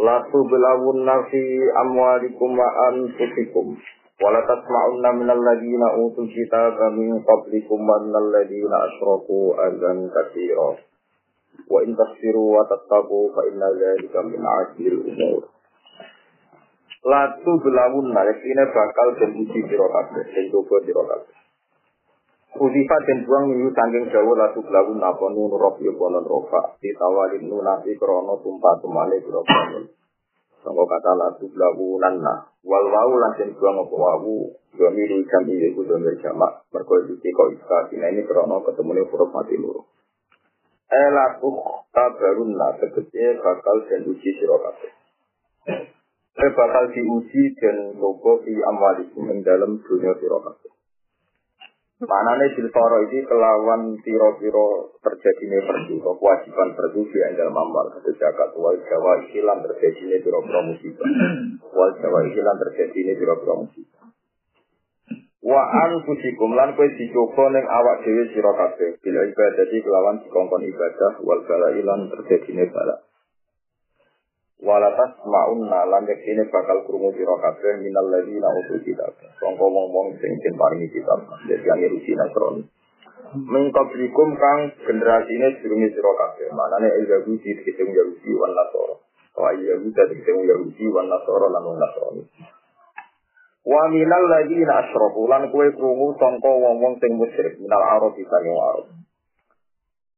La 0.00 0.24
tublawunna 0.32 1.28
fi 1.28 1.42
amwalikum 1.84 2.56
wa 2.56 2.68
anfusikum. 2.88 3.76
Wa 4.22 4.28
la 4.32 4.40
tasma'unna 4.48 5.10
minal 5.20 5.42
ladina 5.42 6.00
utul 6.00 6.32
kitaba 6.32 6.88
min 6.96 7.20
qablikum 7.20 7.80
wa 7.84 8.00
minal 8.00 8.32
ladina 8.32 8.76
asyraku 8.88 9.52
azan 9.52 10.08
katsira. 10.08 10.80
Wa 11.68 11.78
in 11.84 11.92
tasfiru 11.92 12.56
wa 12.56 12.64
tattaqu 12.64 13.36
fa 13.36 13.42
inna 13.52 13.68
dzalika 13.76 14.18
min 14.24 14.40
'azmil 14.40 14.96
umur. 15.12 15.42
La 17.04 17.34
tublawunna 17.44 18.20
yakine 18.30 18.64
bakal 18.72 19.08
den 19.18 19.44
uji 19.44 19.60
sira 19.66 19.86
kabeh, 19.90 20.24
den 20.32 20.46
coba 20.54 20.76
sira 20.86 21.02
kabeh. 21.02 21.41
Kudifa 22.52 22.96
dan 23.08 23.24
buang 23.24 23.48
minggu 23.48 23.72
sangking 23.72 24.12
jauh 24.12 24.36
lalu 24.36 24.60
belakun 24.60 25.00
apa 25.00 25.24
nun 25.32 25.56
rof 25.56 25.80
ya 25.80 25.88
bonon 25.96 26.20
rofa 26.20 26.76
ditawalin 26.84 27.48
nunasi 27.48 27.96
krono 27.96 28.44
tumpah 28.44 28.76
tumane 28.84 29.24
biro 29.24 29.40
bonon. 29.40 29.88
Sangka 30.60 30.84
kata 30.84 31.12
lalu 31.16 31.48
belakunan 31.48 32.20
nah 32.20 32.52
wal 32.60 32.84
wau 32.92 33.16
lansen 33.16 33.56
buang 33.56 33.80
apa 33.80 33.94
wawu 33.96 34.52
dua 34.76 34.92
miru 34.92 35.24
jam 35.32 35.48
iya 35.48 35.72
ku 35.72 35.80
dua 35.80 35.96
miru 35.96 36.20
jamak 36.20 36.68
kau 36.68 37.48
iska 37.56 37.78
ini 37.88 38.20
krono 38.28 38.60
ketemu 38.68 39.00
nih 39.00 39.04
huruf 39.08 39.32
mati 39.32 39.56
luru. 39.56 39.88
Eh 40.92 41.08
laku 41.08 41.56
tabarun 41.88 42.52
nah 42.52 42.76
tegese 42.76 43.40
bakal 43.40 43.80
dan 43.88 44.04
uji 44.04 44.28
sirokabe. 44.36 44.92
Eh 46.36 46.50
bakal 46.52 46.84
diuji 46.92 47.42
dan 47.56 47.96
toko 47.96 48.44
di 48.44 48.60
amwalikum 48.60 49.40
dalam 49.40 49.80
dunia 49.80 50.12
sirokabe. 50.20 50.81
Manane 52.02 52.50
silfaro 52.58 52.98
ini 53.06 53.22
kelawan 53.30 53.94
tiro-tiro 54.02 54.98
terjadinya 54.98 55.62
perdu, 55.70 56.02
kewajiban 56.02 56.74
perdu 56.74 57.06
di 57.06 57.18
dalam 57.38 57.54
amal. 57.54 57.94
Kata 57.94 58.10
jagat 58.18 58.50
wal 58.58 58.74
jawa 58.82 59.22
ikilan 59.22 59.62
terjadinya 59.70 60.18
tiro-tiro 60.18 60.60
musibah. 60.66 61.06
Wal 61.70 61.92
jawa 62.02 62.26
ikilan 62.26 62.56
terjadinya 62.58 63.14
tiro-tiro 63.14 63.54
musibah. 63.62 64.02
Wa 65.42 65.62
anfusikum 65.62 66.58
lan 66.58 66.74
kowe 66.74 66.86
dicoba 66.90 67.44
ning 67.54 67.66
awak 67.70 68.02
dhewe 68.02 68.30
sira 68.34 68.50
kabeh 68.50 68.98
bila 68.98 69.20
ibadah 69.26 69.66
kelawan 69.70 70.16
dikongkon 70.26 70.62
ibadah 70.70 71.12
wal 71.22 71.42
bala 71.46 71.70
ilan 71.70 72.10
terjadinya 72.10 72.66
bala. 72.70 72.96
Walatas 74.62 75.18
ma'unna 75.26 75.90
lan 75.90 76.06
ini 76.06 76.46
bakal 76.46 76.86
krungu 76.86 77.10
sira 77.18 77.34
kabeh 77.34 77.82
minal 77.82 78.06
ladina 78.14 78.46
utul 78.46 78.78
kitab. 78.86 79.10
Sangka 79.42 79.66
wong-wong 79.66 80.14
sing 80.22 80.38
den 80.38 80.54
paringi 80.54 80.86
kitab, 80.86 81.18
dadi 81.50 81.66
yang 81.66 81.82
rusi 81.90 82.14
nasron. 82.14 82.70
Mengkoblikum 83.34 84.38
kang 84.38 84.70
generasine 84.86 85.58
durunge 85.58 85.90
sira 85.90 86.12
kabeh. 86.14 86.46
Manane 86.54 86.94
Yahudi 86.94 87.42
dikete 87.58 87.90
Yahudi 87.90 88.30
wan 88.38 88.54
Nasara. 88.54 88.94
Wa 89.34 89.50
Yahudi 89.50 89.90
dikete 89.98 90.30
Yahudi 90.30 90.84
wan 90.94 91.10
Nasara 91.10 91.46
lan 91.50 91.62
wong 91.66 91.76
Nasrani. 91.82 92.22
Wa 93.66 93.82
minal 93.90 94.24
ladina 94.30 94.78
asyraku 94.86 95.26
lan 95.26 95.50
kowe 95.50 95.66
krungu 95.74 96.14
sangka 96.22 96.50
wong-wong 96.54 97.02
sing 97.02 97.18
musyrik 97.18 97.58
minal 97.58 97.82
Arab 97.82 98.14
saking 98.14 98.54
Arab. 98.54 99.01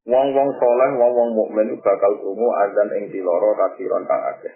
Wong-wong 0.04 0.50
soleh, 0.60 0.90
wong-wong 1.00 1.30
mukmin 1.32 1.80
bakal 1.80 2.12
krungu 2.20 2.48
azan 2.60 2.92
ing 2.92 3.04
diloro 3.08 3.56
kasiron 3.56 4.04
kang 4.04 4.20
akeh. 4.36 4.52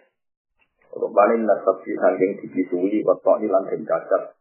Rupane 0.93 1.41
nasab 1.41 1.81
fi 1.81 1.93
saking 1.97 2.37
dibisuli 2.45 3.01
wetok 3.01 3.41
ilang 3.41 3.65
ing 3.73 3.89
cacat. 3.89 4.37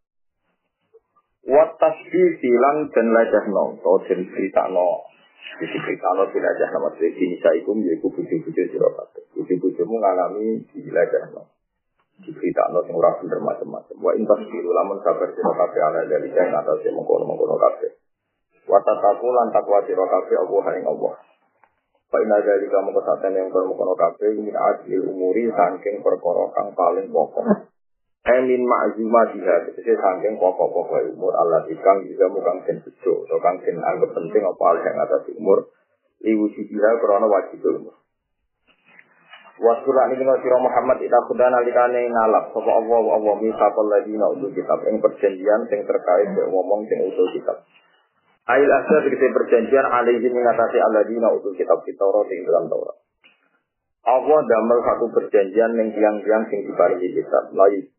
Wat 1.47 1.79
tasbih 1.79 2.27
silang 2.43 2.91
dan 2.91 3.07
lajahno, 3.15 3.79
to 3.79 3.93
den 4.03 4.27
critakno. 4.35 5.07
Iki 5.63 5.79
critakno 5.79 6.27
den 6.27 6.43
lajahno 6.43 6.77
maksud 6.91 7.07
iki 7.07 7.23
nisaikum 7.31 7.79
yaiku 7.87 8.11
bujuk-bujuk 8.11 8.67
sira 8.67 8.89
kabeh. 8.91 9.23
Bujuk-bujukmu 9.31 9.95
ngalami 10.03 10.59
dilajahno. 10.75 11.47
Diceritakno 12.19 12.83
sing 12.83 12.99
ora 12.99 13.15
bener 13.23 13.39
macam-macam. 13.39 13.95
Wa 13.95 14.11
intas 14.11 14.43
biru 14.51 14.75
lamun 14.75 14.99
sabar 15.07 15.31
sira 15.31 15.55
kabeh 15.55 15.81
ala 15.87 16.03
dari 16.03 16.35
kang 16.35 16.51
atase 16.51 16.91
mengkono-mengkono 16.91 17.55
kabeh. 17.55 17.95
Watataku 18.67 19.27
lan 19.31 19.47
takwa 19.55 19.79
sira 19.87 20.03
kabeh 20.03 20.37
Allah 20.43 20.65
ing 20.75 20.85
Allah. 20.91 21.13
Fa 22.07 22.17
inna 22.19 22.39
dzalika 22.43 22.83
mongko 22.83 23.01
saten 23.03 23.35
yang 23.35 23.47
kono 23.47 23.95
kabeh 23.95 24.35
min 24.35 24.51
adil 24.51 25.07
umuri 25.07 25.47
saking 25.51 26.03
perkara 26.03 26.51
kang 26.51 26.75
paling 26.75 27.07
pokok. 27.07 27.47
Emin 28.27 28.67
ma'zuma 28.67 29.31
diha 29.31 29.71
tegese 29.71 29.95
saking 29.95 30.35
pokok-pokok 30.35 31.15
umur 31.15 31.31
Allah 31.39 31.63
ikang 31.71 32.03
juga 32.03 32.27
mukang 32.27 32.59
den 32.67 32.83
bejo 32.83 33.23
atau 33.23 33.39
kang 33.39 33.55
anggap 33.63 34.11
penting 34.11 34.43
apa 34.43 34.63
hal 34.67 34.77
yang 34.83 34.97
atas 34.99 35.31
umur 35.31 35.71
liwusi 36.19 36.67
diha 36.67 36.91
krana 36.99 37.27
wajib 37.27 37.63
umur. 37.63 37.95
Wasura 39.57 40.05
ini 40.13 40.21
dengan 40.21 40.37
sirah 40.37 40.61
Muhammad 40.61 41.01
ita 41.01 41.17
kuda 41.25 41.49
nalikane 41.49 42.13
ngalap 42.13 42.53
sapa 42.53 42.71
Allah 42.77 43.03
Allah 43.15 43.35
misaqal 43.41 43.89
ladina 43.89 44.29
utul 44.29 44.53
kitab 44.53 44.85
ing 44.85 45.01
perjanjian 45.01 45.65
sing 45.65 45.81
terkait 45.81 46.29
ngomong 46.29 46.85
sing 46.85 47.01
utul 47.09 47.25
kitab. 47.33 47.65
Ail 48.47 48.69
asal 48.71 49.03
kita 49.11 49.27
perjanjian 49.35 49.85
alaihi 49.91 50.23
mengatasi 50.31 50.79
aladina 50.79 51.27
utul 51.35 51.51
kitab 51.59 51.83
kita 51.83 51.99
Taurat 51.99 52.31
yang 52.31 52.47
dalam 52.47 52.65
Taurat. 52.71 52.97
Allah 54.07 54.39
damel 54.39 54.79
satu 54.87 55.05
perjanjian 55.11 55.75
yang 55.75 55.91
tiang-tiang 55.91 56.47
sing 56.47 56.63
diparingi 56.63 57.11
kitab. 57.11 57.51
Lain. 57.51 57.91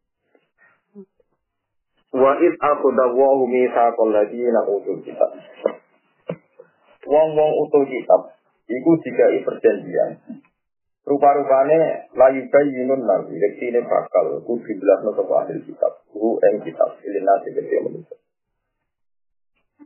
Wa 2.17 2.33
id 2.41 2.57
akhudawahu 2.57 3.45
misaqal 3.45 4.09
ladina 4.09 4.65
utul 4.65 5.05
kitab. 5.05 5.37
Wong-wong 7.05 7.53
utul 7.69 7.85
kitab 7.85 8.33
iku 8.69 8.91
dikai 9.05 9.45
perjanjian. 9.45 10.11
Rupa-rupane 11.09 12.13
layu 12.17 12.43
bayyinun 12.53 13.01
nabi, 13.01 13.41
ini 13.41 13.81
bakal 13.81 14.45
kudu 14.45 14.73
jelasno 14.77 15.17
sapa 15.17 15.45
ahli 15.45 15.61
kitab. 15.65 16.05
Hu 16.13 16.37
ing 16.41 16.61
kitab 16.65 17.01
ilin 17.01 17.25
nasi 17.25 17.49
gede 17.57 17.77
manusia. 17.81 18.18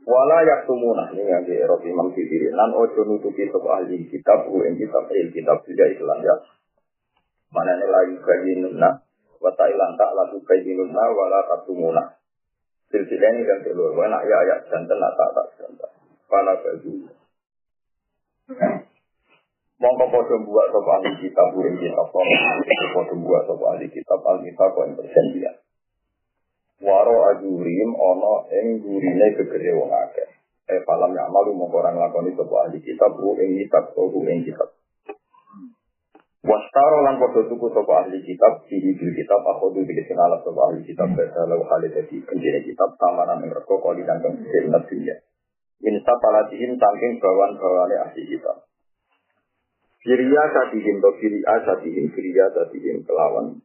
Wala 0.02 0.42
yaktumuna 0.42 1.14
ini 1.14 1.30
yang 1.30 1.46
di 1.46 1.54
Eropa 1.54 1.86
Imam 1.86 2.10
Sibiri. 2.10 2.50
Lan 2.50 2.74
ojo 2.74 3.06
nutupi 3.06 3.46
sapa 3.46 3.78
ahli 3.78 4.02
kitab, 4.10 4.50
ing 4.50 4.74
kitab 4.74 5.06
il 5.14 5.30
kitab 5.30 5.62
tidak 5.62 5.88
Islam 5.94 6.18
ya. 6.26 6.34
Mana 7.54 7.78
ini 7.78 7.86
layu 7.86 8.16
bayyinunna, 8.18 8.90
wa 9.38 9.50
ta'ilan 9.54 9.94
tak 9.94 10.10
lalu 10.16 10.42
bayyinunna, 10.42 11.02
wala 11.12 11.38
taktumuna. 11.46 12.18
Silsilah 12.90 13.30
ini 13.30 13.46
kan 13.46 13.58
keluar, 13.62 13.94
wa 13.94 14.04
nak 14.10 14.26
ya 14.26 14.36
ayat 14.42 14.58
jantan, 14.72 14.98
nak 14.98 15.14
tak 15.14 15.30
tak 15.38 15.46
jantan. 15.60 15.90
Wala 16.26 16.52
bayyinunna. 16.58 17.12
Mongko 19.82 20.04
podo 20.14 20.36
buat 20.46 20.66
sapa 20.70 20.90
ahli 20.98 21.10
kitab 21.18 21.46
buring 21.54 21.74
kitab 21.78 22.06
podo 22.10 23.14
buat 23.22 23.42
sapa 23.50 23.64
ahli 23.74 23.86
kitab 23.90 24.18
al 24.22 24.38
kitab 24.42 24.70
yang 24.78 24.94
perjanjian. 24.94 25.54
Waro 26.92 27.16
ajurim 27.32 27.96
ono 27.96 28.44
ing 28.52 28.84
gurine 28.84 29.32
gegere 29.32 29.72
wong 29.72 29.88
akeh. 29.88 30.28
Eh 30.68 30.84
falam 30.84 31.16
ya 31.16 31.24
malu 31.32 31.56
mongko 31.56 31.80
ora 31.80 31.88
nglakoni 31.96 32.36
sapa 32.36 32.68
ahli 32.68 32.84
kitab 32.84 33.16
bu 33.16 33.32
ing 33.40 33.56
kitab 33.64 33.96
bu 33.96 34.20
ing 34.28 34.44
kitab. 34.44 34.76
Wastaro 36.44 37.00
lan 37.00 37.16
podo 37.16 37.48
tuku 37.48 37.72
sapa 37.72 38.04
ahli 38.04 38.20
kitab 38.28 38.68
sihi 38.68 38.92
bil 38.92 39.08
kitab 39.16 39.40
akhodu 39.40 39.80
bil 39.88 40.00
sinalap 40.04 40.44
sapa 40.44 40.60
ahli 40.68 40.84
kitab 40.84 41.16
basa 41.16 41.48
lalu 41.48 41.64
hale 41.64 41.88
dadi 41.96 42.20
kendine 42.28 42.60
kitab 42.60 42.92
samanan 43.00 43.40
ing 43.40 43.56
rego 43.56 43.80
koli 43.80 44.04
dan 44.04 44.20
sing 44.20 44.44
dunya. 44.44 45.16
Insa 45.82 46.12
palatihim 46.20 46.76
saking 46.76 47.12
bawan-bawane 47.24 47.96
ahli 48.04 48.22
kitab. 48.36 48.68
Firia 50.04 50.44
satihim 50.52 51.00
atau 51.00 51.16
firia 51.16 51.56
satihim 51.64 52.12
firia 52.12 52.52
satihim 52.52 53.00
kelawan 53.08 53.64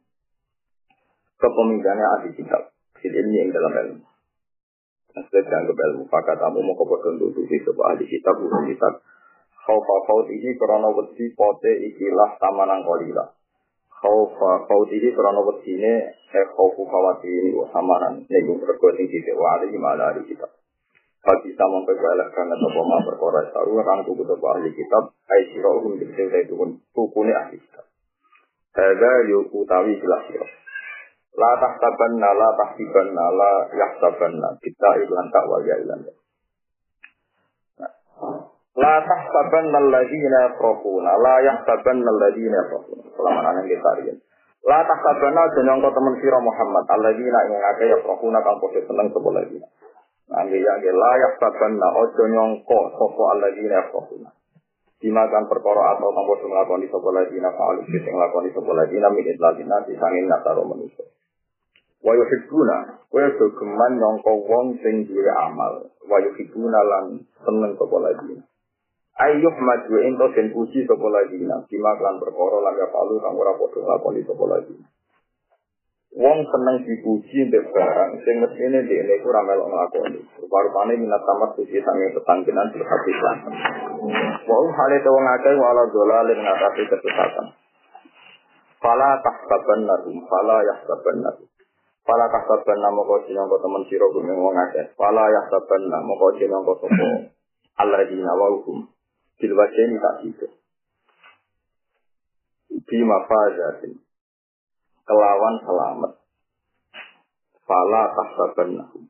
kepemimpinannya 1.36 2.06
ahli 2.08 2.30
kitab 2.32 2.77
fil 3.00 3.14
ilmi 3.14 3.36
yang 3.38 3.50
dalam 3.54 3.72
ilmu. 3.74 4.04
Maksudnya 5.14 5.42
dianggap 5.50 5.76
ilmu. 5.76 6.04
Maka 6.06 6.34
kamu 6.38 6.58
mau 6.62 6.74
kepada 6.78 7.08
untuk 7.16 7.42
sebuah 7.46 7.86
ahli 7.94 8.04
kitab 8.06 8.34
bukan 8.38 8.70
kitab. 8.70 9.02
Khawfa 9.68 9.96
khawt 10.08 10.32
ini 10.32 10.56
karena 10.56 10.88
wedi 10.88 11.28
pote 11.36 11.72
ikilah 11.92 12.40
tamanan 12.40 12.80
kolila. 12.86 13.36
Khawfa 13.92 14.64
khawt 14.64 14.88
ini 14.94 15.12
karena 15.12 15.40
wedi 15.44 15.76
ini 15.76 15.92
eh 16.08 16.46
khawfu 16.56 16.88
khawati 16.88 17.28
ini 17.28 17.50
samaran. 17.68 18.24
Ini 18.24 18.48
gue 18.48 18.56
berkuatin 18.64 19.04
kita 19.08 19.36
wali 19.36 19.68
gimana 19.68 20.12
ahli 20.12 20.24
kitab. 20.24 20.48
Bagi 21.18 21.52
sama 21.58 21.84
kegalak 21.84 22.32
karena 22.32 22.56
sopa 22.56 22.80
ma 22.88 23.04
perkara 23.04 23.52
saru 23.52 23.76
kan 23.84 24.00
kuku 24.08 24.24
sopa 24.24 24.46
ahli 24.56 24.72
kitab 24.72 25.12
ai 25.28 25.42
sira 25.52 25.68
uhum 25.76 26.00
dikse 26.00 26.22
utai 26.24 26.48
tukun 26.48 26.80
tukune 26.96 27.36
ahli 27.36 27.60
kitab. 27.60 27.84
Hadza 28.72 29.12
yu 29.28 29.44
utawi 29.52 30.00
jelas 30.00 30.22
sira. 30.32 30.46
La 31.38 31.54
tahtabanna 31.54 32.28
la 32.34 32.50
tahtibanna 32.58 33.24
la 33.30 33.52
yahtabanna 33.70 34.58
kita 34.58 34.90
ilan 35.06 35.26
tak 35.30 35.44
wal 35.46 35.62
ya 35.62 35.78
ilan. 35.78 36.02
La 38.74 38.94
tahtabanna 39.06 39.78
alladhina 39.78 40.38
yafrahuna 40.50 41.14
la 41.14 41.34
yahtabanna 41.46 42.08
alladhina 42.10 42.56
yafrahuna. 42.58 43.02
Selama 43.14 43.40
nang 43.46 43.70
kita 43.70 43.90
riyen. 44.02 44.18
La 44.66 44.82
tahtabanna 44.82 45.54
jeneng 45.54 45.78
kau 45.78 45.94
teman 45.94 46.18
sira 46.18 46.42
Muhammad 46.42 46.84
alladhina 46.90 47.38
ing 47.46 47.54
akeh 47.54 47.86
yafrahuna 47.86 48.42
kang 48.42 48.58
padha 48.58 48.80
seneng 48.82 49.06
sapa 49.14 49.30
lagi. 49.30 49.58
Nangge 50.34 50.58
ya 50.58 50.74
la 50.74 51.12
yahtabanna 51.22 51.86
ojo 52.02 52.24
nyongko 52.34 52.78
sapa 52.98 53.22
alladhina 53.38 53.86
yafrahuna. 53.86 54.30
dimakan 54.98 55.46
perkara 55.46 55.94
atau 55.94 56.10
kang 56.10 56.26
padha 56.26 56.46
nglakoni 56.50 56.90
sapa 56.90 57.08
ladina 57.14 57.54
fa'alu 57.54 57.86
sing 57.86 58.10
nglakoni 58.10 58.50
sapa 58.50 58.70
ladina 58.74 59.06
min 59.14 59.30
idlalina 59.30 59.86
disangin 59.86 60.26
nasaro 60.26 60.66
manusa 60.66 61.06
wa 62.04 62.12
yuhibbuna 62.14 62.76
wa 63.10 63.26
geman 63.34 63.92
nyangka 63.98 64.32
wong 64.32 64.66
sing 64.78 65.06
duwe 65.08 65.32
amal 65.34 65.90
wa 66.06 66.18
yuhibbuna 66.22 66.80
lan 66.86 67.04
seneng 67.42 67.74
sapa 67.74 67.96
ladina 67.98 68.42
ayyuh 69.18 69.56
maju 69.58 69.94
ento 70.06 70.26
den 70.38 70.54
puji 70.54 70.86
sapa 70.86 71.06
ladina 71.10 71.58
dimakan 71.66 72.14
perkara 72.22 72.58
lan 72.62 72.74
fa'alu 72.78 73.18
kang 73.18 73.34
ora 73.34 73.52
padha 73.58 73.78
nglakoni 73.82 74.20
sapa 74.22 74.44
ladina 74.46 74.86
Wong 76.18 76.40
seneng 76.40 76.82
dipuji 76.88 77.46
mbek 77.46 77.68
barang 77.68 78.16
sing 78.24 78.40
mestine 78.40 78.80
dhekne 78.80 79.12
iku 79.20 79.28
ora 79.28 79.44
melok 79.44 79.68
nglakoni. 79.68 80.18
Rupa-rupane 80.40 80.96
minat 80.96 81.20
tamat 81.20 81.52
suci 81.52 81.78
sange 81.84 82.16
petangkinan 82.16 82.72
berhabisan. 82.72 83.36
Wong 84.48 84.66
hale 84.72 84.96
to 85.04 85.10
wong 85.12 85.26
akeh 85.36 85.54
wala 85.60 85.84
dolalin 85.92 86.40
ngatasi 86.40 86.82
kesesatan. 86.88 87.46
Fala 88.80 89.20
tahsaban 89.20 89.84
narum, 89.84 90.18
fala 90.26 90.64
yahsaban 90.64 91.22
narum. 92.08 92.08
Fala 92.08 92.26
tahsaban 92.32 92.78
namo 92.80 93.04
kau 93.04 93.20
sinongko 93.28 93.60
temen 93.60 93.82
siro 93.92 94.08
gumeng 94.16 94.40
wong 94.40 94.56
akeh. 94.56 94.96
Fala 94.96 95.28
yahsaban 95.28 95.82
namo 95.92 96.16
kau 96.16 96.32
sinongko 96.40 96.72
sopo. 96.80 97.08
Allah 97.76 98.02
di 98.08 98.16
nawaukum. 98.16 98.88
Bilwajeni 99.36 99.96
tak 100.00 100.14
gitu. 100.24 100.46
Bima 102.88 103.28
fajatin 103.28 104.00
kelawan 105.04 105.54
selamat. 105.64 106.12
Fala 107.68 108.02
tahsaban 108.16 108.80
nahum. 108.80 109.04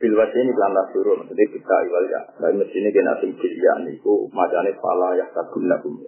Bil 0.00 0.16
ini 0.16 0.50
kelanda 0.56 0.88
suruh, 0.96 1.12
maksudnya 1.20 1.44
kita 1.52 1.76
iwal 1.84 2.04
ya. 2.08 2.20
Mesti 2.56 2.72
ini 2.72 2.88
kena 2.88 3.20
tinggi 3.20 3.52
ya, 3.52 3.84
niku 3.84 4.32
macamnya 4.32 4.72
fala 4.80 5.12
ya 5.12 5.28
sabun 5.28 5.68
nahum. 5.68 6.00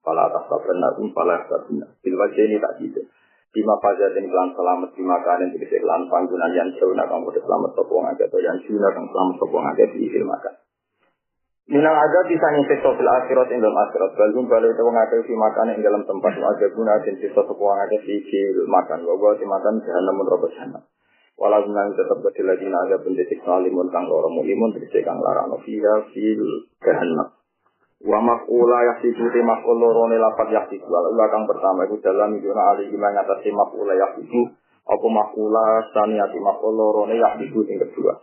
Fala 0.00 0.32
tahsaban 0.32 0.80
nahum, 0.80 1.12
fala 1.12 1.36
ya 1.36 1.44
sabun 1.52 1.84
nahum. 1.84 1.96
Bil 2.00 2.16
ini 2.16 2.56
tak 2.56 2.72
gitu. 2.80 3.04
Bima 3.54 3.78
fajar 3.78 4.10
dan 4.10 4.26
kelan 4.26 4.50
selamat 4.50 4.90
di 4.98 5.02
makanan, 5.06 5.54
jadi 5.54 5.78
kelan 5.78 6.10
panggungan 6.10 6.50
yang 6.58 6.68
nak 6.74 7.06
kamu 7.06 7.30
selamat 7.38 7.70
sopong 7.78 8.02
aja, 8.10 8.26
atau 8.26 8.42
yang 8.42 8.58
jauh, 8.66 8.82
nak 8.82 8.98
selamat 8.98 9.34
sopong 9.38 9.62
aja 9.62 9.84
di 9.94 10.10
ilmu 10.10 10.26
makan. 10.26 10.54
Minang 11.64 11.96
ada 11.96 12.20
bisa 12.28 12.44
nyiksa 12.52 12.92
fil 12.92 13.08
akhirat 13.08 13.48
ing 13.48 13.64
dalam 13.64 13.78
akhirat. 13.88 14.12
Balum 14.20 14.44
balik 14.44 14.76
itu 14.76 14.84
mengakai 14.84 15.24
si 15.24 15.32
makan 15.32 15.72
ing 15.72 15.80
dalam 15.80 16.04
tempat 16.04 16.36
ada 16.36 16.66
guna 16.76 17.00
dan 17.00 17.16
sisa 17.16 17.40
sepuang 17.40 17.78
ada 17.80 17.96
si 18.04 18.20
makan. 18.68 18.98
Bahwa 19.00 19.32
si 19.40 19.48
makan 19.48 19.80
jahanam 19.80 20.12
menurut 20.12 20.44
jahanam. 20.52 20.84
Walau 21.40 21.64
nang 21.64 21.96
tetap 21.96 22.20
berdiri 22.20 22.52
lagi 22.52 22.68
naga 22.68 23.00
pendidik 23.00 23.40
salimun 23.42 23.88
kang 23.88 24.04
loro 24.06 24.28
mulimun 24.28 24.76
terus 24.76 24.92
kang 25.08 25.16
larang 25.24 25.56
fiha 25.64 25.94
fil 26.12 26.44
jahanam. 26.84 27.32
Wa 28.02 28.18
maf'ula 28.18 28.78
yahsibu 28.90 29.30
te 29.30 29.40
maf'ul 29.44 29.78
loro 29.78 30.10
ne 30.10 30.18
lapat 30.18 30.50
yahsibu. 30.50 30.90
Ula 30.90 31.30
kang 31.30 31.46
pertama 31.46 31.86
itu 31.86 32.02
dalam 32.02 32.34
yuna 32.34 32.74
ali 32.74 32.90
gimana 32.90 33.22
ngatasi 33.22 33.54
maf'ula 33.54 33.94
yahsibu. 33.94 34.50
Apa 34.84 35.06
maf'ula 35.06 35.94
saniyati 35.94 36.38
maf'ul 36.42 36.74
loro 36.74 37.06
ne 37.06 37.14
yahsibu 37.20 37.62
yang 37.70 37.78
kedua. 37.86 38.18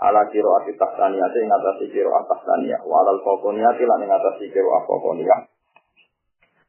Ala 0.00 0.24
kiro 0.32 0.56
ati 0.56 0.72
ing 0.72 1.50
atasi 1.52 1.92
kiro 1.92 2.08
tahtaniyah 2.08 2.80
wa 2.88 3.04
alal 3.04 3.20
fokoniyati 3.20 3.84
lan 3.84 4.00
atasi 4.08 4.48
kiro 4.48 4.72
afokoniyah 4.80 5.44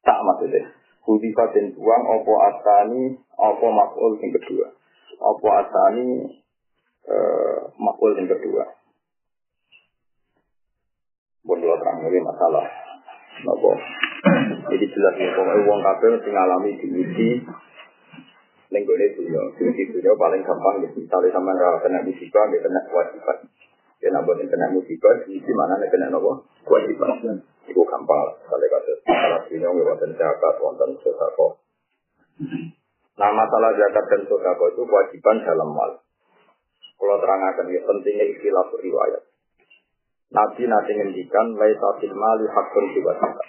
tak 0.01 0.19
maksudnya 0.25 0.67
Hudifa 1.01 1.49
dan 1.49 1.73
buang 1.73 2.03
opo 2.05 2.33
asani 2.45 3.17
opo 3.33 3.65
makul 3.73 4.21
yang 4.21 4.29
kedua. 4.37 4.69
Opo 5.17 5.47
asani 5.49 6.29
eh, 7.09 7.57
makul 7.81 8.13
yang 8.13 8.29
kedua 8.29 8.69
pun 11.41 11.57
lo 11.57 11.73
terang 11.81 11.90
ini 12.09 12.19
masalah 12.23 12.65
nopo 13.45 13.77
jadi 14.69 14.85
jelas 14.85 15.13
ya 15.17 15.29
pokoknya 15.33 15.65
uang 15.65 15.81
kafe 15.81 16.05
mesti 16.13 16.29
ngalami 16.29 16.71
diuji 16.77 17.29
Neng 18.71 18.87
gue 18.87 18.95
dunia, 19.19 19.43
di 19.51 19.83
dunia 19.91 20.15
paling 20.15 20.47
gampang 20.47 20.79
ya. 20.79 20.87
Misalnya 20.95 21.27
sama 21.35 21.51
nggak 21.51 21.83
kena 21.83 22.07
musibah, 22.07 22.47
nggak 22.47 22.63
kena 22.63 22.79
kewajiban. 22.87 23.37
Ya 23.99 24.07
nak 24.15 24.23
buat 24.23 24.39
kena 24.39 24.71
musibah, 24.71 25.11
di 25.27 25.53
mana 25.53 25.75
nih 25.75 25.91
kena 25.91 26.07
nopo 26.07 26.47
kewajiban. 26.63 27.19
Itu 27.67 27.83
gampang 27.83 28.19
lah. 28.23 28.35
Kalau 28.47 28.67
kata 28.71 28.91
masalah 29.03 29.39
dunia 29.51 29.67
nggak 29.75 29.87
wonten 29.91 30.11
zakat, 30.15 30.55
wonten 30.63 30.89
sodako. 31.03 31.59
Nah 33.19 33.31
masalah 33.35 33.75
zakat 33.75 34.05
dan 34.07 34.21
sodako 34.31 34.63
itu 34.71 34.81
kewajiban 34.87 35.43
dalam 35.43 35.69
mal. 35.75 35.91
Kalau 36.95 37.19
terangkan 37.19 37.67
ya 37.75 37.83
pentingnya 37.83 38.25
istilah 38.31 38.71
riwayat. 38.71 39.23
Nabi 40.31 40.63
nanti 40.63 40.91
ngendikan 40.95 41.59
laisa 41.59 41.99
fil 41.99 42.15
mali 42.15 42.47
hakun 42.47 42.85
jiwa 42.95 43.11
zakat. 43.19 43.47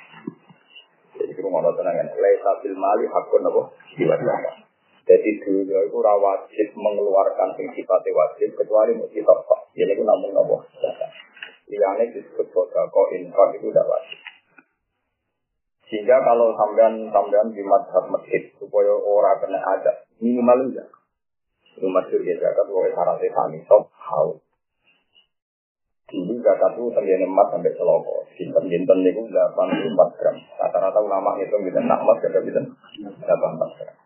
Jadi 1.14 1.30
kita 1.38 1.46
mau 1.46 1.62
tenang 1.78 1.94
laisa 2.10 2.50
fil 2.58 2.74
mali 2.74 3.06
hakun 3.06 3.46
apa 3.46 3.60
jiwa 3.94 4.18
zakat. 4.18 4.66
Jadi 5.02 5.30
dunia 5.42 5.78
itu 5.86 5.98
wajib 5.98 6.68
mengeluarkan 6.78 7.54
sing 7.58 7.66
sifatnya 7.74 8.10
wajib 8.14 8.54
kecuali 8.58 8.98
kita 9.14 9.34
pak. 9.34 9.60
Jadi 9.78 9.94
itu 9.94 10.02
namun 10.02 10.30
nopo. 10.34 10.62
Yang 11.70 12.18
disebut 12.18 12.50
kok 12.50 13.08
infak 13.14 13.48
itu 13.58 13.66
tidak 13.70 13.86
wajib. 13.86 14.20
Sehingga 15.86 16.18
kalau 16.22 16.50
sampean 16.58 17.10
sampean 17.14 17.50
di 17.54 17.62
madhab 17.62 18.10
masjid 18.10 18.42
supaya 18.58 18.90
orang 18.90 19.38
kena 19.38 19.58
ada 19.58 19.92
minimal. 20.18 20.70
Itu 21.78 21.86
masjid 21.86 22.18
ya 22.26 22.42
zakat 22.42 22.66
syaratnya 22.66 23.28
kami 23.30 23.58
sok 23.70 23.86
hal. 24.02 24.42
Dulu 26.12 26.44
zakat 26.44 26.76
itu 26.76 26.92
tenggine 26.92 27.24
emas 27.24 27.48
sampai 27.48 27.72
seloko. 27.72 28.28
Sinten 28.36 28.68
jinten 28.68 29.00
itu 29.00 29.24
84 29.32 30.18
gram. 30.20 30.36
Rata-rata 30.60 31.00
ulama 31.00 31.40
itu 31.40 31.56
bisa 31.64 31.80
nak 31.80 32.04
emas 32.04 32.20
kada 32.20 32.44
bisa 32.44 32.60
84 32.60 33.24
gram. 33.80 33.96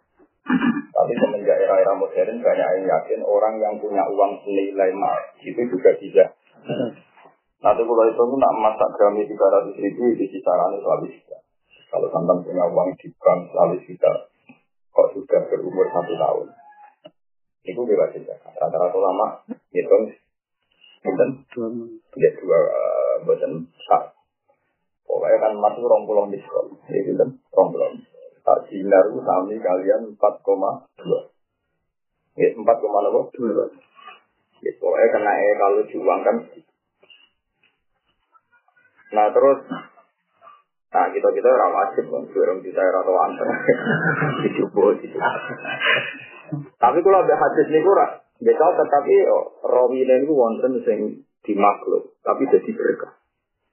Tapi 0.94 1.12
semenjak 1.18 1.58
era-era 1.58 1.98
modern 1.98 2.38
banyak 2.38 2.68
yang 2.78 2.84
yakin 2.86 3.20
orang 3.26 3.58
yang 3.58 3.74
punya 3.82 4.06
uang 4.06 4.38
senilai 4.46 4.94
emas 4.94 5.34
itu 5.42 5.58
juga 5.66 5.90
bisa. 5.98 6.24
Nanti 7.58 7.82
kalau 7.82 8.04
itu 8.06 8.22
nak 8.38 8.54
masak 8.62 8.90
grami 8.94 9.26
300 9.26 9.74
ribu 9.74 10.14
di 10.14 10.30
kisaran 10.30 10.78
selalu 10.78 11.10
bisa. 11.10 11.36
Kalau 11.90 12.06
santan 12.14 12.46
punya 12.46 12.70
uang 12.70 12.94
di 13.02 13.10
bank 13.18 13.50
selalu 13.50 13.82
bisa. 13.82 14.30
Kok 14.94 15.10
sudah 15.18 15.40
berumur 15.50 15.90
satu 15.90 16.14
tahun. 16.14 16.46
Itu 17.66 17.82
bebas 17.82 18.14
saja. 18.14 18.38
Rata-rata 18.54 18.98
lama 19.02 19.42
hitung 19.74 20.14
Bukan, 21.06 21.30
dua 21.54 22.58
buatan 23.22 23.52
sak. 23.86 24.02
Pokoknya 25.06 25.38
kan 25.38 25.52
masuk 25.54 25.86
rong 25.86 26.02
pulau 26.04 26.26
diskon. 26.26 26.74
Itu 26.90 27.14
kan 27.14 27.30
rong 27.54 27.68
pulau 27.70 27.94
tak 28.46 28.62
dinar 28.70 29.10
sami 29.26 29.58
kalian 29.58 30.14
4,2 30.14 30.22
ya 32.38 32.48
4,2 32.54 32.62
ya 34.62 34.70
pokoknya 34.78 35.06
kena 35.10 35.32
e 35.34 35.48
kalau 35.58 35.82
diuangkan. 35.82 36.36
Nah 39.18 39.26
terus. 39.34 39.60
Nah 40.94 41.06
kita 41.10 41.28
kita 41.34 41.48
orang 41.50 41.74
wajib 41.74 42.04
kan 42.06 42.22
orang 42.22 42.58
kita 42.62 42.80
atau 42.86 43.14
antar. 43.18 43.46
Dicoba 44.46 44.94
tapi 46.78 47.02
kalau 47.02 47.18
ada 47.26 47.34
hadis 47.34 47.66
kurang 47.82 48.22
Betul, 48.36 48.70
tetapi 48.76 49.14
oh, 49.32 49.46
rawi 49.64 50.04
ini 50.04 50.28
wonten 50.28 50.84
sing 50.84 51.24
dimakhluk, 51.40 52.20
tapi 52.20 52.44
jadi 52.52 52.70
berkah. 52.76 53.16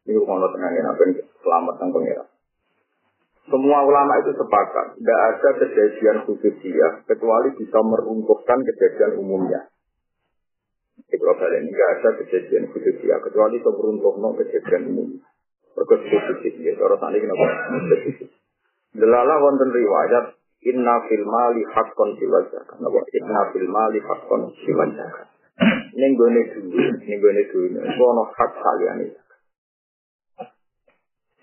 Ini 0.08 0.20
kalau 0.24 0.52
tenangin 0.52 0.88
apa 0.88 1.04
selamat 1.44 1.74
sang 1.80 1.92
pengirat. 1.92 2.28
Semua 3.44 3.84
ulama 3.84 4.24
itu 4.24 4.32
sepakat, 4.40 4.96
tidak 4.96 5.20
ada 5.20 5.50
kejadian 5.60 6.18
khusus 6.24 6.56
dia 6.64 6.88
kecuali 7.04 7.52
bisa 7.60 7.76
meruntuhkan 7.84 8.60
kejadian 8.64 9.20
umumnya. 9.20 9.68
Itu 11.12 11.28
ini 11.28 11.70
tidak 11.76 11.90
ada 12.00 12.10
kejadian 12.24 12.72
khusus 12.72 12.96
dia 13.04 13.20
kecuali 13.20 13.60
bisa 13.60 13.72
meruntuhkan 13.76 14.32
kejadian 14.40 14.84
umumnya. 14.96 15.28
Berkhusus 15.76 16.56
dia, 16.56 16.72
kalau 16.80 16.96
tadi 16.96 17.20
kenapa? 17.20 17.48
Delala 18.96 19.36
wonten 19.44 19.70
riwayat 19.76 20.38
Inna 20.64 20.96
fil 21.10 21.26
mali 21.28 21.62
haqqon 21.68 22.10
siwal 22.16 22.46
zakat. 22.52 22.78
Napa? 22.80 23.00
Inna 23.20 23.42
fil 23.52 23.68
mali 23.68 24.00
haqqon 24.00 24.42
siwal 24.64 24.92
zakat. 24.96 25.28
Ning 26.00 26.18
gone 26.18 26.42
duwe, 26.50 26.86
ning 27.06 27.18
gone 27.22 27.44
duwe, 27.52 27.78
ono 27.78 28.24
hak 28.34 28.52
saliyane 28.58 29.24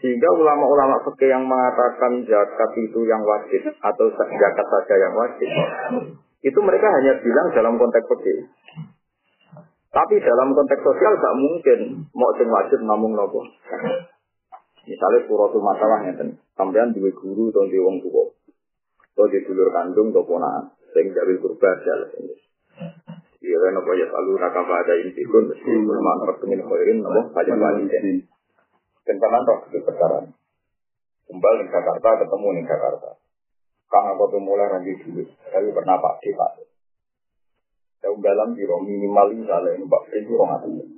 sehingga 0.00 0.32
ulama-ulama 0.32 1.04
fikih 1.04 1.28
yang 1.28 1.44
mengatakan 1.44 2.24
zakat 2.24 2.70
itu 2.80 3.04
yang 3.04 3.20
wajib 3.20 3.68
atau 3.68 4.06
zakat 4.16 4.64
saja 4.64 4.94
yang 4.96 5.12
wajib, 5.12 5.48
Itu 6.40 6.56
mereka 6.64 6.88
hanya 6.88 7.20
bilang 7.20 7.52
dalam 7.52 7.76
konteks 7.76 8.08
fikih. 8.08 8.48
Tapi 9.92 10.14
dalam 10.24 10.56
konteks 10.56 10.80
sosial 10.80 11.12
gak 11.20 11.36
mungkin 11.36 11.80
mau 12.16 12.32
sing 12.40 12.48
wajib 12.48 12.80
namung 12.80 13.12
nopo. 13.12 13.44
Misalnya 14.88 15.20
suratul 15.28 15.60
masalah 15.60 16.08
ngeten, 16.08 16.40
sampean 16.56 16.96
duwe 16.96 17.12
guru 17.12 17.52
atau 17.52 17.68
di 17.68 17.76
wong 17.76 18.00
tua. 18.00 18.24
Atau 19.20 19.36
di 19.36 19.44
dulur 19.44 19.68
kandung 19.68 20.16
atau 20.16 20.24
ponaan, 20.24 20.72
sing 20.96 21.12
jawil 21.12 21.36
kurba 21.44 21.76
jalan. 21.84 22.08
Iya 23.44 23.56
kan 23.60 23.76
apa 23.76 23.92
ya 23.92 24.08
selalu 24.08 24.32
raka 24.40 24.64
pada 24.64 24.96
intikun 24.96 25.44
mesti 25.52 25.72
bermanfaat 25.76 26.40
pertemuan 26.40 26.64
khairin 26.64 27.04
apa 27.04 27.20
pada 27.28 27.52
wali 27.52 27.84
dan 29.04 29.16
pernah 29.20 29.44
toh 29.44 29.60
itu 29.68 29.84
perkara 29.84 30.24
kembali 31.28 31.62
ke 31.68 31.68
Jakarta 31.68 32.08
ketemu 32.24 32.48
di 32.48 32.62
Jakarta. 32.64 33.10
Kang 33.92 34.08
aku 34.16 34.24
tuh 34.32 34.40
mulai 34.40 34.72
lagi 34.72 34.92
dulu. 35.04 35.28
Tapi 35.28 35.68
pernah 35.68 36.00
pak. 36.00 36.14
Di 36.24 36.32
pak 36.32 36.50
Jauh 38.00 38.16
dalam 38.24 38.56
biro 38.56 38.80
minimal 38.80 39.36
misalnya 39.36 39.84
mbak 39.84 40.02
itu 40.16 40.32
orang 40.32 40.64
itu 40.64 40.96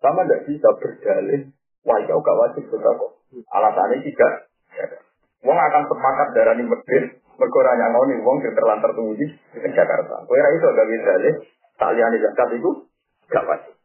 sama 0.00 0.24
tidak 0.24 0.40
bisa 0.48 0.68
berdalih 0.80 1.52
wah 1.84 2.00
jauh 2.00 2.24
gak 2.24 2.38
wajib 2.40 2.64
sudah 2.72 2.96
kok. 2.96 3.12
Alasannya 3.52 4.00
tidak. 4.08 4.32
Wong 5.44 5.58
akan 5.60 5.84
sepakat 5.84 6.28
darah 6.32 6.56
ini 6.56 6.64
medit 6.64 7.25
Mergo 7.36 7.58
ora 7.60 7.76
nyangoni 7.76 8.24
wong 8.24 8.40
sing 8.40 8.52
terlantar 8.56 8.90
tunggu 8.96 9.12
di 9.20 9.26
Jakarta. 9.60 10.24
Kowe 10.24 10.36
ora 10.40 10.50
iso 10.56 10.68
gawe 10.72 10.96
dalih 11.04 11.34
tak 11.76 11.92
liyane 11.92 12.16
zakat 12.24 12.48
iku 12.56 12.70
gak 13.28 13.44
wajib. 13.44 13.76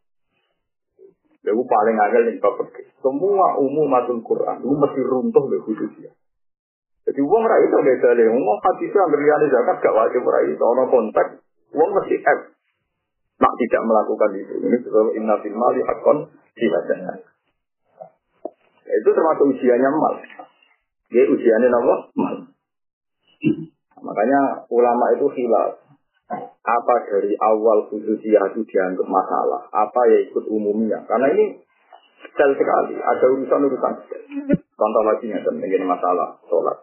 Lalu 1.41 1.63
paling 1.65 1.97
agak 1.97 2.21
nih 2.29 2.35
bab 2.37 2.55
Semua 3.01 3.57
umum 3.57 3.89
matul 3.89 4.21
Quran 4.21 4.61
itu 4.61 4.75
mesti 4.77 5.01
runtuh 5.03 5.43
le 5.49 5.57
khususnya. 5.65 6.13
Jadi 7.01 7.17
uang 7.17 7.43
rai 7.49 7.65
itu 7.65 7.75
beda 7.81 8.09
deh. 8.13 8.29
Uang 8.29 8.59
hati 8.61 8.85
itu 8.85 8.95
yang 8.95 9.09
berlian 9.09 9.49
zakat 9.49 9.77
gak 9.81 9.95
wajib 9.97 10.21
rai 10.21 10.53
itu. 10.53 10.63
Ono 10.63 10.83
kontak 10.87 11.41
uang 11.73 11.89
mesti 11.97 12.15
F. 12.21 12.39
Nak 13.41 13.53
tidak 13.57 13.81
melakukan 13.89 14.31
itu. 14.37 14.53
Ini 14.63 14.77
sebab 14.85 15.07
inna 15.17 15.35
fil 15.41 15.57
mali 15.57 15.81
hakon 15.81 16.29
sifatnya. 16.53 17.25
Itu 18.85 19.09
termasuk 19.11 19.45
usianya 19.57 19.89
mal. 19.89 20.15
Ya 21.09 21.25
usianya 21.25 21.67
apa? 21.73 21.95
Mal. 22.15 22.35
Makanya 24.01 24.65
ulama 24.73 25.05
itu 25.13 25.27
hilaf. 25.37 25.81
Apa 26.61 26.95
dari 27.11 27.35
awal 27.43 27.91
khususiyah 27.91 28.55
itu 28.55 28.63
dianggap 28.63 29.03
masalah, 29.03 29.67
apa 29.73 30.01
ya 30.07 30.17
ikut 30.31 30.47
umumnya. 30.47 31.03
Karena 31.03 31.27
ini 31.33 31.59
detail 32.23 32.55
sekali, 32.55 32.95
ada 32.95 33.25
urusan-urusan 33.27 33.93
Contoh 34.81 35.03
lagi 35.05 35.29
nih, 35.29 35.41
ini 35.45 35.85
masalah 35.85 36.41
sholat. 36.49 36.77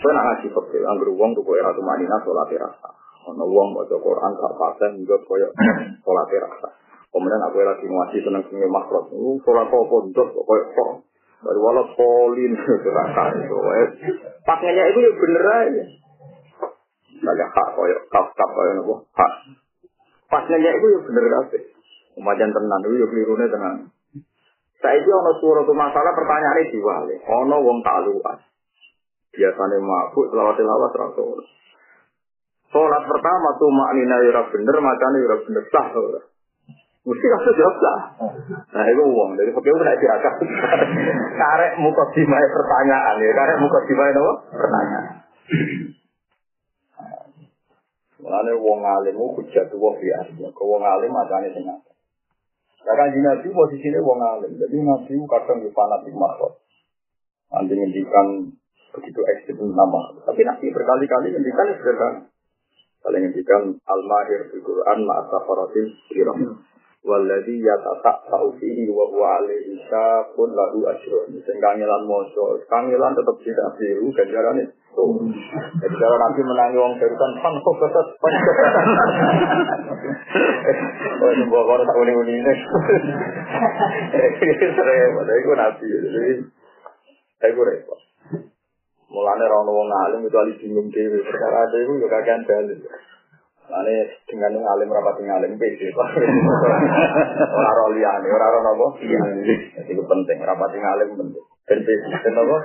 Saya 0.00 0.12
nak 0.16 0.24
ngasih 0.24 0.56
fakir, 0.56 0.80
anggur 0.84 1.12
uang 1.12 1.36
tuh 1.36 1.44
kaya 1.44 1.64
ratu 1.64 1.84
manina 1.84 2.16
sholat 2.24 2.48
rasa. 2.56 2.90
Ono 3.28 3.44
uang 3.44 3.76
baca 3.76 3.96
Quran, 3.96 4.30
gak 4.36 4.54
pasen 4.56 4.90
juga 5.04 5.20
kaya 5.24 5.48
sholat 6.00 6.28
rasa. 6.28 6.68
Kemudian 7.12 7.40
aku 7.44 7.60
lagi 7.60 7.86
ngasih 7.88 8.20
seneng 8.24 8.42
seneng 8.48 8.72
makhluk, 8.72 9.12
sholat 9.44 9.68
untuk 9.68 10.28
kaya 10.32 10.64
kok. 10.72 10.90
Baru 11.44 11.60
walau 11.60 11.92
polin, 11.92 12.56
rasa 12.56 13.22
itu. 13.36 13.56
Pas 14.48 14.58
nanya 14.64 14.84
itu 14.88 14.98
ya 15.04 15.10
bener 15.12 15.44
aja. 15.44 15.84
Banyak 17.20 17.48
hak 17.52 17.68
koyok, 17.76 18.00
kaf 18.08 18.32
kaf 18.32 18.50
koyok 18.56 18.74
nopo 18.80 18.94
hak. 19.12 19.32
Nanya 20.48 20.70
itu 20.72 20.86
ya 20.88 20.98
bener 21.04 21.24
kabeh. 21.28 21.62
Umajan 22.16 22.48
tenan 22.48 22.80
itu 22.88 22.96
ya 22.96 23.06
kelirune 23.12 23.46
tenan. 23.52 23.76
Saya 24.80 25.00
itu 25.00 25.08
ono 25.12 25.32
surat 25.40 25.68
masalah 25.68 26.12
pertanyaannya 26.16 26.72
diwali. 26.72 27.16
Ono 27.24 27.56
wong 27.60 27.78
tak 27.84 28.04
luas. 28.08 28.40
Biasanya 29.34 29.76
mabuk 29.80 30.30
selawat 30.32 30.56
selawat 30.56 30.92
rasul. 30.94 31.40
Sholat 32.70 33.02
pertama 33.06 33.48
tuh 33.54 33.70
maknina 33.70 34.16
yura 34.26 34.42
bener, 34.50 34.76
macamnya 34.82 35.18
yura 35.22 35.36
bener 35.46 35.64
sah. 35.70 35.88
Mesti 37.04 37.26
kasus 37.28 37.54
jawab 37.60 37.76
lah. 37.84 37.98
Nah 38.64 38.84
itu 38.88 39.02
uang 39.04 39.36
dari 39.36 39.52
fakir 39.52 39.76
udah 39.76 39.92
diragam. 40.00 40.34
Karek 41.36 41.72
muka 41.76 42.04
dimai 42.16 42.46
pertanyaan 42.48 43.20
ya, 43.20 43.30
karek 43.36 43.60
muka 43.60 43.78
dimai 43.84 44.12
apa? 44.16 44.32
Pertanyaan. 44.48 45.04
Mulane 48.24 48.52
wong 48.56 48.80
alim 48.80 49.20
ku 49.20 49.36
hujat 49.36 49.68
wong 49.76 50.00
biasa. 50.00 50.48
Kau 50.56 50.64
wong 50.64 50.80
alim 50.80 51.12
macane 51.12 51.52
sing 51.52 51.68
apa? 51.68 51.92
Karena 52.80 53.12
di 53.12 53.20
nabi 53.20 53.52
posisinya 53.52 54.00
wong 54.00 54.20
alim. 54.24 54.52
Jadi 54.56 54.76
nabi 54.80 55.12
kadang 55.28 55.60
di 55.60 55.68
fanatik 55.76 56.16
makhluk. 56.16 56.56
Nanti 57.52 57.72
ngendikan 57.76 58.48
begitu 58.96 59.20
ekstrim 59.28 59.76
nama. 59.76 60.16
Tapi 60.24 60.40
nabi 60.40 60.72
berkali-kali 60.72 61.36
ngendikan 61.36 61.68
sederhana. 61.76 62.20
Kali 63.04 63.16
ngendikan 63.20 63.76
al-mahir 63.84 64.48
di 64.48 64.58
Quran 64.64 65.04
ma'asafaratil 65.04 65.92
kiram. 66.08 66.64
Waladhi 67.04 67.60
yatata 67.60 68.16
fihi 68.56 68.88
wa 68.88 69.04
alaihi 69.12 69.76
syakun 69.92 70.56
lahu 70.56 70.88
asyrun. 70.88 71.36
Sing 71.36 71.60
kangelan 71.60 72.08
moso, 72.08 72.56
kangelan 72.64 73.12
tetap 73.12 73.36
tidak 73.44 73.76
biru 73.76 74.08
ganjaran 74.16 74.64
itu. 74.64 75.04
Jadi 75.84 75.94
kalau 76.00 76.16
nanti 76.16 76.40
menangi 76.40 76.80
wong 76.80 76.96
barusan 76.96 77.32
pan 77.44 77.54
kok 77.60 77.76
kesat 77.76 78.08
pan 78.08 78.34
Oh 81.20 81.28
ini 81.28 81.44
bawa 81.44 81.84
tak 81.84 81.92
uni-uni 81.92 82.40
ini. 82.40 82.54
Padahal 85.12 85.36
itu 85.36 85.52
nabi. 85.52 85.84
Jadi, 85.84 86.32
gue 87.52 87.64
repot. 87.68 88.00
Mulanya 89.12 89.44
orang 89.46 89.68
wong 89.68 89.88
alim 89.92 90.24
itu 90.24 90.36
alih 90.40 90.56
bingung 90.56 90.88
dewi. 90.88 91.20
Perkara 91.20 91.68
itu 91.68 92.00
juga 92.00 92.16
kagian 92.16 92.48
dalil. 92.48 92.80
Ane 93.64 93.96
dengan 94.28 94.52
yang 94.52 94.66
alim 94.68 94.92
rapat 94.92 95.24
yang 95.24 95.40
alim 95.40 95.56
beda. 95.56 95.88
Orang 97.56 97.74
roh 97.80 97.90
liane, 97.96 98.28
orang 98.28 98.50
roh 98.52 98.62
nopo. 98.62 98.86
Iya. 99.00 99.20
Jadi 99.80 99.90
itu 99.96 100.04
penting, 100.04 100.36
rapat 100.44 100.68
yang 100.76 100.84
alim 100.84 101.08
penting. 101.16 101.44
Dan 101.64 101.78
beda, 101.80 102.08
dan 102.12 102.32
nopo. 102.36 102.56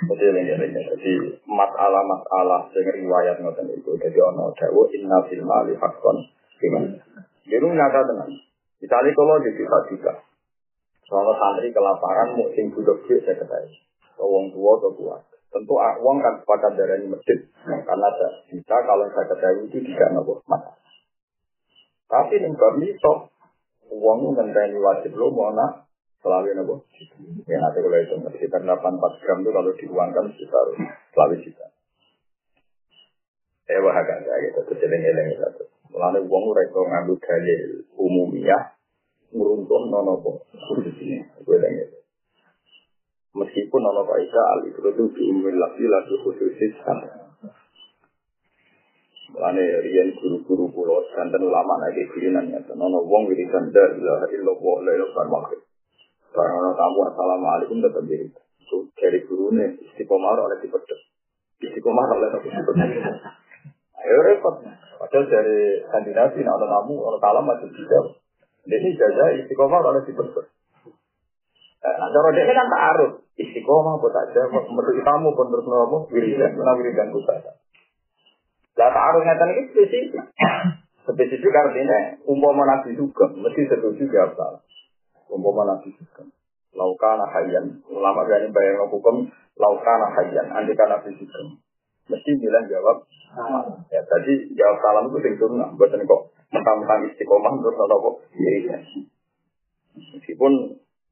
Jadi 0.00 0.24
ini 0.24 0.40
jadi 0.48 1.12
masalah 1.44 2.02
masalah 2.08 2.60
dengan 2.72 2.96
riwayat 2.96 3.36
ngoten 3.44 3.68
itu. 3.76 3.92
Jadi 4.00 4.18
ono 4.24 4.56
dawu 4.56 4.88
inna 4.96 5.20
fil 5.28 5.44
mali 5.44 5.76
hakon 5.76 6.16
gimana? 6.56 6.96
Jadi 7.44 7.64
nyata 7.64 8.00
dengan. 8.08 8.30
Misalnya 8.80 9.12
kalau 9.12 9.36
di 9.44 9.52
kita 9.52 9.78
juga, 9.92 10.12
soal 11.04 11.28
santri 11.36 11.68
kelaparan, 11.68 12.32
mungkin 12.32 12.72
butuh 12.72 12.96
duit 13.04 13.20
saya 13.28 13.36
ketahui. 13.36 13.76
Wong 14.16 14.52
tua 14.56 14.72
atau 14.80 14.92
kuat. 14.96 15.29
Tentu 15.50 15.74
uang 15.74 16.16
kan 16.22 16.38
sepakat 16.38 16.78
darah 16.78 16.96
ini 17.02 17.10
masjid. 17.10 17.38
Karena 17.66 18.08
bisa 18.46 18.76
kalau 18.86 19.04
saya 19.10 19.26
ketahui 19.34 19.66
itu 19.66 19.82
tidak 19.82 20.14
nopo 20.14 20.38
masalah. 20.46 20.78
Tapi 22.06 22.38
nih 22.38 22.54
bab 22.54 22.78
itu 22.78 23.14
uang 23.90 24.18
ngenteni 24.38 24.78
wajib 24.78 25.14
lo 25.18 25.34
mau 25.34 25.50
nak 25.50 25.90
selalu 26.22 26.54
nopo. 26.54 26.86
Ya 27.50 27.58
nanti 27.58 27.82
kalau 27.82 27.98
itu 27.98 28.14
sekitar 28.38 28.62
8 28.62 28.78
4 28.78 29.22
gram 29.26 29.38
itu 29.42 29.50
kalau 29.50 29.72
diuangkan 29.74 30.24
sekitar 30.38 30.66
selalu 31.18 31.34
juta. 31.42 31.66
Eh 33.66 33.78
wah 33.82 33.94
agak 33.94 34.22
saya 34.22 34.54
gitu. 34.54 34.70
Ini 34.70 34.96
ini 35.02 35.34
satu. 35.34 35.66
Mulanya 35.90 36.22
uang 36.22 36.44
mereka 36.54 36.78
ngambil 36.78 37.18
dalil 37.18 37.62
umumnya 37.98 38.78
nguruntuh 39.34 39.82
nopo 39.90 40.46
khususnya. 40.54 41.26
Gue 41.42 41.58
gitu. 41.58 41.99
Meskipun 43.30 43.82
Allah 43.86 44.06
Aisyah 44.10 44.44
al 44.58 44.60
itu 44.66 44.80
itu 44.82 45.04
diumil 45.14 45.54
lagi 45.54 45.86
lagi 45.86 46.14
khususis 46.26 46.74
Mulane 49.30 49.62
riyen 49.86 50.10
guru-guru 50.18 50.66
pulau 50.74 51.06
santen 51.14 51.38
ulama 51.38 51.78
lagi 51.78 52.02
kirinan 52.10 52.50
ya. 52.50 52.58
Nono 52.74 53.06
wong 53.06 53.30
wiridan 53.30 53.70
la 53.70 53.86
ilaha 53.94 54.26
illallah 54.34 54.76
la 54.82 54.92
ilaha 54.98 55.22
illallah. 55.22 55.62
Karena 56.34 56.70
tamu 56.74 57.00
assalamualaikum 57.06 57.78
tetap 57.78 58.02
diri. 58.10 58.26
Itu 58.58 58.90
dari 58.98 59.22
gurunya 59.26 59.78
istiqomah 59.78 60.34
oleh 60.34 60.58
dipedet. 60.58 61.00
Istiqomah 61.62 62.06
oleh 62.10 62.28
dipedet. 62.42 62.90
Ayo 64.02 64.18
repot. 64.26 64.66
Padahal 65.00 65.24
dari 65.32 65.80
kandidasi, 65.88 66.44
nah 66.44 66.60
ada 66.60 66.66
tamu, 66.68 67.00
orang 67.00 67.22
talam 67.24 67.44
masih 67.48 67.70
tidak. 67.72 68.20
Ini 68.66 68.88
jaga 68.98 69.26
istiqomah 69.42 69.80
oleh 69.80 70.02
dipedet. 70.06 70.46
Nah, 71.80 72.08
cara 72.12 72.28
dia 72.36 72.44
kan 72.44 72.68
tak 72.68 72.84
arut. 72.92 73.12
Istiqomah 73.40 73.96
buat 73.96 74.12
aja, 74.12 74.52
menurut 74.52 75.00
kamu 75.00 75.28
pun 75.32 75.48
terus 75.48 75.64
nopo 75.64 76.12
wiridan, 76.12 76.52
menang 76.52 76.76
wiridan 76.76 77.08
saja. 77.24 77.56
Lah 78.76 78.88
tak 78.92 79.04
arut 79.12 79.22
ngeten 79.24 79.48
iki 79.56 79.62
spesifik. 79.72 80.24
Spesifik 81.08 81.56
artinya 81.56 82.20
umpama 82.28 82.68
nabi 82.68 82.92
juga 82.92 83.32
mesti 83.32 83.64
setuju 83.64 84.12
jawab 84.12 84.36
salah. 84.36 84.60
Umpama 85.32 85.72
nabi 85.72 85.88
juga. 85.96 86.28
Laukana 86.76 87.24
hayyan, 87.32 87.80
ulama 87.88 88.28
berani 88.28 88.52
bayang 88.52 88.86
hukum 88.92 89.32
laukana 89.56 90.12
hayyan, 90.20 90.52
andika 90.52 90.84
nabi 90.84 91.16
juga. 91.16 91.40
Mesti 92.12 92.30
bilang 92.36 92.68
jawab 92.68 93.08
Ya 93.88 94.02
tadi 94.04 94.52
jawab 94.58 94.76
salam 94.82 95.04
itu 95.08 95.18
sing 95.22 95.34
sunnah, 95.38 95.70
buatan 95.78 96.02
kok 96.02 96.22
mentang-mentang 96.50 97.08
istiqomah 97.08 97.56
terus 97.62 97.78
nopo 97.78 98.20
wiridan. 98.36 98.82
Meskipun 99.96 100.52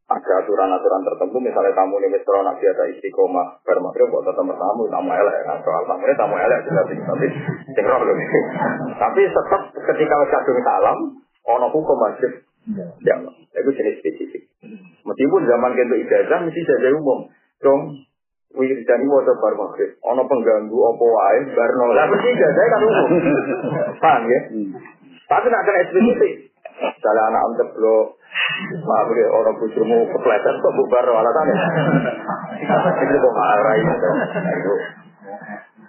ada 0.09 0.33
aturan-aturan 0.41 1.05
tertentu 1.05 1.37
misalnya 1.37 1.77
tamu 1.77 2.01
ini 2.01 2.09
wis 2.09 2.25
nak 2.25 2.57
biasa 2.57 2.83
istiqomah 2.97 3.61
bar 3.61 3.77
maghrib 3.85 4.09
buat 4.09 4.25
tamu 4.33 4.57
tamu 4.57 4.89
tamu 4.89 5.13
elek. 5.13 5.37
Nah 5.45 5.61
soal 5.61 5.85
tamu 5.85 6.01
ini 6.09 6.17
tamu 6.17 6.33
elek 6.41 6.65
jelas 6.65 6.89
tapi 6.89 7.27
sing 7.77 7.85
roh 7.85 8.01
lho 8.01 8.15
tapi 8.97 9.21
tetap 9.29 9.63
ketika 9.77 10.15
wis 10.25 10.31
kadung 10.33 10.61
salam 10.65 10.99
ono 11.45 11.67
hukum 11.69 11.97
wajib. 12.01 12.41
Ya 13.05 13.21
itu 13.53 13.71
jenis 13.77 14.01
spesifik. 14.01 14.49
Meskipun 15.05 15.45
zaman 15.45 15.77
kento 15.77 15.97
ijazah 16.01 16.41
mesti 16.41 16.61
saja 16.65 16.89
umum. 16.97 17.29
Dong 17.61 18.01
dan 18.57 18.99
ini 19.05 19.13
waktu 19.13 19.33
bar 19.45 19.55
maghrib 19.61 19.93
ono 20.09 20.25
pengganggu 20.25 20.73
opo 20.73 21.05
wae 21.05 21.53
bar 21.53 21.71
nolak 21.85 22.09
mesti 22.17 22.29
ijazah 22.33 22.65
kan 22.65 22.81
umum. 22.81 23.09
Paham 24.01 24.25
ya? 24.25 24.41
Tapi 25.29 25.47
nak 25.53 25.63
kena 25.69 25.85
spesifik. 25.85 26.49
Misalnya 26.79 27.23
anak 27.29 27.43
ceblok, 27.59 28.18
maaf 28.85 29.09
ya 29.13 29.27
orang 29.33 29.57
bujumu 29.57 30.09
kepleset 30.13 30.57
kok 30.61 30.75
bubar 30.77 31.07
alasannya. 31.07 31.57
Itu 33.05 33.17
kok 33.21 33.35
marah 33.35 33.75
itu. 33.77 34.11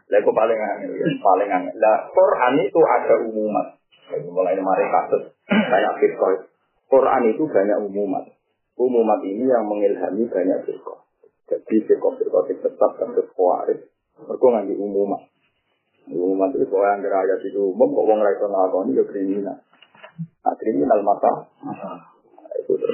Lagu 0.09 0.31
paling 0.33 0.57
angin, 0.57 0.89
ya, 0.97 1.05
paling 1.21 1.49
angin. 1.53 1.73
Nah, 1.77 2.09
Quran 2.09 2.53
itu 2.65 2.79
ada 2.81 3.15
umumat. 3.29 3.77
Mulai 4.25 4.57
mari 4.57 4.85
kasus 4.89 5.37
kayak 5.45 6.01
Bitcoin. 6.01 6.49
Quran 6.89 7.23
itu 7.29 7.45
banyak 7.45 7.77
umumat. 7.85 8.25
Umumat 8.73 9.21
ini 9.21 9.45
yang 9.45 9.69
mengilhami 9.69 10.25
banyak 10.25 10.65
firqah. 10.65 10.99
Jadi 11.45 11.75
firqah-firqah 11.85 12.41
tetap 12.49 12.91
kasus 12.97 13.27
kuaris. 13.37 13.85
Mereka 14.17 14.45
nganti 14.49 14.73
umumat. 14.81 15.29
Umumat 16.09 16.57
itu 16.57 16.65
kalau 16.73 16.89
yang 16.89 17.05
ayat 17.05 17.39
itu 17.45 17.69
umum, 17.69 17.93
kok 17.93 18.05
orang 18.09 18.25
rasa 18.25 18.45
ngakoni 18.49 18.97
ya 18.97 19.03
kriminal. 19.05 19.57
Nah, 20.41 20.55
kriminal 20.57 20.99
masa 21.05 21.31
itu 22.75 22.87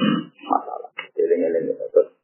masalah. 0.46 0.90
Eling-eling 1.16 1.76
terus 1.92 2.16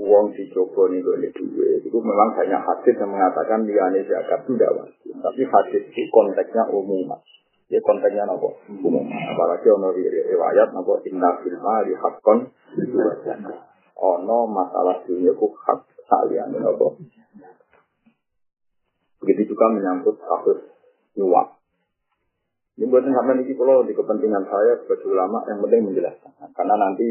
uang 0.00 0.32
Joko 0.32 0.88
ini 0.88 1.04
boleh 1.04 1.30
duit. 1.36 1.84
Itu 1.84 1.98
memang 2.00 2.32
banyak 2.32 2.60
hadis 2.64 2.96
yang 2.96 3.12
mengatakan 3.12 3.68
liane 3.68 4.00
zakat 4.08 4.48
tidak 4.48 4.72
wajib. 4.72 5.12
Tapi 5.20 5.42
hadis 5.44 5.82
itu 5.92 6.08
konteksnya 6.08 6.64
umum. 6.72 7.20
Ya 7.68 7.78
konteksnya 7.84 8.24
apa? 8.24 8.48
Umum. 8.80 9.04
Apalagi 9.06 9.68
ono 9.68 9.92
riwayat 9.92 10.72
apa 10.72 10.92
inna 11.04 11.30
fil 11.44 11.58
mali 11.60 11.92
haqqan 11.94 12.38
Ono 14.00 14.38
masalah 14.48 15.04
dunia 15.04 15.36
ku 15.36 15.52
hak 15.52 15.84
salian 16.08 16.56
apa? 16.56 16.86
Begitu 19.20 19.52
juga 19.52 19.68
menyangkut 19.68 20.16
kasus 20.16 20.64
nyuap. 21.20 21.59
Ini 22.78 22.86
buatan 22.86 23.12
sampai 23.12 23.42
ini 23.42 23.52
kalau 23.58 23.82
di 23.82 23.92
kepentingan 23.92 24.44
saya 24.46 24.78
sebagai 24.80 25.10
ulama 25.10 25.42
yang 25.50 25.58
penting 25.64 25.90
menjelaskan. 25.90 26.32
Karena 26.54 26.74
nanti 26.78 27.06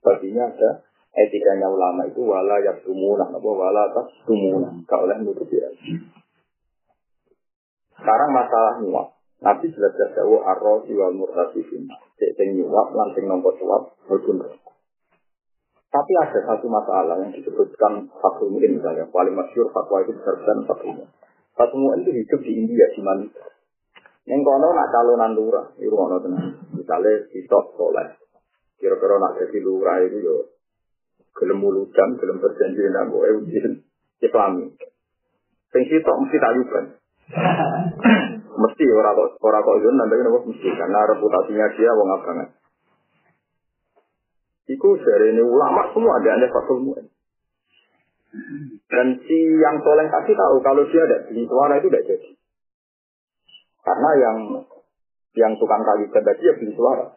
baginya 0.00 0.46
ada 0.46 0.70
etikanya 1.12 1.66
ulama 1.66 2.06
itu 2.06 2.22
wala 2.22 2.56
yak 2.62 2.86
tumuna, 2.86 3.26
apa 3.26 3.48
wala 3.50 3.90
tas. 3.90 4.08
Kau 4.86 5.00
oleh 5.02 5.16
nutupi 5.20 5.58
Sekarang 8.00 8.30
masalah 8.32 8.80
nyuap. 8.80 9.20
Nabi 9.40 9.72
jelas-jelas 9.72 10.16
jauh 10.16 10.40
arro 10.44 10.84
wal 10.84 11.16
murtasifin. 11.16 11.84
Cek 12.16 12.36
nyuap, 12.56 12.92
langsung 12.92 13.24
nomor 13.28 13.52
suap, 13.56 13.82
maupun 14.08 14.40
Tapi 15.90 16.12
ada 16.22 16.38
satu 16.46 16.70
masalah 16.70 17.18
yang 17.18 17.34
disebutkan 17.34 18.08
satu 18.14 18.46
mungkin 18.46 18.78
misalnya. 18.78 19.10
Paling 19.10 19.34
masyur 19.34 19.68
fatwa 19.74 20.06
itu 20.06 20.14
besar-besar 20.16 20.64
satu 20.64 20.86
Satu 21.58 21.76
itu 21.98 22.10
hidup 22.14 22.40
di 22.46 22.52
India, 22.56 22.86
di 22.94 23.00
Malaysia. 23.02 23.59
Yang 24.28 24.40
kono 24.44 24.68
nak 24.76 24.90
calonan 24.92 25.32
lurah, 25.32 25.66
itu 25.80 25.94
kono 25.94 26.16
tenang. 26.20 26.60
Misalnya 26.76 27.24
sitok 27.32 27.76
soleh. 27.76 28.20
Kira-kira 28.76 29.16
nak 29.16 29.36
jadi 29.40 29.58
lurah 29.64 29.96
itu 30.04 30.18
yo 30.24 30.36
gelem 31.36 31.62
muludan, 31.62 32.20
gelem 32.20 32.42
berjanji 32.42 32.80
dengan 32.84 33.08
gue 33.08 33.28
ujian 33.40 33.72
Islami. 34.20 34.76
Sing 35.72 35.82
sitok 35.88 36.16
mesti 36.20 36.36
tayuban. 36.36 36.84
mesti 38.60 38.84
orang 38.90 39.14
kok 39.14 39.30
orang 39.38 39.62
kok 39.62 39.76
itu 39.78 39.88
nanti 39.94 40.14
kenapa 40.18 40.38
mesti 40.42 40.68
karena 40.74 41.00
reputasinya 41.14 41.66
dia 41.78 41.90
wong 41.94 42.08
abangan. 42.10 42.48
Iku 44.70 44.88
dari 45.02 45.34
ini 45.34 45.42
ulama 45.42 45.90
semua 45.90 46.18
ada 46.22 46.30
ada 46.38 46.46
fatul 46.50 46.78
mu'in. 46.86 47.06
Dan 48.86 49.06
si 49.26 49.38
yang 49.58 49.82
soleh 49.82 50.06
tadi 50.06 50.32
tahu 50.38 50.56
kalau 50.62 50.86
dia 50.86 51.02
ada 51.02 51.18
di 51.26 51.42
suara 51.46 51.78
itu 51.82 51.90
tidak 51.90 52.06
jadi. 52.06 52.28
Karena 53.90 54.10
yang 54.22 54.36
yang 55.34 55.52
tukang 55.58 55.82
kali 55.82 56.06
tadi 56.14 56.46
ya 56.46 56.54
beli 56.54 56.70
suara. 56.78 57.10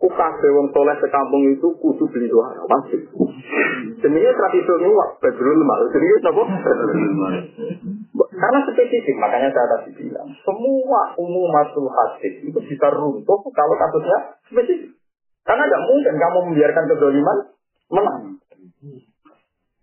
Kukabe 0.00 0.48
wong 0.54 0.72
soleh 0.72 0.96
sekampung 0.96 1.44
itu 1.52 1.68
kudu 1.76 2.08
beli 2.08 2.30
suara, 2.32 2.64
pasti. 2.64 2.96
Jenenge 4.00 4.30
tradisi 4.32 4.72
nyuwak, 4.80 5.20
bedrul 5.20 5.60
mal. 5.66 5.82
Jenenge 5.92 6.16
apa? 6.24 6.42
Karena 8.16 8.58
spesifik, 8.64 9.16
makanya 9.20 9.50
saya 9.52 9.66
tadi 9.76 9.90
bilang, 9.98 10.30
semua 10.46 11.02
umum 11.20 11.50
masuk 11.52 11.84
hadis 11.90 12.46
itu 12.46 12.56
bisa 12.62 12.86
runtuh 12.94 13.40
kalau 13.52 13.74
kasusnya 13.76 14.18
spesifik. 14.48 14.96
Karena 15.44 15.68
tidak 15.68 15.84
mungkin 15.84 16.14
kamu 16.16 16.38
membiarkan 16.48 16.84
kedoliman 16.88 17.38
menang. 17.92 18.20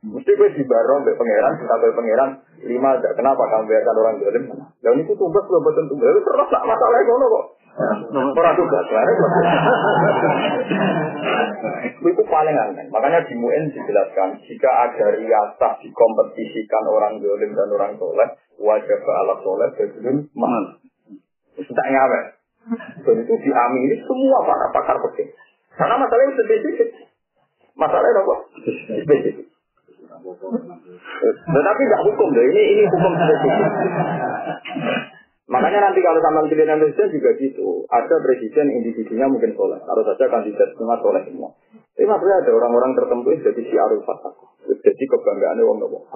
Mesti 0.05 0.31
gue 0.37 0.49
di 0.53 0.63
barong 0.69 1.01
be 1.01 1.17
pangeran, 1.17 1.53
kita 1.57 1.75
be 1.81 1.89
pangeran 1.97 2.29
lima 2.61 2.93
aja. 2.93 3.09
Kenapa 3.17 3.41
kamu 3.49 3.65
biarkan 3.65 3.95
orang 4.05 4.15
dolim? 4.21 4.43
Dan 4.85 5.01
itu 5.01 5.13
tugas 5.17 5.45
lo 5.49 5.59
betul 5.65 5.89
tugas. 5.89 6.13
Itu 6.13 6.21
terus 6.21 6.49
tak 6.53 6.61
masalah 6.61 6.97
itu 7.01 7.13
kok. 7.17 7.45
Orang 8.13 8.55
tugas 8.55 8.85
lah. 8.93 9.03
Itu 12.05 12.21
paling 12.29 12.55
aneh. 12.55 12.85
Makanya 12.93 13.25
di 13.25 13.33
MUN 13.33 13.73
dijelaskan 13.73 14.45
jika 14.45 14.69
ada 14.69 15.05
riasah 15.17 15.73
dikompetisikan 15.81 16.83
orang 16.85 17.17
dolim 17.17 17.51
dan 17.57 17.67
orang 17.73 17.97
soleh, 17.97 18.29
wajib 18.61 18.97
ke 19.01 19.11
alat 19.25 19.39
soleh 19.41 19.69
sebelum 19.73 20.29
mahal. 20.37 20.63
Tak 21.57 21.87
ngawe. 21.89 22.19
Dan 23.09 23.15
itu 23.25 23.33
diamini 23.41 23.97
semua 24.05 24.37
para 24.45 24.69
pakar 24.69 24.97
penting. 25.01 25.33
Karena 25.73 25.97
masalahnya 25.97 26.37
spesifik. 26.37 26.89
Masalahnya 27.73 28.21
apa? 28.21 28.35
Spesifik. 29.03 29.54
Tetapi 31.45 31.81
tidak 31.85 32.01
hukum 32.05 32.27
deh. 32.33 32.45
Ini 32.49 32.61
ini 32.75 32.83
hukum 32.89 33.11
spesifik. 33.15 33.61
Makanya 35.45 35.77
nanti 35.77 36.01
kalau 36.01 36.17
sama 36.25 36.49
pilihan 36.49 36.81
presiden 36.81 37.13
juga 37.13 37.29
gitu. 37.37 37.85
Ada 37.85 38.15
presiden 38.17 38.65
individunya 38.81 39.29
mungkin 39.29 39.53
soleh. 39.53 39.77
Harus 39.77 40.05
saja 40.09 40.25
kandidat 40.25 40.73
semua 40.73 40.97
soleh 40.97 41.21
semua. 41.29 41.53
Tapi 41.93 42.05
maksudnya 42.09 42.41
ada 42.41 42.51
orang-orang 42.51 42.97
tertentu 42.97 43.27
yang 43.29 43.41
jadi 43.45 43.61
siarul 43.69 44.01
fatah. 44.01 44.33
Jadi 44.65 45.03
kebanggaan 45.05 45.61
orang 45.61 45.77
nopo. 45.85 46.09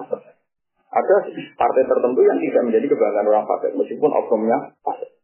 Ada 0.90 1.16
partai 1.54 1.84
tertentu 1.86 2.20
yang 2.26 2.42
tidak 2.42 2.62
menjadi 2.66 2.86
kebanggaan 2.90 3.30
orang 3.30 3.46
fasik 3.46 3.70
meskipun 3.78 4.10
oknumnya 4.10 4.74
fasik. 4.82 5.14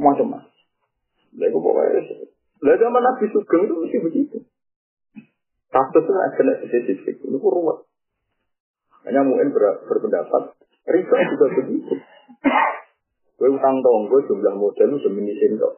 Macam-macam. 0.00 0.48
Lalu 1.36 1.58
pokoknya 1.60 2.00
Lalu 2.60 2.76
zaman 2.80 3.02
Nabi 3.04 3.24
Sugeng 3.28 3.62
itu 3.68 3.74
mesti 3.76 3.98
begitu. 4.00 4.36
Kasusnya 5.68 6.20
ada 6.32 6.52
spesifik. 6.64 7.20
Itu 7.20 7.36
ruwet. 7.36 7.89
Hanya 9.08 9.20
mungkin 9.24 9.48
ber, 9.56 9.84
berpendapat, 9.88 10.42
riba 10.88 11.16
juga 11.32 11.46
begitu. 11.56 11.94
Gue 13.40 13.48
utang 13.48 13.80
tonggo 13.80 14.16
jumlah 14.28 14.52
modal 14.52 14.88
itu 14.92 15.08
demi 15.08 15.32
kok. 15.56 15.74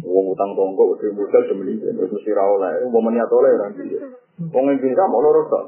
Wong 0.00 0.26
utang 0.32 0.56
tonggo 0.56 0.96
udah 0.96 1.10
modal 1.12 1.42
demi 1.44 1.76
terus 1.76 2.08
mesti 2.08 2.30
rawol 2.32 2.64
Mau 2.88 3.04
meniat 3.04 3.28
oleh 3.28 3.50
orang 3.60 3.76
dia. 3.76 4.00
Wong 4.40 4.64
yang 4.72 4.80
bisa 4.80 5.04
mau 5.04 5.20
lorot 5.20 5.46
kok. 5.52 5.64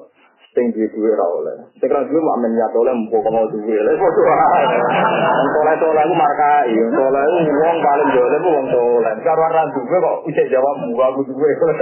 Sing 0.57 0.73
duwe 0.73 0.89
duwe 0.89 1.13
ra 1.13 1.27
oleh. 1.37 1.69
Sing 1.77 1.85
ra 1.93 2.01
duwe 2.01 2.17
mak 2.17 2.41
menyat 2.41 2.73
oleh 2.73 2.97
mbok 2.97 3.21
kono 3.29 3.45
duwe. 3.53 3.77
Lha 3.77 3.93
padha 3.93 4.23
wae. 4.25 4.65
Wong 5.37 5.49
soleh-soleh 5.53 6.05
ku 6.09 6.15
markai, 6.17 6.73
soleh 6.97 7.25
ku 7.29 7.53
wong 7.61 7.77
paling 7.85 8.09
jole 8.17 8.37
ku 8.41 8.49
wong 8.57 8.67
soleh. 8.73 9.13
Karo 9.21 9.45
ra 9.53 9.69
duwe 9.69 9.97
kok 10.01 10.17
isih 10.33 10.49
jawab 10.49 10.81
mbok 10.81 11.13
aku 11.13 11.29
duwe. 11.29 11.49
Wong 11.61 11.77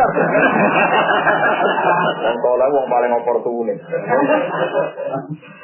soleh 2.42 2.66
wong 2.74 2.86
paling 2.90 3.14
oportunis. 3.14 3.78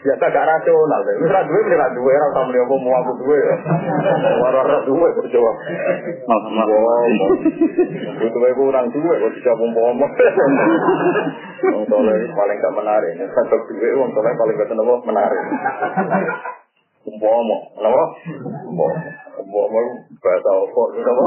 Biasa 0.07 0.27
gak 0.31 0.47
rasional. 0.47 1.03
Wis 1.03 1.35
ra 1.35 1.43
duwe 1.51 1.67
ra 1.67 1.91
duwe 1.91 2.15
ra 2.15 2.31
tau 2.31 2.47
mrene 2.47 2.63
mau 2.79 2.95
aku 2.95 3.13
duwe. 3.27 3.39
Ora 4.39 4.63
ra 4.71 4.79
duwe 4.87 5.09
kok 5.19 5.27
jawab. 5.35 5.57
Itu 8.23 8.39
wae 8.39 8.55
kurang 8.55 8.87
duwe 8.95 9.15
kok 9.19 9.35
dijawab 9.35 9.67
omong. 9.67 9.99
Wong 11.75 11.85
soleh 11.91 12.17
paling 12.39 12.59
gak 12.63 12.75
menarik 12.79 13.00
menarik. 13.01 13.33
Satu 13.33 13.57
duit 13.73 13.93
uang 13.97 14.11
soleh 14.13 14.33
paling 14.37 14.57
gak 14.61 14.73
apa 14.77 14.95
menarik. 15.09 15.43
Umpama, 17.01 17.57
kenapa? 17.73 18.05
Umpama, 18.69 18.97
umpama 19.41 19.81
bahasa 20.21 20.51
opor, 20.53 20.89
kenapa? 20.93 21.23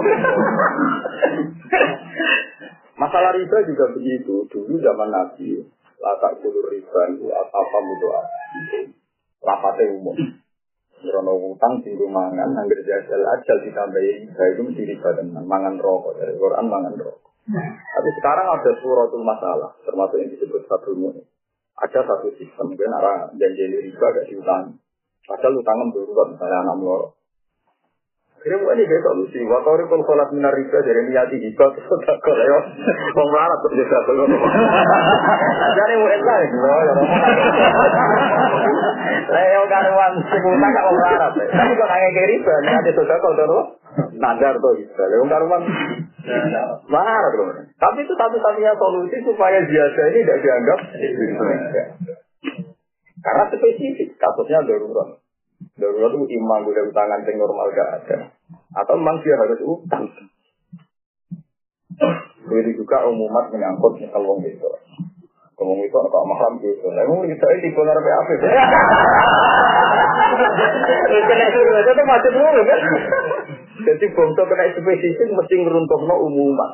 Masalah 2.93 3.33
riba 3.33 3.57
juga 3.65 3.89
begitu. 3.97 4.45
Dulu 4.53 4.73
zaman 4.77 5.09
Nabi, 5.09 5.65
latak 5.97 6.45
bulu 6.45 6.61
riba 6.69 7.01
itu 7.17 7.25
apa 7.33 7.77
mudoa. 7.81 8.21
Rapatnya 9.41 9.97
umum. 9.97 10.13
Rono 11.03 11.35
utang 11.51 11.83
tinggu 11.83 12.07
mangan, 12.07 12.55
anggar 12.55 12.79
jajal 12.79 13.19
ajal 13.19 13.57
ditambahi 13.65 14.29
riba 14.29 14.43
itu 14.53 14.61
mesti 14.63 14.83
riba 14.87 15.09
tenan. 15.17 15.43
Mangan 15.43 15.81
rokok 15.81 16.21
dari 16.21 16.37
Quran 16.37 16.69
mangan 16.69 16.95
rokok. 16.95 17.33
Tapi 17.73 18.09
sekarang 18.21 18.47
ada 18.55 18.71
suratul 18.79 19.25
masalah, 19.25 19.75
termasuk 19.83 20.15
yang 20.21 20.31
disebut 20.31 20.63
satu 20.63 20.95
ini. 20.95 21.27
Ada 21.73 21.99
satu 22.05 22.29
sistem, 22.37 22.77
kan 22.77 22.93
arah 23.01 23.17
janji 23.33 23.65
riba 23.65 24.07
gak 24.13 24.29
diutang. 24.29 24.77
Padahal 25.25 25.57
utangnya 25.57 25.85
berurat 25.95 26.27
misalnya 26.35 26.57
anak 26.67 26.75
melorok. 26.77 27.11
Kira 28.43 28.59
bukan 28.59 28.75
ini 28.75 28.99
solusi. 28.99 29.39
Waktu 29.47 29.87
kalau 29.87 30.03
sholat 30.03 30.27
minar 30.35 30.51
riba 30.51 30.83
dari 30.83 31.07
niati 31.07 31.39
hibah 31.39 31.71
terus 31.79 31.87
tak 32.03 32.19
kau 32.19 32.35
ya. 32.35 32.59
Mau 33.15 33.23
melarat 33.31 33.55
tuh 33.63 33.71
jadi 33.79 33.87
satu. 33.87 34.11
Jadi 35.79 35.93
elah 35.95 36.39
itu. 36.43 36.57
Leo 39.13 39.61
karuan 39.69 40.13
sebutan 40.27 40.69
gak 40.73 40.85
mau 40.85 40.95
melarat. 40.95 41.33
Tapi 41.57 41.71
kok 41.77 41.89
nanya 41.89 42.09
kayak 42.13 42.29
riba 42.29 42.53
niati 42.63 42.91
sudah 42.93 43.17
kau 43.19 43.33
terus. 43.33 43.67
Nadar 44.17 44.55
tuh 44.57 44.73
gitu. 44.77 45.01
Leo 45.01 45.25
karuan 45.27 45.61
melarat 46.87 47.31
tuh. 47.35 47.47
Tapi 47.77 47.99
itu 48.05 48.13
satu-satunya 48.13 48.73
solusi 48.77 49.17
supaya 49.25 49.59
biasa 49.63 49.99
ini 50.13 50.19
tidak 50.23 50.39
dianggap. 50.41 50.79
Karena 53.23 53.43
spesifik, 53.47 54.19
kasusnya 54.19 54.67
darurat. 54.67 55.23
Darurat 55.79 56.11
itu 56.11 56.25
imam 56.35 56.67
gue 56.67 56.83
utangan 56.91 57.23
yang 57.23 57.35
normal 57.39 57.71
gak 57.71 57.89
ada. 58.03 58.17
Atau 58.75 58.99
memang 58.99 59.23
dia 59.23 59.39
harus 59.39 59.59
utang. 59.63 60.11
Begitu 62.43 62.83
juga 62.83 63.07
umumat 63.07 63.47
menyangkut 63.53 64.03
misal 64.03 64.21
wong 64.27 64.43
itu. 64.43 64.67
Ngomong 65.63 65.79
itu 65.87 65.95
anak 65.95 66.11
mahram 66.27 66.53
gitu. 66.59 66.91
Nah, 66.91 67.07
emang 67.07 67.23
bisa 67.23 67.47
ini 67.55 67.71
benar 67.71 67.95
apa 67.95 68.11
apa? 68.19 68.31
Itu 71.87 72.03
masih 72.03 72.31
dulu 72.35 72.61
kan? 72.67 72.79
Jadi 73.83 74.05
bongso 74.11 74.43
kena 74.43 74.75
spesifik 74.75 75.29
mesti 75.31 75.55
ngeruntuhno 75.55 76.15
umumat. 76.27 76.71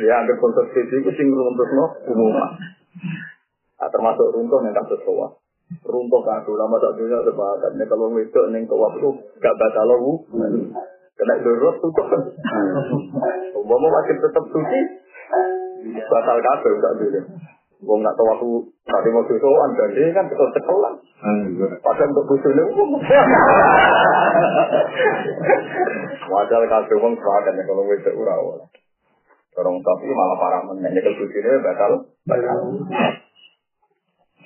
Ya, 0.00 0.24
ada 0.24 0.32
bongso 0.40 0.64
spesifik 0.72 1.12
mesti 1.12 1.22
ngeruntuhno 1.28 1.84
umumat. 2.16 2.50
Nah, 3.76 3.88
termasuk 3.92 4.32
runtuh 4.32 4.64
yang 4.64 4.72
kasus 4.72 5.04
soal. 5.04 5.36
Runtuh 5.84 6.20
kado 6.24 6.56
lama 6.56 6.80
tak 6.80 6.96
dunia 6.96 7.20
sepakat. 7.20 7.76
Nih 7.76 7.84
kalau 7.92 8.08
itu 8.16 8.40
neng 8.48 8.64
ke 8.64 8.72
waktu 8.72 9.08
gak 9.44 9.56
batal 9.60 9.92
lu. 9.92 10.24
Kena 11.14 11.34
darurat 11.44 11.76
tutup 11.84 12.06
kan. 12.08 12.22
Umpama 13.52 13.86
masih 13.92 14.16
tetap 14.16 14.44
suci. 14.48 14.80
Batal 15.92 16.38
kado 16.40 16.68
gak 16.80 16.94
dulu. 17.00 17.20
Wong 17.84 18.00
nak 18.00 18.16
tahu 18.16 18.24
waktu 18.32 18.48
tadi 18.88 19.08
mau 19.12 19.28
susuan 19.28 19.76
dan 19.76 19.92
dia 19.92 20.08
kan 20.16 20.24
tetap 20.24 20.48
sekolah. 20.56 20.92
Padahal 21.84 22.08
untuk 22.16 22.24
busune 22.32 22.62
umum. 22.64 22.96
Wajar 26.32 26.62
kado 26.64 26.94
wong 27.04 27.12
sepakat 27.20 27.52
nih 27.52 27.64
kalau 27.68 27.84
itu 27.92 28.10
urawa. 28.16 28.64
Orang 29.54 29.76
tapi 29.84 30.10
malah 30.10 30.36
parah 30.40 30.60
menanya 30.64 31.00
ke 31.04 31.12
busune 31.20 31.50
batal. 31.60 31.92
Batal. 32.24 32.58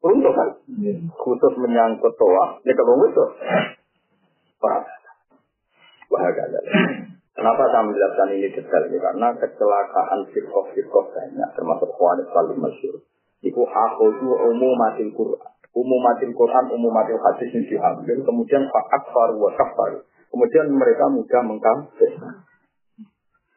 Runtuh 0.00 0.32
kan? 0.32 0.48
Khusus 1.12 1.52
menyangkut 1.60 2.16
toa, 2.16 2.56
ya 2.64 2.72
kalau 2.72 3.04
itu. 3.04 3.24
Pak, 4.60 4.84
bahagia. 6.08 6.60
Kenapa 7.36 7.62
saya 7.72 7.88
menjelaskan 7.88 8.36
ini 8.36 8.52
detail 8.52 8.84
ini? 8.92 8.98
Karena 9.00 9.32
kecelakaan 9.32 10.28
sirkoh-sirkoh 10.28 11.04
banyak, 11.08 11.48
termasuk 11.56 11.88
wanita 11.96 12.32
paling 12.36 12.60
masyur. 12.60 13.00
Iku 13.40 13.64
akhudu 13.64 14.28
umumatil 14.52 15.08
Quran. 15.16 15.48
Umumatil 15.70 16.34
Quran, 16.36 16.64
umumatil 16.68 17.16
hadis 17.16 17.48
ini 17.56 17.64
diambil. 17.64 18.18
Kemudian 18.26 18.68
fa'ak 18.68 19.04
faru 19.08 19.40
wa 19.40 19.50
kafaru. 19.56 20.04
Kemudian 20.28 20.68
mereka 20.76 21.08
mudah 21.08 21.40
mengkafir. 21.46 22.12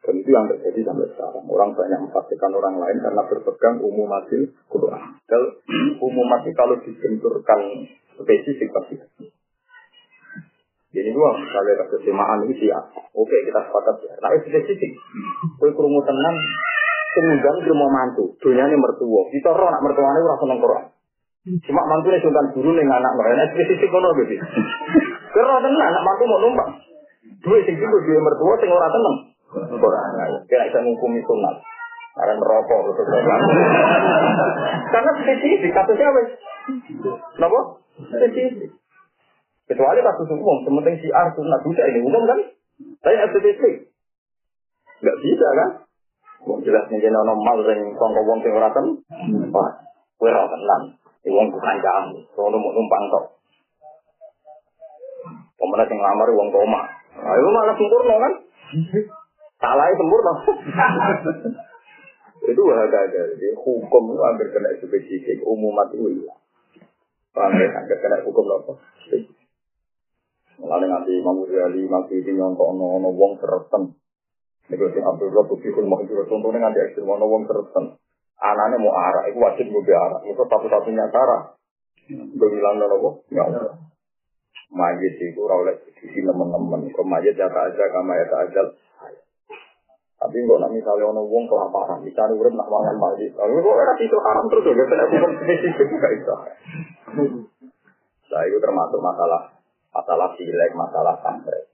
Dan 0.04 0.20
itu 0.20 0.30
yang 0.36 0.44
terjadi 0.52 0.84
sampai 0.84 1.08
sekarang. 1.16 1.48
Orang 1.48 1.72
banyak 1.72 1.96
mempastikan 1.96 2.52
orang 2.52 2.76
lain 2.76 3.00
karena 3.00 3.22
berpegang 3.24 3.80
umum 3.80 4.12
hasil 4.12 4.52
Quran. 4.68 5.16
Dan 5.24 5.42
umum 5.96 6.26
mati 6.28 6.52
kalau 6.52 6.76
dibenturkan 6.84 7.88
spesifik 8.20 8.68
pasti. 8.76 9.00
Jadi 10.94 11.10
dua, 11.10 11.34
kesemaan 11.90 12.44
ini 12.46 12.54
sih 12.54 12.68
ya. 12.68 12.78
Oke, 13.16 13.36
kita 13.48 13.64
sepakat 13.64 13.96
ya. 14.04 14.14
Nah, 14.20 14.30
spesifik. 14.44 14.92
Kue 15.56 15.72
kerungu 15.72 16.04
tenang, 16.04 16.36
kemudian 17.16 17.56
dia 17.64 17.74
mau 17.74 17.88
mantu. 17.88 18.36
Dunia 18.38 18.68
ini 18.68 18.76
mertua. 18.76 19.26
Kita 19.32 19.56
roh 19.56 19.66
anak 19.66 19.82
mertuanya 19.82 20.20
orang 20.20 20.38
seneng 20.38 20.58
Quran. 20.60 20.84
Cuma 21.64 21.82
mantu 21.88 22.12
ini 22.12 22.20
sultan 22.20 22.46
guru 22.52 22.76
nih 22.76 22.84
anak 22.84 23.12
mereka. 23.16 23.56
Spesifik 23.56 23.88
kono 23.88 24.12
gitu. 24.20 24.36
Kerana 25.34 25.64
tenang, 25.64 25.88
anak 25.96 26.02
mantu 26.04 26.22
mau 26.28 26.40
numpang. 26.44 26.70
Dua 27.42 27.58
sing 27.64 27.74
itu 27.74 27.84
dua 27.88 28.20
mertua, 28.20 28.54
sing 28.60 28.70
ora 28.70 28.88
tenang. 28.92 29.33
Quran. 29.54 30.08
Kira 30.50 30.66
bisa 30.66 30.78
menghukumi 30.82 31.20
sunat. 31.22 31.56
Karena 32.14 32.38
merokok 32.38 32.80
betul 32.94 33.06
Karena 34.90 35.10
spesifik 35.18 35.70
kasusnya 35.74 36.06
apa? 36.10 36.20
Kenapa? 37.34 37.60
Spesifik. 37.98 38.70
Kecuali 39.64 40.00
kasus 40.04 40.28
umum, 40.30 40.62
sementing 40.62 40.96
si 41.02 41.08
ar 41.10 41.32
sunat 41.34 41.60
bisa 41.66 41.82
ini 41.90 42.06
umum 42.06 42.22
kan? 42.26 42.38
Tapi 43.02 43.14
spesifik. 43.18 43.74
Gak 45.02 45.18
bisa 45.20 45.48
kan? 45.58 45.70
Wong 46.44 46.60
jelas 46.60 46.84
nih 46.92 47.00
jadi 47.00 47.08
normal 47.08 47.64
dan 47.64 47.80
kongko 47.96 48.20
wong 48.28 48.38
sing 48.44 48.52
ora 48.52 48.68
ten. 48.68 48.86
Wah, 49.48 49.70
kowe 50.20 50.28
ora 50.28 50.44
tenan. 50.44 50.82
Wong 51.24 51.46
bukan 51.48 51.76
kamu, 51.80 52.20
sono 52.36 52.56
mau 52.60 52.68
numpang 52.68 53.04
tok. 53.08 53.24
Pemenang 55.56 55.88
sing 55.88 55.98
lamar 55.98 56.28
wong 56.36 56.48
koma. 56.52 56.84
Ayo 57.16 57.48
malah 57.48 57.74
sempurna 57.74 58.14
kan? 58.20 58.32
Salah 59.64 59.86
itu 59.96 59.96
sempurna. 59.96 60.34
itu 62.44 62.62
ada 62.68 63.00
Jadi 63.08 63.48
hukum 63.56 64.12
itu 64.12 64.20
hampir 64.20 64.52
kena 64.52 64.76
spesifik. 64.76 65.40
Umumat 65.40 65.88
itu 65.96 66.04
hilang. 66.12 66.40
Ya? 67.32 67.68
Hampir 67.72 67.96
kena 68.04 68.20
hukum 68.28 68.44
apa? 68.52 68.72
Mulai 70.60 70.86
nanti 70.86 71.16
Imam 71.16 71.42
Ghazali 71.48 71.82
masih 71.88 72.20
ini 72.20 72.38
nyontok 72.38 72.76
ono 72.76 73.08
wong 73.10 73.40
sereten. 73.40 73.96
Ini 74.68 74.86
sing 74.92 75.02
Abdul 75.02 75.32
Rabb 75.32 75.50
Fikul 75.56 75.88
Mahjur. 75.88 76.28
Contohnya 76.28 76.68
nanti 76.68 76.84
ekstrim 76.84 77.08
ono 77.08 77.24
wong 77.24 77.48
sereten. 77.48 77.96
Anaknya 78.38 78.76
mau 78.76 78.92
arah, 78.92 79.24
itu 79.32 79.40
wajib 79.40 79.66
gue 79.72 79.94
arah. 79.96 80.20
Itu 80.28 80.44
satu-satunya 80.44 81.08
cara. 81.08 81.56
Bilang 82.12 82.76
nopo, 82.76 83.24
ya 83.32 83.48
Allah. 83.48 83.80
Majid 84.74 85.12
itu 85.22 85.38
rawlek 85.38 85.86
di 85.86 86.06
sini 86.12 86.28
teman-teman. 86.28 86.90
Kau 86.92 87.06
majid 87.06 87.38
jaka 87.38 87.72
aja, 87.72 87.84
kama 87.94 88.12
ya 88.18 88.26
ajal. 88.44 88.66
Tapi 90.24 90.40
kok 90.40 90.56
nak 90.56 90.72
misalnya 90.72 91.04
ono 91.12 91.28
wong 91.28 91.44
kelaparan, 91.44 92.00
dicari 92.00 92.32
urip 92.32 92.56
nak 92.56 92.64
mangan 92.72 92.96
mati. 92.96 93.28
Lalu 93.28 93.60
kok 93.60 93.76
ora 93.76 93.92
itu 94.00 94.16
haram 94.24 94.48
terus 94.48 94.64
ya, 94.72 95.04
hukum 95.12 95.32
spesifik 95.36 95.86
juga 95.92 96.08
itu. 96.16 96.34
Nah, 98.32 98.42
itu 98.48 98.56
termasuk 98.56 99.00
masalah 99.04 99.52
masalah 99.92 100.32
silek, 100.40 100.72
masalah 100.72 101.20
sampai. 101.20 101.68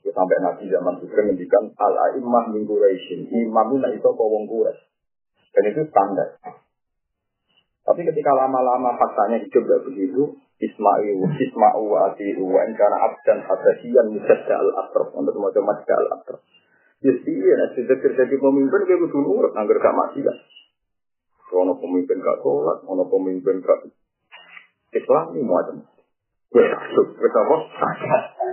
Itu 0.00 0.16
sampai 0.16 0.36
nabi 0.40 0.64
zaman 0.72 0.96
itu 0.96 1.12
mendikan 1.12 1.68
al 1.76 1.94
aimah 2.08 2.48
min 2.56 2.64
Quraisyin. 2.64 3.28
Imam 3.28 3.76
itu 3.76 4.00
itu 4.00 4.08
kok 4.08 4.28
wong 4.32 4.48
Quraisy. 4.48 4.80
Dan 5.52 5.64
itu 5.68 5.84
standar. 5.92 6.40
Tapi 7.84 8.00
ketika 8.00 8.32
lama-lama 8.32 8.96
faktanya 8.96 9.44
hidup 9.44 9.60
gak 9.68 9.84
begitu, 9.92 10.40
Ismail, 10.56 11.20
Ismail 11.36 11.84
wa 11.84 12.08
Atiru, 12.08 12.48
wa 12.48 12.64
karena 12.64 12.96
abdan 12.96 13.44
hadasiyan 13.44 14.08
musajja 14.08 14.56
al-atraf, 14.56 15.12
untuk 15.12 15.36
semacam 15.36 15.62
majda 15.68 15.94
al-atraf. 16.00 16.40
Yes, 17.02 17.18
iya, 17.26 17.54
nanti 17.58 17.84
jadi 17.88 18.36
pemimpin 18.38 18.80
kayak 18.86 19.00
kudu 19.08 19.18
nurut, 19.18 19.52
anggar 19.58 19.76
gak 19.82 19.92
kan. 19.92 20.36
Ono 21.54 21.72
pemimpin 21.76 22.18
gak 22.22 22.40
sholat, 22.40 22.82
ono 22.86 23.04
pemimpin 23.10 23.60
gak 23.60 23.90
Islam 24.94 25.24
ini 25.34 25.42
macam. 25.42 25.82
Wes 26.54 27.34
apa? 27.34 27.56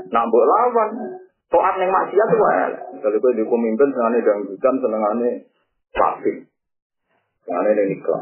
Nambah 0.09 0.43
lawan. 0.49 0.89
Toat 1.51 1.75
yang 1.77 1.91
maksiat 1.91 2.27
tuh 2.31 2.39
wae. 2.39 2.67
Kalau 3.03 3.19
gue 3.19 3.31
di 3.35 3.43
pemimpin 3.43 3.91
senengane 3.91 4.23
dangdutan, 4.23 4.75
senengane 4.79 5.29
pasti. 5.91 6.33
Senengane 7.43 7.71
nikah. 7.91 8.21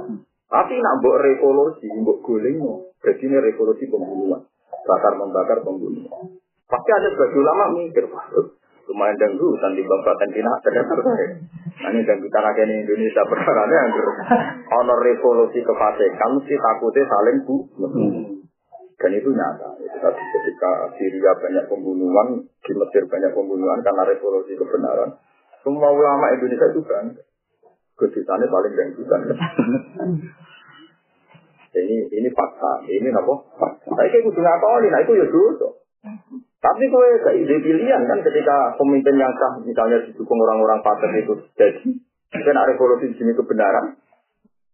Tapi 0.49 0.73
nak 0.82 0.97
mbok 0.99 1.21
revolusi, 1.21 1.88
mbok 1.93 2.25
guling, 2.25 2.58
jadi 3.05 3.21
ini 3.21 3.38
revolusi 3.38 3.86
pembunuhan. 3.86 4.49
Bakar 4.82 5.13
membakar 5.13 5.62
pembunuhan. 5.62 6.41
Pasti 6.65 6.89
ada 6.89 7.08
sebagian 7.13 7.41
ulama 7.45 7.65
mikir, 7.77 8.10
wah 8.10 8.25
lumayan 8.89 9.15
dangdutan 9.21 9.78
di 9.78 9.86
babakan 9.86 10.30
ternyata 10.34 10.93
Nah 11.80 11.89
ini 11.95 12.04
dan 12.04 12.19
kita 12.19 12.39
lagi 12.43 12.67
di 12.67 12.75
Indonesia 12.84 13.23
perkara 13.23 13.63
yang 13.69 13.95
honor 14.67 14.99
revolusi 14.99 15.63
kefasikan 15.63 16.30
mesti 16.36 16.56
takutnya 16.60 17.08
saling 17.08 17.38
bu. 17.47 17.56
Dan 18.99 19.15
itu 19.15 19.32
nyata. 19.32 19.80
Itu 19.80 19.95
tadi 19.95 20.19
ketika 20.19 20.91
Syria 20.99 21.32
banyak 21.39 21.71
pembunuhan, 21.71 22.43
di 22.43 22.73
Mesir 22.75 23.08
banyak 23.08 23.32
pembunuhan 23.32 23.80
karena 23.80 24.04
revolusi 24.04 24.60
kebenaran. 24.60 25.15
Semua 25.63 25.88
ulama 25.88 26.36
Indonesia 26.36 26.67
itu 26.67 26.84
kan 26.84 27.15
kedutannya 27.95 28.52
paling 28.52 28.73
dangdutan. 28.75 29.21
ini 31.80 31.95
ini 32.12 32.30
fakta, 32.36 32.84
ini 32.91 33.08
apa? 33.08 33.34
Fakta. 33.56 33.88
Tapi 33.88 34.10
kayak 34.12 34.25
kudu 34.28 34.39
ngakoni, 34.43 34.88
nah 34.91 34.99
itu 34.99 35.15
ya 35.15 35.25
dulu. 35.32 35.69
Tapi 36.60 36.84
kowe 36.91 37.08
gak 37.24 37.39
ide 37.39 37.56
pilihan 37.63 38.04
kan 38.04 38.19
ketika 38.19 38.76
pemimpin 38.76 39.15
yang 39.15 39.32
sah 39.39 39.63
misalnya 39.63 40.04
didukung 40.04 40.36
orang-orang 40.43 40.84
fasik 40.84 41.12
itu 41.24 41.34
jadi 41.56 41.88
kan 42.43 42.56
ada 42.60 42.76
revolusi 42.76 43.10
di 43.10 43.15
sini 43.15 43.32
kebenaran. 43.32 43.95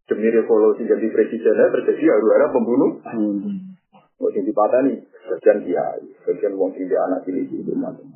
Demi 0.06 0.30
revolusi 0.34 0.86
jadi 0.86 1.06
presidennya 1.13 1.69
terjadi 1.74 2.17
ada 2.17 2.50
pembunuh. 2.50 3.02
Hmm. 3.06 3.78
mau 4.15 4.32
jadi 4.32 4.48
nih 4.48 4.98
sekian 5.28 5.60
dia 5.67 5.84
sekian 6.24 6.56
wong 6.56 6.71
tidak 6.71 7.04
anak 7.12 7.28
ini 7.28 7.52
itu 7.52 7.76
macam 7.76 8.15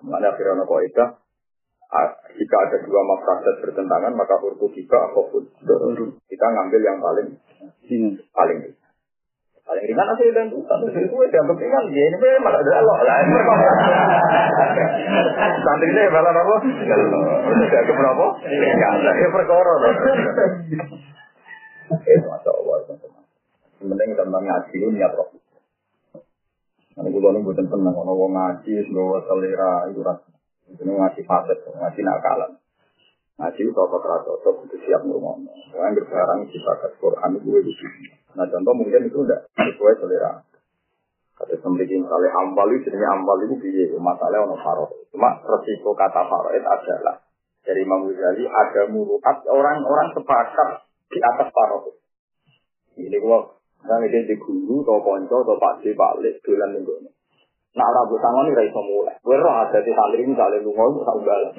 mana 0.00 0.32
firman 0.34 0.64
kaidah 0.64 1.20
jika 2.32 2.56
ada 2.64 2.76
dua 2.80 3.00
maksud 3.04 3.60
bertentangan 3.60 4.16
maka 4.16 4.40
urut 4.40 4.72
jika 4.72 4.96
apa 4.96 5.20
pun. 5.28 5.44
Kita 6.26 6.46
ngambil 6.48 6.80
yang 6.80 6.98
paling 6.98 7.28
hmm. 7.86 8.12
paling 8.32 8.58
Paling 9.62 9.84
ringan 9.86 10.10
asli 10.10 10.34
dan 10.34 10.50
satu 10.50 10.90
itu 10.90 11.14
yang 11.14 11.46
penting 11.54 11.70
kan 11.70 11.84
ya 11.94 12.02
ini 12.10 12.16
malah 12.42 12.58
ada 12.58 12.72
Allah 12.82 12.98
lah. 13.06 13.16
Santri 15.62 15.86
ini 15.86 16.02
malah 16.10 16.34
apa? 16.34 16.54
Tidak 16.66 17.82
ke 17.86 17.92
berapa? 17.94 18.26
Enggak, 18.42 18.92
ya 19.22 19.28
perkara. 19.30 19.74
Itu 21.94 22.26
masya 22.26 22.50
Allah. 22.50 22.74
Penting 23.82 24.10
tentang 24.18 24.42
ngaji 24.42 24.74
itu 24.78 24.86
niat 24.94 25.14
roh. 25.14 25.30
Karena 26.92 27.08
gue 27.08 27.22
lalu 27.24 27.40
bukan 27.48 27.66
tenang, 27.72 27.96
kalau 27.96 28.28
ngaji, 28.28 28.72
sebawa 28.84 29.24
selera 29.24 29.88
itu 29.88 30.04
rasa. 30.04 30.28
Itu 30.68 30.84
ngaji 30.86 31.20
faset, 31.24 31.58
ngaji 31.64 32.00
nakalan. 32.04 32.61
Ngaji 33.42 33.60
itu 33.66 33.74
kalau 33.74 33.98
cocok, 33.98 34.54
itu 34.70 34.76
siap 34.86 35.02
ngomong. 35.02 35.42
Yang 35.74 35.98
berbarang 35.98 36.46
kita 36.46 36.72
ke 36.78 36.88
Quran, 37.02 37.42
di 37.42 37.72
sini. 37.74 38.06
Nah 38.38 38.46
contoh 38.46 38.70
mungkin 38.70 39.10
itu 39.10 39.18
udah 39.18 39.50
sesuai 39.58 39.98
selera. 39.98 40.46
Kata 41.34 41.58
memiliki 41.66 41.98
misalnya 41.98 42.30
ambal 42.38 42.70
itu 42.70 42.86
jenisnya 42.86 43.18
ambal 43.18 43.34
itu 43.42 43.58
biaya 43.58 43.98
masalah 43.98 44.46
ono 44.46 44.56
faro. 44.62 44.86
Cuma 45.10 45.42
resiko 45.42 45.90
kata 45.90 46.22
faro 46.30 46.54
itu 46.54 46.62
adalah 46.62 47.18
dari 47.66 47.82
Imam 47.82 48.06
Ghazali 48.06 48.46
ada 48.46 48.86
muruat 48.86 49.42
orang-orang 49.50 50.14
sepakat 50.14 50.86
di 51.10 51.18
atas 51.18 51.50
faro. 51.50 51.98
Ini 52.94 53.18
gua 53.18 53.42
nggak 53.82 54.06
ide 54.06 54.30
di 54.30 54.34
guru 54.38 54.86
atau 54.86 55.02
ponco 55.02 55.36
atau 55.42 55.58
pak 55.58 55.82
balik 55.82 56.38
dolan 56.46 56.78
minggu 56.78 56.94
ini. 57.02 57.10
Nah 57.74 57.88
rambut 57.90 58.22
tangan 58.22 58.46
ini 58.46 58.54
raiso 58.54 58.80
mulai. 58.84 59.16
Gue 59.24 59.34
roh 59.40 59.54
ada 59.66 59.80
di 59.80 59.90
santri 59.90 60.22
misalnya 60.22 60.60
lu 60.62 60.70
ngomong 60.70 61.02
tak. 61.02 61.56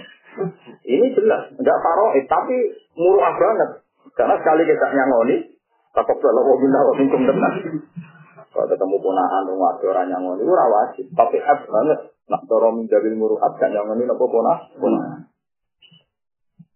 Ini 0.84 1.08
jelas 1.18 1.54
enggak 1.56 1.78
faro, 1.82 2.14
tapi 2.26 2.56
muruah 2.98 3.34
banget. 3.36 3.70
Karena 4.14 4.36
sekali 4.38 4.62
kita 4.68 4.88
nyangoni, 4.94 5.54
Takut 5.94 6.18
kalau 6.18 6.42
mau 6.42 6.58
bina 6.58 6.82
kok 6.82 6.98
minum 6.98 7.22
tenang. 7.22 7.56
Kalau 8.50 8.66
ketemu 8.66 8.96
ponakan 8.98 9.46
rumah 9.46 9.78
orang 9.78 10.10
yang 10.10 10.22
ngono 10.26 10.42
itu 10.42 10.50
rawasi. 10.50 11.02
Tapi 11.14 11.38
ab 11.38 11.62
banget. 11.70 12.00
Nak 12.34 12.42
dorong 12.50 12.82
menjadi 12.82 13.14
muruat 13.14 13.54
yang 13.62 13.94
ini 13.94 14.10
nopo 14.10 14.26
ponah. 14.26 14.74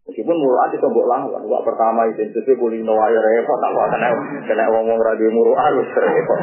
Meskipun 0.05 0.37
muruat 0.37 0.69
itu 0.69 0.85
mbok 0.85 1.09
lawan. 1.09 1.41
Pertama 1.65 2.05
itu 2.13 2.29
itu 2.29 2.51
boleh 2.61 2.77
air 2.85 3.21
repot. 3.25 3.57
Tak 3.57 3.73
kena 3.73 4.09
kena 4.45 4.63
ngomong 4.69 4.97
radio 5.01 5.33
muruat 5.33 5.65
harus 5.65 5.87
repot. 5.97 6.39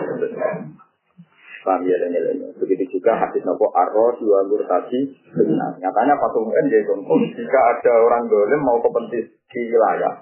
Paham 1.65 1.81
ya 1.89 1.97
dan 1.97 2.13
Begitu 2.61 3.01
juga 3.01 3.17
hadis 3.17 3.41
nopo 3.41 3.73
arroh 3.73 4.13
dua 4.21 4.45
tadi 4.69 5.17
benar. 5.33 5.81
Nyatanya 5.81 6.15
patungan 6.21 6.69
jadi 6.69 6.85
contoh. 6.85 7.17
Jika 7.33 7.61
ada 7.73 7.93
orang 8.05 8.29
dolim 8.29 8.61
mau 8.61 8.77
kepentis 8.85 9.33
di 9.49 9.61
wilayah, 9.73 10.13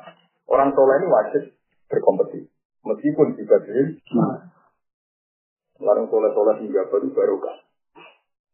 orang 0.46 0.70
soleh 0.70 1.02
ini 1.02 1.06
wajib 1.10 1.42
berkompetisi. 1.90 2.46
Meskipun 2.82 3.34
juga 3.38 3.58
diri, 3.62 3.94
nah. 4.14 4.54
Larang 5.82 6.06
soleh-soleh 6.06 6.62
hingga 6.62 6.86
baru 6.94 7.10
baru 7.10 7.36
kan. 7.42 7.56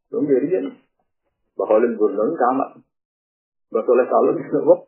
Dong 0.08 0.24
jadi 0.24 0.48
kan. 0.48 0.64
Bahalin 1.60 1.92
gurnong 2.00 2.32
sama. 2.40 2.80
Basoleh 3.68 4.08
salon 4.08 4.40
kok. 4.40 4.80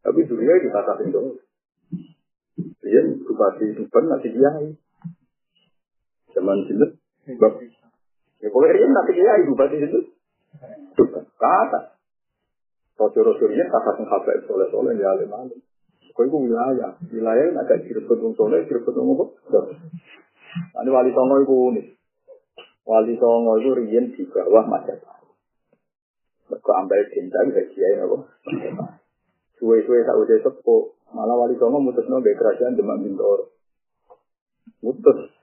Tapi 0.00 0.20
dunia 0.24 0.52
itu 0.56 0.72
tata 0.72 0.96
dong. 1.12 1.36
Dia 2.56 3.02
bupati 3.20 3.76
Tuban 3.76 4.04
masih 4.08 4.32
kiai. 4.32 4.68
Zaman 6.36 6.68
situ. 6.68 6.86
Ya 8.44 8.48
boleh 8.52 8.68
dia 8.76 8.86
nanti 8.92 9.12
kiai 9.16 9.48
bupati 9.48 9.80
situ. 9.80 9.98
Tuban. 10.92 11.24
Kata. 11.40 11.96
Rasul-rasulnya 12.96 13.64
kata 13.68 13.90
penghabai 14.00 14.44
soleh-soleh 14.48 14.96
ya 14.96 15.16
alim-alim. 15.16 15.60
Kau 16.16 16.24
itu 16.24 16.48
wilayah, 16.48 16.96
wilayah 17.12 17.44
yang 17.44 17.60
agak 17.60 17.84
direbut 17.84 18.16
wong 18.24 18.32
soleh, 18.40 18.64
direbut 18.64 18.96
wong 18.96 19.20
apa? 19.20 19.24
Ini 20.80 20.88
wali 20.88 21.12
songo 21.12 21.44
itu 21.44 21.52
unik. 21.52 21.86
Wali 22.88 23.14
songo 23.20 23.60
itu 23.60 23.70
rian 23.76 24.16
di 24.16 24.24
bawah 24.24 24.64
Majapahit. 24.64 25.28
Mereka 26.48 26.72
ambil 26.72 27.04
cinta 27.12 27.36
bisa 27.52 27.68
kiai 27.68 28.00
apa? 28.00 28.32
Suwe-suwe 29.60 30.08
tak 30.08 30.16
udah 30.16 30.40
sepo, 30.40 30.96
malah 31.12 31.36
wali 31.36 31.60
songo 31.60 31.84
mutus 31.84 32.08
nabe 32.08 32.32
kerajaan 32.32 32.80
demak 32.80 32.96
bintor. 33.04 33.52
Mutus, 34.80 35.35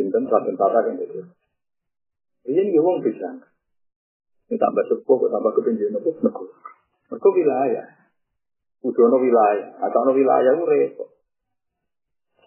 cinta 0.00 0.16
raden 0.16 0.56
tata 0.56 0.80
kan 0.80 0.96
gitu. 0.96 1.20
Rian 2.48 2.72
dia 2.72 2.80
wong 2.80 3.04
bisa. 3.04 3.28
Ini 4.48 4.56
tambah 4.56 4.82
sepo, 4.88 5.20
tambah 5.28 5.52
kepinjauan 5.60 6.00
apa? 6.00 6.10
Mereka 7.12 7.28
wilayah. 7.36 7.86
Kudu 8.80 9.12
wilayah. 9.12 9.68
Atau 9.84 10.10
wilayah 10.16 10.52
itu 10.56 10.64
repot. 10.64 11.10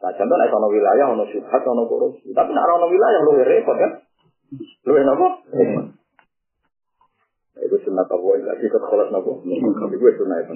Nah, 0.04 0.12
contoh 0.12 0.36
nek 0.36 0.52
ono 0.52 0.68
wilayah 0.68 1.06
ono 1.16 1.24
syubhat 1.32 1.64
ono 1.64 1.88
korupsi. 1.88 2.36
Tapi 2.36 2.52
nek 2.52 2.68
ono 2.76 2.92
wilayah 2.92 3.20
lu 3.24 3.40
repot 3.40 3.78
kan? 3.80 3.92
Lu 4.84 4.92
apa? 5.00 5.28
Itu 7.64 7.76
sunat 7.88 8.12
apa 8.12 8.28
lagi 8.44 8.68
ke 8.68 8.78
sholat 8.84 9.08
nopo. 9.16 9.40
Tapi 9.48 9.96
gue 9.96 10.12
sunat 10.20 10.44
itu. 10.44 10.54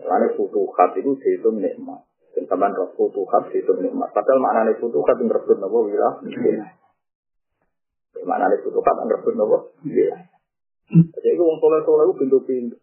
Lalu 0.00 0.26
futuhat 0.40 0.96
itu 0.96 1.12
dihitung 1.20 1.60
nikmat. 1.60 2.07
Tambahan 2.48 2.72
roh 2.76 2.88
futuhat 2.96 3.52
dihitung 3.52 3.84
nikmat. 3.84 4.08
Padahal 4.16 4.40
maknanya 4.40 4.72
futuhat 4.80 5.20
yang 5.20 5.28
rebut 5.28 5.56
nopo 5.60 5.84
wilayah. 5.84 6.16
Maknanya 8.24 8.56
futuhat 8.64 8.94
yang 9.04 9.10
rebut 9.12 9.34
nopo 9.36 9.56
wilayah. 9.84 10.20
Jadi 10.88 11.28
itu 11.28 11.42
orang 11.44 11.60
soleh-soleh 11.60 12.04
itu 12.08 12.14
pintu-pintu 12.16 12.76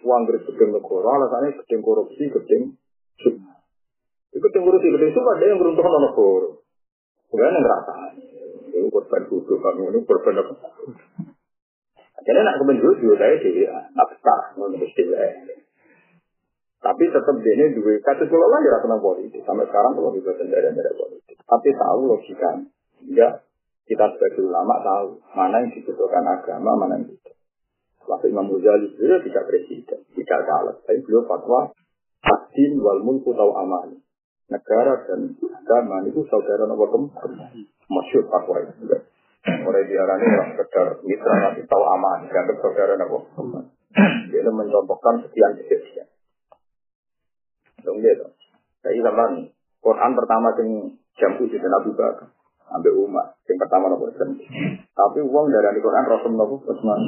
uang 0.00 0.22
dari 0.28 0.40
gedeng 0.48 0.70
negara, 0.72 1.08
alasannya 1.20 1.60
gedeng 1.62 1.82
korupsi, 1.84 2.24
gedeng 2.32 2.80
sunnah. 3.20 3.60
Itu 4.32 4.40
gedeng 4.40 4.64
korupsi, 4.64 4.88
gedeng 4.88 5.12
sunnah, 5.12 5.32
ada 5.36 5.44
yang 5.44 5.58
beruntung 5.60 5.84
sama 5.84 5.98
negara. 6.08 6.48
Bukan 7.30 7.46
yang 7.46 7.62
ngerasa. 7.62 7.94
Ini 8.70 8.88
korban 8.88 9.22
kudu, 9.28 9.54
kami 9.60 9.82
ini 9.92 9.98
korban 10.08 10.40
apa? 10.40 10.54
Jadi 12.20 12.38
nak 12.44 12.58
kebenjut 12.60 12.96
juga 13.00 13.16
saya 13.16 13.36
di 13.40 13.64
abstrak, 13.96 14.42
menurut 14.56 14.84
istilah. 14.84 15.49
Tapi 16.80 17.04
tetap 17.12 17.36
dia 17.44 17.52
ini 17.60 17.76
dua 17.76 18.00
kata 18.00 18.24
sekolah 18.24 18.48
lagi 18.48 18.68
rasa 18.72 18.96
politik. 18.96 19.44
Sampai 19.44 19.68
sekarang 19.68 19.92
kalau 20.00 20.16
juga 20.16 20.32
sendiri 20.40 20.72
dari 20.72 20.92
politik. 20.96 21.36
Tapi 21.44 21.68
tahu 21.76 22.00
logika. 22.08 22.50
Ya 23.04 23.44
kita 23.84 24.04
sebagai 24.16 24.48
ulama 24.48 24.80
tahu 24.80 25.20
mana 25.36 25.60
yang 25.60 25.76
dibutuhkan 25.76 26.24
agama, 26.24 26.72
mana 26.80 26.96
yang 26.96 27.12
tidak. 27.12 27.36
Waktu 28.08 28.32
Imam 28.32 28.48
Ghazali 28.48 28.96
beliau 28.96 29.20
tidak 29.20 29.44
presiden, 29.44 30.00
tidak 30.16 30.40
caleg. 30.48 30.76
Tapi 30.88 30.98
beliau 31.04 31.28
fatwa 31.28 31.68
Adin 32.20 32.80
wal 32.80 33.00
mulku 33.04 33.32
tau 33.36 33.52
aman. 33.60 34.00
Negara 34.50 35.04
dan 35.06 35.36
agama 35.36 36.02
itu 36.04 36.24
saudara 36.28 36.64
nomor 36.64 36.90
kembali. 36.90 37.62
Masyur 37.88 38.24
fatwa 38.28 38.56
itu. 38.64 38.88
Mulai 39.40 39.88
diarani 39.88 40.26
orang 40.36 40.48
sekedar 40.52 40.88
mitra 41.00 41.34
nanti 41.44 41.64
tahu 41.64 41.84
aman. 41.84 42.28
Dianggap 42.28 42.56
saudara 42.60 42.92
nomor 42.96 43.24
kembali. 43.36 43.68
Dia 44.32 44.48
mencontohkan 44.52 45.24
sekian 45.28 45.56
kejadian. 45.60 46.08
Dong 47.82 47.98
dong. 48.00 48.32
Jadi 48.80 48.98
zaman 49.04 49.30
Quran 49.80 50.10
pertama 50.16 50.48
yang 50.60 50.70
jam 51.16 51.32
uji 51.40 51.56
dan 51.56 51.72
Abu 51.76 51.92
Bakar 51.96 52.28
ambil 52.70 52.94
umat. 53.06 53.26
Yang 53.50 53.66
pertama 53.66 53.90
nopo 53.90 54.06
Tapi 54.14 55.18
uang 55.20 55.46
dari 55.50 55.80
Quran 55.82 56.04
Rasul 56.06 56.32
nopo 56.38 56.62
Utsman. 56.64 57.00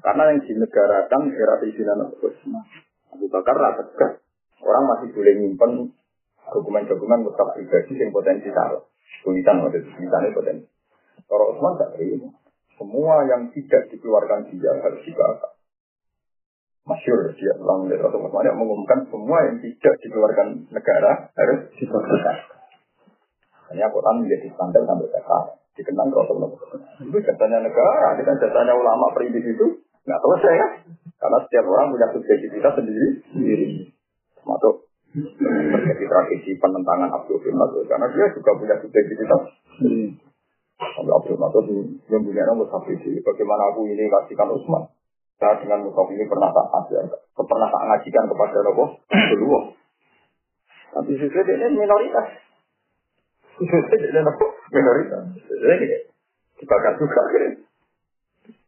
Karena 0.00 0.22
yang 0.32 0.40
dinegarakan 0.40 1.22
era 1.36 1.54
Sayyidina 1.60 1.92
nopo 2.00 2.16
Utsman. 2.24 2.64
Abu 3.12 3.28
Bakar 3.28 3.56
rata 3.56 3.84
Orang 4.60 4.84
masih 4.92 5.08
boleh 5.16 5.34
nyimpen 5.40 5.92
dokumen-dokumen 6.52 7.24
mutaf 7.24 7.56
pribadi 7.56 7.96
yang 7.96 8.12
potensi 8.12 8.48
taruh. 8.52 8.84
Tulisan 9.24 9.60
waktu 9.64 9.84
itu, 9.84 9.88
tulisannya 9.96 10.36
potensi. 10.36 10.68
Kalau 11.28 11.56
Utsman 11.56 11.76
tak 11.80 11.96
terima. 11.96 12.28
Semua 12.80 13.28
yang 13.28 13.52
tidak 13.52 13.92
dikeluarkan 13.92 14.48
dia 14.48 14.72
harus 14.72 15.00
dibakar. 15.04 15.59
Masyur 16.88 17.36
dia 17.36 17.52
ulang 17.60 17.86
dari 17.86 18.00
Rasul 18.00 18.24
Utsman 18.24 18.48
yang 18.48 18.56
mengumumkan 18.56 19.04
semua 19.12 19.38
yang 19.46 19.60
tidak 19.60 19.94
dikeluarkan 20.00 20.48
negara 20.72 21.28
harus 21.36 21.60
dibakar. 21.76 22.36
Hanya 23.70 23.86
Quran 23.92 24.26
menjadi 24.26 24.48
standar 24.56 24.82
sampai 24.88 25.06
sekarang. 25.12 25.46
Dikenang 25.76 26.08
Rasul 26.10 26.36
Itu 27.04 27.18
jatahnya 27.20 27.62
negara, 27.62 28.16
ini 28.18 28.22
kan 28.26 28.36
jatahnya 28.42 28.74
ulama 28.74 29.12
perintis 29.14 29.44
itu 29.44 29.66
nggak 30.08 30.20
selesai 30.24 30.54
kan? 30.56 30.70
Karena 31.20 31.38
setiap 31.44 31.64
orang 31.68 31.92
punya 31.92 32.08
subjektivitas 32.16 32.72
sendiri. 32.80 33.06
sendiri. 33.28 33.68
Termasuk 34.40 34.74
terjadi 35.10 36.04
tragedi 36.06 36.50
penentangan 36.62 37.10
Abdul 37.12 37.42
bin 37.42 37.58
karena 37.86 38.06
dia 38.14 38.26
juga 38.32 38.50
punya 38.56 38.74
subjektivitas. 38.80 39.40
Sampai 40.80 41.12
Abdul 41.12 41.36
Mas'ud 41.36 41.66
yang 42.08 42.24
punya 42.24 42.42
nama 42.48 42.64
Musafisi. 42.64 43.20
Bagaimana 43.20 43.68
aku 43.68 43.84
ini 43.84 44.08
kasihkan 44.08 44.48
Utsman? 44.48 44.88
Saya 45.40 45.56
dengan 45.56 45.88
Musaf 45.88 46.04
ini 46.12 46.28
pernah 46.28 46.52
tak 46.52 46.68
ajar, 46.68 47.16
pernah 47.32 47.68
tak 47.72 47.82
ngajikan 47.88 48.28
kepada 48.28 48.60
Nabi 48.60 48.84
kedua. 49.08 49.60
Tapi 50.92 51.16
sesuai 51.16 51.48
ini 51.56 51.80
minoritas. 51.80 52.28
Ini 53.56 54.20
minoritas. 54.68 55.22
Jadi 55.48 55.86
dibakar 56.60 56.92
juga. 57.00 57.20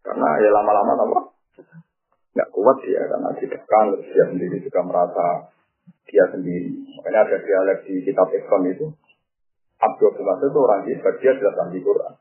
Karena 0.01 0.29
ya 0.41 0.49
lama-lama 0.49 0.93
apa? 0.97 1.21
Nggak 2.33 2.49
kuat 2.57 2.77
dia 2.89 3.05
karena 3.05 3.29
ditekan, 3.37 3.87
dia 4.01 4.25
sendiri 4.33 4.57
juga 4.65 4.81
merasa 4.81 5.53
dia 6.09 6.25
sendiri. 6.33 6.73
Makanya 6.97 7.21
ada 7.29 7.37
dialek 7.37 7.79
di 7.85 8.01
kitab 8.01 8.33
Ekon 8.33 8.65
itu. 8.73 8.89
Abdul 9.83 10.15
bin 10.15 10.31
itu 10.31 10.59
orang 10.63 10.87
hebat, 10.87 11.15
dia 11.19 11.37
jelas 11.37 11.59
ahli 11.59 11.83
Quran. 11.83 12.15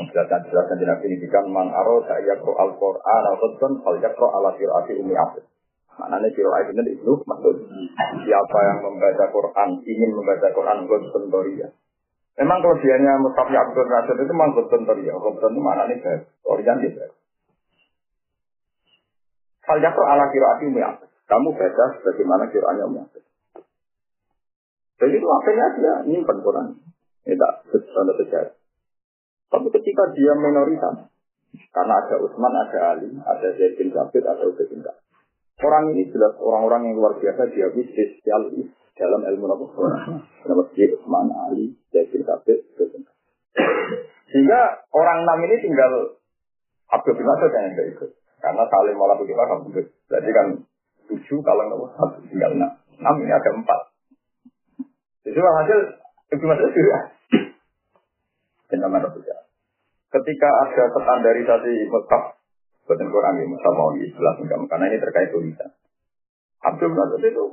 Menjelaskan 0.00 0.48
jelaskan 0.48 0.76
di 0.80 0.86
Nabi 0.88 1.28
kan 1.28 1.44
man 1.52 1.68
aro 1.68 2.00
saya 2.08 2.24
yakro 2.24 2.56
al 2.56 2.72
Quran 2.80 3.22
al 3.28 3.36
Quran 3.36 3.72
al 3.84 3.96
yakro 4.00 4.26
ala 4.32 4.56
firati 4.56 4.96
umi 4.96 5.12
abid. 5.12 5.44
Maknanya 6.00 6.32
kiro 6.32 6.48
ayat 6.56 6.72
ini 6.72 6.96
itu 6.96 7.12
maksud 7.28 7.54
siapa 8.24 8.58
yang 8.64 8.78
membaca 8.80 9.24
Quran 9.28 9.70
ingin 9.84 10.10
membaca 10.16 10.48
Quran 10.56 10.88
Quran 10.88 11.24
Doria. 11.28 11.68
Memang 12.40 12.64
kelebihannya 12.64 13.12
Mustafa 13.20 13.52
Abdul 13.52 13.84
Nasir 13.84 14.16
itu 14.16 14.32
memang 14.32 14.56
Quran 14.56 14.88
Doria. 14.88 15.12
Quran 15.20 15.52
itu 15.52 15.60
maknanya 15.60 15.96
baik, 16.00 16.20
Doria 16.40 16.72
dia 16.80 16.90
baik. 16.96 17.12
Al 19.68 19.78
yakro 19.84 20.04
ala 20.08 20.24
firati 20.32 20.64
umi 20.64 20.80
abid. 20.80 21.10
Kamu 21.30 21.54
baca 21.54 21.84
sebagaimana 21.94 22.50
Qur'annya 22.50 22.84
Umar. 22.90 23.06
Jadi 24.98 25.14
itu 25.14 25.28
akhirnya 25.30 25.66
dia 25.78 25.94
nyimpan 26.10 26.38
Quran. 26.42 26.66
Ini 27.22 27.38
tak 27.38 27.52
sesuatu 27.70 28.12
sejarah. 28.18 28.59
Tapi 29.50 29.66
ketika 29.74 30.14
dia 30.14 30.32
minoritas, 30.38 31.10
karena 31.74 31.94
ada 31.98 32.14
Utsman, 32.22 32.54
ada 32.54 32.78
Ali, 32.94 33.10
ada 33.18 33.48
Zaid 33.58 33.74
bin 33.74 33.90
Zabid, 33.90 34.22
ada 34.22 34.46
Ubay 34.46 34.66
bin 34.70 34.86
Orang 35.60 35.92
ini 35.92 36.08
jelas 36.08 36.38
orang-orang 36.40 36.88
yang 36.88 36.96
luar 37.02 37.18
biasa 37.20 37.50
dia 37.52 37.68
spesialis 37.68 38.70
dalam 38.94 39.20
ilmu 39.26 39.44
Nabi. 39.50 39.66
Nama 40.46 40.62
dia 40.72 40.86
Utsman, 40.94 41.28
Ali, 41.50 41.74
Zaid 41.90 42.14
bin 42.14 42.22
bin 42.22 43.02
Sehingga 44.30 44.60
orang 44.94 45.26
enam 45.26 45.38
ini 45.50 45.56
tinggal 45.58 46.22
Abdul 46.94 47.18
bin 47.18 47.26
Mas'ud 47.26 47.50
yang 47.50 47.74
tidak 47.74 47.86
ikut. 47.98 48.10
Karena 48.40 48.64
saling 48.70 48.96
malah 48.96 49.18
begitu 49.20 49.36
kan 49.36 49.58
Berarti 50.08 50.30
kan 50.32 50.46
tujuh 51.10 51.38
kalau 51.42 51.62
nggak 51.66 51.90
satu 51.98 52.18
tinggal 52.30 52.50
enam. 52.54 52.70
Enam 53.02 53.14
ini 53.20 53.32
ada 53.34 53.50
empat. 53.52 53.80
Jadi 55.26 55.38
hasil 55.38 55.78
itu 56.30 56.44
masuk 56.46 56.70
surga. 56.70 56.98
Benar 58.70 58.88
Ketika 60.10 60.48
ada 60.66 60.84
standarisasi 60.90 61.86
Mekah, 61.86 62.24
buatan 62.82 63.08
Quran 63.14 63.38
ini 63.38 63.46
Musa 63.54 63.68
mau 63.70 63.94
jelas 63.94 64.36
enggak 64.42 64.58
karena 64.66 64.90
ini 64.90 64.98
terkait 64.98 65.30
tulisan. 65.30 65.70
Abdul 66.60 66.92
Nasir 66.92 67.30
itu 67.30 67.44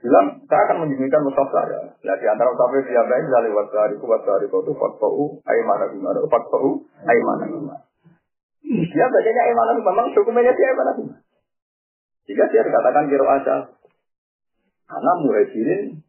bilang 0.00 0.40
saya 0.48 0.62
akan 0.70 0.86
menyembunyikan 0.86 1.26
mushaf 1.26 1.50
saya. 1.50 1.92
Nah, 1.92 2.16
di 2.16 2.26
antara 2.30 2.54
mushaf 2.54 2.72
dia 2.86 3.02
baik 3.04 3.26
dari 3.26 3.50
wasari 3.50 3.94
ku 3.98 4.06
wasari 4.06 4.46
itu 4.46 4.72
fatfau 4.72 5.42
aimana 5.44 5.90
gimana 5.90 6.22
fatfau 6.30 6.86
aimana 7.04 7.42
gimana. 7.50 7.82
Dia 8.70 9.06
bacanya 9.10 9.42
aimana 9.50 9.70
memang 9.76 10.08
dokumennya 10.14 10.54
dia 10.54 10.66
aimana 10.72 10.90
gimana. 10.94 11.20
Jika 12.30 12.44
dia 12.54 12.62
dikatakan 12.62 13.10
kiro 13.10 13.26
aja. 13.26 13.56
Karena 14.86 15.12
muhajirin 15.22 16.02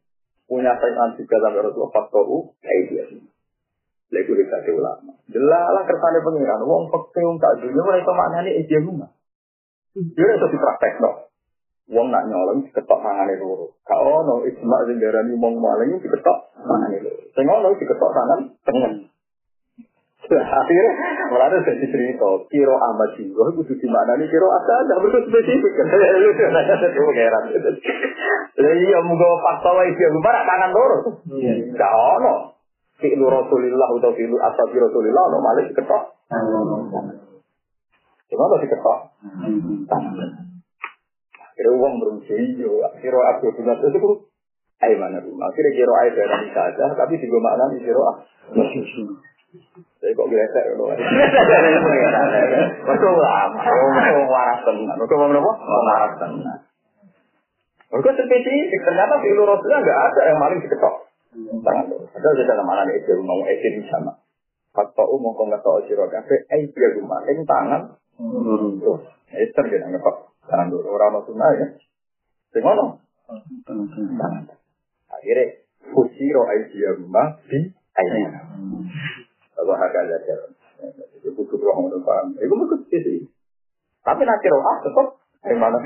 punya 0.45 0.73
saingan 0.77 1.17
juga 1.17 1.37
sampai 1.37 1.61
Rasulullah 1.65 1.93
faktoru 1.93 2.53
kayak 2.61 3.13
Lalu 4.12 4.43
kita 4.43 4.58
ulama. 4.76 5.12
Jelalah 5.32 5.84
kersane 5.88 6.19
pengiran. 6.19 6.67
Wong 6.67 6.91
fakir 6.91 7.24
wong 7.24 7.39
tak 7.39 7.63
dunia 7.63 7.80
mulai 7.80 8.04
mana 8.04 8.38
nih 8.43 8.60
ijazah 8.60 8.84
rumah. 8.84 9.10
Dia 9.95 10.28
itu 10.36 10.47
dipraktek 10.52 11.00
no. 11.00 11.32
Wong 11.91 12.12
nak 12.12 12.28
nyolong 12.28 12.67
diketok 12.67 13.00
tangane 13.00 13.39
loro. 13.39 13.76
Kau 13.88 14.24
no 14.28 14.43
ijma 14.43 14.78
sing 14.88 15.00
darani 15.00 15.36
wong 15.39 15.63
maling 15.63 15.95
diketok 16.04 16.38
tangane 16.60 16.97
loro. 17.08 17.24
Sing 17.32 17.43
ngono 17.47 17.71
diketok 17.80 18.12
tangan 18.12 18.39
tengen. 18.67 18.93
Akhirnya 20.32 20.91
malah 21.28 21.52
ada 21.52 21.60
jadi 21.60 21.91
cerita, 21.91 22.30
kiro 22.47 22.76
amat 22.78 23.19
jiwa, 23.19 23.52
itu 23.52 23.74
di 23.74 23.88
mana 23.89 24.15
nih 24.15 24.32
kiro 24.32 24.47
asal, 24.47 24.80
tidak 24.88 25.00
perlu 25.04 25.19
spesifik. 25.28 25.74
Lu 26.24 26.30
tuh 26.39 27.12
heran. 27.12 27.43
Jadi 28.56 28.80
iya 28.80 29.00
muga 29.04 29.28
fakta 29.43 29.76
wae 29.76 29.91
dia 29.91 30.08
gimana 30.08 30.39
tangan 30.47 30.71
loro. 30.71 30.97
Gak 31.76 31.91
ono. 31.91 32.50
Fi'lu 33.01 33.25
Rasulillah 33.25 33.89
atau 33.97 34.13
fi'lu 34.13 34.37
ashabi 34.37 34.77
Rasulillah 34.77 35.23
ono 35.33 35.37
malah 35.41 35.65
diketok. 35.65 36.03
Gimana 38.29 38.55
diketok? 38.61 38.99
Akhirnya 41.41 41.77
uang 41.77 41.93
berusia 41.99 42.37
yo, 42.57 42.79
kiro 43.01 43.19
aku 43.21 43.53
punya 43.53 43.75
itu 43.75 44.09
Ayo 44.81 44.97
mana 44.97 45.21
rumah? 45.21 45.45
Akhirnya 45.53 45.77
kiro 45.77 45.93
ayo 45.93 46.09
dari 46.17 46.49
saja, 46.57 46.89
tapi 46.97 47.21
juga 47.21 47.37
makna 47.37 47.69
kiro 47.77 48.01
ah. 48.01 48.15
Saya 50.01 50.17
kok 50.17 50.29
gresek 50.31 50.65
lho. 50.73 50.89
Mergo 52.81 53.09
lama, 53.19 53.61
wong 53.61 54.27
waras 54.31 54.59
tenan. 54.65 54.95
Mergo 54.97 55.15
wong 55.21 55.31
napa? 55.37 55.51
Wong 55.53 55.85
waras 55.85 56.13
tenan. 56.17 56.59
Mergo 57.93 58.09
spesifik 58.09 58.81
ternyata 58.87 59.21
di 59.21 59.29
Rasulullah 59.35 59.79
enggak 59.83 59.99
ada 60.01 60.21
yang 60.31 60.39
maling 60.39 60.59
diketok. 60.63 61.11
Tangan 61.32 61.86
lho. 61.88 61.98
Padahal 62.12 62.36
di 62.36 62.44
dalam 62.44 62.65
mana 62.67 62.91
itu 62.91 63.15
mau 63.24 63.39
esin 63.48 63.88
sama. 63.88 64.20
Fakta 64.76 65.04
umum 65.08 65.36
kok 65.36 65.48
nggak 65.48 65.63
tahu 65.63 65.84
siro 65.88 66.08
kafe, 66.08 66.48
eh 66.48 66.67
dia 66.72 66.89
rumah, 66.96 67.24
ing 67.28 67.44
tangan. 67.48 67.96
Tuh, 68.80 69.00
Esther 69.32 69.65
dia 69.67 69.88
nggak 69.88 70.04
tangan 70.48 70.67
dulu 70.72 70.96
orang 70.96 71.24
sunnah 71.24 71.52
ya. 71.56 71.67
Sing 72.52 72.63
ngono. 72.63 73.00
Tangan. 73.67 74.44
Akhirnya, 75.12 75.63
fusiro 75.91 76.44
aidia 76.52 77.00
rumah 77.00 77.39
di 77.48 77.72
ayah. 77.96 78.48
Kalau 79.56 79.76
harga 79.76 80.02
saja. 80.08 80.36
Itu 81.20 81.32
butuh 81.36 81.58
ruang 81.60 81.91
untuk 81.91 82.04
paham. 82.04 82.36
Itu 82.39 82.52
butuh 82.52 82.80
sih. 82.89 83.28
Tapi 84.02 84.22
nanti 84.26 84.46
roh 84.50 84.65
tetap 84.82 85.08
mana 85.41 85.78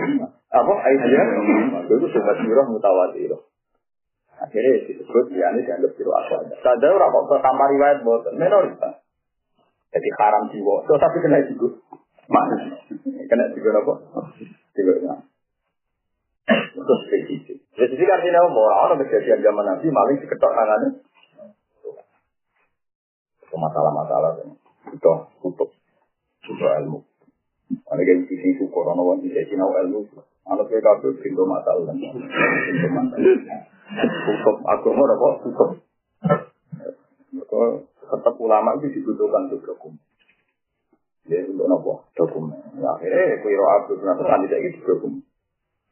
apa 0.55 0.73
idea 0.87 1.21
itu 1.87 2.05
sudah 2.11 2.35
sirah 2.39 2.67
mutawatir. 2.67 3.31
Akhirnya 4.35 4.83
disebut 4.83 5.25
ya 5.31 5.47
ini 5.55 5.63
dianggap 5.63 5.95
apa 5.95 6.33
aja. 6.43 6.55
Saja 6.59 6.87
orang 6.91 7.11
kok 7.27 7.39
tambah 7.39 7.67
riwayat 7.71 7.97
buat 8.03 8.27
minoritas. 8.35 8.99
Jadi 9.95 10.07
haram 10.19 10.51
jiwa. 10.51 10.83
So 10.85 10.99
tapi 10.99 11.23
kena 11.23 11.39
juga. 11.47 11.79
Mana? 12.27 12.55
Kena 13.05 13.53
juga 13.55 13.69
apa? 13.79 13.93
Juga 14.75 14.93
Terus 16.75 16.99
spesifik. 17.09 17.57
Spesifik 17.73 18.11
artinya 18.11 18.45
mau 18.51 18.67
orang 18.67 19.01
kejadian 19.07 19.39
zaman 19.41 19.65
Nabi 19.65 19.87
maling 19.89 20.17
diketok 20.19 20.51
tangannya 20.51 20.89
masalah-masalah 23.55 24.31
itu 24.91 25.11
tutup 25.41 25.69
tutup 26.43 26.69
ilmu. 26.83 26.99
Ada 27.65 28.01
yang 28.05 28.29
sisi 28.29 28.61
syukur, 28.61 28.85
orang 28.85 29.01
orang 29.01 29.25
bisa 29.25 29.41
sinau 29.49 29.73
ilmu. 29.73 30.05
Anak 30.45 30.69
saya 30.69 30.77
kabel 30.77 31.17
pintu 31.17 31.41
masalah, 31.49 31.89
pintu 31.97 32.87
masalah. 32.93 33.61
Tutup 34.25 34.57
agama 34.65 35.03
apa? 35.09 35.27
Tutup. 35.41 35.69
tetap 38.05 38.35
ulama 38.37 38.77
itu 38.77 39.01
dibutuhkan 39.01 39.49
untuk 39.49 39.65
dokumen. 39.65 39.97
Ya 41.25 41.41
untuk 41.41 41.65
apa? 41.65 41.93
Dokumen. 42.13 42.53
Ya, 42.77 42.89
akhirnya 42.93 43.41
kiro 43.41 43.65
abdul 43.81 43.97
nanti 44.05 44.23
kan 44.29 44.39
tidak 44.45 44.61
itu 44.61 44.79
dokumen. 44.85 45.21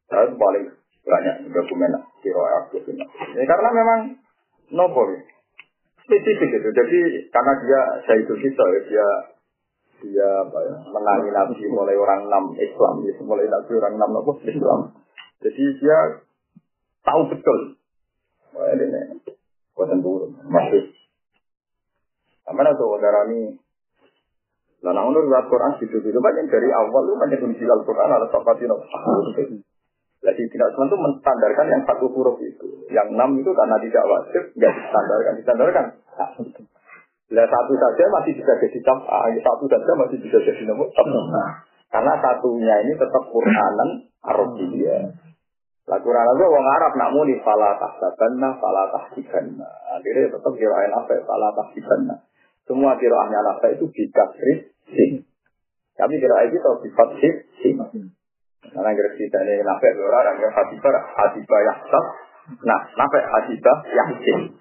Saya 0.05 0.29
paling 0.37 0.65
banyak 1.01 1.35
dokumen 1.49 1.91
kiro 2.21 2.41
abdul 2.45 2.85
Ya 3.33 3.43
karena 3.49 3.69
memang 3.73 3.99
nopo 4.69 5.09
ya 5.09 5.25
spesifik 6.05 6.49
itu. 6.61 6.69
Jadi 6.69 6.99
karena 7.31 7.53
dia 7.63 7.81
saya 8.05 8.17
itu 8.21 8.33
kita 8.37 8.63
ya, 8.63 8.81
dia 8.87 9.07
dia 10.03 10.19
ya, 10.43 10.75
menangi 10.91 11.31
nabi 11.31 11.63
mulai 11.71 11.95
orang 11.95 12.27
enam 12.27 12.51
Islam, 12.59 12.99
ya, 13.07 13.15
mulai 13.23 13.47
nabi 13.47 13.71
orang 13.79 13.93
enam 13.95 14.11
apa 14.19 14.31
Islam. 14.43 14.79
Jadi 15.39 15.63
dia 15.79 15.97
tahu 17.07 17.21
betul. 17.31 17.79
Wah 18.51 18.67
ini 18.75 18.85
nih, 18.91 19.03
buatan 19.71 20.03
turun 20.03 20.35
masih. 20.51 20.91
Sampai 22.43 22.67
ada 22.67 22.75
saudara 22.75 23.23
ini. 23.31 23.55
Nah, 24.83 24.91
namun 24.91 25.15
riwayat 25.15 25.47
Quran 25.47 25.79
gitu 25.79 25.95
gitu 26.03 26.19
banyak 26.19 26.51
dari 26.51 26.67
awal 26.75 27.07
lu 27.07 27.15
banyak 27.15 27.39
kunci 27.39 27.63
Al-Quran 27.63 28.19
ada 28.19 28.27
topati 28.27 28.67
no. 28.67 28.83
Jadi 30.23 30.43
tidak 30.51 30.71
semua 30.75 30.87
itu 30.87 30.97
menstandarkan 30.99 31.67
yang 31.71 31.83
satu 31.87 32.07
huruf 32.11 32.39
itu. 32.43 32.87
Yang 32.91 33.15
enam 33.15 33.39
itu 33.39 33.51
karena 33.51 33.75
tidak 33.79 34.03
wajib, 34.07 34.43
nggak 34.55 34.71
distandarkan. 34.75 35.33
Distandarkan. 35.39 35.85
Nah, 36.15 36.29
satu 37.33 37.73
saja 37.73 38.03
masih 38.13 38.37
bisa 38.37 38.53
jadi 38.61 38.79
cap, 38.85 38.99
satu 39.41 39.65
saja 39.65 39.91
masih 39.97 40.17
bisa 40.21 40.37
jadi 40.43 40.63
nomor 40.69 40.91
cap. 40.93 41.07
Karena 41.93 42.13
satunya 42.21 42.75
ini 42.85 42.93
tetap 42.97 43.23
Quranan 43.29 43.89
Arabia. 44.25 45.13
Lah 45.83 45.99
Quran 45.99 46.27
itu 46.39 46.45
wong 46.47 46.65
Arab 46.65 46.95
nak 46.95 47.11
muni 47.11 47.35
fala 47.43 47.75
tahsabanna 47.75 48.55
fala 48.57 48.83
tahsibanna. 48.95 49.67
Akhirnya 49.99 50.31
tetap 50.31 50.53
kirain 50.55 50.89
apa 50.95 51.13
fala 51.27 51.51
tahsibanna. 51.59 52.23
Semua 52.63 52.95
kiraannya 52.95 53.39
apa 53.43 53.77
itu 53.77 53.91
dikasih 53.91 54.73
sing. 54.89 55.27
Tapi 55.93 56.17
kira 56.17 56.47
itu 56.47 56.57
tahu 56.63 56.81
sifat 56.87 57.07
sing 57.19 57.35
sing. 57.59 57.75
Karena 58.63 58.89
kira 58.95 59.11
kita 59.19 59.37
ini 59.43 59.61
nafek 59.61 59.93
orang 59.99 60.39
yang 60.39 60.53
hasibar 60.55 60.95
hasibah 60.97 61.61
yahsab. 61.67 62.05
Nah, 62.63 62.79
nafek 62.95 63.23
hasibah 63.27 63.77
yahsin. 63.91 64.55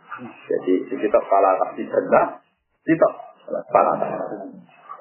Jadi 0.50 0.72
kita 0.90 1.18
fala 1.30 1.54
tahsibanna 1.62 2.41
fala 3.46 3.60
tahsibanna. 3.70 4.08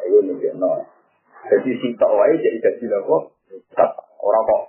Ayo 0.05 0.17
nih 0.25 0.53
no. 0.57 0.85
Jadi 1.49 1.69
kita 1.77 2.07
wae 2.07 2.33
jadi 2.37 2.57
jadi 2.61 2.85
loh 2.89 3.33
orang 4.21 4.43
kok 4.45 4.61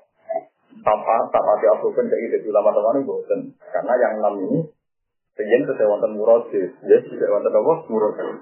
tanpa 0.83 1.15
tanpa 1.31 1.53
diaproven 1.61 2.09
kayak 2.09 2.41
gitu 2.41 2.51
ulama 2.51 2.73
teman 2.73 3.05
bosen 3.05 3.41
karena 3.71 3.93
yang 4.01 4.13
enam 4.19 4.35
ini 4.41 4.59
Sejen 5.33 5.65
sesuai 5.65 5.89
wonten 5.89 6.13
murodis, 6.13 6.77
ya 6.85 6.97
sesuai 7.01 7.33
wonten 7.33 7.57
apa 7.57 7.89
murodis. 7.89 8.37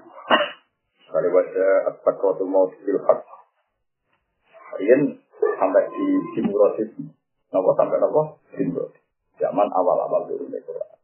Kali 1.07 1.27
baca 1.31 1.65
at-taqwatu 1.87 2.43
maut 2.43 2.75
bil 2.83 2.99
haq. 3.07 3.23
Yen 4.83 5.15
sampai 5.39 5.87
di 5.87 6.05
di 6.35 6.39
murodis, 6.51 6.91
nopo 7.55 7.71
sampai 7.79 7.95
nopo 7.95 8.43
di. 8.51 8.91
Zaman 9.39 9.67
awal-awal 9.71 10.27
turun 10.27 10.51
Quran. 10.51 10.99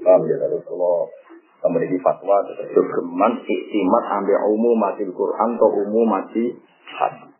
Paham 0.00 0.24
ya 0.24 0.36
kalau 0.40 1.12
memiliki 1.64 1.96
fatwa 2.04 2.44
terus 2.44 2.72
geman 2.74 3.32
iktimat 3.42 4.04
ambil 4.20 4.38
umum 4.52 4.76
mati 4.76 5.08
Quran 5.08 5.48
atau 5.56 5.70
umum 5.88 6.04
mati 6.04 6.52
hadis. 6.92 7.32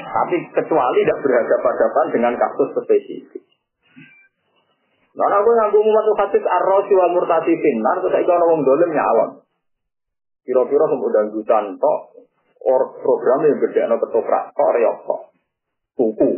Tapi 0.00 0.36
kecuali 0.56 0.98
tidak 1.04 1.18
berhadapan-hadapan 1.20 2.06
dengan 2.16 2.32
kasus 2.40 2.68
spesifik. 2.72 3.44
Nah, 5.10 5.26
aku 5.26 5.50
nganggu 5.52 5.78
umat 5.84 6.06
hadis 6.24 6.44
arrosi 6.46 6.92
wal 6.96 7.12
murtasi 7.12 7.52
finar, 7.60 8.00
terus 8.00 8.14
saya 8.14 8.24
kalau 8.24 8.56
ngomong 8.56 8.64
dolim 8.64 8.90
nyawang. 8.94 9.32
Kira-kira 10.48 10.84
kemudian 10.88 11.34
jutaan 11.36 11.76
tok, 11.76 12.24
or 12.64 12.96
program 13.04 13.44
yang 13.44 13.60
gede 13.60 13.84
no 13.84 14.00
ketoprak, 14.00 14.54
tok 14.56 14.70
reok 14.72 14.98
tuku. 16.00 16.30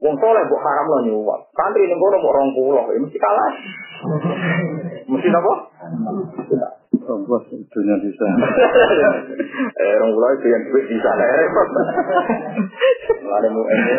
Wong 0.00 0.14
soleh 0.20 0.42
buat 0.48 0.62
haram 0.64 0.86
lo 0.88 0.98
nyuwat. 1.08 1.40
Santri 1.52 1.84
ini 1.84 1.96
gue 1.96 2.08
mau 2.20 2.32
orang 2.32 2.48
pulau, 2.52 2.86
ini 2.92 3.04
mesti 3.04 3.18
kalah. 3.20 3.52
Mesti 5.04 5.28
apa? 5.28 5.52
Bos 7.04 7.44
dunia 7.50 7.96
bisa. 8.00 8.26
Eh, 9.74 9.90
orang 10.00 10.10
pulau 10.14 10.30
itu 10.34 10.46
yang 10.50 10.62
duit 10.70 10.84
bisa, 10.88 11.10
repot. 11.14 11.68
Ada 13.22 13.48
mau 13.50 13.66
ini, 13.66 13.94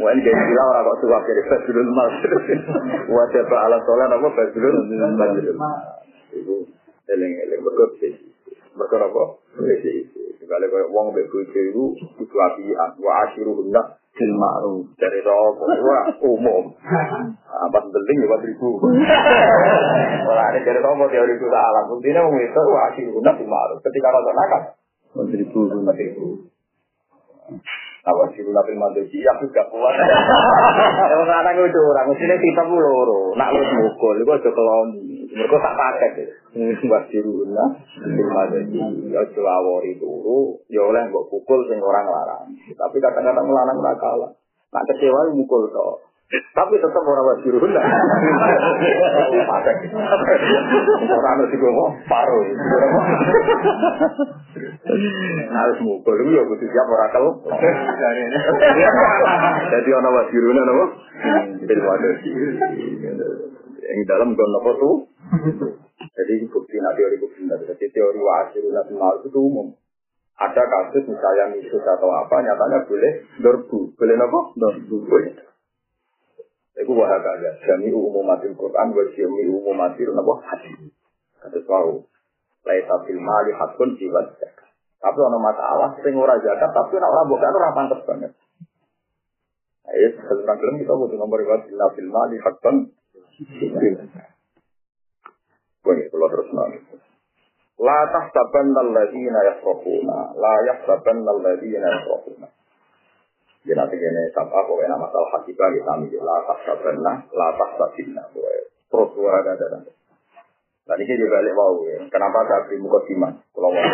mau 0.00 0.08
ini 0.10 0.20
jadi 0.24 0.42
bilang 0.42 0.68
orang 0.72 0.84
kok 0.90 0.98
suka 1.04 1.18
jadi 1.28 1.42
fasulun 1.50 1.88
mas. 1.92 2.14
Wajah 3.14 3.42
alat 3.46 3.80
soleh 3.84 4.06
apa 4.08 4.28
fasulun 4.32 4.74
mas. 5.14 5.32
Itu 6.32 6.66
eling 7.12 7.32
eling 7.46 7.60
berkot 7.62 7.90
sih. 8.00 8.31
Berkot 8.72 9.00
apa? 9.00 9.22
Sekali 10.42 10.64
kayak 10.68 10.88
uang 10.90 11.06
beku 11.14 11.36
itu 11.44 11.84
itu 12.20 12.36
apian. 12.36 12.90
Wa 12.98 13.24
bil 14.12 14.32
ma'ruf 14.36 14.84
dari 15.00 15.24
wah 15.24 16.04
umum. 16.20 16.64
Apa 17.48 17.78
penting 17.80 18.16
ya 18.20 18.26
buat 18.28 18.44
ribu 18.44 18.68
kalau 20.22 20.42
ada 20.42 20.58
dari 20.60 20.80
rokok 20.80 21.08
teori 21.08 21.32
itu 21.32 21.46
alam. 21.48 21.84
Intinya 21.96 22.20
umum 22.28 22.40
itu 22.44 22.60
wah 22.68 22.88
sih 22.92 23.08
guna 23.08 23.30
bil 23.32 23.48
ma'ruf 23.48 23.78
ketika 23.80 24.08
rokok 24.12 24.34
nakal 24.36 24.62
buat 25.16 25.28
ribu 25.32 25.60
buat 25.80 25.96
ribu 25.96 26.24
Awak 28.02 28.26
sih 28.36 28.42
guna 28.44 28.60
bil 28.68 28.76
ma'ruf 28.76 29.08
ya 29.08 29.32
aku 29.32 29.44
gak 29.48 29.66
kuat. 29.72 29.94
Emang 31.16 31.32
anak 31.32 31.56
itu 31.56 31.80
orang 31.80 32.06
mestinya 32.12 32.36
kita 32.36 32.62
puluh 32.68 33.32
nak 33.32 33.48
lu 33.56 33.64
mukul 33.64 34.16
itu 34.20 34.28
aja 34.28 34.50
keloni 34.52 35.11
mereka 35.32 35.56
tak 35.64 35.74
pakai. 35.76 36.10
Buat 36.84 37.08
diruna 37.08 37.64
bil 38.04 38.28
ma'ruf 38.28 38.68
ya 39.08 39.22
celawori 39.32 39.96
turu 39.96 40.60
ya 40.68 40.84
oleh 40.84 41.08
mbok 41.08 41.32
pukul 41.32 41.64
sing 41.72 41.80
orang 41.80 42.04
larang. 42.04 42.52
Tapi 42.76 42.96
kadang-kadang 43.00 43.48
melarang 43.48 43.76
ora 43.80 43.94
kalah. 43.96 44.30
Nak 44.72 44.84
kecewa 44.92 45.32
mukul 45.32 45.68
to. 45.72 46.12
Tapi 46.32 46.80
tetap 46.80 47.04
orang 47.04 47.28
wajib 47.28 47.60
runa 47.60 47.82
pakai. 49.52 49.76
Orang 51.12 51.32
harus 51.36 51.52
ngomong 51.60 51.92
paruh. 52.08 52.44
Harus 55.52 55.78
mukul. 55.84 56.16
Ya 56.32 56.42
butuh 56.48 56.68
siap 56.72 56.88
orang 56.88 57.10
kalau 57.12 57.32
jadi 59.72 59.90
orang 59.92 60.12
wajib 60.24 60.40
runa 60.40 60.62
apa 60.64 60.84
bil 61.68 61.80
ma'ruf 61.84 62.16
yang 63.92 64.08
dalam 64.08 64.28
apa 64.32 64.70
tuh. 64.80 64.96
Jadi 66.02 66.48
bukti 66.48 66.76
nah 66.80 66.92
teori 66.96 67.16
bukti 67.20 67.44
jadi 67.44 67.86
teori 67.92 68.20
wajib 68.20 68.64
nabi 68.72 68.92
ma'ruf 68.96 69.28
itu 69.28 69.38
umum. 69.38 69.76
Ada 70.40 70.64
kasus 70.64 71.04
misalnya 71.06 71.52
misus 71.52 71.84
atau 71.84 72.08
apa 72.08 72.40
nyatanya 72.40 72.88
boleh 72.88 73.12
dorbu. 73.38 73.94
Boleh 73.94 74.16
apa 74.16 74.40
dorbu. 74.56 74.96
Boleh 75.04 75.32
itu 76.72 76.92
wahada 76.96 77.36
ya 77.38 77.52
jami 77.68 77.92
umumatil 77.92 78.56
Quran 78.56 78.88
wa 78.96 79.04
jami 79.12 79.44
umumatil 79.46 80.10
apa 80.16 80.32
hadis. 80.48 80.90
Kata 81.38 81.60
tahu 81.62 82.08
laisa 82.64 82.94
fil 83.04 83.20
mali 83.20 83.52
hakun 83.52 83.94
jiwa 84.00 84.20
tapi 85.02 85.18
ada 85.18 85.34
masalah 85.34 85.98
sing 85.98 86.14
ora 86.14 86.38
zakat 86.38 86.70
tapi 86.70 86.94
nek 86.94 87.10
ora 87.10 87.22
bukan 87.26 87.50
ora 87.58 87.74
pantes 87.74 88.00
banget. 88.06 88.32
Ayo, 89.82 90.14
film 90.14 90.74
kita 90.78 90.94
butuh 90.94 91.18
nomor 91.18 91.42
riwayat 91.42 91.66
fil 91.66 92.10
mali 92.10 92.38
hakun 92.38 92.94
Gue 95.82 95.94
kalau 96.08 96.28
terus 96.30 96.48
nanti. 96.54 96.78
La 97.82 97.98
tahsabanna 98.14 98.78
alladziina 98.78 99.40
yafrahuna, 99.42 100.18
la 100.38 100.54
yahsabanna 100.70 101.30
alladziina 101.34 101.86
yafrahuna. 101.90 102.46
Ya 103.62 103.74
nanti 103.78 103.94
kene 103.98 104.30
sabah 104.34 104.62
pokoknya 104.66 104.94
nama 104.94 105.06
masalah 105.06 105.28
hakikah 105.38 105.68
kita 105.70 105.90
ambil 105.90 106.22
la 106.22 106.36
tahsabanna, 106.46 107.12
la 107.30 107.48
tahsabinna. 107.58 108.22
Terus 108.90 109.08
dua 109.14 109.30
ada 109.42 109.54
ada. 109.58 109.78
Dan 110.82 110.98
ini 110.98 111.14
juga 111.14 111.38
balik 111.38 111.54
mau 111.54 111.78
ya. 111.86 111.98
Kenapa 112.10 112.42
saya 112.46 112.66
beri 112.66 112.82
muka 112.82 113.00
siman? 113.06 113.38
Kalau 113.54 113.70
mau 113.70 113.86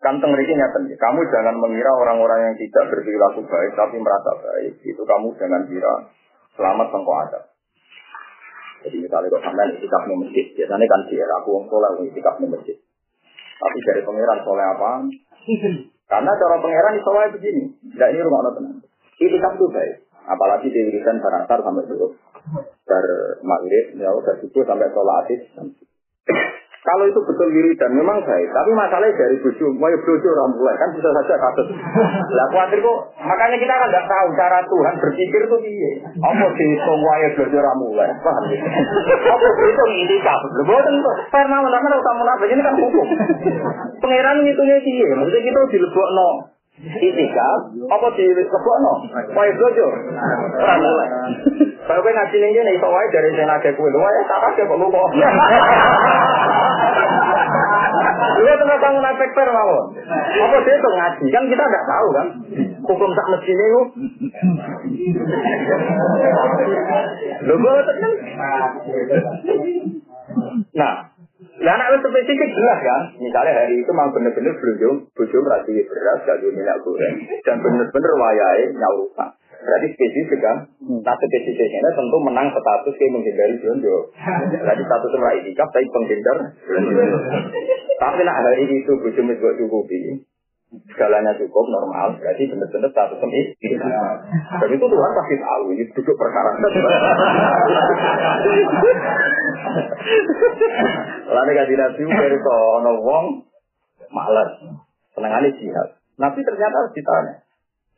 Kan 0.00 0.16
tengriki 0.16 0.56
nyata 0.56 0.80
Kamu 0.80 1.20
jangan 1.28 1.60
mengira 1.60 1.92
orang-orang 1.92 2.40
yang 2.48 2.56
tidak 2.56 2.88
berperilaku 2.88 3.44
baik 3.44 3.76
tapi 3.76 4.00
merasa 4.00 4.32
baik. 4.40 4.80
Itu 4.80 5.04
kamu 5.04 5.36
jangan 5.36 5.68
kira 5.68 6.08
selamat 6.56 6.88
tengkok 6.88 7.18
ada. 7.28 7.40
Jadi 8.80 8.96
misalnya 8.96 9.28
kok 9.28 9.44
sampai 9.44 9.76
itikaf 9.76 10.02
di 10.08 10.14
masjid, 10.16 10.44
biasanya 10.56 10.86
kan 10.88 11.00
dia 11.12 11.24
aku 11.36 11.48
wong 11.52 11.64
soleh 11.68 11.90
itikaf 12.08 12.34
di 12.40 12.46
masjid. 12.48 12.76
Tapi 13.60 13.78
dari 13.84 14.00
pangeran 14.00 14.40
soleh 14.40 14.66
apa? 14.66 14.90
Karena 16.08 16.32
cara 16.32 16.56
pangeran 16.64 16.96
soleh 17.04 17.28
begini, 17.36 17.62
tidak 17.92 18.08
ini 18.16 18.20
rumah 18.24 18.38
Allah 18.46 18.54
tenang. 18.56 18.76
Itikaf 19.20 19.52
itu 19.60 19.66
baik, 19.68 19.94
apalagi 20.24 20.68
dirikan 20.72 21.20
barasar 21.20 21.58
sampai 21.60 21.84
dulu. 21.84 22.16
Dari 22.88 23.16
maghrib, 23.44 24.00
ya 24.00 24.10
udah 24.16 24.34
sampai 24.40 24.88
sholat 24.96 25.28
Kalau 26.80 27.04
itu 27.04 27.20
betul 27.20 27.52
wiridan 27.52 27.92
memang 27.92 28.24
baik, 28.24 28.48
tapi 28.56 28.72
masalahnya 28.72 29.12
dari 29.12 29.36
bojo, 29.44 29.68
mau 29.76 29.92
bojo 29.92 30.28
orang 30.32 30.48
mulai 30.56 30.74
kan 30.80 30.88
bisa 30.96 31.12
saja 31.12 31.36
kasus. 31.36 31.76
Lah 32.32 32.46
khawatir 32.48 32.80
kok, 32.80 32.98
makanya 33.20 33.60
kita 33.60 33.68
kan 33.76 33.92
nggak 33.92 34.08
tahu 34.08 34.28
cara 34.32 34.64
Tuhan 34.64 34.94
berpikir 34.96 35.44
tuh 35.52 35.60
piye. 35.60 36.00
Apa 36.24 36.46
sih 36.56 36.70
wae 36.80 37.26
bojo 37.36 37.56
orang 37.60 37.78
mulai, 37.84 38.08
paham 38.24 38.44
ya? 38.48 38.64
Apa 38.64 39.46
itu 39.68 39.84
itikaf? 40.08 40.40
Lho 40.56 40.62
boten 40.64 40.94
kok, 41.04 41.16
karena 41.28 41.56
mana 41.60 41.96
utama 42.00 42.24
munafik 42.24 42.48
ini 42.48 42.64
kan 42.64 42.72
hukum. 42.72 43.06
Pangeran 44.00 44.40
ngitungnya 44.40 44.80
piye? 44.80 45.08
Maksudnya 45.20 45.44
kita 45.44 45.60
dilebokno 45.76 46.28
itikaf 46.80 47.60
apa 47.92 48.06
dilebokno? 48.16 48.92
Wae 49.36 49.52
bojo 49.52 49.86
ora 50.64 50.74
mulai. 50.80 51.08
Kalau 51.84 52.00
kowe 52.00 52.12
ngaji 52.16 52.36
ning 52.40 52.52
kene 52.56 52.72
iso 52.72 52.88
wae 52.88 53.06
dari 53.12 53.36
sing 53.36 53.44
nake 53.44 53.76
kowe, 53.76 53.84
wae 53.84 54.20
tak 54.24 54.48
akeh 54.48 54.64
kok 54.64 54.80
lupa. 54.80 55.02
Iya 58.20 58.52
tengah 58.60 58.78
bangun 58.80 59.04
efek 59.16 59.30
per 59.32 59.48
mawon. 59.48 59.86
Apa 60.12 60.56
dia 60.64 60.74
itu 60.76 60.88
ngaji? 60.92 61.26
Kan 61.32 61.44
kita 61.48 61.64
nggak 61.64 61.88
tahu 61.88 62.08
kan. 62.12 62.26
Hukum 62.84 63.10
tak 63.16 63.26
mesti 63.32 63.52
ini 63.52 63.66
lu. 63.70 63.82
Lu 67.48 67.54
gue 67.56 67.74
tenang. 67.88 68.14
Nah, 70.70 70.94
Lah 71.60 71.76
anak 71.76 72.00
spesifik 72.00 72.56
jelas 72.56 72.78
kan. 72.80 73.02
Misalnya 73.20 73.52
hari 73.52 73.84
itu 73.84 73.92
memang 73.92 74.12
bener-bener 74.16 74.56
belum 74.56 75.12
bujum 75.12 75.44
rasi 75.44 75.84
beras, 75.84 76.24
gak 76.24 76.40
minyak 76.40 76.80
goreng, 76.80 77.16
dan 77.44 77.56
bener-bener 77.60 78.12
wayai 78.16 78.64
nyaurutan. 78.76 79.39
Berarti 79.60 79.86
spesifik 79.92 80.40
kan? 80.40 80.56
Nah 80.80 81.14
spesifiknya 81.20 81.90
tentu 81.92 82.16
menang 82.24 82.48
status 82.48 82.94
kayak 82.96 83.12
menghindari 83.12 83.60
blonjo. 83.60 84.08
Berarti 84.56 84.82
status 84.88 85.10
merah 85.20 85.36
itikaf 85.36 85.68
tapi 85.68 85.86
penghindar. 85.92 86.36
tapi 88.00 88.20
nak 88.24 88.40
hari 88.40 88.64
itu 88.72 88.92
bujum 89.04 89.28
itu 89.28 89.48
cukupi. 89.60 90.24
Segalanya 90.70 91.34
cukup 91.34 91.66
normal, 91.66 92.14
berarti 92.22 92.46
benar-benar 92.46 92.94
status 92.94 93.18
ini. 93.26 93.42
Dan 94.54 94.70
itu 94.70 94.86
Tuhan 94.86 95.12
pasti 95.18 95.34
tahu, 95.42 95.64
ini 95.74 95.82
duduk 95.90 96.14
perkara. 96.14 96.50
Lalu 101.26 101.52
kasih 101.58 101.74
nabi 101.74 102.02
dari 102.06 102.38
ono 102.38 102.92
wong 103.02 103.24
malas, 104.14 104.62
senengannya 105.18 105.50
jihad. 105.58 105.98
Nabi 106.22 106.38
ternyata 106.46 106.86
harus 106.86 106.94
ditanya, 106.94 107.34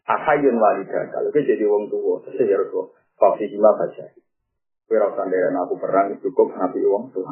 Ahayun 0.02 0.58
walida, 0.58 1.06
kalau 1.14 1.30
dia 1.30 1.46
jadi 1.54 1.62
wong 1.62 1.86
tua, 1.86 2.18
terus 2.26 2.42
ya 2.42 2.58
Rasul, 2.58 2.90
Fafi 3.14 3.46
hima 3.46 3.70
baca. 3.78 4.04
Kue 4.90 4.98
rasa 4.98 5.22
dari 5.30 5.46
aku 5.54 5.78
perang, 5.78 6.18
cukup 6.18 6.50
nabi 6.58 6.82
wong 6.82 7.14
tua. 7.14 7.30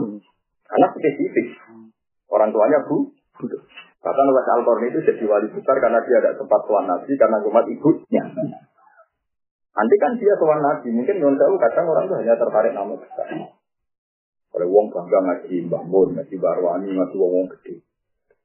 Karena 0.70 0.86
spesifik. 0.94 1.58
Orang 2.30 2.54
tuanya 2.54 2.86
bu. 2.86 3.10
Bahkan 4.00 4.26
Wes 4.32 4.48
al 4.48 4.62
itu 4.86 4.98
jadi 5.02 5.24
wali 5.26 5.50
besar 5.50 5.76
karena 5.82 5.98
dia 6.06 6.22
ada 6.22 6.38
tempat 6.38 6.60
tuan 6.64 6.86
nabi 6.86 7.10
karena 7.18 7.42
umat 7.42 7.66
ibunya. 7.66 8.24
Nanti 9.70 9.94
kan 9.98 10.12
dia 10.16 10.34
tuan 10.38 10.62
nabi, 10.62 10.88
mungkin 10.94 11.18
non 11.18 11.34
tahu 11.34 11.58
kadang 11.58 11.90
orang 11.90 12.06
itu 12.06 12.14
hanya 12.22 12.38
tertarik 12.38 12.72
nama 12.72 12.94
besar. 12.94 13.28
Kalau 14.50 14.66
wong 14.66 14.94
bangga 14.94 15.18
ngaji 15.20 15.66
bangun, 15.66 16.08
ngaji 16.16 16.34
barwani, 16.38 16.88
ngaji 16.90 17.16
wong 17.18 17.30
wong 17.34 17.46
gede. 17.58 17.82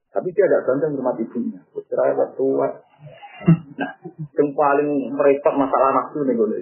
Tapi 0.10 0.28
dia 0.34 0.46
ada 0.50 0.66
bangga 0.66 0.92
rumah 0.98 1.14
ibunya. 1.18 1.62
Putra 1.70 2.14
tua. 2.34 2.68
Nah, 3.76 3.92
yang 4.16 4.50
paling 4.56 4.90
merepot 5.12 5.56
masalah 5.60 5.90
nafsu 5.92 6.24
nih 6.24 6.36
gue. 6.40 6.60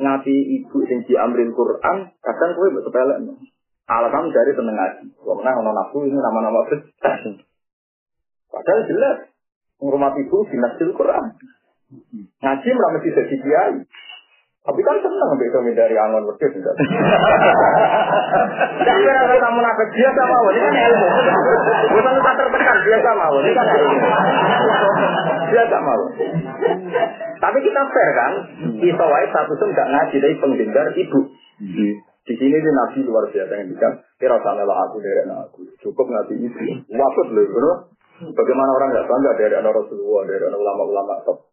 Ngaji 0.00 0.36
ibu 0.60 0.76
yang 0.88 1.00
diambil 1.06 1.48
Quran, 1.54 1.96
kadang 2.18 2.50
gue 2.56 2.68
sepele. 2.82 3.14
Alasan 3.90 4.30
dari 4.30 4.52
seneng 4.54 4.74
ngaji. 4.74 5.04
Menang 5.18 5.56
ono 5.62 5.70
nafsu 5.74 5.98
ini 6.06 6.18
nama-nama 6.18 6.66
besar. 6.66 7.18
Padahal 8.50 8.80
jelas 8.86 9.18
rumah 9.78 10.14
ibu 10.14 10.38
dinasil 10.50 10.90
Quran. 10.94 11.26
Ngaji 12.42 12.68
mesti 12.70 13.08
jadi 13.14 13.36
kiai. 13.38 13.76
Tapi 14.60 14.80
kan 14.84 14.96
senang 15.00 15.30
begitu 15.40 15.56
dari 15.72 15.96
angon 15.96 16.28
wedhus 16.28 16.52
tidak. 16.52 16.74
Tidak 18.76 18.96
kira 19.00 19.20
kamu 19.40 19.58
nafas 19.64 19.88
biasa 19.88 20.20
mau, 20.28 20.46
ini 20.52 20.60
kan 20.60 20.74
ilmu. 20.76 21.08
Bukan 21.96 22.14
tak 22.20 22.34
tertekan 22.36 22.78
biasa 22.84 23.08
mau, 23.16 23.34
ini 23.40 23.50
kan 23.56 23.66
ilmu. 23.72 23.98
Biasa 25.48 25.76
mau. 25.80 26.02
Tapi 27.40 27.58
kita 27.64 27.80
fair 27.88 28.10
kan, 28.12 28.32
iso 28.84 29.04
wae 29.08 29.26
satu 29.32 29.52
tuh 29.56 29.68
nggak 29.72 29.88
ngaji 29.96 30.16
dari 30.20 30.36
penghindar 30.36 30.86
ibu. 30.92 31.20
Di 32.20 32.34
sini 32.36 32.56
dia 32.60 32.72
nabi 32.76 33.00
luar 33.08 33.32
biasa 33.32 33.52
yang 33.56 33.72
bilang, 33.72 33.94
kira 34.20 34.36
sama 34.44 34.60
aku 34.60 34.96
dari 35.00 35.24
anak 35.24 35.48
aku, 35.48 35.72
cukup 35.80 36.04
ngaji 36.04 36.36
ibu. 36.36 36.60
Wafat 36.92 37.26
loh, 37.32 37.76
Bagaimana 38.20 38.70
orang 38.76 38.88
nggak 38.92 39.08
bangga 39.08 39.32
dari 39.40 39.54
anak 39.56 39.72
Rasulullah, 39.72 40.28
dari 40.28 40.44
anak 40.44 40.60
ulama-ulama 40.60 41.24
top. 41.24 41.49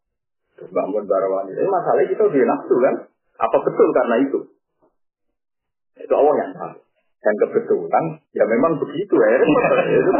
Bangun 0.57 1.05
barawani. 1.05 1.53
Ini 1.53 1.69
masalahnya 1.69 2.09
kita 2.09 2.23
di 2.33 2.41
nafsu 2.41 2.75
kan? 2.81 2.95
Apa 3.37 3.57
betul 3.61 3.87
karena 3.93 4.15
itu? 4.25 4.39
Itu 6.01 6.13
Allah 6.17 6.35
yang 6.41 6.51
tahu. 6.57 6.77
Dan 7.17 7.33
kebetulan, 7.43 8.03
ya 8.33 8.45
memang 8.45 8.77
begitu 8.81 9.13
ya. 9.17 9.27
itu, 9.37 10.11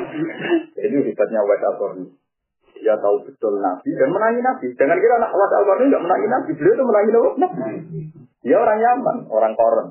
itu 0.86 0.98
hebatnya 1.10 1.42
Wes 1.46 1.62
al 1.64 1.76
Dia 2.78 2.94
tahu 3.02 3.26
betul 3.26 3.58
Nabi 3.58 3.90
dan 3.98 4.10
menangi 4.14 4.42
Nabi. 4.46 4.68
Jangan 4.78 4.98
kira 5.02 5.16
anak 5.22 5.34
Wes 5.34 5.52
al 5.54 5.66
nggak 5.66 6.04
menangi 6.04 6.28
Nabi. 6.30 6.50
Beliau 6.54 6.74
itu 6.74 6.84
menangi 6.86 7.12
Nabi. 7.14 7.66
Dia 8.46 8.58
orang 8.62 8.80
Yaman, 8.82 9.18
orang 9.34 9.54
Koren. 9.58 9.88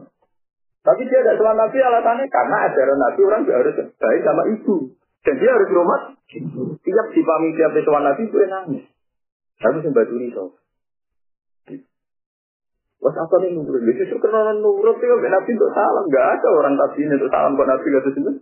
Tapi 0.86 1.02
dia 1.10 1.18
tidak 1.18 1.42
sama 1.42 1.58
Nabi 1.58 1.82
alasannya 1.82 2.30
karena 2.30 2.56
ajaran 2.70 2.98
Nabi 3.02 3.20
orang 3.26 3.42
harus 3.50 3.74
baik 3.98 4.22
sama 4.22 4.42
ibu. 4.54 4.76
Dan 5.26 5.34
dia 5.42 5.50
harus 5.50 5.70
rumah. 5.74 6.14
Tiap 6.78 7.06
dipahami 7.10 7.48
tiap 7.58 7.74
pesuan 7.74 8.06
Nabi 8.06 8.22
itu 8.30 8.36
nangis. 8.46 8.86
Harus 9.56 9.80
sembah 9.84 10.04
duri 10.08 10.28
so. 10.32 10.56
Wah 12.96 13.12
apa 13.12 13.34
nih 13.44 13.52
nurut? 13.52 13.84
Justru 13.84 14.16
karena 14.18 14.56
nurut 14.56 14.96
itu 14.96 15.14
Nabi 15.20 15.50
untuk 15.52 15.70
salam. 15.76 16.04
Gak 16.08 16.26
ada 16.40 16.48
orang 16.48 16.74
Nabi 16.80 17.04
ini 17.04 17.14
untuk 17.14 17.28
salam 17.28 17.52
buat 17.54 17.68
Nabi 17.68 17.86
gak 17.92 18.08
itu. 18.08 18.32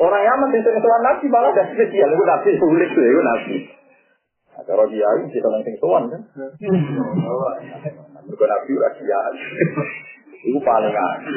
Orang 0.00 0.22
Yaman 0.24 0.50
yang 0.56 0.62
sering 0.64 0.82
Nabi 0.82 1.24
malah 1.28 1.50
gak 1.52 1.68
spesial. 1.76 2.10
Itu 2.10 2.24
Nabi 2.24 2.50
sulit 2.56 2.88
tuh, 2.96 3.04
itu 3.04 3.20
Nabi. 3.20 3.56
Ada 4.56 4.70
orang 4.72 4.88
kiai 4.88 5.22
kita 5.28 5.48
nang 5.52 5.62
sing 5.68 5.76
sowan 5.76 6.08
kan. 6.08 6.20
Bukan 8.24 8.48
Nabi 8.48 8.70
ora 8.72 8.90
kiai. 8.96 9.36
Itu 10.46 10.58
paling 10.64 10.94
aneh. 10.96 11.32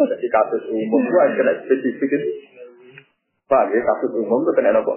Jadi 0.00 0.26
kasus 0.32 0.62
umum 0.72 1.02
itu 1.04 1.18
ada 1.20 1.52
spesifik 1.68 2.10
itu. 2.16 2.28
Pak, 3.44 3.68
ya 3.70 3.80
kasus 3.84 4.12
umum 4.18 4.40
itu 4.40 4.52
kena 4.56 4.72
apa? 4.72 4.94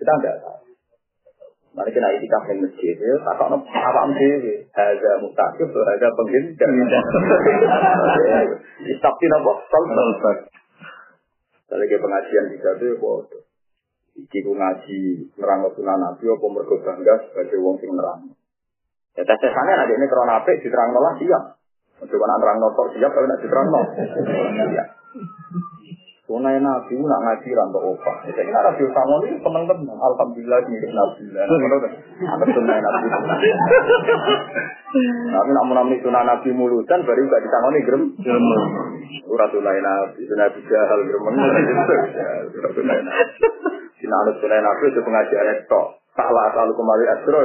Kita 0.00 0.12
enggak 0.16 0.36
tahu. 0.40 0.67
Mari 1.78 1.94
kita 1.94 2.10
itikaf 2.18 2.42
di 2.50 2.58
masjid, 2.58 2.98
ya, 2.98 3.14
tak 3.22 3.38
tahu 3.38 3.54
apa 3.54 4.00
mesti, 4.10 4.66
ada 4.74 5.10
mutakif, 5.22 5.70
ada 5.70 6.10
penghindar. 6.10 6.66
Istakti 8.90 9.26
apa? 9.30 9.52
Salsal. 9.70 10.50
Kalau 11.70 11.84
kayak 11.86 12.02
pengajian 12.02 12.50
kita 12.50 12.82
tuh, 12.82 12.98
bodoh. 12.98 13.46
Iki 14.18 14.42
ku 14.42 14.58
ngaji 14.58 15.30
nerang 15.38 15.70
sunan 15.78 16.02
nabi 16.02 16.26
apa 16.26 16.46
mergo 16.50 16.74
bangga 16.82 17.30
sebagai 17.30 17.62
wong 17.62 17.78
sing 17.78 17.94
nerang. 17.94 18.34
Ya 19.14 19.22
tes 19.22 19.38
tesane 19.38 19.78
ada 19.78 19.94
ini 19.94 20.10
krona 20.10 20.42
apik 20.42 20.58
diterang 20.58 20.90
nolah 20.90 21.14
siap. 21.22 21.54
Coba 22.02 22.24
nak 22.26 22.38
nerang 22.42 22.58
nopo 22.58 22.90
siap 22.98 23.14
kalau 23.14 23.30
nak 23.30 23.38
diterang 23.38 23.70
no. 23.70 23.82
Sunai 26.28 26.60
Nabi 26.60 26.92
nak 27.00 27.20
ngaji 27.24 27.48
rantau 27.56 27.96
opah. 27.96 28.20
Saya 28.28 28.44
kira 28.44 28.60
Nabi 28.60 28.84
Usama 28.84 29.16
ini 29.24 29.40
teman-teman. 29.40 29.96
Alhamdulillah 29.96 30.60
mirip 30.68 30.92
Nabi. 30.92 31.24
Ada 31.32 32.44
sunai 32.52 32.78
Nabi. 32.84 33.06
Tapi 35.32 35.50
nak 35.56 35.64
menamani 35.72 35.96
sunai 36.04 36.28
Nabi 36.28 36.52
mulutan 36.52 37.00
baru 37.08 37.24
gak 37.32 37.40
ditangani 37.48 37.80
gerem. 37.80 38.02
Gerem. 38.20 38.44
Surat 39.24 39.48
sunai 39.56 39.80
Nabi. 39.80 40.20
Sunai 40.28 40.52
Nabi 40.52 40.60
jahal 40.68 41.00
gerem. 41.08 41.24
Surat 42.52 42.72
sunai 42.76 43.00
Nabi. 43.00 43.24
Sinanut 43.96 44.36
sunai 44.44 44.60
Nabi 44.60 44.84
itu 44.84 45.00
pengajian 45.00 45.48
itu. 45.64 45.82
Salah 46.12 46.44
asal 46.52 46.76
kembali 46.76 47.04
asro. 47.08 47.42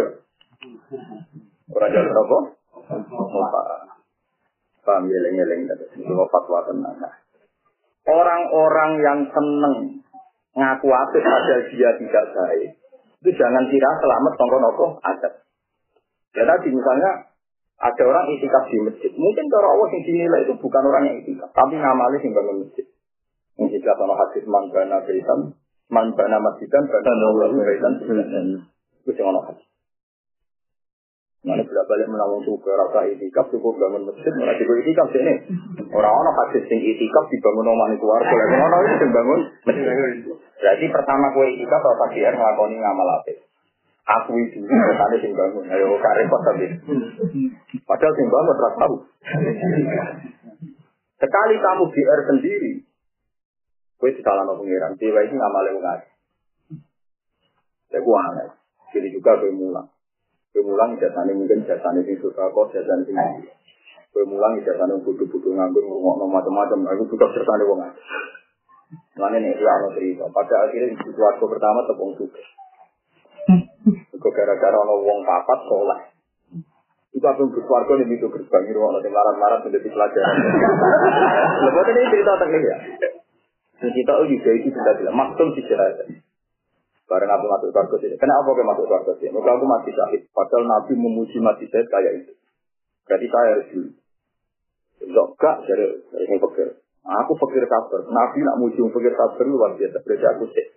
Orang 1.71 1.87
jalan 1.87 2.19
apa? 2.19 2.37
Paham 4.83 5.07
geleng-geleng. 5.07 5.71
Itu 5.71 6.11
fatwa 6.27 6.67
tenang. 6.67 6.99
Orang-orang 8.03 8.91
yang 8.99 9.19
seneng 9.31 10.03
ngaku 10.53 10.87
apik 10.91 11.23
padahal 11.23 11.61
dia 11.71 11.89
tidak 11.97 12.25
baik. 12.35 12.69
Itu 13.23 13.29
jangan 13.39 13.63
kira 13.71 13.89
selamat 14.03 14.33
tongko 14.35 14.57
nopo 14.59 14.85
adat. 14.99 15.33
Ya 16.35 16.43
tadi 16.43 16.67
misalnya 16.75 17.31
ada 17.79 18.03
orang 18.03 18.27
itikaf 18.35 18.67
di 18.67 18.77
masjid. 18.83 19.11
Mungkin 19.15 19.45
cara 19.47 19.67
Allah 19.71 19.87
yang 19.91 20.03
dinilai 20.03 20.39
itu 20.43 20.53
bukan 20.59 20.83
orang 20.83 21.03
yang 21.07 21.17
itikaf, 21.23 21.49
tapi 21.55 21.79
ngamali 21.79 22.17
yang 22.19 22.31
bangun 22.35 22.57
masjid. 22.67 22.85
Mungkin 23.53 23.79
sama 23.85 24.13
hadis 24.17 24.43
man 24.49 24.65
bana 24.73 24.97
baitan, 25.05 25.39
man 25.87 26.07
bana 26.17 26.37
masjidan, 26.41 26.83
bana 26.89 27.11
Allah 27.11 27.47
baitan. 27.55 27.93
Itu 29.03 29.11
yang 29.15 29.35
hadis. 29.47 29.72
Mana 31.43 31.59
bolak 31.59 31.85
balik 31.91 32.07
menawang 32.07 32.39
suka 32.47 32.71
rasa 32.71 33.03
itikaf 33.11 33.51
cukup 33.51 33.75
bangun 33.75 34.07
masjid 34.07 34.31
malah 34.39 34.55
cukup 34.55 34.79
itikaf 34.79 35.11
sini. 35.11 35.43
Orang-orang 35.91 36.35
hadis 36.39 36.63
sing 36.71 36.79
itikaf 36.79 37.27
dibangun 37.27 37.67
omah 37.67 37.91
nih 37.91 37.99
keluarga 37.99 38.31
lagi 38.31 38.55
orang 38.63 38.81
itu 38.87 38.95
sing 39.03 39.11
bangun 39.11 39.39
Berarti 40.63 40.85
pertama 40.87 41.35
kue 41.35 41.47
itikaf 41.51 41.83
rasa 41.83 42.05
kier 42.15 42.31
ngelakoni 42.31 42.79
ngamal 42.79 43.09
apik. 43.19 43.43
Aku 44.03 44.31
itu 44.39 44.63
tadi 44.71 45.17
sing 45.19 45.35
bangun. 45.35 45.67
Ayo 45.67 45.99
kare 45.99 46.23
kok 46.31 46.41
tapi. 46.47 46.65
Padahal 47.91 48.13
sing 48.15 48.27
bangun 48.31 48.55
rasa 48.63 48.77
tahu. 48.79 48.95
Sekali 51.19 51.55
kamu 51.59 51.83
GR 51.91 52.19
sendiri, 52.27 52.73
kue 53.99 54.11
salah 54.23 54.47
no 54.47 54.59
pengiran. 54.59 54.95
Dewa 54.95 55.19
itu 55.27 55.35
ngamal 55.35 55.63
yang 55.67 55.75
nggak. 55.79 55.99
Saya 57.91 57.99
gua. 57.99 58.47
Jadi 58.95 59.07
juga 59.11 59.39
kue 59.43 59.51
mulang. 59.51 59.92
Kue 60.53 60.61
mulang 60.61 60.93
jasane 61.01 61.33
mungkin 61.33 61.65
jasane 61.65 62.05
sing 62.05 62.13
suka 62.21 62.45
kok 62.53 62.69
jasane 62.69 63.01
sing. 63.09 63.17
Kue 64.13 64.21
mulang 64.21 64.61
jasane 64.61 65.01
butuh-butuh 65.01 65.49
nganggur 65.49 65.81
ngomong 65.81 66.29
macam-macam. 66.29 66.93
Aku 66.93 67.09
juga 67.09 67.25
jasane 67.33 67.65
wong 67.65 67.81
ngaji. 67.81 68.01
Mana 69.17 69.41
nih 69.41 69.57
dia 69.57 69.73
ono 69.73 69.89
cerita. 69.97 70.29
Pada 70.29 70.69
akhirnya 70.69 70.93
di 70.93 71.09
keluarga 71.09 71.45
pertama 71.49 71.79
tepung 71.89 72.13
suka. 72.21 72.41
Kok 74.13 74.29
gara-gara 74.29 74.77
ono 74.77 74.93
wong 75.01 75.25
papat 75.25 75.59
soleh. 75.65 75.99
Itu 77.17 77.25
aku 77.25 77.49
bersuarga 77.49 77.93
nih 78.05 78.13
itu 78.13 78.29
gerbang 78.29 78.63
itu 78.69 78.77
orang 78.77 79.01
yang 79.01 79.09
marah-marah 79.09 79.57
menjadi 79.65 79.89
pelajaran. 79.89 80.35
Lepas 81.65 81.87
ini 81.89 82.09
cerita 82.13 82.31
teknik 82.37 82.61
ya. 82.61 82.77
Kita 83.89 84.13
juga 84.21 84.51
itu 84.53 84.69
kita 84.69 84.91
bilang 85.01 85.17
maksud 85.17 85.57
sih 85.57 85.65
Bareng 87.13 87.29
aku 87.29 87.45
masuk 87.45 87.69
surga 87.69 87.95
sini. 88.01 88.17
Kenapa 88.17 88.49
aku 88.49 88.65
masuk 88.65 88.89
surga 88.89 89.13
sini? 89.21 89.37
Maka 89.37 89.53
aku 89.53 89.65
mati 89.69 89.93
syahid. 89.93 90.25
Padahal 90.33 90.65
Nabi 90.65 90.97
memuji 90.97 91.37
mati 91.37 91.69
syahid 91.69 91.85
kayak 91.93 92.25
itu. 92.25 92.33
Jadi 93.05 93.25
saya 93.29 93.49
harus 93.53 93.67
dulu. 93.69 93.89
Enggak, 95.13 95.55
dari 95.69 95.85
ini 96.25 96.41
pikir. 96.41 96.67
Aku 97.05 97.37
pikir 97.37 97.69
sabar. 97.69 98.01
Nabi 98.09 98.41
nak 98.41 98.57
muji 98.57 98.81
pikir 98.81 99.13
sabar 99.13 99.45
luar 99.45 99.77
biasa. 99.77 100.01
Berarti 100.01 100.25
aku 100.25 100.43
sih. 100.57 100.67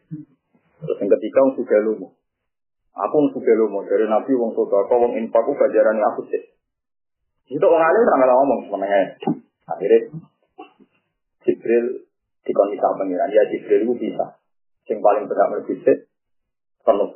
Terus 0.85 0.97
yang 1.01 1.09
ketiga, 1.17 1.39
aku 1.41 1.65
sudah 1.65 1.81
lumu. 1.89 2.09
Aku 2.93 3.17
sudah 3.33 3.55
lumu. 3.57 3.81
Dari 3.89 4.05
Nabi, 4.05 4.37
wong 4.37 4.53
soto. 4.53 4.77
Kau 4.93 5.01
wong 5.01 5.17
infak, 5.17 5.41
aku 5.41 5.57
gajaran 5.57 5.97
aku 6.13 6.29
sih. 6.29 6.53
Itu 7.49 7.65
orang 7.65 7.97
alim 7.97 8.05
sama 8.13 8.29
ngomong 8.29 8.61
sebenarnya. 8.69 9.17
Akhirnya, 9.73 10.01
Jibril 11.49 12.11
dikon 12.45 12.69
bisa 12.77 12.93
pengiran. 12.93 13.31
Ya 13.33 13.43
Jibril 13.49 13.89
itu 13.89 13.95
bisa. 13.97 14.37
Yang 14.91 15.01
paling 15.01 15.25
benar 15.31 15.47
berbisik, 15.55 16.11
penuh. 16.87 17.11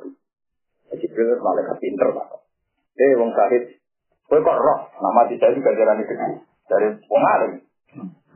Jibril 0.91 1.39
malaikat 1.39 1.79
pinter 1.79 2.11
pak. 2.11 2.43
Eh, 2.99 3.15
wong 3.15 3.31
sahid. 3.31 3.79
Kowe 4.27 4.39
kok 4.39 4.59
roh, 4.59 4.79
nama 4.99 5.27
tidak 5.27 5.55
juga 5.55 5.75
jalan 5.75 6.03
itu 6.03 6.15
dari 6.71 6.87
wong 7.11 7.23
alim. 7.23 7.51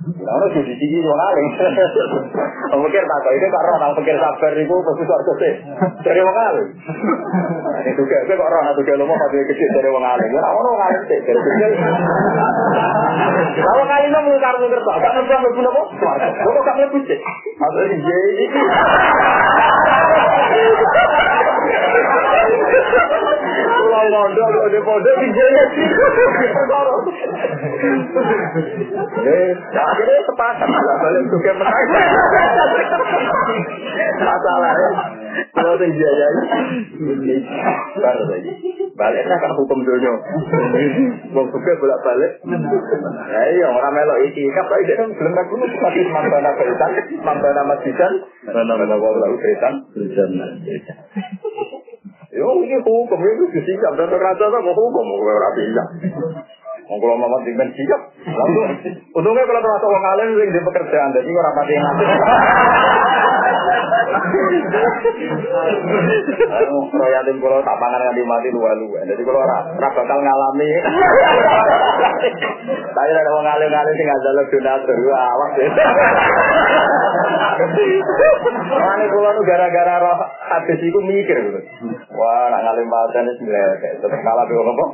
Lalu 0.05 0.45
sudah 0.51 0.75
tinggi 0.75 0.99
wong 0.99 1.19
alim. 1.19 1.45
Pikir 2.85 3.03
tak 3.07 3.31
itu 3.31 3.47
kok 3.47 3.65
roh, 3.65 3.75
nang 3.79 3.95
pikir 3.95 4.15
sabar 4.19 4.51
itu 4.53 4.75
bagus 4.75 5.07
warga 5.07 5.33
sih. 5.39 5.53
Dari 6.03 6.19
wong 6.19 6.37
alim. 6.37 6.67
Itu 7.87 8.01
kayak 8.03 8.27
kok 8.27 8.49
roh, 8.51 8.61
nang 8.63 8.75
pikir 8.75 8.95
lomo 8.99 9.15
pada 9.15 9.39
kecil 9.39 9.69
dari 9.71 9.89
wong 9.91 10.03
alim. 10.03 10.29
Ya 10.31 10.43
orang 10.43 10.71
wong 10.75 10.83
alim 10.83 11.01
sih 11.07 11.19
dari 11.23 11.39
kecil. 11.39 11.71
Kalau 13.55 13.83
kali 13.87 14.07
ini 14.11 14.19
mau 14.19 14.35
kartu 14.35 14.67
kertas, 14.67 14.97
kan 14.99 15.11
ambil 15.15 15.51
punya 15.55 15.71
kok. 15.71 15.87
Kok 15.95 16.63
kamu 16.67 16.79
lebih 16.91 17.01
sih? 17.07 17.19
Maksudnya 17.55 17.95
jadi. 20.15 20.61
Pulau 23.75 24.05
mondok 24.09 24.47
kok 24.49 24.67
di 24.71 24.79
pondok 24.83 25.15
di 25.19 25.27
jaya 25.35 25.63
sih. 25.75 25.87
Eh, 29.25 29.49
akhirnya 29.73 30.19
sepakat 30.25 30.69
lah 30.69 30.97
balik 31.01 31.23
juga 31.31 31.51
menang. 31.55 31.87
Masalah 34.19 34.73
ya. 34.75 34.91
Kalau 35.55 35.75
di 35.79 35.89
jaya 35.95 36.27
ini 36.35 37.35
baru 37.99 38.23
lagi. 38.31 38.51
Baliknya 38.95 39.35
kan 39.43 39.51
hukum 39.59 39.83
dunia. 39.83 40.13
Wong 41.35 41.47
suka 41.51 41.71
bolak 41.83 41.99
balik. 41.99 42.31
Ya 43.27 43.41
iya 43.51 43.67
orang 43.67 43.91
melok 43.91 44.23
iki. 44.31 44.47
Kapa 44.55 44.79
ide 44.79 44.95
kan 44.95 45.11
belum 45.11 45.35
aku 45.35 45.53
nu 45.59 45.67
mati 45.83 46.01
mambana 46.07 46.55
beritan, 46.55 46.91
mambana 47.19 47.61
masjidan, 47.67 48.13
mambana 48.47 48.95
wala 48.95 49.27
beritan. 49.35 49.73
Yo 52.31 52.47
ini 52.63 52.77
hukum 52.79 53.19
itu 53.19 53.43
disikap 53.51 53.99
dan 53.99 54.15
raja 54.15 54.45
sama 54.47 54.71
hukum 54.71 55.05
ora 55.19 55.49
bisa. 55.59 55.83
Wong 56.87 56.97
kula 57.03 57.19
mau 57.19 57.39
dimen 57.43 57.69
sikap. 57.75 58.01
Lalu 58.31 58.59
untungnya 59.11 59.43
kalau 59.43 59.59
termasuk 59.59 59.89
wong 59.91 60.05
alim 60.07 60.29
sing 60.39 60.49
di 60.55 60.61
pekerjaan 60.63 61.11
jadi 61.11 61.29
ora 61.35 61.51
pati 61.51 61.73
ngerti. 61.75 62.05
Ayo 66.55 66.75
royatin 66.91 67.37
kula 67.39 67.61
tak 67.61 67.77
pangan 67.77 68.01
nganti 68.01 68.23
mati 68.25 68.49
luwe-luwe. 68.51 68.99
Jadi 69.05 69.21
kula 69.21 69.39
ora 69.43 69.57
ora 69.75 69.89
bakal 69.93 70.19
ngalami. 70.19 70.69
Tapi 72.95 73.11
ada 73.11 73.31
wong 73.35 73.45
alim-alim 73.45 73.93
sing 73.95 74.07
ngajal 74.07 74.39
donatur 74.49 74.97
awak. 75.13 75.49
Mane 78.75 79.05
kula 79.11 79.29
nu 79.35 79.41
gara-gara 79.45 79.95
roh 80.01 80.19
hadis 80.49 80.79
iku 80.81 80.99
mikir 81.03 81.37
gitu. 81.39 81.59
Wah, 82.15 82.47
nak 82.51 82.63
ngalim 82.63 82.87
paten 82.89 83.29
wis 83.29 83.39
mlek. 83.43 83.83
Tetep 84.01 84.19
kalah 84.23 84.45
be 84.47 84.55
apa? 84.55 84.85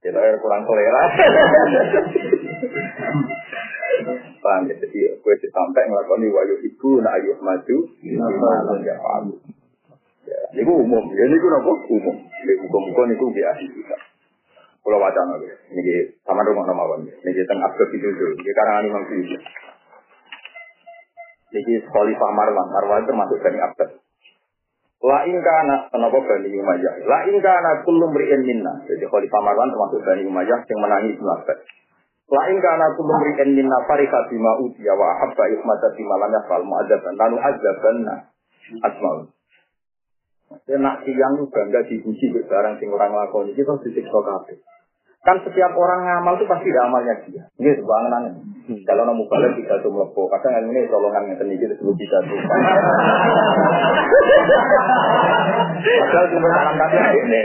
Kita 0.00 0.20
kurang 0.40 0.64
selera. 0.64 1.02
Paham 4.40 4.62
ya, 4.70 4.74
jadi 4.80 4.98
gue 5.20 5.34
sampai 5.52 5.82
ngelakoni 5.88 6.28
wayu 6.32 6.56
ibu, 6.64 7.00
nak 7.04 7.20
ayuh 7.20 7.36
maju, 7.40 7.76
malam 8.40 8.78
ya 8.84 8.94
paham. 8.96 9.36
Ya, 10.24 10.40
ini 10.56 10.62
umum, 10.68 11.04
ya 11.12 11.24
ini 11.26 11.36
nopo 11.36 11.72
umum. 11.90 12.16
Ini 12.16 12.52
hukum-hukum 12.64 13.08
itu 13.12 13.26
biasa 13.34 13.64
kita. 13.66 13.96
Kalau 14.80 14.96
wacana, 14.96 15.36
ini 15.76 16.16
sama 16.24 16.40
rumah 16.40 16.64
nama 16.64 16.84
wan, 16.88 17.04
ini 17.04 17.42
tengah 17.44 17.68
abad 17.68 17.88
itu 17.92 18.08
dulu, 18.16 18.32
ini 18.32 18.50
karangan 18.56 18.88
imam 18.88 19.04
sendiri. 19.04 19.36
Ini 21.50 21.74
Khalifah 21.82 22.30
Marwan, 22.32 22.68
Marwan 22.70 23.04
termasuk 23.04 23.42
dari 23.42 23.58
abad. 23.58 23.90
La 25.00 25.24
ingkana 25.24 25.88
kenapa 25.88 26.18
Bani 26.20 26.48
Umayyah? 26.52 26.94
La 27.08 27.24
ingkana 27.24 27.80
kullu 27.88 28.12
mri'in 28.12 28.44
minna. 28.44 28.84
Jadi 28.84 29.04
Khalifah 29.08 29.40
Marwan 29.40 29.72
termasuk 29.72 30.00
Bani 30.04 30.22
Umayyah 30.28 30.60
yang 30.60 30.78
menangis 30.78 31.16
Ibnu 31.16 31.30
Abbas. 31.40 31.58
La 32.30 32.42
ingkana 32.46 32.94
kullu 32.94 33.10
mri'in 33.10 33.58
minna 33.58 33.78
farika 33.90 34.30
bima 34.30 34.54
utiya 34.62 34.94
wa 34.94 35.18
ahabba 35.18 35.50
ihmata 35.50 35.90
bima 35.98 36.14
lam 36.14 36.30
yafal 36.30 36.62
mu'adzaban 36.62 37.18
lalu 37.18 37.36
adzabanna 37.42 38.14
asmaul. 38.86 39.34
Nak 40.50 40.96
siang 41.02 41.34
itu 41.38 41.46
bangga 41.50 41.80
dipuji 41.90 42.26
barang 42.30 42.78
sing 42.78 42.90
orang 42.94 43.14
lakoni 43.14 43.54
kita 43.54 43.74
disiksa 43.82 44.18
kabeh. 44.18 44.58
Kan 45.20 45.36
setiap 45.44 45.76
orang 45.76 46.00
ngamal 46.00 46.32
itu 46.40 46.48
pasti 46.48 46.72
ada 46.72 46.88
amalnya 46.88 47.12
dia. 47.28 47.44
Ini 47.60 47.76
sebuah 47.76 48.08
angan 48.08 48.40
Kalau 48.88 49.04
nemu 49.04 49.28
balik 49.28 49.52
bisa 49.52 49.76
tuh 49.84 49.92
melepuh. 49.92 50.26
Kadang 50.32 50.64
ini 50.72 50.88
tolongan 50.88 51.28
yang 51.28 51.36
tinggi 51.36 51.68
disebut 51.68 51.92
bisa 51.92 52.16
tuh. 52.24 52.40
Padahal 55.80 56.26
cuma 56.32 56.48
salam 56.56 56.74
kata 56.80 57.00
ini. 57.20 57.42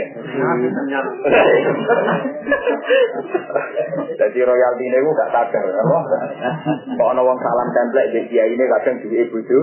Jadi 4.24 4.38
royalti 4.40 4.84
ini 4.88 4.96
gue 4.96 5.18
gak 5.20 5.30
sadar. 5.36 5.64
Kalau 5.68 7.12
ada 7.12 7.20
orang 7.20 7.38
salam 7.44 7.68
template 7.76 8.08
di 8.16 8.20
dia 8.32 8.44
ini 8.48 8.64
kadang 8.72 9.04
juga 9.04 9.16
ibu 9.20 9.36
itu. 9.36 9.58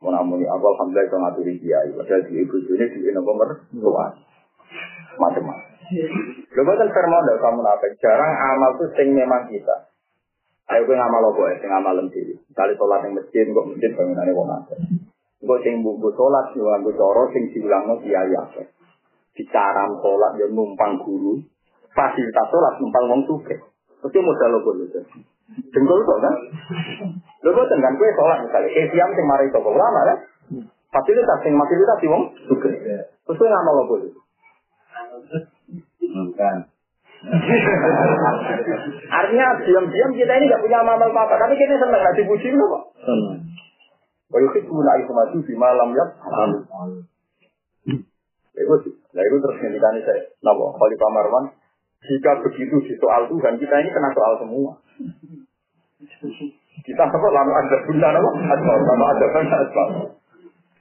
Mau 0.00 0.16
namun 0.16 0.40
aku 0.48 0.64
alhamdulillah 0.64 1.04
itu 1.04 1.16
ngaturi 1.20 1.54
kiai. 1.60 1.92
Padahal 1.92 2.24
di 2.24 2.40
ibu 2.40 2.56
ini 2.56 2.84
di 2.88 3.12
nomor 3.12 3.68
luas. 3.76 4.16
Macam-macam. 5.20 5.75
Lho 5.86 6.62
boten 6.66 6.88
firman 6.90 7.22
ndak 7.22 7.38
kamu 7.38 7.60
nafek. 7.62 7.92
Jarang 8.02 8.32
amal 8.34 8.70
tuh 8.74 8.90
sing 8.98 9.14
memang 9.14 9.46
kita. 9.46 9.92
Ayo 10.66 10.82
kowe 10.82 10.98
ngamal 10.98 11.30
apa 11.30 11.42
ya 11.46 11.56
sing 11.62 11.70
amal 11.70 11.96
dhewe. 12.10 12.34
Kali 12.50 12.72
salat 12.74 13.06
ning 13.06 13.12
masjid 13.14 13.46
kok 13.46 13.66
masjid 13.70 13.90
bangunane 13.94 14.32
wong 14.34 14.48
akeh. 14.50 14.78
Kok 15.46 15.60
sing 15.62 15.78
mbungku 15.78 16.10
salat 16.18 16.50
yo 16.58 16.66
nganggo 16.66 16.90
cara 16.98 17.22
sing 17.30 17.42
diulangno 17.54 17.94
kiai 18.02 18.34
akeh. 18.34 18.66
Bicara 19.38 19.86
salat 20.02 20.32
yo 20.42 20.46
numpang 20.50 20.98
guru. 21.06 21.38
Fasilitas 21.94 22.46
salat 22.50 22.74
numpang 22.82 23.04
wong 23.06 23.20
sugih. 23.30 23.62
Mesti 24.02 24.18
modal 24.18 24.58
apa 24.58 24.70
lho. 24.74 24.86
Jengkol 25.70 26.00
kok 26.02 26.18
kan? 26.18 26.34
Lho 27.46 27.50
boten 27.54 27.78
kan 27.78 27.94
kowe 27.94 28.10
salat 28.18 28.38
misalnya 28.42 28.68
eh 28.74 28.84
siam 28.90 29.10
sing 29.14 29.26
mari 29.30 29.46
sapa 29.54 29.70
ulama 29.70 30.00
kan? 30.02 30.18
Fasilitas 30.90 31.38
sing 31.46 31.54
fasilitas 31.54 32.02
wong 32.10 32.22
sugih. 32.50 32.74
Terus 33.22 33.38
kowe 33.38 33.46
ngamal 33.46 33.86
apa 33.86 33.94
lho? 34.02 34.08
Bukan. 36.16 36.56
Artinya 39.18 39.46
diam-diam 39.64 40.12
kita 40.16 40.32
ini 40.36 40.44
nggak 40.48 40.62
punya 40.62 40.78
amal 40.84 41.00
apa-apa, 41.00 41.34
tapi 41.40 41.56
kita 41.60 41.76
senang 41.80 42.00
nggak 42.00 42.16
dipuji 42.16 42.48
loh 42.52 42.68
kok. 42.72 42.84
Senang. 43.04 43.40
Kalau 44.26 44.50
itu 44.52 44.68
pun 44.68 44.82
itu 44.82 45.12
maju 45.14 45.38
di 45.38 45.54
malam 45.54 45.88
ya. 45.94 46.04
Itu. 48.56 48.88
Nah 49.14 49.22
itu 49.22 49.36
terus 49.38 49.56
ngendikan 49.62 49.96
saya. 50.02 50.22
Napa? 50.42 50.64
Khalifah 50.74 51.10
Marwan. 51.14 51.44
Jika 52.06 52.38
begitu 52.42 52.76
di 52.84 52.94
soal 53.00 53.30
Tuhan, 53.30 53.56
kita 53.56 53.74
ini 53.80 53.90
kena 53.90 54.10
soal 54.12 54.34
semua. 54.42 54.70
Kita 56.84 57.02
apa? 57.06 57.26
Lalu 57.32 57.52
ada 57.54 57.76
bunda 57.86 58.08
apa? 58.12 58.30
Asmal. 58.50 58.78
Lalu 58.82 59.04
ada 59.06 59.26
bunda 59.30 59.56
asmal. 59.62 59.88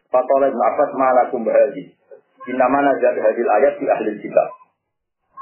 Fatoleh 0.10 0.52
Abbas 0.52 0.92
malakum 0.98 1.46
bahagi. 1.46 1.96
Inama 2.50 2.82
najat 2.82 3.16
hadil 3.18 3.50
ayat 3.50 3.74
di 3.78 3.86
ahli 3.90 4.12
kitab. 4.22 4.65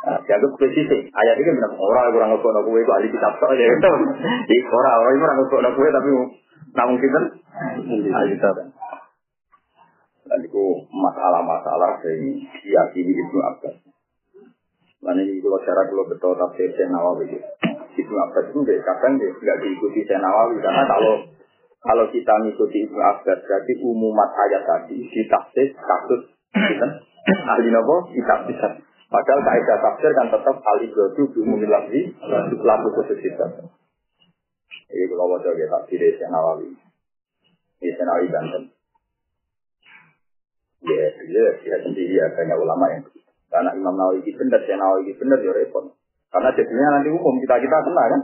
Nah, 0.03 0.19
dianggap 0.19 0.51
spesifik. 0.59 1.07
Ayat 1.15 1.39
ini 1.39 1.55
benar 1.55 1.71
orang 1.79 2.11
kurang 2.11 2.29
ngekono 2.35 2.59
kue 2.67 2.83
itu 2.83 2.91
ahli 2.91 3.07
kitab 3.07 3.39
soal 3.39 3.55
ya 3.55 3.71
itu. 3.71 3.91
Di 4.51 4.57
orang 4.67 4.99
orang 4.99 5.15
kurang 5.15 5.37
ngekono 5.39 5.69
kue 5.79 5.87
tapi 5.87 6.09
namun 6.75 6.95
kita 6.99 7.19
ahli 8.11 8.35
kitab. 8.35 8.55
Dan 10.27 10.39
itu 10.43 10.63
masalah-masalah 10.91 12.03
yang 12.03 12.35
diyakini 12.35 13.15
Ibnu 13.15 13.39
Abbas. 13.47 13.75
Dan 15.03 15.19
ini 15.23 15.39
kalau 15.39 15.59
cara 15.63 15.81
kalau 15.87 16.03
betul 16.07 16.35
tafsir 16.35 16.71
Nawawi 16.91 17.39
Ibnu 17.95 18.15
Abbas 18.27 18.45
itu 18.51 18.59
kadang 18.83 19.13
deh 19.15 19.29
nggak 19.31 19.57
diikuti 19.63 20.03
Syekh 20.03 20.19
Nawawi 20.19 20.59
karena 20.59 20.83
kalau 20.83 21.31
kalau 21.79 22.05
kita 22.11 22.43
mengikuti 22.43 22.91
Ibnu 22.91 22.99
Abbas 22.99 23.39
berarti 23.39 23.73
umumat 23.79 24.29
ayat 24.35 24.67
tadi 24.67 24.99
ditafsir 24.99 25.79
kasus 25.79 26.27
kita 26.51 26.87
ahli 27.23 27.71
nopo 27.71 28.11
bisa. 28.11 28.91
Padahal 29.13 29.41
kaidah 29.45 29.77
tafsir 29.77 30.09
kan 30.17 30.27
tetap 30.33 30.57
al 30.57 30.77
ibradu 30.81 31.29
bi 31.29 31.37
umumil 31.45 31.69
lafzi 31.69 32.17
lalu 32.57 32.87
khusus 32.97 33.21
kitab. 33.21 33.61
Ini 34.89 35.05
kalau 35.05 35.29
mau 35.29 35.37
coba 35.37 35.53
tafsir 35.53 36.01
Syekh 36.01 36.29
Nawawi. 36.33 36.73
Ini 37.77 37.89
Syekh 37.93 38.05
Nawawi 38.09 38.33
Banten. 38.33 38.63
Ya, 40.83 41.05
ya, 41.13 41.45
ya 41.61 41.77
sendiri 41.85 42.17
ya 42.17 42.25
banyak 42.33 42.57
ulama 42.57 42.85
yang 42.89 43.05
karena 43.53 43.69
Imam 43.77 43.93
Nawawi 43.93 44.25
itu 44.25 44.33
benar, 44.33 44.65
Syekh 44.65 44.81
Nawawi 44.81 45.05
itu 45.05 45.21
benar 45.21 45.37
ya 45.45 45.51
repot. 45.53 45.93
Karena 46.33 46.49
jadinya 46.57 46.97
nanti 46.97 47.09
umum 47.13 47.37
kita 47.37 47.55
kita 47.61 47.77
kena 47.85 48.03
kan. 48.09 48.21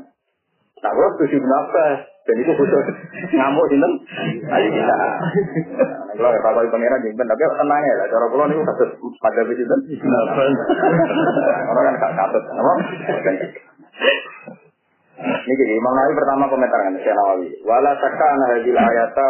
Nah, 0.81 0.89
kalau 0.89 1.09
setuju 1.13 1.37
kenapa? 1.37 1.83
Dan 2.29 2.45
itu 2.45 2.53
khusus 2.53 2.85
ngamuk 3.33 3.65
sinten? 3.73 3.91
Ayo 4.53 4.69
kita. 4.69 4.95
Kalau 6.13 6.29
ya 6.29 6.39
kalau 6.45 6.61
pangeran 6.69 7.01
jengben, 7.01 7.25
tapi 7.25 7.41
tenang 7.41 7.81
ya. 7.81 8.05
Cara 8.05 8.25
pulau 8.29 8.45
ini 8.45 8.61
kasus 8.61 8.89
pada 9.17 9.41
sinten? 9.49 9.79
Orang 11.73 11.83
kan 11.89 11.95
gak 11.97 12.13
katut, 12.13 12.43
apa? 12.53 12.73
Ini 15.19 15.53
jadi 15.57 15.73
Imam 15.73 15.93
Nawawi 15.97 16.13
pertama 16.15 16.45
komentar 16.53 16.79
kan 16.85 16.95
Syekh 17.01 17.17
Nawawi. 17.17 17.49
Wala 17.65 17.97
takka 17.97 18.25
ana 18.29 18.45
hadil 18.53 18.77
ayata 18.77 19.27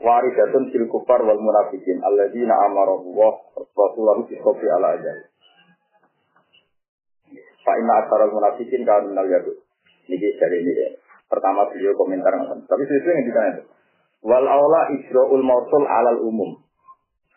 waridatun 0.00 0.72
fil 0.72 0.88
kufar 0.88 1.20
wal 1.20 1.38
munafikin 1.38 2.00
alladzina 2.00 2.56
amara 2.56 2.96
Allah 2.96 3.32
rasulahu 3.52 4.24
bisofi 4.32 4.64
ala 4.64 4.96
ajal. 4.96 5.28
Fa 7.62 7.72
inna 7.76 7.94
asaral 8.00 8.32
munafikin 8.32 8.82
kan 8.88 9.06
minal 9.12 9.28
yadu. 9.28 9.60
Ini 10.08 10.16
dari 10.40 10.56
ini 10.64 10.72
ya. 10.72 10.88
Pertama 11.30 11.70
beliau 11.70 11.94
komentar 11.94 12.34
Tapi 12.42 12.82
sesuai 12.90 13.14
yang 13.14 13.26
ditanya. 13.30 13.62
Wal 14.26 14.44
aula 14.50 14.90
isro'ul 14.98 15.46
mausul 15.46 15.86
alal 15.86 16.26
umum. 16.26 16.58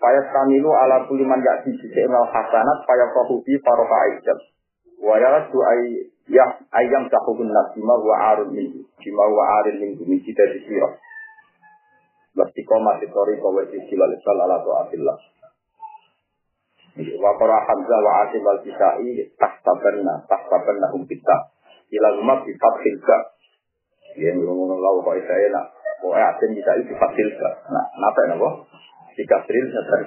Fayas 0.02 0.28
kamilu 0.34 0.74
ala 0.74 1.06
kuliman 1.06 1.40
ya'ti 1.40 1.78
bisa'imal 1.78 2.28
hasanat 2.28 2.84
fayafahu 2.90 3.40
bi 3.46 3.56
farofa 3.62 3.98
aijab. 4.10 4.40
Wa 4.98 5.16
yaradu 5.22 5.58
ay 5.64 6.10
ya 6.28 6.44
ayam 6.76 7.08
sahubun 7.08 7.54
nasima 7.54 7.96
wa 8.02 8.36
arun 8.36 8.52
min 8.52 8.84
bima 9.00 9.26
wa 9.30 9.62
arin 9.62 9.80
min 9.80 9.90
bumi 9.96 10.20
kita 10.26 10.44
disirah. 10.58 10.98
Lastiko 12.34 12.82
masih 12.82 13.14
tori 13.14 13.38
kawa 13.38 13.62
sisi 13.70 13.94
lalisal 13.94 14.42
ala 14.42 14.58
to'atillah. 14.66 15.18
Wa 17.22 17.32
qara 17.38 17.58
Hamzah 17.62 18.00
wa 18.02 18.12
Asim 18.26 18.42
al-Kisai 18.42 19.38
tahtabanna 19.38 20.26
tahtabanna 20.26 20.90
hum 20.98 21.06
kita. 21.06 21.54
Ila 21.94 22.18
rumah 22.18 22.42
bi. 22.42 22.58
Ya 24.20 24.30
ngomong 24.38 24.78
lawa 24.78 25.00
kok 25.02 25.18
isa 25.18 25.34
enak. 25.34 25.66
Kok 26.04 26.14
Asim 26.14 26.50
bisa 26.54 26.72
itu 26.78 26.94
fathil 27.00 27.30
ka. 27.40 27.52
Nah, 27.72 27.86
napa 27.98 28.22
napa? 28.30 28.50
Jika 29.14 29.46
tril 29.46 29.66
sadar 29.70 30.02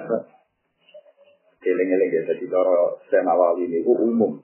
Eling-eling 1.67 2.11
ya, 2.13 2.21
jadi 2.31 2.45
kalau 2.47 2.95
saya 3.11 3.27
nawawi 3.27 3.67
ini 3.67 3.83
umum. 3.83 4.39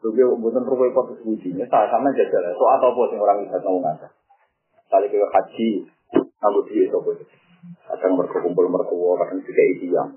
Juga 0.00 0.32
bukan 0.32 0.64
perlu 0.64 0.88
ikut 0.88 1.06
sebujinya, 1.20 1.68
saya 1.68 1.86
sama 1.92 2.08
jajal. 2.16 2.42
So 2.56 2.64
atau 2.72 2.90
apa 2.94 3.02
sih 3.12 3.18
orang 3.20 3.44
bisa 3.44 3.58
tahu 3.60 3.78
nggak? 3.84 4.08
Kali 4.88 5.06
ke 5.12 5.18
haji, 5.20 5.68
aku 6.40 6.60
dia 6.72 6.88
itu 6.88 6.96
apa? 6.96 7.10
Kadang 7.92 8.18
berkumpul 8.18 8.66
mertua, 8.66 9.12
kadang 9.22 9.38
juga 9.44 9.62
yang 9.62 10.08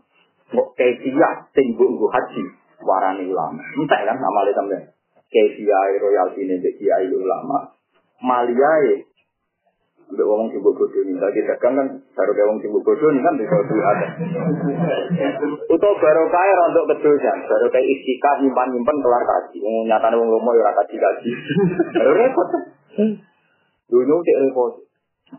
Kok 0.46 0.68
kayak 0.78 1.04
dia, 1.04 1.30
tinggu 1.52 1.86
gue 1.86 2.10
haji, 2.10 2.44
warani 2.86 3.28
ulama. 3.28 3.62
Entah 3.76 4.00
kan 4.08 4.18
nama 4.18 4.40
lihat 4.46 4.56
sampai. 4.56 4.82
Kayak 5.26 5.50
dia 5.58 5.80
royalti 6.00 6.42
ini, 6.48 6.56
kiai 6.80 7.12
ulama. 7.12 7.75
Maliai, 8.24 9.06
Udah 10.06 10.22
ngomong 10.22 10.54
sibuk 10.54 10.78
bodoh 10.78 11.02
ini, 11.02 11.18
lagi 11.18 11.42
dagang 11.42 11.74
kan 11.74 11.88
baru 12.14 12.32
kayak 12.38 12.46
ngomong 12.46 12.62
sibuk 12.62 12.82
bodoh 12.86 13.10
ini 13.10 13.26
kan 13.26 13.34
bisa 13.42 13.58
ada. 13.58 14.08
Itu 15.66 15.90
baru 15.98 16.24
kaya 16.30 16.54
rontok 16.62 16.86
kedosan, 16.94 17.38
baru 17.50 17.66
kayak 17.74 17.90
istiqah 17.90 18.38
nyimpan 18.46 18.70
nyimpan 18.70 18.98
kelar 19.02 19.24
kaji. 19.26 19.58
Nyata 19.66 20.08
nih 20.14 20.18
ngomong 20.22 20.54
ya 20.62 20.72
kaji 20.78 20.96
kaji. 21.02 21.30
Repot. 22.06 22.50
Dunia 23.90 24.16
cek 24.22 24.38
repot. 24.46 24.72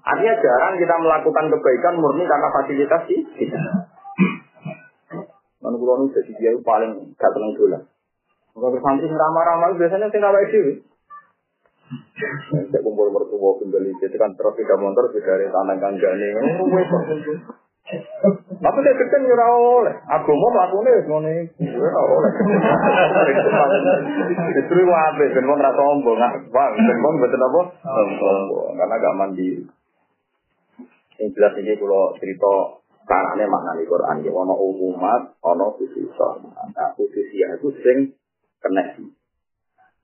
Artinya 0.02 0.34
jarang 0.34 0.74
kita 0.82 0.94
melakukan 0.98 1.46
kebaikan 1.46 1.94
murni 2.02 2.26
karena 2.26 2.48
fasilitas 2.50 3.02
sih. 3.06 3.20
Mana 5.62 5.78
pulau 5.78 6.02
ini 6.02 6.10
jadi 6.10 6.32
dia 6.42 6.50
paling 6.58 7.14
gak 7.14 7.30
tenang 7.30 7.54
dolan. 7.54 7.82
Kalau 8.50 8.78
santri 8.82 9.06
ramah-ramah 9.14 9.78
biasanya 9.78 10.10
tinggal 10.10 10.34
itu. 10.42 10.82
Saya 12.66 12.80
kumpul 12.82 13.14
mertua 13.14 13.50
kembali 13.62 13.94
itu 13.94 14.16
kan 14.18 14.34
terus 14.34 14.54
tidak 14.58 14.78
motor 14.82 15.06
sudah 15.14 15.22
dari 15.22 15.46
tanah 15.46 15.76
kanjani. 15.78 16.28
Tapi 18.58 18.78
dia 18.82 18.98
kecil 18.98 19.20
nyerah 19.22 19.50
oleh. 19.54 19.94
Aku 20.18 20.34
mau 20.34 20.50
melakukan 20.50 21.06
ngono 21.06 21.30
ora 21.30 22.00
oleh. 22.02 22.32
Justru 24.58 24.82
wae 24.82 25.26
ben 25.30 25.46
wong 25.46 25.58
ra 25.62 25.70
sombong, 25.70 26.18
Bang, 26.50 26.72
ben 26.74 26.98
wong 26.98 27.14
betul 27.22 27.46
apa? 27.46 27.60
Sombong, 27.86 28.74
karena 28.74 28.94
gak 28.98 29.14
mandi. 29.14 29.62
Yang 31.22 31.28
jelas 31.38 31.54
ini 31.62 31.72
kalau 31.78 32.12
cerita 32.18 32.52
caranya 33.06 33.46
makna 33.46 33.78
di 33.78 33.86
Quran, 33.86 34.26
ya 34.26 34.34
ono 34.34 34.54
umat, 34.58 35.38
ono 35.46 35.66
khususah. 35.78 36.42
Nah, 36.74 36.90
khususnya 36.98 37.54
itu 37.54 37.70
sing 37.86 37.98
kena 38.58 38.98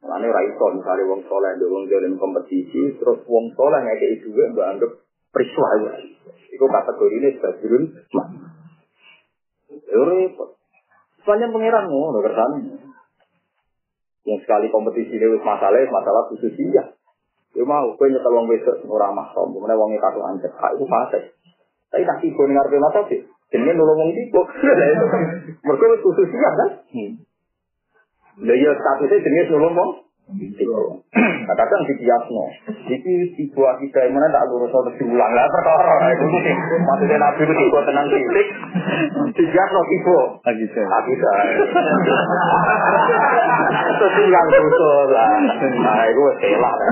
Mulane 0.03 0.26
ora 0.26 0.42
iso 0.42 0.64
misale 0.74 1.03
wong 1.07 1.22
saleh 1.30 1.50
ndek 1.55 1.70
wong 1.70 1.84
jalan 1.86 2.18
kompetisi 2.18 2.98
terus 2.98 3.22
wong 3.30 3.55
saleh 3.55 3.80
ngekeki 3.86 4.26
dhuwit 4.26 4.50
mbok 4.50 4.66
anggap 4.66 4.90
priswa 5.30 5.68
ya. 5.86 5.92
Iku 6.50 6.66
kategorine 6.66 7.38
badrun 7.38 7.84
mah. 8.11 8.28
Repot. 9.92 10.50
Sepanjang 11.22 11.55
pangeran 11.55 11.86
ngono 11.86 12.18
kersane. 12.18 12.61
Yang 14.26 14.38
sekali 14.42 14.66
kompetisi 14.74 15.18
ini 15.18 15.38
masalah, 15.38 15.82
masalah 15.86 16.22
khusus 16.34 16.50
dia. 16.55 16.94
Ya 17.53 17.62
mau, 17.68 17.94
gue 17.94 18.07
nyetel 18.09 18.32
wong 18.32 18.48
besok 18.48 18.80
ora 18.88 19.12
mahram, 19.12 19.53
kemudian 19.53 19.76
wongnya 19.76 20.00
kartu 20.00 20.24
anjek, 20.24 20.48
itu 20.48 20.84
fase. 20.88 21.36
Tapi 21.92 22.09
tak 22.09 22.24
tiba 22.24 22.42
nih 22.48 22.55
ngarep 22.57 22.80
mata 22.80 23.00
sih, 23.12 23.20
jadi 23.53 23.76
nolong 23.76 23.98
wong 24.00 24.11
tiba. 24.16 24.40
Mereka 25.68 26.00
khusus 26.00 26.32
dia 26.32 26.48
kan. 26.48 26.70
Lha 28.41 28.55
ya 28.57 28.72
statusnya 28.72 29.20
jenis 29.20 29.53
nolong 29.53 29.74
wong. 29.76 29.93
Nah, 31.43 31.55
kadang 31.59 31.83
di 31.85 31.95
biasno, 31.99 32.45
iki 32.89 33.14
tiba 33.37 33.68
kita 33.83 34.09
mana 34.14 34.30
tak 34.33 34.49
lurus 34.49 34.72
atau 34.72 34.89
diulang 34.97 35.33
lah 35.35 35.45
perkara. 35.51 36.09
Sih 36.16 36.80
maksudnya 36.80 37.18
nabi 37.20 37.43
itu 37.45 37.53
tiba 37.53 37.78
tenang 37.85 38.07
titik. 38.09 38.47
Di 39.37 39.45
biasno 39.45 39.80
tiba. 39.85 40.18
Lagi 40.47 40.66
saya. 40.72 40.87
Lagi 40.89 41.14
saya. 41.20 41.43
Terus 43.99 44.14
yang 44.30 44.47
betul 44.49 45.07
lah. 45.12 45.28
Nah, 45.61 46.05
itu 46.09 46.22
salah. 46.41 46.74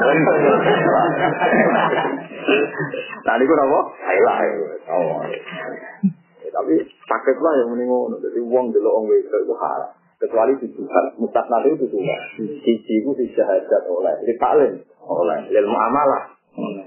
Nah, 3.21 3.37
ini 3.37 3.45
apa? 3.47 3.81
Salah. 3.95 4.39
Oh. 4.91 5.23
Tapi 6.51 6.75
sakit 6.83 7.37
lah 7.39 7.53
yang 7.63 7.69
mendingan. 7.71 8.19
Jadi 8.19 8.41
uang 8.43 8.75
dulu 8.75 8.91
orang 8.91 9.23
itu 9.23 9.55
haram 9.55 10.00
kecuali 10.21 10.53
tujuan 10.61 11.05
mustasna 11.17 11.65
itu 11.65 11.77
tujuan 11.89 12.21
siji 12.37 12.95
itu 13.01 13.11
si 13.17 13.25
syahadat 13.33 13.83
oleh 13.89 14.15
di 14.21 14.37
taklim 14.37 14.73
oleh 15.01 15.39
lil 15.49 15.67
muamalah 15.67 16.37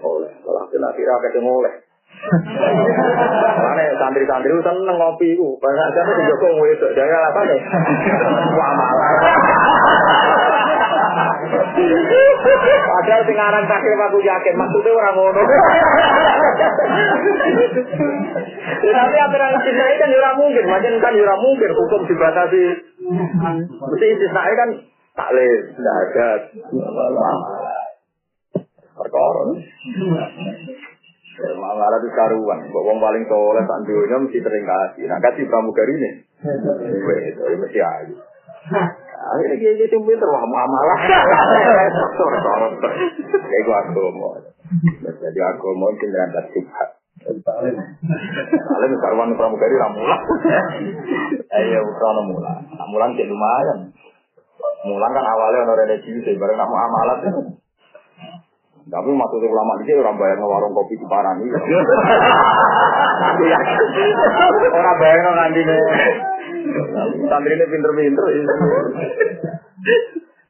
oleh 0.05 0.31
kalau 0.45 0.63
kira 0.69 0.89
kira 0.93 1.15
ketemu 1.25 1.51
oleh 1.65 1.73
Mana 2.23 3.83
santri-santri 3.99 4.47
itu 4.47 4.61
seneng 4.63 4.95
ngopi 4.95 5.35
itu. 5.35 5.59
Banyak 5.59 5.87
siapa 5.91 6.11
di 6.15 6.23
Joko 6.29 6.47
wedok. 6.61 6.91
Jangan 6.95 7.19
apa 7.19 7.39
nih? 7.51 7.59
Muamalah. 8.53 9.11
Padahal 12.83 13.21
sing 13.27 13.37
aran 13.37 13.65
taklim 13.67 14.01
aku 14.01 14.19
yakin 14.23 14.53
maksudnya 14.57 14.91
orang 14.93 15.15
ngono. 15.17 15.41
Tapi 18.83 19.17
aturan 19.17 19.55
istisna 19.57 19.85
kan 19.99 20.09
ora 20.13 20.31
mungkin, 20.37 20.65
macam 20.67 20.93
kan 21.01 21.13
ora 21.17 21.35
mungkin 21.39 21.71
hukum 21.73 22.01
dibatasi. 22.07 22.65
Mesti 23.73 24.05
istisna 24.17 24.41
kan 24.53 24.69
taklim, 25.17 25.59
tidak 25.77 25.95
ada. 26.07 26.29
Perkara. 28.93 29.43
Malah 31.33 31.97
itu 31.97 32.09
karuan, 32.13 32.61
kok 32.69 32.85
wong 32.85 33.01
paling 33.01 33.25
soleh 33.25 33.65
tak 33.65 33.81
dunia 33.89 34.21
mesti 34.21 34.37
sering 34.37 34.63
kasih. 34.69 35.09
Nah 35.09 35.17
kasih 35.17 35.49
pramugari 35.49 35.97
ini, 35.97 36.11
itu 37.25 37.41
mesti 37.57 37.79
ayu. 37.81 38.15
Akhirnya 39.23 39.55
dia 39.55 39.71
jadi 39.87 39.95
pinter, 39.95 40.27
wah 40.27 40.43
malah. 40.43 40.99
Kayak 43.47 43.61
gue 43.63 43.75
agama. 43.75 44.29
Jadi 44.99 45.39
agama 45.39 45.85
itu 45.95 46.05
berangkat 46.11 46.45
subhat. 46.51 46.89
Kalian 47.23 48.93
karuan 48.99 49.31
pramugari 49.39 49.75
ramula. 49.79 50.17
Ayo 51.55 51.79
bukan 51.87 52.17
mula. 52.35 52.53
Mulan 52.91 53.15
cek 53.15 53.31
lumayan. 53.31 53.95
Mulan 54.83 55.11
kan 55.15 55.23
awalnya 55.23 55.71
orang 55.71 55.87
ada 55.87 55.95
ciwi, 56.03 56.35
bareng 56.35 56.59
kamu 56.59 56.75
amalat. 56.75 57.19
Tapi 58.83 59.09
maksudnya 59.15 59.47
ulama 59.47 59.79
di 59.79 59.87
sini 59.87 60.03
orang 60.03 60.19
bayar 60.19 60.43
warung 60.43 60.75
kopi 60.75 60.99
di 60.99 61.07
Parani. 61.07 61.47
Orang 64.73 64.97
bayar 64.99 65.23
nanti 65.31 65.61
nih. 65.63 65.79
Santri 66.63 67.53
ini 67.59 67.65
pinter-pinter. 67.67 68.25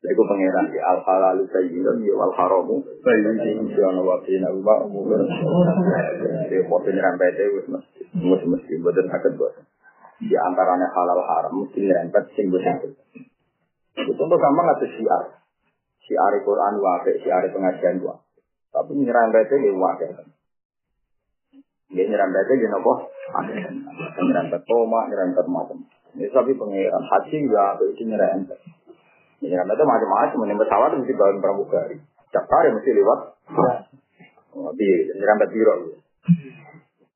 Iku 0.03 0.19
pangeran 0.27 0.67
ya 0.75 0.83
al 0.83 0.99
halalu 0.99 1.47
sayyidun 1.47 2.03
ya 2.03 2.13
wal 2.19 2.35
haramu 2.35 2.83
sayyidun 2.83 3.71
ya 3.71 3.87
ana 3.87 4.03
wa 4.03 4.19
fina 4.27 4.51
wa 4.51 4.83
umur. 4.83 5.23
Dia 6.51 6.59
foto 6.67 6.91
nyerempet 6.91 7.39
wis 7.39 7.65
mesti 7.71 8.03
mesti 8.11 8.45
mesti 8.51 8.73
boten 8.83 9.07
saged 9.07 9.39
bos. 9.39 9.55
Di 10.19 10.35
antaranya 10.35 10.91
halal 10.91 11.23
haram 11.23 11.55
mesti 11.55 11.87
nyerempet 11.87 12.35
sing 12.35 12.51
boten. 12.51 12.99
Itu 13.95 14.11
contoh 14.19 14.37
gampang 14.37 14.75
ada 14.75 14.85
syiar. 14.91 15.23
Syiar 16.03 16.33
Quran 16.43 16.83
wae, 16.83 17.11
syiar 17.23 17.47
pengajian 17.47 18.03
wae. 18.03 18.19
Tapi 18.75 18.91
nyerempet 18.99 19.55
ini 19.55 19.71
wae. 19.71 20.07
Dia 21.95 22.03
nyerempet 22.11 22.47
ini 22.51 22.67
nopo? 22.67 23.07
Nyerempet 24.19 24.61
toma, 24.67 25.07
nyerempet 25.07 25.47
macam. 25.47 25.79
Ini 26.13 26.29
tapi 26.29 26.53
pengiran 26.53 27.03
haji 27.03 27.35
juga 27.41 27.81
itu 27.89 28.03
nyerempet. 28.05 28.59
Nyerempet 29.41 29.75
itu 29.75 29.85
macam-macam. 29.85 30.39
Ini 30.45 30.55
pesawat 30.61 30.89
mesti 30.93 31.13
bangun 31.17 31.41
pramugari. 31.41 31.97
Daftar 32.29 32.69
mesti 32.69 32.91
lewat. 32.93 33.19
Tapi 34.53 34.85
nyerempet 35.17 35.49
biro. 35.49 35.75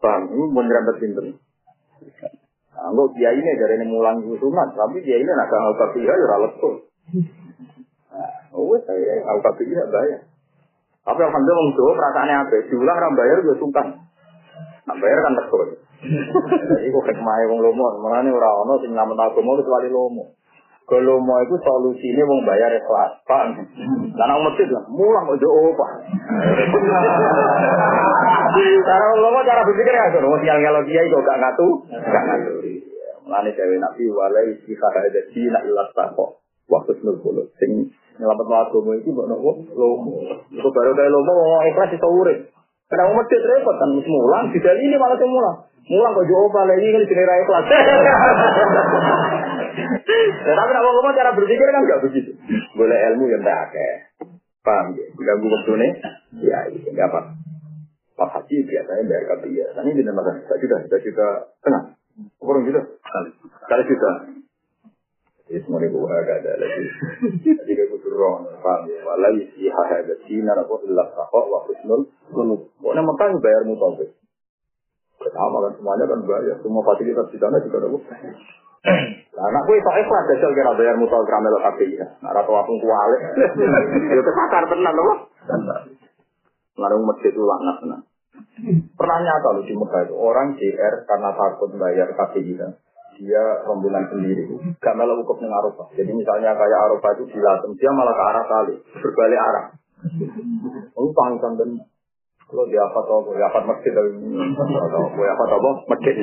Paham? 0.01 0.21
Ini 0.33 0.43
mau 0.49 0.61
nyerempet 0.65 0.95
pinter. 0.97 1.25
Anggap 2.77 3.09
dia 3.17 3.33
ini 3.33 3.51
dari 3.57 3.73
ini 3.81 3.85
mulang 3.89 4.21
sunat, 4.21 4.69
tapi 4.77 5.01
dia 5.01 5.17
ini 5.17 5.25
nak 5.33 5.49
kalau 5.49 5.73
tapi 5.81 6.05
ya 6.05 6.13
ora 6.13 6.45
lesu. 6.45 6.69
Oh, 8.53 8.73
saya 8.85 9.13
kalau 9.25 9.41
tapi 9.41 9.65
ya 9.65 9.81
bayar. 9.89 10.21
Tapi 11.01 11.21
alhamdulillah 11.23 11.61
wong 11.63 11.71
Jawa 11.73 11.91
perasaannya 11.97 12.35
apa? 12.45 12.55
Diulang 12.67 12.97
ra 12.99 13.09
bayar 13.17 13.37
ya 13.41 13.53
sungkan. 13.57 13.87
Nak 14.85 14.97
bayar 15.01 15.17
kan 15.23 15.33
tekor. 15.39 15.67
iku 16.87 16.99
hikmahe 17.01 17.43
wong 17.49 17.59
lomo. 17.65 17.85
Menane 18.05 18.29
ora 18.29 18.49
ana 18.63 18.73
sing 18.81 18.93
nyamet 18.93 19.17
agama 19.17 19.57
kecuali 19.57 19.89
lomo. 19.89 20.37
Kalau 20.87 21.19
lomo 21.19 21.33
iku 21.43 21.55
solusine 21.59 22.23
wong 22.23 22.47
bayar 22.47 22.71
rekoas 22.71 23.19
pan 23.27 23.51
lan 24.15 24.29
ana 24.31 24.39
mesti 24.39 24.63
lah 24.71 24.87
mulang 24.87 25.27
ojo 25.27 25.47
opo 25.51 25.85
Karena 28.57 29.07
lomo 29.19 29.39
cara 29.43 29.67
berpikir 29.67 29.93
ya, 29.93 30.07
kalau 30.15 30.31
mau 30.31 30.39
tinggal 30.39 30.57
ngelogi 30.63 30.95
ya, 30.95 31.03
gak 31.03 31.37
ngatu, 31.43 31.67
gak 31.91 32.23
ngatu. 32.23 32.51
Mulane 33.27 33.51
dewe 33.51 33.75
nabi 33.75 34.03
walai 34.15 34.55
si 34.63 34.71
kakak 34.79 35.11
ada 35.11 35.21
si 35.35 35.43
nak 35.51 35.67
ilas 35.67 35.91
tako 35.91 36.39
waktu 36.71 36.95
sembilan 36.95 37.19
puluh 37.19 37.45
sing 37.59 37.91
nyelamat 38.15 38.45
mau 38.47 38.63
agama 38.63 38.95
itu 38.95 39.11
buat 39.11 39.27
nopo? 39.27 39.51
Lomo. 39.75 40.11
Itu 40.55 40.69
baru 40.71 40.95
dari 40.95 41.11
lomo 41.11 41.31
mau 41.35 41.61
ikhlas 41.67 41.91
itu 41.91 42.07
urip. 42.07 42.39
Karena 42.87 43.03
mau 43.11 43.19
masjid 43.19 43.41
repot 43.43 43.75
kan, 43.75 43.89
mulang, 43.91 44.45
tidak 44.55 44.79
ini 44.79 44.95
malah 44.95 45.19
mulang. 45.19 45.57
Mulang 45.87 46.11
kok 46.15 46.27
jauh 46.27 46.51
lagi 46.51 46.87
kan 46.91 47.03
jenis 47.03 47.27
raya 47.27 47.43
kelas. 47.47 47.65
Tapi 50.47 50.71
kalau 50.73 50.91
ngomong 50.99 51.15
cara 51.15 51.31
berpikir 51.31 51.67
kan 51.67 51.83
nggak 51.83 52.03
begitu. 52.07 52.31
Boleh 52.75 52.97
ilmu 53.13 53.31
yang 53.31 53.43
tak. 53.43 53.71
Paham 54.63 54.95
ya? 54.99 55.05
Ganggu 55.15 55.47
waktu 55.47 55.71
nih? 55.79 55.91
Ya, 56.43 56.59
itu 56.67 56.91
nggak 56.91 57.07
apa. 57.07 57.39
Pas 58.19 58.29
haji 58.35 58.55
biasanya 58.67 59.03
bayar 59.07 59.23
kapi 59.31 59.55
ya. 59.55 59.67
Ini 59.79 59.91
di 59.95 60.03
nama 60.03 60.25
kan? 60.27 60.43
Satu 60.49 60.59
juta, 60.59 60.75
satu 60.89 61.03
juta 61.07 61.27
tengah. 61.63 61.95
Kurang 62.41 62.67
juta? 62.67 62.81
Kali. 62.83 63.29
Kali 63.69 63.83
ini 65.47 65.87
gue 65.87 66.11
agak 66.11 66.43
ada 66.43 66.51
lagi. 66.59 66.83
Jadi 67.39 67.71
gue 67.71 67.87
butuh 67.95 68.11
roh. 68.11 68.43
Paham 68.59 68.91
ya? 68.91 68.99
Walau 69.07 69.31
isi 69.39 69.71
hahada 69.71 70.15
sinar 70.27 70.59
apa 70.59 70.75
ilah 70.83 71.07
sakok 71.15 71.45
wa 71.47 71.59
husnul 71.63 72.03
kunut. 72.35 72.67
Pokoknya 72.83 73.01
makanya 73.07 73.39
bayar 73.39 73.63
mutawif. 73.63 74.11
Pertama 75.15 75.57
kan 75.63 75.71
semuanya 75.79 76.05
kan 76.11 76.19
bayar. 76.27 76.55
Semua 76.59 76.83
fasilitas 76.83 77.31
di 77.31 77.37
sana 77.39 77.63
juga 77.63 77.79
ada 77.79 77.89
Nah, 78.87 79.43
anak 79.51 79.63
gue 79.67 79.83
sok 79.83 79.97
ikhlas 79.99 80.23
jajal 80.31 80.51
kira 80.55 80.71
bayar 80.79 80.95
mutal 80.95 81.23
kramel 81.27 81.59
kabeh 81.59 81.89
ya. 81.95 82.07
Nah, 82.23 82.31
rata 82.31 82.51
waktu 82.51 82.73
kualik. 82.79 83.21
Ya 84.11 84.21
kesakar 84.23 84.63
tenan 84.67 84.93
loh. 84.95 85.17
Larung 86.77 87.03
masjid 87.07 87.31
itu 87.31 87.41
laknat 87.41 87.77
tenan. 87.83 88.01
Pernah 88.95 89.17
nyata 89.23 89.49
loh 89.55 89.63
di 89.65 89.73
Mekah 89.73 90.01
itu 90.07 90.15
orang 90.15 90.55
JR 90.55 90.93
karena 91.07 91.29
takut 91.33 91.71
bayar 91.75 92.09
KPI 92.13 92.53
dia 93.17 93.43
rombongan 93.65 94.05
sendiri 94.13 94.45
gak 94.77 94.93
malah 94.93 95.17
ukop 95.17 95.41
dengan 95.41 95.57
Arafah. 95.59 95.89
Jadi 95.97 96.13
misalnya 96.13 96.53
kayak 96.53 96.79
Arafah 96.87 97.11
itu 97.17 97.25
dilatem, 97.33 97.73
dia 97.75 97.91
malah 97.91 98.13
ke 98.13 98.23
arah 98.23 98.45
kali, 98.45 98.75
berbalik 99.01 99.41
arah. 99.41 99.65
Oh, 100.93 101.09
panggilan 101.09 101.57
dan 101.57 101.69
kalau 102.47 102.63
dia 102.71 102.79
apa 102.79 103.03
tau, 103.03 103.27
dia 103.35 103.43
apa 103.43 103.59
masjid 103.67 103.91
atau 103.91 104.07
dia 104.07 105.31
apa 105.35 105.43
tau 105.51 105.59
masjid. 105.91 106.15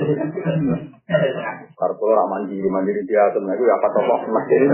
Karena 1.74 1.94
kalau 2.00 2.24
mandiri 2.32 2.64
mandiri 2.64 3.04
dia 3.04 3.28
tuh, 3.36 3.44
itu 3.44 3.64
apa 3.68 3.86
tau 3.92 4.24
masjid. 4.32 4.64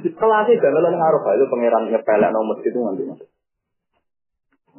Kelas 0.00 0.48
itu 0.48 0.62
dalam 0.62 0.94
ngaruh 0.96 1.20
itu 1.36 1.44
pangeran 1.52 1.92
nyepelek 1.92 2.30
nomor 2.32 2.56
masjid 2.56 2.72
itu 2.72 2.80
nanti 2.80 3.04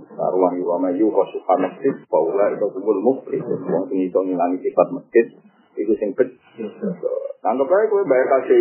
mas. 0.02 0.10
Karuan 0.18 0.58
yuwa 0.58 0.76
mayu 0.82 1.14
kosuha 1.14 1.54
masjid, 1.62 1.94
paula 2.10 2.50
itu 2.50 2.66
kumul 2.74 3.00
mufri, 3.06 3.38
uang 3.38 3.86
sini 3.88 4.10
itu 4.10 4.18
ngilangi 4.18 4.58
sifat 4.66 4.88
masjid, 4.90 5.26
itu 5.78 5.94
sing 6.02 6.18
kecil. 6.18 6.68
Anggap 7.42 7.70
aja 7.70 7.86
gue 7.90 8.02
bayar 8.06 8.28
kasih 8.38 8.60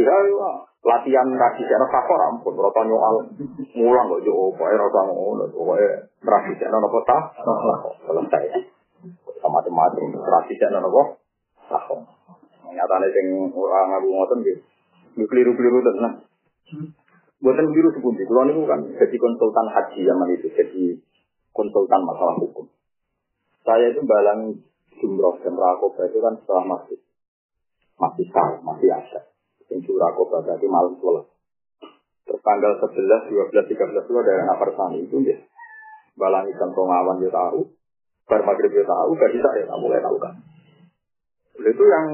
latihan 0.81 1.29
kasih 1.37 1.65
sana 1.69 1.87
kakor 1.93 2.21
ampun, 2.33 2.57
rata 2.57 2.81
nyoal 2.89 3.29
mulang 3.77 4.07
kok 4.09 4.21
jo, 4.25 4.57
pokoknya 4.57 4.81
rata 4.81 5.01
ngono, 5.13 5.45
pokoknya 5.53 6.09
kasih 6.25 6.55
sana 6.57 6.77
nopo 6.81 7.05
tah, 7.05 7.23
selesai. 8.09 8.45
Sama 9.41 9.61
macam-macam, 9.61 10.17
kasih 10.17 10.57
sana 10.57 10.81
nopo 10.81 11.21
tah. 11.69 11.85
Nyatanya 12.71 13.09
sing 13.13 13.27
orang 13.53 13.87
ngaku 13.93 14.09
ngoten 14.09 14.39
gitu, 14.47 14.61
keliru-keliru 15.29 15.85
tenan. 15.85 16.25
Buatan 17.41 17.73
keliru 17.73 17.89
sepundi, 17.97 18.29
kalau 18.29 18.53
ini 18.53 18.69
kan 18.69 18.81
jadi 19.01 19.17
konsultan 19.17 19.67
haji 19.73 20.01
zaman 20.05 20.29
itu, 20.37 20.53
jadi 20.53 20.83
konsultan 21.55 22.03
masalah 22.07 22.37
hukum. 22.39 22.67
Saya 23.67 23.93
itu 23.93 24.03
balang 24.07 24.61
jumroh 25.01 25.37
dan 25.41 25.55
rakoba 25.57 26.09
itu 26.09 26.19
kan 26.21 26.35
setelah 26.41 26.65
masih 26.77 26.99
masih 28.01 28.27
sah, 28.33 28.61
masih 28.65 28.89
ada. 28.89 29.21
Yang 29.69 29.95
rakoba 29.95 30.43
berarti 30.43 30.67
malam 30.67 30.97
sholat. 30.99 31.27
Terus 32.27 32.41
tanggal 32.47 32.73
11, 32.79 33.27
12, 33.27 33.75
13 33.75 34.07
itu 34.07 34.15
ada 34.23 34.33
anak 34.47 34.57
persani 34.63 34.99
itu 35.03 35.17
ya. 35.27 35.39
Balang 36.15 36.47
ikan 36.47 36.71
pengawan 36.75 37.19
dia 37.19 37.33
tahu, 37.33 37.67
bar 38.31 38.41
maghrib 38.47 38.71
dia 38.71 38.87
tahu, 38.87 39.19
gak 39.19 39.33
bisa 39.35 39.49
ya, 39.59 39.75
mulai 39.75 39.99
tahu 39.99 40.17
kan. 40.23 40.35
Itu 41.59 41.85
yang 41.91 42.07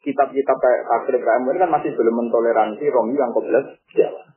kitab-kitab 0.00 0.56
kayak 0.56 0.82
akhir 0.88 1.14
KM 1.20 1.44
ini 1.44 1.58
kan 1.60 1.70
masih 1.70 1.92
belum 1.92 2.14
mentoleransi 2.24 2.84
Romi 2.88 3.14
yang 3.14 3.32
koblas 3.36 3.66
Jawa. 3.92 4.32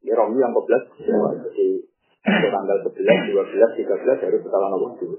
Ya 0.00 0.14
Romi 0.16 0.40
yang 0.40 0.52
koblas 0.56 0.84
Jawa. 1.00 1.28
Jadi 1.44 1.84
tanggal 2.24 2.76
11, 2.88 3.36
12, 3.36 3.84
13 3.84 4.24
harus 4.24 4.40
setelah 4.40 4.68
nomor 4.72 4.96
dulu. 4.96 5.16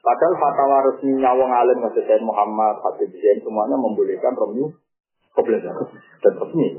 Padahal 0.00 0.34
fatwa 0.38 0.78
resminya 0.86 1.34
wong 1.34 1.50
alim 1.50 1.82
Masjid 1.82 2.06
Said 2.08 2.22
Muhammad, 2.24 2.78
Habib 2.80 3.10
Zain 3.10 3.42
semuanya 3.42 3.76
membolehkan 3.76 4.32
Romyu 4.32 4.72
koblas 5.36 5.60
dan 5.60 6.34
resmi. 6.40 6.78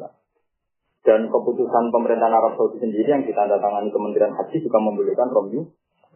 Dan 1.06 1.30
keputusan 1.30 1.84
pemerintahan 1.94 2.34
Arab 2.34 2.58
Saudi 2.58 2.82
sendiri 2.82 3.08
yang 3.08 3.24
ditandatangani 3.24 3.94
Kementerian 3.94 4.34
Haji 4.34 4.58
juga 4.58 4.80
membolehkan 4.82 5.30
Romyu 5.30 5.70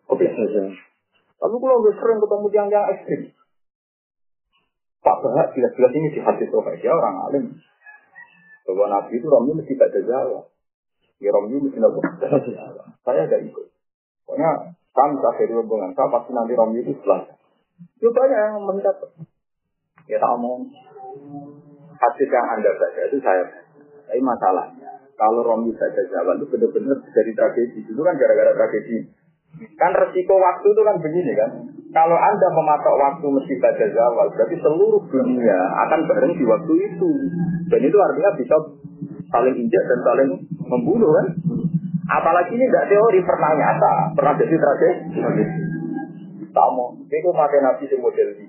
koblas. 0.10 0.34
Tapi 1.42 1.56
kalau 1.58 1.76
udah 1.84 1.94
sering 2.00 2.20
ketemu 2.22 2.48
yang 2.54 2.68
yang 2.74 2.86
ekstrim, 2.90 3.22
Pak 5.02 5.18
Bahak 5.26 5.58
jelas-jelas 5.58 5.94
ini 5.98 6.08
di 6.14 6.20
hadis 6.22 6.50
dia 6.50 6.92
orang 6.94 7.16
alim. 7.30 7.46
Bahwa 8.66 8.86
Nabi 8.88 9.18
itu 9.18 9.26
Romyu 9.26 9.58
mesti 9.58 9.74
baca 9.74 10.00
Jawa. 10.00 10.42
Romyu 11.30 11.62
mesti 11.62 11.78
nopo 11.78 12.02
Saya 13.06 13.30
gak 13.30 13.44
ikut. 13.46 13.66
Pokoknya 14.26 14.52
kan 14.92 15.10
akhir 15.18 15.50
hubungan 15.54 15.94
saya 15.94 16.10
pasti 16.10 16.32
nanti 16.34 16.54
Romyu 16.58 16.82
itu 16.82 16.98
setelah. 16.98 17.30
Itu 18.00 18.10
banyak 18.10 18.38
yang 18.38 18.64
mencatat. 18.66 19.12
Ya 20.10 20.18
tak 20.18 20.34
mau. 20.42 20.58
Hadis 22.02 22.30
yang 22.34 22.48
anda 22.50 22.72
baca 22.74 23.02
itu 23.06 23.18
saya. 23.22 23.46
Tapi 24.10 24.22
masalahnya 24.24 24.90
kalau 25.20 25.46
Romyu 25.46 25.78
baca 25.78 26.02
Jawa 26.10 26.34
itu 26.40 26.46
benar-benar 26.50 26.98
dari 27.14 27.32
tragedi. 27.38 27.80
Itu 27.86 28.02
kan 28.02 28.18
gara-gara 28.18 28.58
tragedi. 28.58 29.22
Kan 29.78 29.92
resiko 29.94 30.36
waktu 30.40 30.68
itu 30.74 30.82
kan 30.82 30.98
begini 30.98 31.32
kan. 31.38 31.52
Kalau 31.92 32.16
Anda 32.16 32.48
mematok 32.56 32.96
waktu 32.96 33.28
mesti 33.28 33.54
baca 33.60 33.86
zawal, 33.92 34.32
berarti 34.32 34.56
seluruh 34.64 35.04
dunia 35.12 35.60
akan 35.86 36.08
bareng 36.08 36.34
di 36.40 36.46
waktu 36.48 36.74
itu. 36.88 37.12
Dan 37.68 37.82
itu 37.84 37.98
artinya 38.00 38.32
bisa 38.40 38.56
saling 39.28 39.56
injak 39.60 39.84
dan 39.92 40.00
saling 40.08 40.32
membunuh 40.72 41.12
kan. 41.12 41.28
Apalagi 42.12 42.56
ini 42.56 42.66
tidak 42.68 42.88
teori, 42.92 43.20
pernah 43.24 43.52
nyata, 43.56 43.94
pernah 44.16 44.34
jadi 44.40 44.56
tragedi. 44.56 45.16
Kamu, 46.52 46.86
itu 47.08 47.30
pakai 47.32 47.60
nabi 47.64 47.84
si 47.88 47.96
model 47.96 48.28
ini. 48.36 48.46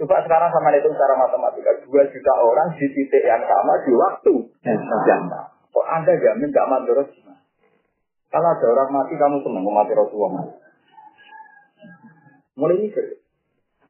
Coba 0.00 0.24
sekarang 0.24 0.50
sama 0.50 0.72
itu 0.72 0.88
secara 0.88 1.14
matematika, 1.14 1.70
dua 1.84 2.02
juta 2.08 2.32
orang 2.40 2.72
di 2.80 2.86
titik 2.96 3.22
yang 3.22 3.44
sama 3.44 3.76
di 3.84 3.92
waktu 3.92 4.34
yang 4.64 4.80
sama. 4.88 5.52
Kok 5.72 5.86
Anda 5.88 6.12
jamin 6.16 6.52
gak 6.52 6.68
mandorot 6.68 7.08
gimana? 7.12 7.38
Kalau 8.32 8.48
ada 8.48 8.66
orang 8.72 8.90
mati, 8.92 9.14
kamu 9.20 9.44
senang 9.44 9.64
mati 9.68 9.92
Rasulullah 9.92 10.32
mati. 10.40 10.56
Mulai 12.56 12.76
mikir. 12.82 13.21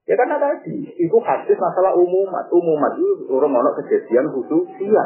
Ya 0.02 0.18
karena 0.18 0.34
tadi, 0.34 0.82
itu 0.98 1.16
hadis 1.22 1.54
masalah 1.62 1.94
umumat. 1.94 2.50
Umumat 2.50 2.98
itu 2.98 3.22
orang 3.30 3.54
ono 3.54 3.70
kejadian 3.78 4.34
khusus 4.34 4.66
iya. 4.82 5.04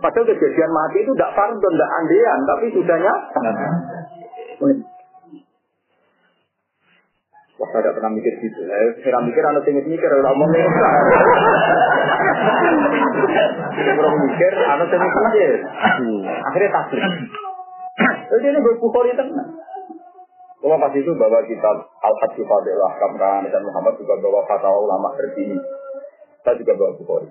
Padahal 0.00 0.24
kejadian 0.24 0.72
mati 0.72 1.04
itu 1.04 1.12
tidak 1.12 1.36
fardon, 1.36 1.72
tidak 1.76 1.90
andean, 2.00 2.40
tapi 2.48 2.66
sudahnya. 2.72 3.12
Wah, 7.58 7.68
saya 7.74 7.92
pernah 7.92 8.10
mikir 8.16 8.40
gitu. 8.40 8.60
Saya 9.04 9.18
mikir 9.20 9.42
anak 9.44 9.66
tinggi 9.68 9.84
mikir, 9.84 10.08
orang 10.08 10.40
ini. 10.40 10.60
Saya 13.76 13.92
pernah 13.98 14.14
mikir, 14.16 14.52
anak 14.64 14.86
tinggi 14.88 15.08
mikir. 15.12 15.52
Akhirnya 16.24 16.70
taslim. 16.72 17.04
Jadi 18.32 18.46
ini 18.48 18.58
berbukhari 18.64 19.12
tenang. 19.12 19.67
Kalau 20.58 20.74
pas 20.74 20.90
itu 20.90 21.12
bawa 21.14 21.38
kitab 21.46 21.76
Al-Hajj 22.02 22.36
Fadilah 22.42 22.92
Kamran 22.98 23.46
dan 23.46 23.62
Muhammad 23.62 23.94
juga 23.94 24.18
bawa 24.18 24.42
fatwa 24.42 24.74
ulama 24.74 25.14
terkini. 25.14 25.54
Saya 26.42 26.58
juga 26.58 26.74
bawa 26.74 26.98
Bukhari. 26.98 27.30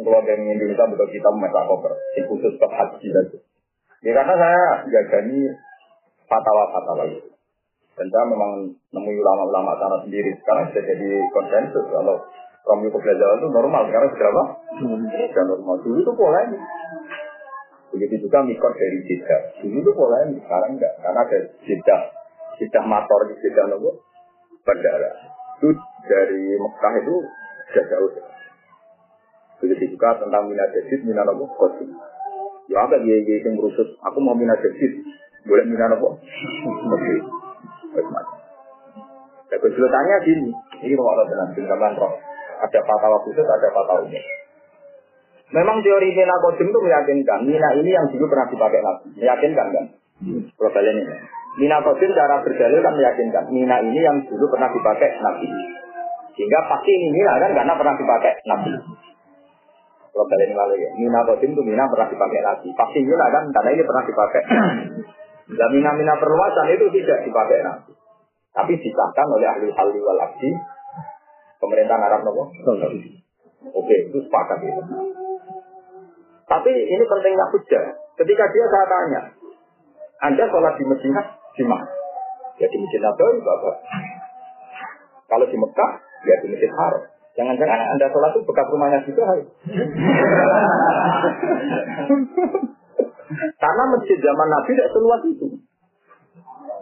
Kalau 0.00 0.20
yang 0.24 0.40
Indonesia 0.48 0.88
bawa 0.88 1.06
kitab 1.12 1.32
Meta 1.36 1.60
Koper, 1.68 1.92
yang 2.16 2.24
khusus 2.32 2.56
ke 2.56 2.66
haji 2.66 3.08
itu. 3.12 3.36
Ya 4.00 4.16
karena 4.16 4.32
saya 4.32 4.64
jagani 4.88 5.52
fatwa-fatwa 6.24 7.04
itu. 7.04 7.28
Dan 8.00 8.06
saya 8.08 8.24
memang 8.32 8.72
nemui 8.96 9.20
ulama-ulama 9.20 9.76
sana 9.76 10.00
sendiri. 10.00 10.32
Sekarang 10.40 10.72
sudah 10.72 10.80
jadi 10.80 11.08
konsensus. 11.36 11.84
Kalau 11.84 12.16
Romi 12.64 12.88
Kebelajaran 12.88 13.44
itu 13.44 13.48
normal. 13.52 13.82
Sekarang 13.92 14.08
sudah 14.16 14.28
apa? 14.32 14.44
Sudah 14.80 15.44
normal. 15.52 15.76
Dulu 15.84 15.98
itu 16.00 16.12
polemik. 16.16 16.62
Begitu 17.90 18.26
juga 18.26 18.46
mikot 18.46 18.72
dari 18.78 18.98
jeda. 19.02 19.38
Dulu 19.62 19.78
itu 19.82 19.90
polemik. 19.94 20.38
Sekarang 20.46 20.78
enggak. 20.78 20.92
Karena 21.02 21.20
ada 21.26 21.38
jeda. 21.66 21.98
Jeda 22.62 22.80
motor, 22.86 23.20
jeda 23.34 23.62
nopo. 23.66 23.90
Bandara. 24.62 25.10
Itu 25.58 25.74
dari 26.06 26.54
Mekah 26.54 26.94
itu 27.02 27.14
sudah 27.70 27.84
jauh. 27.90 28.10
Begitu 29.60 29.98
juga 29.98 30.16
tentang 30.22 30.46
minat 30.46 30.70
jadid, 30.70 31.02
minat 31.02 31.26
nopo. 31.26 31.50
Kosim. 31.58 31.90
Ya 32.70 32.86
agak 32.86 33.02
dia 33.02 33.18
yang 33.18 33.58
merusus. 33.58 33.98
Aku 34.06 34.22
mau 34.22 34.38
minat 34.38 34.62
jadid. 34.62 35.02
Boleh 35.50 35.66
minat 35.66 35.90
nopo. 35.90 36.14
Oke. 36.94 37.14
Macam. 37.90 38.38
Gue 39.50 39.90
tanya 39.90 40.16
gini, 40.22 40.48
ini 40.86 40.94
mau 40.94 41.10
ada 41.10 41.26
dengan 41.26 41.50
tinggalan 41.52 41.92
roh. 41.98 42.14
Ada 42.62 42.80
fatwa 42.86 43.18
khusus, 43.26 43.42
ada 43.42 43.68
fatwa 43.74 44.06
umum. 44.06 44.24
Memang 45.50 45.82
teori 45.82 46.14
Mina 46.14 46.36
Kodim 46.38 46.70
itu 46.70 46.78
meyakinkan 46.78 47.42
Mina 47.42 47.68
ini 47.74 47.90
yang 47.90 48.06
dulu 48.06 48.30
pernah 48.30 48.46
dipakai 48.46 48.80
Nabi. 48.86 49.06
Meyakinkan 49.18 49.66
kan? 49.74 49.84
Kalian 50.54 50.96
ini. 51.02 51.14
Mina 51.58 51.82
Kodim 51.82 52.10
cara 52.14 52.38
berdalil 52.38 52.78
kan 52.78 52.94
meyakinkan 52.94 53.44
Mina 53.50 53.76
ini 53.82 53.98
yang 53.98 54.16
dulu 54.30 54.46
pernah 54.46 54.70
dipakai 54.70 55.10
Nabi. 55.18 55.50
Sehingga 56.38 56.60
pasti 56.70 56.90
ini 56.94 57.08
Mina 57.10 57.34
kan 57.42 57.50
karena 57.50 57.74
pernah 57.74 57.94
dipakai 57.98 58.32
Nabi. 58.46 58.72
Kalau 60.10 60.26
kalian 60.30 60.54
lalu 60.54 60.74
ya. 60.78 60.90
Mina 60.94 61.20
Kodim 61.26 61.50
itu 61.50 61.62
Mina 61.66 61.84
pernah 61.90 62.06
dipakai 62.06 62.40
Nabi. 62.46 62.68
Pasti 62.78 62.98
Mina 63.02 63.26
kan 63.34 63.42
karena 63.50 63.70
ini 63.74 63.82
pernah 63.82 64.04
dipakai. 64.06 64.42
Dan 65.50 65.68
Mina-Mina 65.74 66.14
perluasan 66.14 66.78
itu 66.78 66.86
tidak 66.94 67.26
dipakai 67.26 67.58
Nabi. 67.66 67.90
Tapi 68.54 68.72
disahkan 68.78 69.26
oleh 69.34 69.50
ahli 69.50 69.66
halli 69.74 69.98
wal 69.98 70.20
abdi. 70.22 70.50
Pemerintahan 71.58 72.06
Arab 72.06 72.22
Nopo. 72.22 72.54
Oke, 73.74 73.96
itu 74.08 74.18
sepakat 74.24 74.58
itu. 74.64 75.09
Tapi 76.50 76.70
ini 76.74 77.04
pentingnya 77.06 77.46
hujah. 77.54 77.94
Ketika 78.18 78.44
dia 78.50 78.66
saya 78.66 78.86
tanya, 78.90 79.20
Anda 80.26 80.50
sholat 80.50 80.74
di 80.82 80.84
Medina 80.84 81.22
di 81.54 81.62
mana? 81.62 81.86
Ya 82.58 82.66
di 82.66 82.76
Masjid 82.76 82.98
Nabawi, 82.98 83.38
Bapak. 83.38 83.76
Kalau 85.30 85.46
di 85.46 85.54
Mekah, 85.54 85.92
ya 86.26 86.34
di 86.42 86.50
Masjid 86.50 86.74
Haram. 86.74 87.06
Jangan-jangan 87.38 87.78
Anda 87.94 88.10
sholat 88.10 88.34
itu 88.34 88.42
bekas 88.42 88.66
rumahnya 88.66 88.98
juga. 89.06 89.22
Karena 93.30 93.82
masjid 93.94 94.18
zaman 94.18 94.48
Nabi 94.50 94.74
tidak 94.74 94.90
seluas 94.90 95.22
itu. 95.22 95.46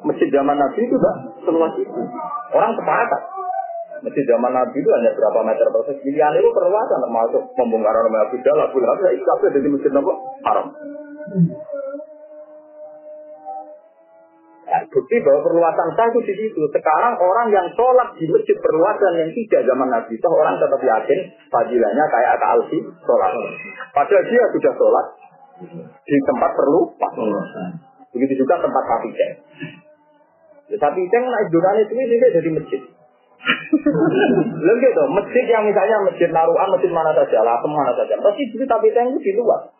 Masjid 0.09 0.29
zaman 0.33 0.57
Nabi 0.57 0.81
itu 0.81 0.97
tidak 0.97 1.17
seluas 1.45 1.77
itu. 1.77 2.01
Orang 2.57 2.73
sepakat. 2.73 3.23
Masjid 3.99 4.25
zaman 4.31 4.53
Nabi 4.55 4.79
itu 4.79 4.91
hanya 4.95 5.11
berapa 5.11 5.41
meter 5.43 5.67
proses 5.75 5.97
pilihan 6.01 6.39
itu 6.39 6.51
perluasan 6.55 6.99
termasuk 7.03 7.43
pembongkaran 7.59 8.07
rumah 8.07 8.31
Abu 8.31 8.37
Jalal, 8.47 8.71
Abu 8.71 8.79
Lahab, 8.79 9.03
itu 9.11 9.27
apa 9.27 9.45
jadi 9.51 9.69
masjid 9.69 9.91
Nabi 9.91 10.13
haram. 10.47 10.67
Ya, 14.69 14.85
bukti 14.85 15.17
bahwa 15.25 15.41
perluasan 15.49 15.89
itu 15.97 16.21
di 16.29 16.35
situ. 16.37 16.61
Sekarang 16.69 17.17
orang 17.17 17.49
yang 17.49 17.67
sholat 17.73 18.13
di 18.21 18.29
masjid 18.29 18.53
perluasan 18.61 19.13
yang 19.17 19.31
tidak 19.33 19.65
zaman 19.65 19.89
Nabi 19.89 20.13
itu 20.13 20.29
orang 20.29 20.61
tetap 20.61 20.81
yakin 20.85 21.19
fadilahnya 21.49 22.05
kayak 22.13 22.31
Aka 22.37 22.47
Alfi 22.53 22.79
sholat. 22.85 23.33
Padahal 23.97 24.25
dia 24.29 24.45
sudah 24.53 24.73
sholat 24.77 25.07
di 26.05 26.17
tempat 26.29 26.51
perlu 26.53 26.81
Begitu 28.13 28.45
juga 28.45 28.61
tempat 28.61 28.85
ceng. 28.89 29.33
Ya, 30.69 30.77
sapi 30.77 31.01
ceng 31.01 31.25
naik 31.25 31.49
dunia 31.49 31.81
itu 31.81 31.93
ini 31.97 32.17
jadi 32.21 32.51
masjid. 32.53 32.81
Lalu 34.59 34.75
gitu, 34.83 35.03
masjid 35.15 35.45
yang 35.47 35.65
misalnya 35.65 35.97
masjid 36.05 36.29
naruhan, 36.35 36.69
masjid 36.75 36.91
mana 36.91 37.15
saja, 37.15 37.39
lah 37.47 37.59
mana 37.63 37.93
saja. 37.95 38.19
Pasti 38.19 38.43
itu 38.51 38.65
tapi 38.67 38.91
itu 38.91 39.19
di 39.23 39.33
luar. 39.39 39.71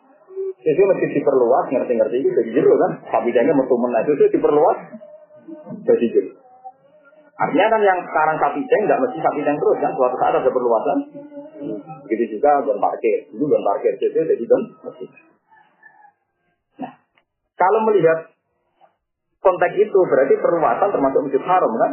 Jadi 0.59 0.81
masjid 0.83 1.09
diperluas, 1.15 1.65
ngerti-ngerti 1.71 2.15
itu 2.19 2.29
jadi 2.35 2.49
jero 2.51 2.73
kan. 2.75 2.91
Tapi 3.07 3.31
tengnya 3.31 3.55
metu 3.55 3.75
menaik 3.79 4.11
itu 4.11 4.27
diperluas, 4.27 4.77
jadi 5.87 6.05
jero. 6.11 6.31
Artinya 7.39 7.67
kan 7.71 7.81
yang 7.87 7.99
sekarang 8.03 8.35
sapi 8.35 8.59
ceng 8.67 8.83
nggak 8.83 8.99
mesti 8.99 9.17
sapi 9.23 9.39
ceng 9.47 9.55
terus 9.55 9.77
kan. 9.79 9.91
Suatu 9.95 10.15
saat 10.19 10.35
ada 10.35 10.51
perluasan. 10.51 10.97
Begitu 12.03 12.35
juga 12.35 12.59
don 12.67 12.83
parkir. 12.83 13.31
Dulu 13.31 13.47
don 13.47 13.63
parkir 13.63 13.95
itu 13.95 14.11
jadi 14.11 14.43
don 14.43 14.61
masjid. 14.83 15.09
Nah, 16.83 16.91
kalau 17.55 17.79
melihat 17.87 18.27
konteks 19.49 19.75
itu 19.81 19.99
berarti 20.05 20.37
perluasan 20.37 20.93
termasuk 20.93 21.19
masjid 21.25 21.41
haram 21.41 21.71
kan? 21.73 21.91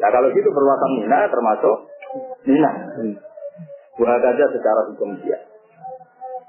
Ya 0.00 0.08
kalau 0.08 0.32
gitu 0.32 0.48
perluasan 0.48 0.90
Mina 0.96 1.28
termasuk 1.28 1.76
Mina. 2.48 2.72
Buat 4.00 4.24
aja 4.24 4.44
secara 4.48 4.88
hukum 4.88 5.12
dia. 5.20 5.36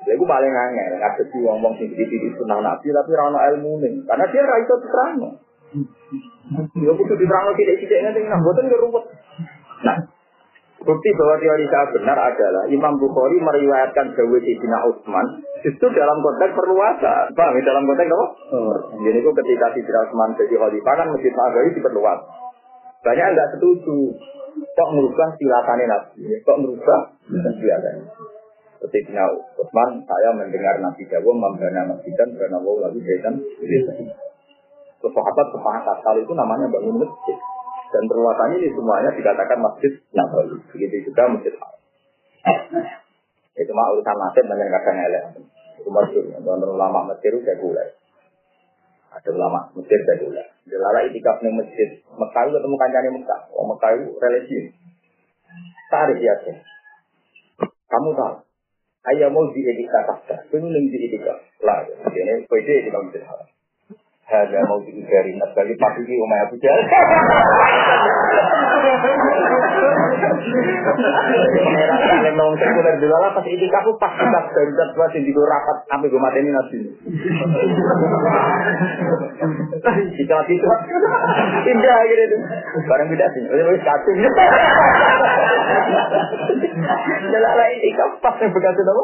Ya 0.07 0.17
itu 0.17 0.25
paling 0.25 0.49
angel, 0.49 0.97
ada 0.97 1.23
si 1.29 1.37
wong 1.45 1.61
wong 1.61 1.77
sing 1.77 1.93
di 1.93 2.29
sunnah 2.33 2.57
nabi 2.57 2.89
tapi 2.89 3.11
rano 3.13 3.37
ilmu 3.37 3.85
nih, 3.85 4.01
karena 4.09 4.25
dia 4.33 4.49
iso 4.49 4.73
diterang. 4.81 5.37
Ya 6.73 6.91
kudu 6.97 7.13
diterang 7.21 7.53
tidak-tidak 7.53 7.99
nanti 8.09 8.25
nah 8.25 8.39
boten 8.41 8.65
ruwet. 8.65 9.05
Nah, 9.85 9.97
Bukti 10.81 11.09
bahwa 11.13 11.37
teori 11.37 11.65
saya 11.69 11.93
benar 11.93 12.17
adalah 12.17 12.65
Imam 12.65 12.97
Bukhari 12.97 13.37
meriwayatkan 13.37 14.17
Dawe 14.17 14.37
Sidina 14.41 14.81
Utsman 14.89 15.45
justru 15.61 15.93
dalam 15.93 16.17
konteks 16.25 16.57
perluasan. 16.57 17.37
Paham 17.37 17.53
ya? 17.53 17.61
Dalam 17.69 17.85
konteks 17.85 18.09
apa? 18.09 18.27
Oh. 18.57 18.75
Jadi 19.05 19.17
itu 19.21 19.29
ketika 19.29 19.77
Sidina 19.77 19.99
Utsman 20.09 20.33
jadi 20.41 20.55
khalifah 20.57 20.93
kan 20.97 21.07
Masjid 21.13 21.33
Nabawi 21.37 21.69
diperluas. 21.77 22.19
Banyak 23.05 23.25
yang 23.29 23.33
nggak 23.37 23.51
setuju. 23.57 23.97
Kok 24.51 24.89
merubah 24.97 25.29
silatannya 25.37 25.85
Nabi? 25.85 26.21
Kok 26.41 26.57
merubah 26.65 26.99
silatannya? 27.29 28.05
Sidina 28.81 29.25
Utsman, 29.61 29.89
saya 30.09 30.29
mendengar 30.33 30.81
Nabi 30.81 31.05
Jawa 31.05 31.31
membana 31.37 31.93
masjid 31.93 32.13
dan 32.17 32.57
wow 32.57 32.89
lalu 32.89 33.05
jahitan. 33.05 33.37
Terus 33.37 35.13
sahabat 35.13 35.47
sepakat 35.53 35.97
kali 36.01 36.25
itu 36.25 36.33
namanya 36.33 36.65
bangun 36.73 37.05
masjid. 37.05 37.37
Dan 37.91 38.03
perluasannya 38.07 38.63
ini 38.63 38.71
semuanya 38.71 39.11
dikatakan 39.11 39.59
masjid 39.59 39.91
Nabawi. 40.15 40.57
Begitu 40.71 41.11
juga 41.11 41.27
masjid 41.27 41.53
Haram. 41.59 41.79
Itu 43.51 43.71
mah 43.75 43.91
urusan 43.91 44.15
nasib 44.15 44.43
banyak 44.47 44.67
kadang 44.71 44.97
elek. 45.11 45.23
Itu 45.83 45.89
masjid. 45.91 46.23
Dan 46.31 46.63
ulama 46.63 47.11
Mesir 47.11 47.35
udah 47.35 47.55
mulai. 47.59 47.87
Ada 49.11 49.29
ulama 49.35 49.59
Mesir 49.75 49.99
udah 49.99 50.17
mulai. 50.23 50.47
Jelala 50.71 50.99
itikaf 51.03 51.43
nih 51.43 51.51
masjid 51.51 51.89
Mekah 52.15 52.41
itu 52.47 52.51
ketemu 52.55 52.75
kancane 52.79 53.09
Mekah. 53.11 53.41
Oh 53.51 53.67
Mekah 53.67 53.89
itu 53.99 54.07
religi. 54.15 54.59
Tarik 55.91 56.23
ya 56.23 56.35
Kamu 57.91 58.09
tahu. 58.15 58.35
Ayah 59.11 59.27
mau 59.27 59.51
di 59.51 59.59
itikaf 59.59 60.23
tak? 60.31 60.47
Pengen 60.47 60.71
di 60.71 60.97
itikaf. 61.11 61.43
Lah, 61.67 61.83
ini 61.83 62.47
di 62.47 62.89
masjid 62.89 63.23
Haram. 63.27 63.49
Hada 64.31 64.63
mau 64.63 64.79
dari 64.79 65.31
Nabi 65.35 65.75
pasti 65.75 66.01
di 66.07 66.15
Umay 66.15 66.39
Abu 66.47 66.55
Jahal. 66.63 66.87
Kalian 71.99 72.35
mau 72.39 72.55
sekuler 72.55 72.95
dulu 73.03 73.11
lah 73.11 73.35
pas 73.35 73.43
ini 73.43 73.67
kamu 73.67 73.91
pas 73.99 74.15
kita 74.15 74.85
tua 74.95 75.07
sing 75.11 75.27
di 75.27 75.35
rapat 75.35 75.83
ambil 75.91 76.07
gue 76.07 76.21
mateni 76.23 76.47
nabi. 76.55 76.79
Kita 80.15 80.33
mati 80.39 80.53
itu 80.55 80.67
indah 81.75 81.99
gitu. 82.07 82.37
Barang 82.87 83.11
beda 83.11 83.27
sih. 83.35 83.43
Udah 83.51 83.63
mau 83.67 83.75
satu. 83.83 84.09
Jalan 87.35 87.69
ini 87.75 87.89
kamu 87.99 88.15
pas 88.23 88.35
yang 88.39 88.51
bekas 88.55 88.79
itu 88.79 88.95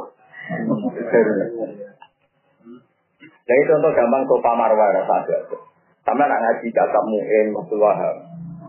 Jadi 3.47 3.61
contoh 3.63 3.91
gampang 3.95 4.23
sofa 4.27 4.51
marwah 4.59 4.87
ada. 4.91 5.37
Sama 6.03 6.23
nak 6.23 6.39
ngaji 6.39 6.67
kakak 6.71 7.03
mu'in, 7.07 7.47
waham. 7.55 8.15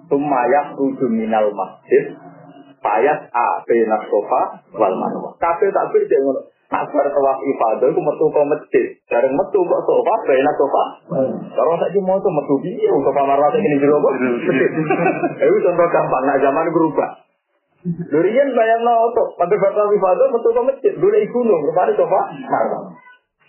Tumayak 0.06 0.78
ruju 0.78 1.06
minal 1.10 1.50
masjid, 1.50 2.14
payas 2.78 3.26
a 3.34 3.46
benak 3.66 4.02
sofa 4.06 4.62
wal 4.78 4.94
marwah. 4.94 5.34
Kabeh 5.42 5.70
takbir 5.74 6.06
dia 6.06 6.22
ngono. 6.22 6.46
Akbar 6.68 7.08
tawaf 7.08 7.40
ibadah 7.40 7.88
itu 7.88 7.96
metu 7.96 8.26
ke 8.28 8.40
masjid. 8.44 8.86
Jarang 9.08 9.32
metu 9.34 9.60
kok 9.66 9.82
sofa, 9.88 10.14
benak 10.28 10.54
sofa. 10.54 10.84
Kalau 11.56 11.74
saya 11.80 11.90
cuma 11.96 12.20
itu 12.20 12.30
metu 12.30 12.54
biye, 12.62 12.90
sofa 12.92 13.22
marwah 13.24 13.50
ini 13.56 13.80
jero 13.80 13.98
kok. 13.98 14.14
Itu 15.48 15.58
contoh 15.64 15.86
gampang, 15.88 16.22
nah 16.28 16.36
zaman 16.36 16.68
berubah. 16.68 17.10
Durian 17.88 18.48
bayang 18.52 18.82
no 18.84 19.14
pada 19.38 19.54
batal 19.56 19.88
ibadah 19.96 20.26
metu 20.28 20.48
ke 20.52 20.62
masjid. 20.66 20.92
Dulu 20.98 21.16
gunung, 21.32 21.60
rupanya 21.72 21.92
sofa 21.96 22.20
marwah. 22.36 23.07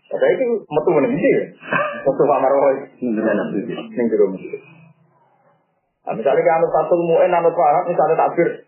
Saya 0.09 0.33
itu 0.33 0.45
metu 0.65 0.89
mana 0.89 1.07
sih? 1.13 1.35
Metu 2.01 2.21
Pak 2.25 2.39
Marwah. 2.41 2.73
Ning 2.97 4.05
jero 4.09 4.25
masjid. 4.33 4.61
Nah, 6.09 6.17
misalnya 6.17 6.41
kalau 6.41 6.67
satu 6.73 6.95
mu'en 6.97 7.29
anut 7.29 7.53
wahab, 7.53 7.85
misalnya 7.85 8.17
takbir 8.17 8.65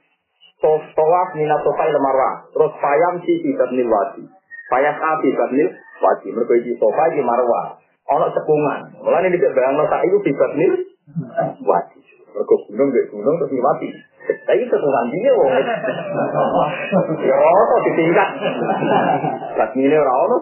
Tawaf 0.62 1.34
minat 1.34 1.66
sofai 1.66 1.90
lemarwah. 1.90 2.46
Terus 2.54 2.72
payam 2.78 3.18
si 3.26 3.34
ibat 3.50 3.74
nil 3.74 3.90
wadi. 3.90 4.30
Payas 4.70 4.94
api 4.94 5.34
ibat 5.34 5.50
nil 5.58 5.74
wadi. 5.74 6.28
Mereka 6.30 6.54
isi 6.62 6.78
sofa 6.78 7.10
di 7.10 7.26
marwah. 7.26 7.82
Ono 8.14 8.30
cekungan. 8.30 9.02
Mulanya 9.02 9.34
ini 9.34 9.42
bayang 9.42 9.74
no 9.74 9.90
tak 9.90 10.06
itu 10.06 10.22
ibat 10.22 10.52
nil 10.54 10.74
wadi. 11.66 12.00
Mereka 12.32 12.56
gunung 12.68 12.88
gak 12.96 13.08
gunung 13.12 13.36
terus 13.44 13.60
mati. 13.60 13.88
Tapi 14.22 14.64
cekungan 14.70 15.12
dia 15.12 15.32
wong. 15.36 15.52
Ya 17.20 17.36
ono 17.36 17.76
ditingkat. 17.84 18.30
Lagi 19.58 19.80
ini 19.82 19.96
ora 19.98 20.14
ono. 20.24 20.38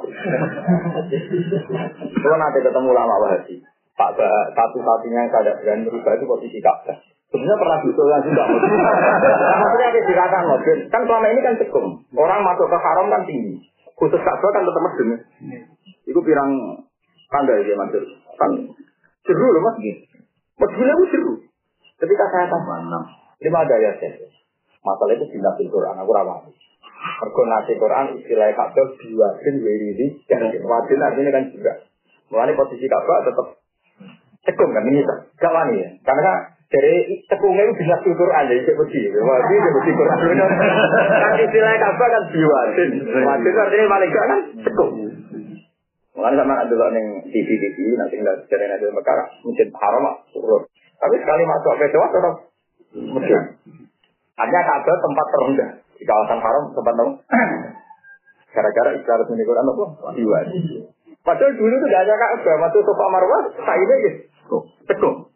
Kalau 2.14 2.38
nanti 2.38 2.60
ketemu 2.62 2.90
lama 2.94 3.16
wahasi. 3.26 3.56
Pak 3.98 4.16
satu-satunya 4.56 5.28
yang 5.28 5.32
tidak 5.34 5.60
berani 5.60 5.84
merubah 5.84 6.16
itu 6.16 6.24
posisi 6.24 6.60
Ka'bah. 6.64 6.96
Sebenarnya 7.30 7.62
pernah 7.62 7.78
diusulkan 7.84 8.22
juga. 8.26 8.44
Maksudnya 9.60 9.88
ada 9.92 10.02
dikatakan 10.02 10.46
mobil. 10.50 10.78
Kan 10.88 11.02
selama 11.04 11.28
ini 11.30 11.42
kan 11.44 11.56
cekung. 11.60 11.88
Orang 12.16 12.42
masuk 12.48 12.68
ke 12.72 12.78
haram 12.80 13.12
kan 13.12 13.22
tinggi. 13.28 13.60
Khusus 13.98 14.22
Ka'bah 14.22 14.50
kan 14.54 14.64
tetap 14.64 14.82
medem. 14.86 15.10
Itu 16.06 16.20
pirang 16.22 16.52
tangga 17.34 17.60
ya 17.60 17.76
masuk. 17.76 18.04
Kan 18.38 18.52
seru 19.26 19.48
loh 19.52 19.62
mas. 19.66 19.76
Medemnya 20.60 20.94
itu 20.96 21.06
seru. 21.12 21.34
Ketika 22.00 22.26
saya 22.32 22.46
tambah 22.48 22.78
enam. 22.88 23.04
Lima 23.40 23.68
gaya 23.68 23.92
saya. 24.00 24.28
Masalah 24.84 25.16
itu 25.16 25.28
di 25.28 25.68
Quran. 25.68 25.96
Aku 26.00 26.12
ramah. 26.16 26.48
Mergo 27.00 27.44
nasi 27.48 27.76
Quran 27.80 28.20
istilah 28.20 28.52
Ka'bah 28.56 28.88
diwajin 29.00 29.56
wiridi. 29.64 30.24
Dan 30.28 30.48
wajin 30.64 31.00
artinya 31.04 31.32
kan 31.36 31.44
juga. 31.52 31.74
Mulai 32.32 32.56
posisi 32.56 32.88
Ka'bah 32.88 33.28
tetap 33.28 33.48
cekung 34.48 34.72
kan 34.72 34.88
ini. 34.88 35.04
Gak 35.36 35.52
wani 35.52 35.84
ya. 35.84 35.90
Karena 36.04 36.56
dari 36.70 37.24
tepungnya 37.28 37.66
itu 37.66 37.74
bisa 37.82 37.98
aja, 37.98 38.54
itu 38.54 38.72
besi. 38.78 39.02
Wah, 39.20 39.38
ini 39.42 39.56
itu 39.60 39.70
besi 39.80 39.92
Quran. 39.92 40.18
Kan 41.20 41.34
istilah 41.44 41.72
apa 41.76 42.06
kan 42.08 42.24
biwasin. 42.32 42.90
Wasin 43.04 43.56
artinya 43.60 43.86
paling 43.92 44.10
gak 44.12 44.26
kan 44.28 44.40
tekung. 44.64 44.92
Mulai 46.20 46.36
sama 46.36 46.52
ada 46.60 46.88
neng 46.92 47.24
TV 47.32 47.48
TV 47.48 47.96
nanti 47.96 48.20
nggak 48.20 48.52
cari 48.52 48.68
nanti 48.68 48.92
mekar 48.92 49.24
mungkin 49.40 49.72
haram 49.72 50.04
lah 50.04 50.16
turun. 50.36 50.68
Tapi 51.00 51.16
sekali 51.24 51.44
masuk 51.48 51.74
ke 51.80 51.86
Jawa 51.96 52.08
tetap 52.12 52.36
mungkin. 52.96 53.42
Hanya 54.40 54.60
kabar 54.64 54.96
tempat 55.00 55.26
terendah 55.32 55.70
di 56.00 56.04
kawasan 56.04 56.40
haram 56.40 56.64
tempat 56.76 56.94
tahu. 56.96 57.12
Gara-gara 58.56 58.90
istilah 58.98 59.18
resmi 59.24 59.44
Quran 59.46 59.72
apa? 59.72 59.86
Biwasin. 60.16 60.64
Padahal 61.20 61.52
dulu 61.54 61.76
itu 61.76 61.86
gak 61.92 62.04
ada 62.08 62.16
Ka'bah, 62.16 62.56
masuk 62.64 62.82
Sofa 62.82 63.06
Marwah, 63.12 63.44
sayurnya 63.54 63.96
gitu. 64.08 64.58
Tekung. 64.88 65.30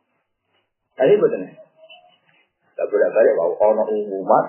Nah 0.98 1.04
ini 1.06 1.22
betul 1.22 1.44
Tak 2.74 2.86
boleh 2.90 3.10
balik 3.14 3.34
bahwa 3.38 3.54
ono 3.62 3.84
umumat, 3.86 4.46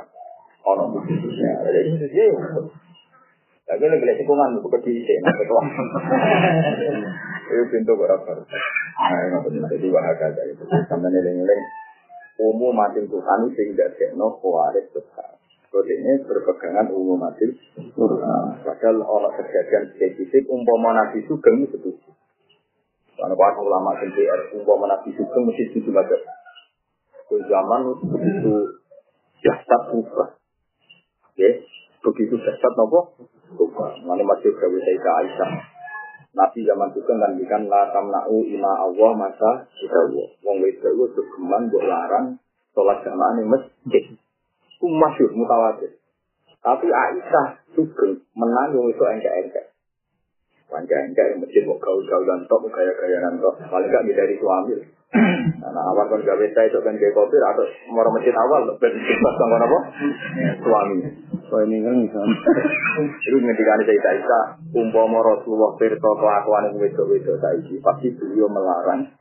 ono 0.65 0.83
khususnya. 0.97 1.61
Jadi 1.69 1.93
khususnya 1.93 2.25
ya. 2.33 2.41
Tapi 3.65 3.85
lagi 3.85 4.05
lihat 4.05 4.19
cekungan 4.21 4.61
bukan 4.61 4.81
di 4.81 4.93
sini. 5.05 5.25
Itu 7.45 7.65
pintu 7.69 7.93
berapa? 7.97 8.31
Nah, 8.41 9.21
ini 9.29 9.37
betul 9.45 9.69
jadi 9.69 9.87
bahagia 9.93 10.29
dari 10.33 10.53
itu. 10.57 10.65
Sampai 10.89 11.13
nilai-nilai 11.13 11.61
umum 12.41 12.73
mati 12.73 13.05
Tuhan 13.05 13.41
sehingga 13.53 13.93
sekno 13.95 14.41
kuaris 14.41 14.89
besar. 14.91 15.37
Kode 15.69 15.91
ini 15.91 16.23
berpegangan 16.25 16.89
umum 16.95 17.21
mati 17.21 17.51
Tuhan. 17.77 18.45
Padahal 18.65 18.97
orang 19.03 19.35
kejadian 19.37 19.93
spesifik 19.95 20.49
umpama 20.49 20.97
nabi 20.97 21.21
sugeng 21.29 21.67
itu 21.67 21.77
setuju. 21.77 22.11
Karena 23.15 23.35
para 23.39 23.61
ulama 23.63 23.95
NPR, 24.03 24.55
umpama 24.59 24.91
nabi 24.91 25.13
sugeng 25.15 25.43
mesti 25.45 25.75
setuju 25.75 25.91
aja. 26.01 26.19
Ke 27.29 27.37
zaman 27.51 27.81
begitu 28.09 28.53
jasad 29.43 29.83
kubah. 29.93 30.39
Ya, 31.35 31.51
begitu 32.01 32.35
jasad 32.41 32.73
nopo 32.79 33.19
kubah. 33.59 34.01
Mana 34.07 34.23
masih 34.25 34.55
gawe 34.55 34.79
saya 34.81 35.11
Aisyah. 35.23 35.74
Nabi 36.35 36.67
zaman 36.67 36.91
sugeng 36.91 37.23
kan 37.23 37.39
bikan 37.39 37.71
la 37.71 37.95
tamna'u 37.95 38.43
ima 38.43 38.73
Allah 38.83 39.11
masa 39.15 39.71
kita 39.71 39.95
Allah. 39.95 40.27
Wong 40.43 40.57
wedok 40.67 40.91
itu 40.91 41.07
sugeman 41.15 41.71
buat 41.71 41.87
larang 41.87 42.27
sholat 42.75 43.07
jamaah 43.07 43.39
di 43.39 43.45
masjid. 43.47 44.05
Itu 44.75 44.87
masyur, 44.91 45.31
mutawatir. 45.31 45.95
Tapi 46.59 46.91
Aisyah 46.91 47.47
sugeng 47.79 48.27
menang 48.35 48.75
wong 48.75 48.91
itu 48.91 49.03
engkek-engkek. 49.07 49.71
Panjang-engkek 50.67 51.27
yang 51.31 51.39
masjid 51.39 51.63
mau 51.63 51.79
gaul-gaul 51.79 52.27
dan 52.27 52.43
tok, 52.51 52.67
gaya-gaya 52.67 53.19
dan 53.23 53.39
tok. 53.39 53.55
Paling 53.71 53.91
gak 53.95 54.03
dari 54.11 54.35
suami. 54.35 54.75
Nah, 55.15 55.85
awal 55.95 56.11
kan 56.11 56.19
saya 56.27 56.67
itu 56.67 56.79
kan 56.83 56.99
kayak 56.99 57.15
kopi 57.15 57.39
atau 57.39 57.63
mau 57.95 58.03
masjid 58.11 58.35
awal 58.35 58.67
ben 58.83 58.95
pas 58.99 59.39
apa? 59.39 59.79
Suami. 60.59 60.99
So 61.51 61.61
ini 61.65 61.85
kan 61.85 61.97
misalnya. 62.01 62.39
Itu 63.25 63.37
ngendikan 63.37 63.81
saya 63.85 64.01
Aisyah, 64.01 64.45
umpama 64.73 65.21
Rasulullah 65.21 65.77
pirsa 65.77 66.11
kelakuan 66.17 66.73
yang 66.73 66.81
wedok-wedok 66.81 67.37
saiki, 67.43 67.83
pasti 67.83 68.15
beliau 68.17 68.49
melarang 68.49 69.13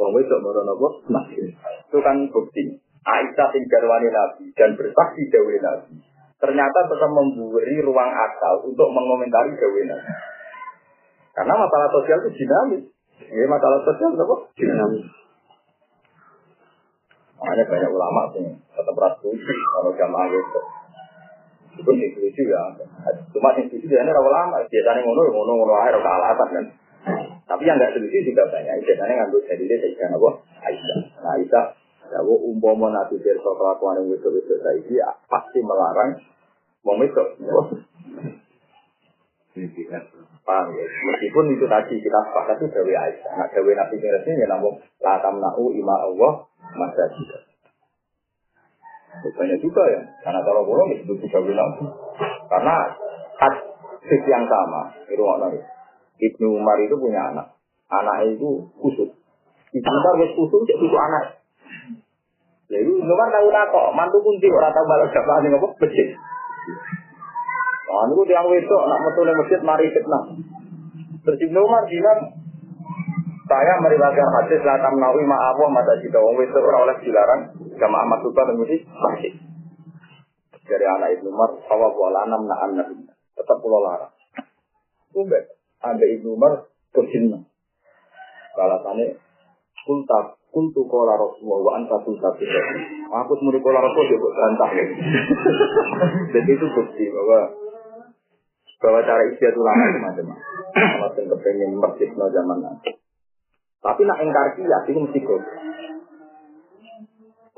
Wong 0.00 0.10
wedok 0.16 0.40
meron 0.40 0.72
apa? 0.72 0.88
Masjid. 1.12 1.52
Itu 1.86 1.98
kan 2.00 2.16
bukti. 2.32 2.80
Aisyah 3.02 3.48
sing 3.50 3.62
garwani 3.66 4.08
Nabi 4.08 4.54
dan 4.54 4.78
bersaksi 4.78 5.22
dawe 5.28 5.54
Nabi. 5.58 5.94
Ternyata 6.38 6.78
tetap 6.90 7.10
memberi 7.10 7.76
ruang 7.82 8.10
akal 8.10 8.66
untuk 8.66 8.88
mengomentari 8.94 9.52
dawe 9.58 9.80
Nabi. 9.90 10.12
Karena 11.34 11.54
masalah 11.54 11.88
sosial 11.92 12.18
itu 12.24 12.30
dinamis. 12.44 12.82
Ini 13.26 13.46
masalah 13.50 13.78
sosial 13.84 14.16
apa? 14.16 14.36
Dinamis. 14.54 15.06
Makanya 17.42 17.64
banyak 17.66 17.90
ulama 17.90 18.22
sih 18.38 18.46
tetap 18.54 18.96
rasul 18.96 19.34
kalau 19.34 19.90
jamaah 19.98 20.30
itu. 20.30 20.60
Itu 21.72 21.90
sih 21.96 22.08
lucu 22.12 22.42
ya. 22.44 22.60
Cuma 23.32 23.56
yang 23.56 23.66
lucu 23.68 23.86
ya 23.88 24.04
ini 24.04 24.12
ulama. 24.12 24.60
Biasanya 24.68 25.00
ngono 25.00 25.20
ngono 25.32 25.52
ngono 25.56 25.74
air 25.80 25.96
ke 25.96 26.10
alasan 26.10 26.48
kan. 26.52 26.64
Tapi 27.48 27.62
yang 27.64 27.76
nggak 27.80 27.96
setuju 27.96 28.18
juga 28.32 28.44
banyak. 28.52 28.84
Biasanya 28.84 29.14
ngambil 29.24 29.40
dari 29.48 29.64
dia 29.64 29.76
saya 29.80 30.06
apa? 30.12 30.30
Aisyah. 30.68 30.98
Nah 31.24 31.32
Aisyah. 31.40 31.66
Ya, 32.12 32.20
umpama 32.20 32.92
nanti 32.92 33.16
dari 33.24 33.40
kelakuan 33.40 34.04
yang 34.04 34.12
itu-itu 34.12 34.54
saiki 34.60 35.00
pasti 35.32 35.64
melarang 35.64 36.20
mau 36.84 37.00
itu. 37.00 37.24
Paham 40.42 40.66
ya? 40.76 40.84
Meskipun 40.84 41.44
itu 41.56 41.64
tadi 41.70 41.94
kita 42.04 42.18
sepakat 42.28 42.56
itu 42.60 42.66
Dewi 42.68 42.92
Aisyah. 42.92 43.32
Nah, 43.32 43.48
Dewi 43.48 43.72
Nabi 43.72 43.96
Mirasnya 43.96 44.32
ya 44.44 44.46
namun 44.52 44.76
latam 45.00 45.40
na'u 45.40 45.72
ima 45.72 45.96
Allah 46.04 46.32
masa 46.76 47.08
juga. 47.16 47.51
Banyak 49.20 49.58
juga 49.60 49.82
ya. 49.92 50.00
Karena 50.24 50.40
kalau 50.40 50.64
bolong 50.64 50.96
itu 50.96 51.04
juga 51.04 51.28
Dewi 51.28 51.52
Nabi. 51.52 51.84
Karena 52.48 52.74
hadis 53.36 54.22
yang 54.24 54.44
sama. 54.48 54.88
Itu 55.06 55.20
nggak 55.20 55.52
Ibnu 56.22 56.46
Umar 56.54 56.78
itu 56.78 56.94
punya 56.96 57.34
anak. 57.34 57.46
Anaknya 57.90 58.38
itu 58.38 58.70
kusut. 58.78 59.10
Ibnu 59.74 59.96
Umar 60.00 60.14
itu 60.22 60.34
kusut, 60.38 60.60
cek 60.70 60.78
kusut 60.78 60.96
anak. 60.96 61.24
Jadi 62.70 62.88
Ibnu 62.88 63.12
Umar 63.12 63.28
tahu 63.34 63.48
kok, 63.50 63.86
mantu 63.92 64.18
kunci 64.22 64.48
orang 64.48 64.72
tahu 64.72 64.86
balas 64.86 65.10
siapa 65.10 65.42
yang 65.44 65.58
apa? 65.58 65.68
Becik. 65.76 66.08
Nah, 67.92 68.08
itu 68.08 68.22
yang 68.32 68.48
wedok, 68.48 68.82
nak 68.88 68.98
metu 69.04 69.20
di 69.20 69.34
masjid, 69.36 69.60
mari 69.60 69.86
fitnah. 69.92 70.24
Terus 71.28 71.38
Ibnu 71.44 71.58
Umar 71.60 71.84
bilang, 71.90 72.20
saya 73.44 73.74
meriwayatkan 73.84 74.28
hadis 74.40 74.64
la 74.64 74.80
tamnawi 74.80 75.22
ma'awah 75.28 75.68
mata 75.68 76.00
jika 76.00 76.16
wong 76.16 76.40
wedok 76.40 76.62
ora 76.64 76.88
oleh 76.88 76.96
dilarang 77.04 77.42
jamaah 77.82 78.06
masubah 78.06 78.46
dan 78.46 78.56
musik 78.62 78.86
masjid. 78.86 79.34
Dari 80.62 80.86
anak 80.86 81.18
Ibnu 81.18 81.34
Umar, 81.34 81.58
sawa 81.66 81.90
wala 81.90 82.22
anam 82.22 82.46
na 82.46 82.54
anak 82.62 82.86
tetap 83.34 83.58
pulau 83.58 83.82
larang. 83.82 84.14
Enggak, 85.10 85.58
ada 85.82 86.04
Ibnu 86.06 86.38
Umar 86.38 86.70
berjinna. 86.94 87.42
Balasannya, 88.54 89.18
kulta 89.82 90.38
kuntu 90.52 90.84
kola 90.86 91.16
Rasulullah 91.18 91.58
wa 91.64 91.72
anta 91.80 91.96
tultafi. 92.04 92.44
Aku 93.10 93.32
semua 93.40 93.58
kola 93.58 93.80
Rasul 93.82 94.04
juga 94.06 94.28
bantah. 94.36 94.70
Jadi 96.36 96.50
itu 96.52 96.66
bukti 96.70 97.04
bahwa 97.08 97.38
bahwa 98.82 99.00
cara 99.06 99.22
istiadat 99.32 99.56
ulama 99.56 99.82
itu 99.88 99.98
macam-macam. 100.02 100.48
Ono 100.76 101.06
sing 101.16 101.26
kepengin 101.30 101.70
no 101.80 102.26
zaman 102.28 102.58
nanti. 102.60 102.92
Tapi 103.82 104.00
nak 104.06 104.20
engkar 104.22 104.54
kias 104.54 104.84
itu 104.86 105.00
mesti 105.00 105.20
kok. 105.24 105.40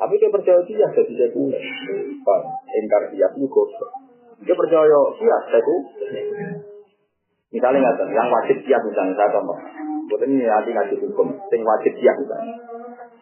Tapi 0.04 0.20
dia 0.20 0.28
percaya 0.28 0.60
kias 0.68 0.90
jadi 0.92 1.14
sekuler. 1.16 1.64
Engkar 2.76 3.02
kias 3.08 3.32
itu 3.40 3.48
kok. 3.48 3.68
Dia 4.44 4.52
percaya 4.52 4.98
kias 5.16 5.44
itu. 5.48 5.76
Misalnya 7.56 7.88
nggak 7.88 8.12
yang 8.12 8.28
wajib 8.28 8.60
kias 8.68 8.84
misalnya 8.84 9.16
saya 9.16 9.32
contoh. 9.32 9.56
Bukan 10.12 10.28
ini 10.28 10.44
nanti 10.44 10.76
ngaji 10.76 11.00
hukum. 11.08 11.32
Yang 11.48 11.64
wajib 11.64 11.92
kias 11.96 12.16
misalnya. 12.20 12.52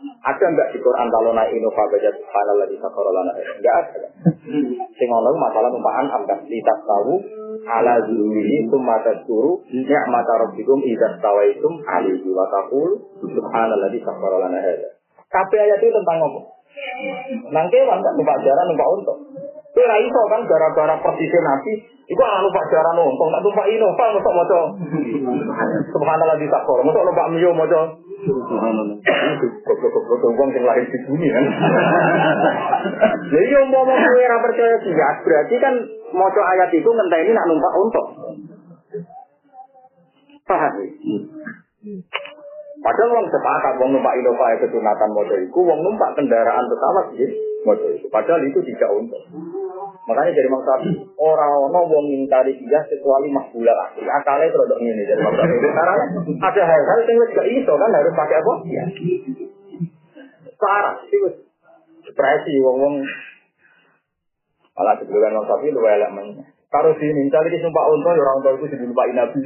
Ada 0.03 0.43
enggak 0.43 0.75
di 0.75 0.79
Quran 0.83 1.07
kalau 1.07 1.31
naik 1.31 1.55
inova 1.55 1.87
baca 1.87 2.11
subhanallah 2.11 2.67
di 2.67 2.77
sakarolana? 2.83 3.31
Enggak 3.39 3.75
ada. 3.79 4.09
Sing 4.99 5.07
ono 5.07 5.31
masalah 5.39 5.71
numpaan 5.71 6.11
amkan 6.11 6.51
litas 6.51 6.79
tahu 6.83 7.15
ala 7.63 7.95
zulmihi 8.11 8.67
summa 8.67 8.99
tadkuru 9.07 9.63
ni'mata 9.71 10.33
rabbikum 10.47 10.83
idza 10.83 11.23
stawaitum 11.23 11.79
alaihi 11.87 12.27
wa 12.35 12.43
taqul 12.51 12.91
subhanallah 13.23 13.91
di 13.95 14.03
sakarolana 14.03 14.59
hada. 14.59 14.99
Kabeh 15.31 15.59
ayat 15.59 15.79
itu 15.79 15.95
tentang 15.95 16.19
apa? 16.19 16.41
Nang 17.53 17.67
kewan 17.69 18.01
kan 18.01 18.13
numpak 18.17 18.41
jaran 18.41 18.67
numpak 18.73 18.89
untung. 18.97 19.21
Kowe 19.73 19.89
ra 19.89 19.97
iso 19.97 20.21
kan 20.29 20.45
gara-gara 20.45 21.01
persisnya 21.01 21.41
nabi 21.41 21.73
iku 22.05 22.21
ora 22.21 22.45
numpak 22.45 22.69
jaran 22.69 23.01
untung, 23.01 23.33
nak 23.33 23.41
numpak 23.41 23.65
inova 23.73 24.05
mosok 24.13 24.35
maca 24.37 24.61
subhanallah 25.97 26.37
di 26.37 26.45
sakor, 26.53 26.85
mosok 26.85 27.09
numpak 27.09 27.33
mio 27.33 27.57
maca 27.57 27.81
Goblok-goblok 28.23 30.31
wong 30.39 30.49
sing 30.55 30.63
lahir 30.63 30.87
di 30.87 30.99
bumi 31.11 31.27
kan. 31.27 31.43
Jadi 33.35 33.49
yang 33.51 33.67
mau 33.67 33.83
mau 33.83 33.99
ora 33.99 34.37
percaya 34.39 34.79
sih 34.79 34.95
berarti 34.95 35.55
kan 35.59 35.75
maca 36.15 36.41
ayat 36.55 36.71
itu 36.71 36.87
ngenteni 36.87 37.35
nak 37.35 37.51
numpak 37.51 37.73
untuk. 37.83 38.07
Paham? 40.47 40.75
Padahal 42.83 43.15
wong 43.15 43.27
sepakat 43.31 43.75
wong 43.79 43.91
numpak 43.95 44.15
Innova 44.19 44.59
itu 44.59 44.67
sunatan 44.75 45.11
motor 45.15 45.39
itu, 45.39 45.55
wong 45.55 45.81
numpak 45.87 46.19
kendaraan 46.19 46.67
pesawat 46.67 47.15
sih 47.15 47.31
motor 47.63 47.95
itu. 47.95 48.07
Padahal 48.11 48.43
itu 48.43 48.59
tidak 48.75 48.91
untuk. 48.91 49.23
Makanya 50.11 50.35
dari 50.35 50.51
Imam 50.51 50.67
Syafi'i 50.67 50.99
orang 51.15 51.53
ono 51.71 51.81
wong 51.87 52.05
ngintari 52.11 52.59
dia 52.59 52.83
kecuali 52.91 53.31
makbula 53.31 53.71
lagi. 53.71 54.03
Akalnya 54.03 54.51
produk 54.51 54.79
ini 54.83 55.07
dari 55.07 55.15
Imam 55.15 55.31
Syafi'i. 55.31 55.63
Karena 55.63 55.95
ada 56.43 56.63
hal-hal 56.67 56.99
yang 57.07 57.29
tidak 57.31 57.47
iso 57.55 57.73
kan 57.79 57.91
harus 57.95 58.13
pakai 58.19 58.37
apa? 58.43 58.53
Ya. 58.67 58.85
Parah 60.59 60.95
itu 61.07 61.29
depresi 62.03 62.55
wong-wong. 62.67 62.95
Malah 64.75 64.95
sebelumnya 64.99 65.31
Imam 65.31 65.47
Syafi'i 65.47 65.71
lu 65.71 65.87
elek. 65.87 66.11
Kalau 66.73 66.89
diminta 66.97 67.37
lagi 67.37 67.61
sumpah 67.61 67.85
unta, 67.85 68.17
ya 68.17 68.23
orang 68.25 68.37
unta 68.41 68.51
itu 68.57 68.65
sih 68.73 68.81
dilupa 68.81 69.05
nabi. 69.13 69.39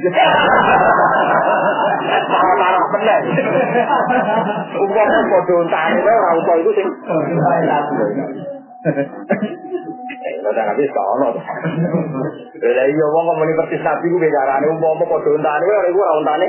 Marah-marah 2.31 2.83
benar. 2.95 3.21
Umpah 4.79 5.05
kan 5.11 5.23
kode 5.27 5.53
unta, 5.59 5.79
ya 5.91 6.07
orang 6.07 6.39
unta 6.39 6.53
itu 6.55 6.71
sih 6.71 6.85
dilupa 6.87 7.53
inabi. 7.59 7.95
Eh, 8.87 10.33
lo 10.39 10.49
jangan 10.55 10.75
bisa. 10.79 11.01
Lah 12.63 12.85
iya 12.87 13.05
wong 13.11 13.23
ngomong 13.27 13.53
persis 13.59 13.83
nabi 13.83 14.07
ku 14.07 14.17
bicarane 14.23 14.65
umpama 14.71 15.03
kodhe 15.03 15.29
untane 15.35 15.63
kowe 15.67 15.77
ora 15.83 15.89
iku 15.91 15.99
ora. 15.99 16.47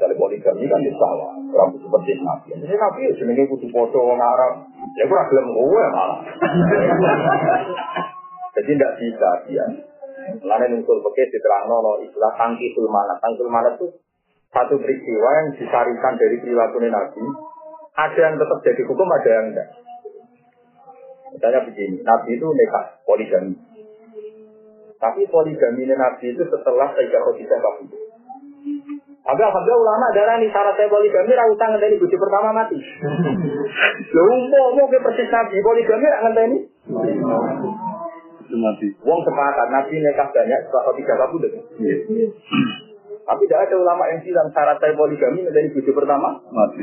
Kalau 0.00 0.16
poligami 0.16 0.64
kan 0.64 0.80
di 0.80 0.88
sawah, 0.96 1.36
orang 1.36 1.76
seperti 1.76 2.16
Nabi. 2.24 2.56
Jadi 2.56 2.72
Nabi 2.72 3.00
ya 3.04 3.12
jenenge 3.20 3.44
kudu 3.52 3.68
padha 3.68 4.00
wong 4.00 4.16
Arab. 4.16 4.64
Ya 4.96 5.04
ora 5.04 5.28
gelem 5.28 5.52
kowe 5.52 5.84
malah. 5.92 6.18
Jadi 8.56 8.70
tidak 8.80 8.92
bisa 8.96 9.30
dia. 9.44 9.64
Lain 10.40 10.72
usul 10.80 11.04
pakai 11.04 11.28
diterangno 11.28 11.76
no 11.84 11.92
istilah 12.00 12.32
tangki 12.32 12.72
sulmana. 12.72 13.20
Tangki 13.20 13.44
sulmana 13.44 13.76
itu 13.76 13.92
satu 14.48 14.80
peristiwa 14.80 15.28
yang 15.36 15.48
disarikan 15.60 16.16
dari 16.16 16.36
perilaku 16.40 16.80
Nabi. 16.80 17.20
Ada 18.00 18.20
yang 18.24 18.34
tetap 18.40 18.58
jadi 18.64 18.82
hukum, 18.88 19.04
ada 19.04 19.28
yang 19.28 19.46
enggak. 19.52 19.68
Misalnya 21.36 21.60
begini, 21.68 22.00
Nabi 22.00 22.40
itu 22.40 22.46
nekat 22.48 22.84
poligami. 23.04 23.54
Tapi 24.96 25.20
poligami 25.28 25.82
Nabi 25.92 26.26
itu 26.32 26.42
setelah 26.48 26.88
Sayyidah 26.96 27.20
Khadijah 27.20 27.58
kabur. 27.60 28.00
Tapi 29.30 29.46
alhamdulillah 29.46 29.82
ulama 29.86 30.06
darah 30.10 30.42
nih 30.42 30.50
syarat 30.50 30.74
saya 30.74 30.90
poligami 30.90 31.30
ra 31.38 31.46
utang 31.46 31.70
ngenteni 31.70 32.02
bojo 32.02 32.16
pertama 32.18 32.50
mati. 32.50 32.74
Lho 34.18 34.22
mau 34.50 34.90
ke 34.90 34.98
persis 34.98 35.30
Nabi 35.30 35.62
poligami 35.62 36.06
ra 36.10 36.18
ngenteni. 36.26 36.58
Nabi. 38.50 38.86
Wong 39.06 39.20
sepakat 39.22 39.68
Nabi 39.70 40.02
nekat 40.02 40.34
banyak 40.34 40.60
setelah 40.66 40.82
Khadijah 40.90 41.14
kabur. 41.14 41.46
Tapi 41.46 43.42
tidak 43.46 43.70
ada 43.70 43.74
ulama 43.78 44.02
yang 44.10 44.18
bilang 44.26 44.50
syarat 44.50 44.82
saya 44.82 44.98
poligami 44.98 45.46
menjadi 45.46 45.78
bojo 45.78 45.90
pertama 45.94 46.34
mati. 46.50 46.82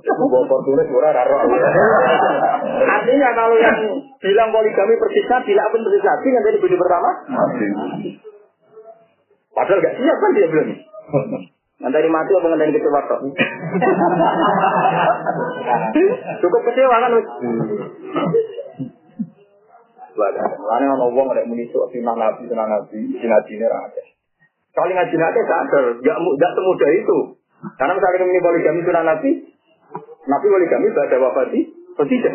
Bawa 0.00 0.58
tulis 0.64 0.88
ora 0.96 1.12
raro. 1.12 1.44
Artinya 2.88 3.28
kalau 3.36 3.60
yang 3.60 3.78
bilang 4.16 4.48
poligami 4.48 4.96
persis 4.96 5.28
nabi, 5.28 5.52
tidak 5.52 5.68
pun 5.68 5.84
persis 5.84 6.04
nabi 6.08 6.26
jadi 6.40 6.56
bojo 6.56 6.76
pertama 6.80 7.10
mati. 7.28 7.66
Padahal 9.52 9.84
gak 9.84 9.94
siap 10.00 10.16
kan 10.16 10.30
dia 10.32 10.48
bilang. 10.48 10.93
Nanti 11.84 12.08
mati 12.08 12.32
apa 12.32 12.48
nanti 12.48 12.76
kecewa 12.76 13.00
kok? 13.04 13.20
Cukup 16.40 16.60
kecewa 16.70 16.96
kan? 17.02 17.12
Lalu 20.14 20.38
orang 20.70 20.94
ngomong 20.94 21.34
ada 21.34 21.42
munisuk, 21.42 21.90
sinah 21.90 22.14
nabi, 22.14 22.46
sinah 22.46 22.70
nabi, 22.70 23.18
sinah 23.18 23.34
nabi 23.34 23.58
ini 23.58 23.66
kalau 24.74 24.90
ngaji 24.90 25.14
nanti 25.14 25.40
sadar, 25.46 25.84
nggak 26.02 26.16
nggak 26.18 26.52
semudah 26.58 26.90
itu. 26.98 27.18
Karena 27.78 27.94
misalnya 27.94 28.26
ini 28.26 28.42
poligami 28.42 28.80
sunnah 28.82 29.04
Nabi, 29.06 29.30
Nabi 30.26 30.46
poligami 30.50 30.86
pada 30.90 31.16
wafati, 31.22 31.60
tidak. 32.10 32.34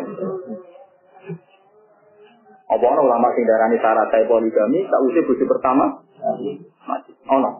Apa 2.70 2.84
orang 2.86 3.04
ulama 3.04 3.28
sing 3.36 3.44
darani 3.44 3.76
syarat 3.76 4.08
saya 4.08 4.24
poligami, 4.24 4.88
tak 4.88 5.00
usah 5.04 5.22
bujuk 5.28 5.48
pertama, 5.52 6.00
mati. 6.88 7.12
Oh 7.28 7.38
no. 7.44 7.50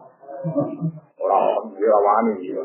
Orang 1.21 1.69
dia 1.77 1.93
wani 1.93 2.33
gitu. 2.41 2.63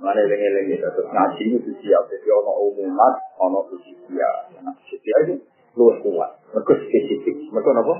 Mana 0.00 0.20
lengi 0.20 0.48
lengi 0.48 0.76
terus 0.80 1.08
ngaji 1.08 1.44
itu 1.60 1.70
siap, 1.80 2.08
jadi 2.08 2.28
ono 2.32 2.52
umumat, 2.72 3.14
ono 3.40 3.68
khususnya. 3.68 4.30
Nah, 4.60 4.72
khususnya 4.84 5.16
itu 5.28 5.34
luas 5.76 5.96
kuat, 6.00 6.30
mereka 6.52 6.72
spesifik, 6.76 7.36
mereka 7.52 7.72
apa? 7.76 7.94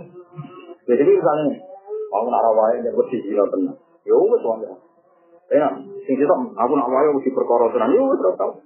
Jadi 0.84 1.00
misalnya 1.00 1.64
Aku 2.14 2.30
nak 2.30 2.46
rawai 2.46 2.78
ya 2.78 2.94
besi 2.94 3.18
gila 3.26 3.42
tenang. 3.50 3.74
Ya 4.06 4.14
wes 4.14 4.42
wae. 4.46 4.70
Ya, 5.50 5.66
sing 6.06 6.14
sitok 6.14 6.54
aku 6.54 6.72
nak 6.78 6.86
wae 6.86 7.10
mesti 7.10 7.34
perkara 7.34 7.74
tenan. 7.74 7.90
Ya 7.90 8.06
ora 8.06 8.30
tau. 8.38 8.62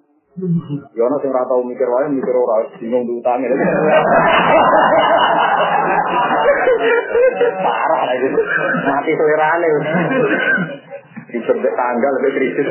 Ya 0.93 1.09
ana 1.09 1.17
sing 1.25 1.33
ora 1.33 1.49
tau 1.49 1.65
mikir 1.65 1.89
wae 1.89 2.13
mikir 2.13 2.37
ora 2.37 2.69
bingung 2.77 3.09
diutangi. 3.09 3.49
Parah 7.65 8.03
lagi. 8.07 8.27
Mati 8.87 9.13
selerane. 9.15 9.69
Disebut 11.29 11.73
tanggal 11.77 12.13
lebih 12.23 12.33
kritis. 12.39 12.67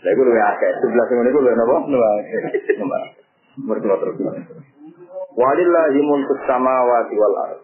Lah 0.00 0.10
iku 0.16 0.22
luwih 0.24 0.44
akeh. 0.44 0.70
Sebelah 0.80 1.04
sing 1.10 1.16
ngene 1.20 1.28
iku 1.28 1.40
luwih 1.44 1.56
napa? 1.58 1.76
Luwih 1.84 2.10
akeh. 2.24 2.40
Mereka 3.60 3.96
terus. 4.00 4.16
Walillahi 5.30 6.00
mulku 6.02 6.34
samawati 6.42 7.14
wal 7.14 7.36
ardh. 7.46 7.60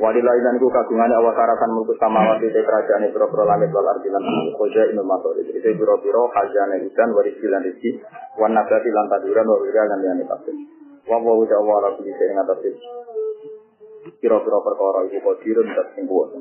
Walillahi 0.00 0.40
dan 0.42 0.56
ku 0.58 0.66
kagungan 0.72 1.12
awas 1.14 1.36
arakan 1.36 1.70
mulku 1.76 1.94
samawati 2.00 2.48
te 2.50 2.58
kerajaan 2.64 3.06
biro 3.12 3.28
langit 3.44 3.70
wal 3.70 3.86
ardi 3.86 4.08
lan 4.08 4.24
koja 4.56 4.82
inu 4.88 5.04
masori. 5.04 5.46
Itu 5.46 5.68
biro 5.76 6.22
khazanah 6.32 6.80
ikan 6.90 7.08
waris 7.12 7.38
lan 7.44 7.62
rizki 7.62 8.02
wan 8.40 8.56
nabati 8.56 8.88
lan 8.90 9.06
taduran 9.12 9.46
wa 9.46 9.56
wira 9.62 9.82
lan 9.84 9.98
liyane 10.00 10.24
kabeh. 10.26 10.54
Wa 11.04 11.16
wa 11.20 11.32
uja 11.36 11.58
wa 11.60 11.80
ala 11.80 11.96
kulli. 11.96 12.12
Biro-biro 14.20 14.58
perkara 14.60 15.00
iku 15.08 15.18
qadirun 15.20 15.68
dat 15.72 15.88
sing 15.96 16.04
kuwasa. 16.04 16.38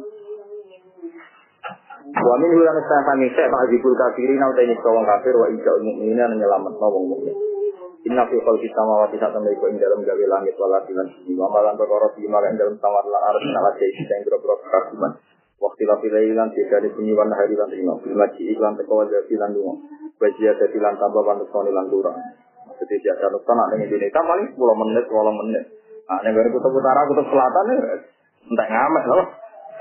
Wa 2.03 2.35
min 2.35 2.51
lan 2.59 2.77
sangi 2.83 3.27
sek 3.31 3.47
pak 3.47 3.63
zikul 3.71 3.95
kafirin 3.95 4.43
au 4.43 4.51
ta 4.51 4.89
wong 4.91 5.05
kafir 5.07 5.35
wa 5.39 5.47
ija 5.47 5.71
mukminin 5.79 6.31
nyelamet 6.39 6.75
wong 6.75 7.05
mukmin. 7.07 7.35
Inna 8.03 8.27
fi 8.27 8.35
khalqi 8.35 8.67
samawati 8.75 9.15
sak 9.15 9.31
temne 9.31 9.55
iku 9.55 9.71
ing 9.71 9.79
dalem 9.79 10.03
gawe 10.03 10.25
langit 10.27 10.59
wal 10.59 10.75
ardi 10.75 10.91
lan 10.91 11.07
wa 11.39 11.47
malan 11.47 11.79
perkara 11.79 12.11
di 12.19 12.27
malah 12.27 12.51
ing 12.51 12.59
dalem 12.59 12.75
lan 12.75 13.05
lan 13.07 13.73
isi 13.79 14.03
sing 14.03 14.19
kakuman. 14.27 15.11
Waktu 15.63 15.87
la 15.87 15.95
pilih 15.95 16.35
lan 16.35 16.51
tiga 16.51 16.83
di 16.83 16.91
bunyi 16.91 17.15
warna 17.15 17.39
hari 17.39 17.55
lan 17.55 17.71
terima. 17.71 17.95
Bila 18.03 18.27
ci 18.35 18.51
iklan 18.51 18.75
teko 18.75 18.99
wajah 18.99 19.23
silan 19.31 19.55
dungo. 19.55 19.79
Lan 20.19 20.95
tambah 20.99 21.23
pantes 21.23 21.47
soni 21.55 21.71
lan. 21.71 21.87
Jadi 22.83 22.99
biasa 22.99 23.31
nukta 23.31 23.51
nak 23.55 23.67
ning 23.71 23.87
Indonesia 23.87 24.19
paling 24.19 24.47
10 24.51 24.59
menit, 24.59 25.03
20 25.07 25.39
menit. 25.39 25.63
Nah, 26.03 26.19
ning 26.19 26.35
kutub 26.51 26.75
utara, 26.75 27.07
kutub 27.07 27.27
selatan 27.31 27.65
ya 27.71 27.77
entek 28.51 28.67
ngamek 28.67 29.03
loh. 29.07 29.25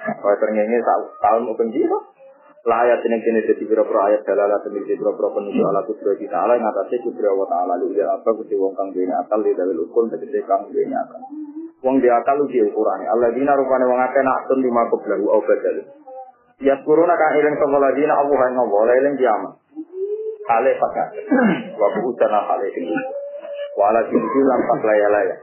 Kaya 0.02 0.36
terngenge 0.38 0.78
tahun 1.18 1.42
mau 1.50 1.58
benci 1.58 1.82
loh. 1.82 2.14
Lah 2.62 2.86
ayat 2.86 3.02
ini 3.02 3.18
kini 3.26 3.42
jadi 3.42 3.58
beberapa 3.66 4.06
ayat 4.06 4.22
dalalah 4.22 4.62
demi 4.62 4.86
beberapa 4.86 5.34
penunjuk 5.34 5.66
ala 5.66 5.82
kudra 5.82 6.14
kita 6.14 6.46
ala 6.46 6.54
yang 6.54 6.70
atasnya 6.70 7.02
kudra 7.02 7.34
wa 7.34 7.42
ta'ala 7.50 7.74
lu 7.82 7.90
ya 7.90 8.06
apa 8.06 8.30
kudra 8.38 8.54
wong 8.54 8.70
kang 8.78 8.94
duwe 8.94 9.10
akal 9.10 9.42
di 9.42 9.50
dalil 9.50 9.82
ukur 9.82 10.06
tegese 10.14 10.46
kang 10.46 10.70
duwe 10.70 10.86
akal. 10.86 11.18
Wong 11.82 11.98
dia 11.98 12.14
akal 12.22 12.38
lu 12.38 12.46
dia 12.46 12.62
ukurannya. 12.62 13.10
Allah 13.10 13.34
dina 13.34 13.58
rupanya 13.58 13.90
wong 13.90 13.98
akeh 14.06 14.22
nak 14.22 14.46
tun 14.46 14.62
lima 14.62 14.86
kublahu 14.94 15.26
au 15.26 15.42
badal. 15.42 15.76
Ya 16.62 16.78
kuruna 16.86 17.18
kan 17.18 17.34
ilang 17.34 17.58
sama 17.58 17.82
ladina 17.82 18.14
Allah 18.14 18.38
yang 18.46 18.54
ngobrol 18.54 18.90
ilang 18.94 19.14
kiamat. 19.18 19.52
Hale 20.51 20.73
pakat. 20.74 21.09
Waktu 21.78 22.01
utana 22.02 22.40
hale 22.51 22.66
tinggi. 22.74 22.98
Wala 23.78 24.01
tinggi 24.10 24.40
lampak 24.43 24.81
laya-laya. 24.85 25.36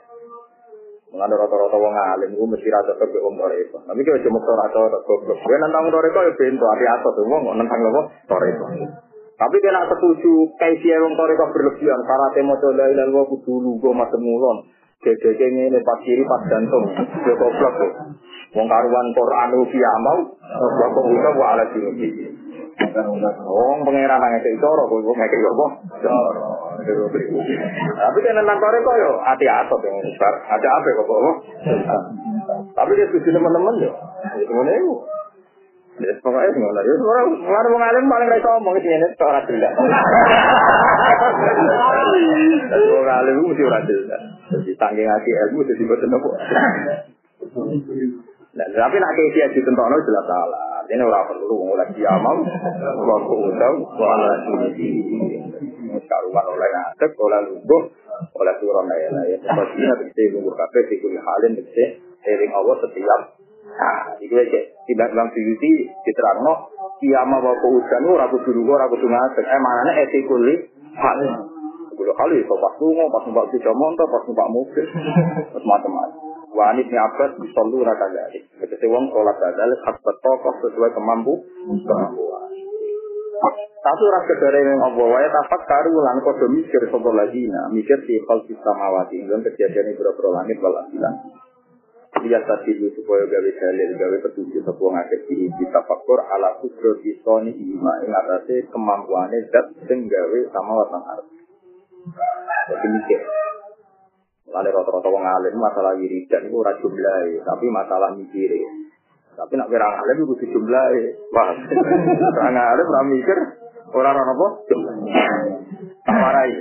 Mengenai 1.10 1.42
rata-rata 1.42 1.78
wong 1.82 1.90
alim, 1.98 2.38
gue 2.38 2.48
mesti 2.54 2.70
rata 2.70 2.94
ke 2.94 3.18
wong 3.18 3.34
toreko. 3.34 3.82
Tapi 3.82 4.02
kalau 4.06 4.22
cuma 4.22 4.40
rata 4.46 4.78
rata 4.78 5.00
goblok, 5.02 5.42
gue 5.42 5.58
nantang 5.58 5.90
toreko 5.90 6.20
ya 6.22 6.32
pintu 6.38 6.62
hati 6.70 6.86
atas 6.86 7.14
tuh 7.18 7.26
wong 7.26 7.50
nantang 7.58 7.82
apa 7.82 8.02
toreko. 8.30 8.66
Tapi 9.34 9.56
kena 9.58 9.90
setuju 9.90 10.34
kayak 10.62 11.02
wong 11.02 11.14
toreko 11.18 11.50
berlebihan. 11.50 11.98
Syaratnya 12.06 12.46
mau 12.46 12.62
coba 12.62 12.86
ilan 12.94 13.10
gue 13.10 13.38
dulu 13.42 13.70
gue 13.82 13.94
masih 13.98 14.20
mulon. 14.22 14.58
Gede 15.02 15.32
ini 15.34 15.80
pas 15.82 15.98
kiri 16.06 16.24
pas 16.30 16.44
jantung, 16.46 16.86
gue 16.94 17.36
goblok 17.42 17.74
tuh. 17.82 17.92
Wong 18.54 18.68
karuan 18.70 19.08
Quran 19.18 19.50
usia 19.66 19.92
mau, 20.06 20.20
gue 20.30 20.88
kok 20.94 21.06
udah 21.10 21.32
gue 21.34 21.48
ala 21.50 21.66
sini. 21.74 22.10
Wong 22.80 23.78
pangeran 23.84 24.20
nang 24.20 24.32
ngekek 24.40 24.56
coro, 24.64 24.88
kowe 24.88 25.04
kok 25.04 25.18
ngekek 25.20 25.40
yo 25.44 25.50
apa? 25.52 25.68
Coro. 26.00 26.48
Tapi 28.00 28.18
kan 28.24 28.40
nang 28.40 28.58
kok 28.60 28.96
yo 29.04 29.12
ati 29.28 29.46
atot 29.46 29.80
yang 29.84 30.00
besar. 30.00 30.34
Ada 30.48 30.68
apa 30.80 30.88
kok 30.96 31.08
kok? 31.08 31.38
Tapi 32.72 32.92
dia 32.96 33.06
setuju 33.12 33.36
teman-teman 33.36 33.84
yo. 33.84 33.92
Ngene 34.48 34.72
iku. 34.80 34.96
Ya 36.00 36.16
pokoknya 36.24 36.56
ya. 36.56 36.94
Ora 37.04 37.22
ora 37.28 37.68
wong 37.68 37.84
alim 37.84 38.08
paling 38.08 38.28
ra 38.32 38.40
iso 38.40 38.48
ngomong 38.48 38.80
iki 38.80 38.88
nek 38.88 39.20
ora 39.20 39.44
jelas. 39.44 39.74
Wong 42.72 43.08
alim 43.12 43.36
mesti 43.44 43.64
ora 43.68 43.80
jelas. 43.84 44.22
Jadi 44.56 44.72
tanggung 44.80 45.12
hati 45.12 45.32
ilmu 45.36 45.68
jadi 45.68 45.84
boten 45.84 46.16
apa. 46.16 46.30
Nah, 48.50 48.66
tapi 48.66 48.98
nak 48.98 49.12
kayak 49.14 49.30
dia 49.38 49.48
ditentokno 49.54 49.98
jelas 50.02 50.26
salah. 50.26 50.82
Ini 50.90 51.06
ora 51.06 51.22
perlu 51.30 51.70
oleh 51.70 51.86
kiamat, 51.94 52.38
wa 52.98 53.18
qudau 53.22 53.76
wa 53.94 54.08
ala 54.10 54.32
sini. 54.42 54.98
Karuan 56.10 56.46
oleh 56.50 56.70
ngadeg, 56.74 57.12
oleh 57.14 57.40
lungguh, 57.46 57.84
oleh 58.34 58.54
turun 58.58 58.90
ya 58.90 59.10
lah 59.14 59.24
ya. 59.30 59.38
Sepertinya 59.38 59.94
bisa 60.02 60.22
lungguh 60.34 60.54
kabeh 60.58 60.82
di 60.90 60.96
kulit 60.98 61.22
halin 61.22 61.52
bisa 61.62 61.86
eling 62.26 62.52
Allah 62.58 62.76
setiap 62.82 63.22
Nah, 63.70 64.18
itu 64.18 64.34
aja. 64.34 64.62
Tidak 64.90 65.08
dalam 65.14 65.30
suyuti 65.30 65.86
diterangno 66.02 66.74
kiamat 66.98 67.46
wa 67.46 67.54
qudau 67.54 68.18
ora 68.18 68.26
kudu 68.34 68.50
lungguh, 68.50 68.74
ora 68.74 68.90
kudu 68.90 69.06
ngadeg. 69.06 69.46
Eh 69.46 69.62
manane 69.62 69.92
etikuli 70.10 70.54
halin. 70.98 71.34
Kulo 71.94 72.18
kali 72.18 72.42
kok 72.42 72.58
pas 72.58 72.74
lunga, 72.82 73.06
pas 73.14 73.22
numpak 73.30 73.46
sepeda 73.54 73.76
motor, 73.78 74.08
pas 74.10 74.24
numpak 74.26 74.48
mobil, 74.50 74.86
terus 75.54 75.64
Wanit 76.50 76.90
ni 76.90 76.98
abad 76.98 77.38
solu 77.54 77.86
raka 77.86 78.08
dari. 78.10 78.42
Jadi 78.58 78.86
wong 78.90 79.14
sholat 79.14 79.38
badal 79.38 79.72
hasbat 79.86 80.16
tokoh 80.18 80.54
sesuai 80.66 80.92
kemampu 80.98 81.34
kemampuan. 81.86 82.50
Tapi 83.80 84.02
ora 84.04 84.22
kedare 84.28 84.60
yang 84.60 84.82
apa 84.84 85.00
wae 85.00 85.28
tafak 85.32 85.62
karu 85.64 85.96
lan 86.04 86.20
padha 86.20 86.52
mikir 86.52 86.84
sapa 86.92 87.10
lagi 87.16 87.48
nah 87.48 87.72
mikir 87.72 87.96
di 88.04 88.20
hal 88.28 88.44
samawati 88.44 89.24
lan 89.24 89.40
kejadian 89.40 89.96
iki 89.96 90.04
boro 90.04 90.36
langit 90.36 90.60
wal 90.60 90.76
bilang. 90.92 91.16
Dia 92.20 92.44
tadi 92.44 92.76
supaya 92.76 93.24
gawe 93.24 93.50
dalil 93.56 93.90
gawe 93.96 94.18
petunjuk 94.28 94.66
sapa 94.68 94.84
ngakeh 94.84 95.20
di 95.32 95.66
tafakur 95.72 96.20
ala 96.20 96.60
kudro 96.60 97.00
disoni 97.00 97.56
ima 97.56 98.04
ing 98.04 98.12
atase 98.12 98.68
kemampuane 98.68 99.48
zat 99.48 99.72
sing 99.88 100.12
gawe 100.12 100.40
samawat 100.52 100.88
lan 100.92 101.04
ardh. 101.16 101.30
Jadi 102.68 102.88
mikir. 102.92 103.22
Lalu 104.50 104.70
rata-rata 104.74 105.10
wong 105.14 105.26
alim 105.26 105.54
masalah 105.62 105.94
wiridan 105.94 106.50
itu 106.50 106.56
ora 106.58 106.74
jumlahe, 106.82 107.38
tapi 107.46 107.66
masalah 107.70 108.10
mikir. 108.18 108.50
Tapi 109.38 109.54
nak 109.56 109.70
kira 109.70 109.86
alim 109.86 110.16
itu 110.18 110.26
kudu 110.34 110.46
jumlahe. 110.58 111.04
Wah, 111.30 111.54
orang 112.42 112.58
alim 112.58 112.86
ora 112.90 113.02
mikir, 113.06 113.38
ora 113.94 114.10
ora 114.10 114.24
apa? 114.26 114.48
Tawarai. 116.06 116.54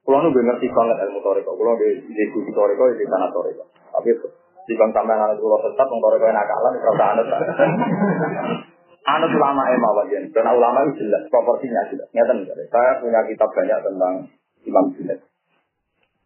Kulo 0.00 0.26
nu 0.26 0.34
ngerti 0.34 0.66
banget 0.74 0.96
ilmu 1.06 1.20
toriko. 1.22 1.54
Kulo 1.54 1.78
di 1.78 2.02
di 2.02 2.24
di 2.24 2.50
toriko 2.50 2.82
di 2.90 3.04
tanah 3.06 3.30
toriko. 3.30 3.62
Tapi 3.94 4.10
di 4.66 4.74
bang 4.74 4.90
sampean 4.90 5.22
anak 5.22 5.38
kulo 5.38 5.60
sesat 5.62 5.86
wong 5.86 6.02
toriko 6.02 6.24
enak 6.26 6.50
kalah 6.50 6.72
ora 6.74 6.90
usah 6.90 7.08
anut. 7.14 7.26
Anut 9.06 9.32
ulama 9.32 9.62
emang 9.70 9.92
wajan. 10.02 10.34
Karena 10.34 10.50
ulama 10.50 10.82
itu 10.88 11.06
jelas 11.06 11.30
proporsinya 11.30 11.86
jelas. 11.94 12.10
Nyata 12.10 12.32
Saya 12.74 12.98
punya 12.98 13.22
kitab 13.30 13.54
banyak 13.54 13.78
tentang 13.86 14.14
Imam 14.66 14.84
Junaid. 14.98 15.29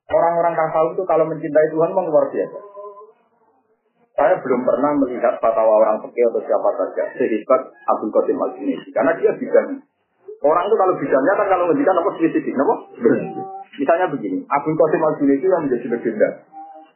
Orang-orang 0.04 0.52
tasawuf 0.52 0.92
itu 1.00 1.04
kalau 1.08 1.24
mencintai 1.24 1.72
Tuhan 1.72 1.90
memang 1.96 2.12
luar 2.12 2.28
biasa. 2.28 2.58
Saya 4.14 4.38
belum 4.38 4.62
pernah 4.62 4.92
melihat 5.00 5.42
fatwa 5.42 5.66
orang 5.66 5.98
fakir 6.04 6.28
atau 6.30 6.44
siapa 6.44 6.70
saja 6.78 7.04
sehebat 7.18 7.60
Abdul 7.88 8.12
Qasim 8.14 8.38
al 8.38 8.52
karena 8.94 9.12
dia 9.18 9.32
bidang. 9.34 9.82
Orang 10.44 10.64
itu 10.68 10.76
kalau 10.76 10.94
bidangnya 11.00 11.34
kan 11.34 11.46
kalau 11.50 11.64
ngendikan 11.72 11.98
apa 11.98 12.10
spesifik, 12.14 12.54
apa? 12.54 12.74
Misalnya 13.74 14.06
begini, 14.12 14.38
Abdul 14.46 14.76
Qasim 14.76 15.00
al 15.02 15.14
itu 15.18 15.46
yang 15.50 15.62
menjadi 15.66 15.86
legenda. 15.88 16.28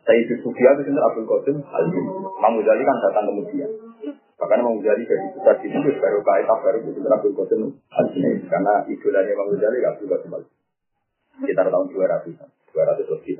Saya 0.04 0.18
itu 0.22 0.34
Sufia 0.44 0.70
itu 0.78 0.82
sendiri 0.86 1.04
Abdul 1.10 1.26
Qasim 1.26 1.56
al 1.64 1.84
Imam 1.90 2.52
Ghazali 2.60 2.84
kan 2.86 2.96
datang 3.02 3.24
kemudian. 3.34 3.70
Bahkan 4.38 4.58
Imam 4.62 4.78
Ghazali 4.78 5.02
dari 5.08 5.26
besar 5.32 5.56
di 5.58 5.66
itu 5.74 5.90
baru 5.98 6.20
kait 6.22 6.46
baru 6.46 6.78
itu 6.86 7.00
Abdul 7.02 7.34
Qasim 7.34 7.60
al 7.72 8.06
karena 8.46 8.74
idolanya 8.84 9.30
Imam 9.32 9.48
Ghazali 9.56 9.78
Abdul 9.80 10.08
Qasim 10.12 10.30
al 10.36 10.42
Sekitar 11.40 11.66
tahun 11.72 11.88
200 11.90 12.57
200 12.72 13.12
lebih. 13.18 13.34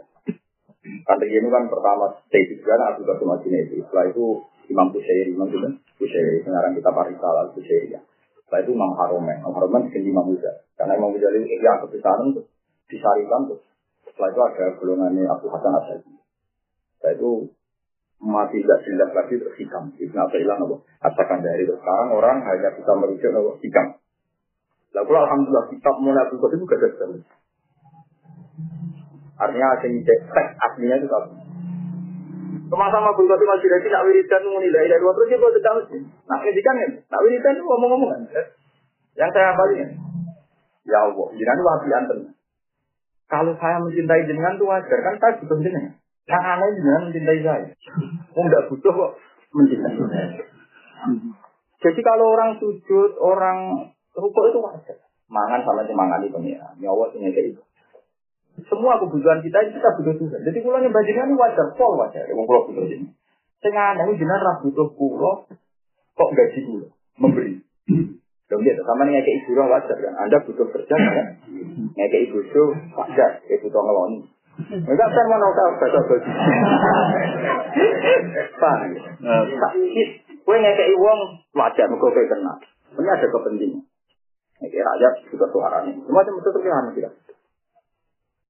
Karena 1.04 1.24
ini 1.28 1.48
kan 1.52 1.64
pertama 1.68 2.16
stage 2.28 2.60
juga 2.60 2.80
Abu 2.80 3.02
Bakar 3.04 3.26
Madinah 3.26 3.60
itu. 3.68 3.84
Setelah 3.84 4.04
itu 4.08 4.24
Imam 4.72 4.88
Busairi, 4.92 5.30
Imam 5.32 5.48
itu 5.48 5.58
Busairi, 6.00 6.40
sekarang 6.44 6.72
kita 6.76 6.90
Parisal 6.92 7.34
al 7.36 7.48
Busairi 7.52 7.92
ya. 7.92 8.00
Setelah 8.44 8.60
itu 8.64 8.70
Imam 8.72 8.92
Haromen, 8.96 9.36
Imam 9.44 9.52
Haromen 9.52 9.80
diganti 9.88 10.08
Imam 10.08 10.24
Muda. 10.24 10.52
Karena 10.80 10.92
Imam 10.96 11.12
itu 11.12 11.24
ya 11.60 11.72
kebesaran 11.84 12.32
tuh 12.32 12.44
disarikan 12.88 13.40
tuh. 13.50 13.60
Setelah 14.08 14.28
itu 14.32 14.40
ada 14.40 14.64
golongannya 14.80 15.24
Abu 15.28 15.46
Hasan 15.52 15.72
Asyadi. 15.76 16.12
Setelah 16.96 17.12
itu 17.20 17.30
mati 18.18 18.58
tidak 18.64 18.80
jelas 18.82 19.10
lagi 19.14 19.34
terus 19.38 19.54
hikam. 19.60 19.84
Ibn 19.94 20.16
hilang 20.34 20.58
apa? 20.64 20.76
Katakan 21.06 21.38
dari. 21.44 21.68
Sekarang 21.68 22.08
orang 22.16 22.36
hanya 22.42 22.70
bisa 22.74 22.92
merujuk 22.96 23.30
apa? 23.30 23.52
Hikam. 23.62 23.86
Lalu 24.96 25.12
alhamdulillah 25.14 25.66
kitab 25.68 25.94
mulai 26.00 26.24
Abdul 26.24 26.40
Qadir 26.40 26.58
itu 26.58 26.64
gak 26.64 26.80
ada 26.80 26.88
Artinya 29.38 29.68
asing 29.78 30.02
teks 30.02 30.50
aslinya 30.58 30.98
itu 30.98 31.06
apa? 31.06 31.30
Sama-sama 32.68 33.16
pun 33.16 33.24
tapi 33.24 33.44
masih 33.48 33.68
dari 33.70 33.88
nak 33.88 34.04
wiridan 34.04 34.42
muni 34.44 34.68
la 34.68 34.84
ilaha 34.84 35.14
terus 35.16 35.28
dia 35.32 35.48
sedang 35.56 35.74
mesti. 35.80 35.98
Nak 36.04 36.38
ngedikan 36.44 36.74
kan? 36.76 36.90
Nak 37.00 37.22
wiridan 37.24 37.54
itu 37.56 37.64
ngomong-ngomong 37.64 38.10
kan? 38.12 38.22
Yang 39.16 39.30
saya 39.32 39.56
balik 39.56 39.78
Ya 40.88 40.98
Allah, 41.04 41.28
jenengan 41.36 41.64
wapi 41.64 41.88
anten. 41.92 42.18
Kalau 43.28 43.52
saya 43.60 43.76
mencintai 43.84 44.24
jenengan 44.24 44.56
itu 44.56 44.64
wajar 44.64 44.98
kan 45.04 45.14
saya 45.20 45.36
butuh 45.40 45.58
jenengan. 45.60 45.94
Yang 46.24 46.42
aneh 46.44 46.68
jenengan 46.80 47.02
mencintai 47.08 47.40
saya. 47.44 47.66
Oh 48.32 48.42
enggak 48.44 48.66
butuh 48.72 48.92
kok 48.92 49.12
mencintai. 49.52 49.94
Jadi 51.78 52.00
kalau 52.02 52.34
orang 52.34 52.58
sujud, 52.58 53.10
orang 53.22 53.92
rukuk 54.16 54.44
itu 54.50 54.58
wajar. 54.58 54.96
Mangan 55.28 55.60
sama 55.62 55.84
semangat 55.84 56.24
itu 56.24 56.32
pengiran. 56.32 56.72
Nyawa 56.80 57.12
sih 57.12 57.20
kayak 57.20 57.52
itu. 57.52 57.62
Semua 58.66 58.98
kebutuhan 58.98 59.38
kita 59.38 59.58
ini 59.62 59.70
kita 59.78 59.88
butuh 60.02 60.14
Tuhan. 60.18 60.40
Jadi 60.42 60.58
kalau 60.64 60.82
yang 60.82 60.90
ini 60.90 61.34
wajar, 61.38 61.66
pol 61.78 61.94
wajar. 61.94 62.26
Yang 62.26 62.42
pulau 62.42 62.62
butuh 62.66 62.84
ini. 62.90 63.06
Tengah 63.62 63.94
ini 64.02 64.18
jenengan 64.18 64.58
butuh 64.62 64.88
pulau, 64.98 65.46
kok 66.18 66.30
gaji 66.34 66.60
pulau 66.66 66.90
memberi. 67.18 67.62
Dong 68.48 68.64
dia 68.64 68.80
sama 68.80 69.04
nih 69.04 69.20
kayak 69.20 69.44
ibu 69.44 69.60
wajar 69.60 69.96
kan. 70.00 70.14
Anda 70.24 70.40
butuh 70.40 70.66
kerja 70.72 70.94
kan? 70.96 71.26
Kayak 71.92 72.22
ibu 72.32 72.38
itu 72.40 72.62
wajar, 72.96 73.44
kayak 73.44 73.60
butuh 73.60 73.80
ngeloni. 73.84 74.24
Enggak 74.58 75.08
kan 75.14 75.26
mau 75.30 75.52
tahu 75.54 75.70
baca 75.78 75.98
baju. 76.02 76.30
Pak, 78.58 78.76
Kue 80.48 80.56
ngekei 80.56 80.96
uang 80.96 81.20
wajar, 81.52 81.86
kok 81.92 82.10
kayak 82.16 82.28
kena. 82.32 82.54
Ini 82.96 83.08
ada 83.12 83.26
kepentingan. 83.28 83.84
Ngekei 84.64 84.80
rakyat 84.80 85.12
juga 85.28 85.46
suaranya. 85.52 85.92
Semua 85.92 86.24
itu 86.24 86.30
mesti 86.32 86.50
terlihat 86.56 86.84
tidak. 86.96 87.12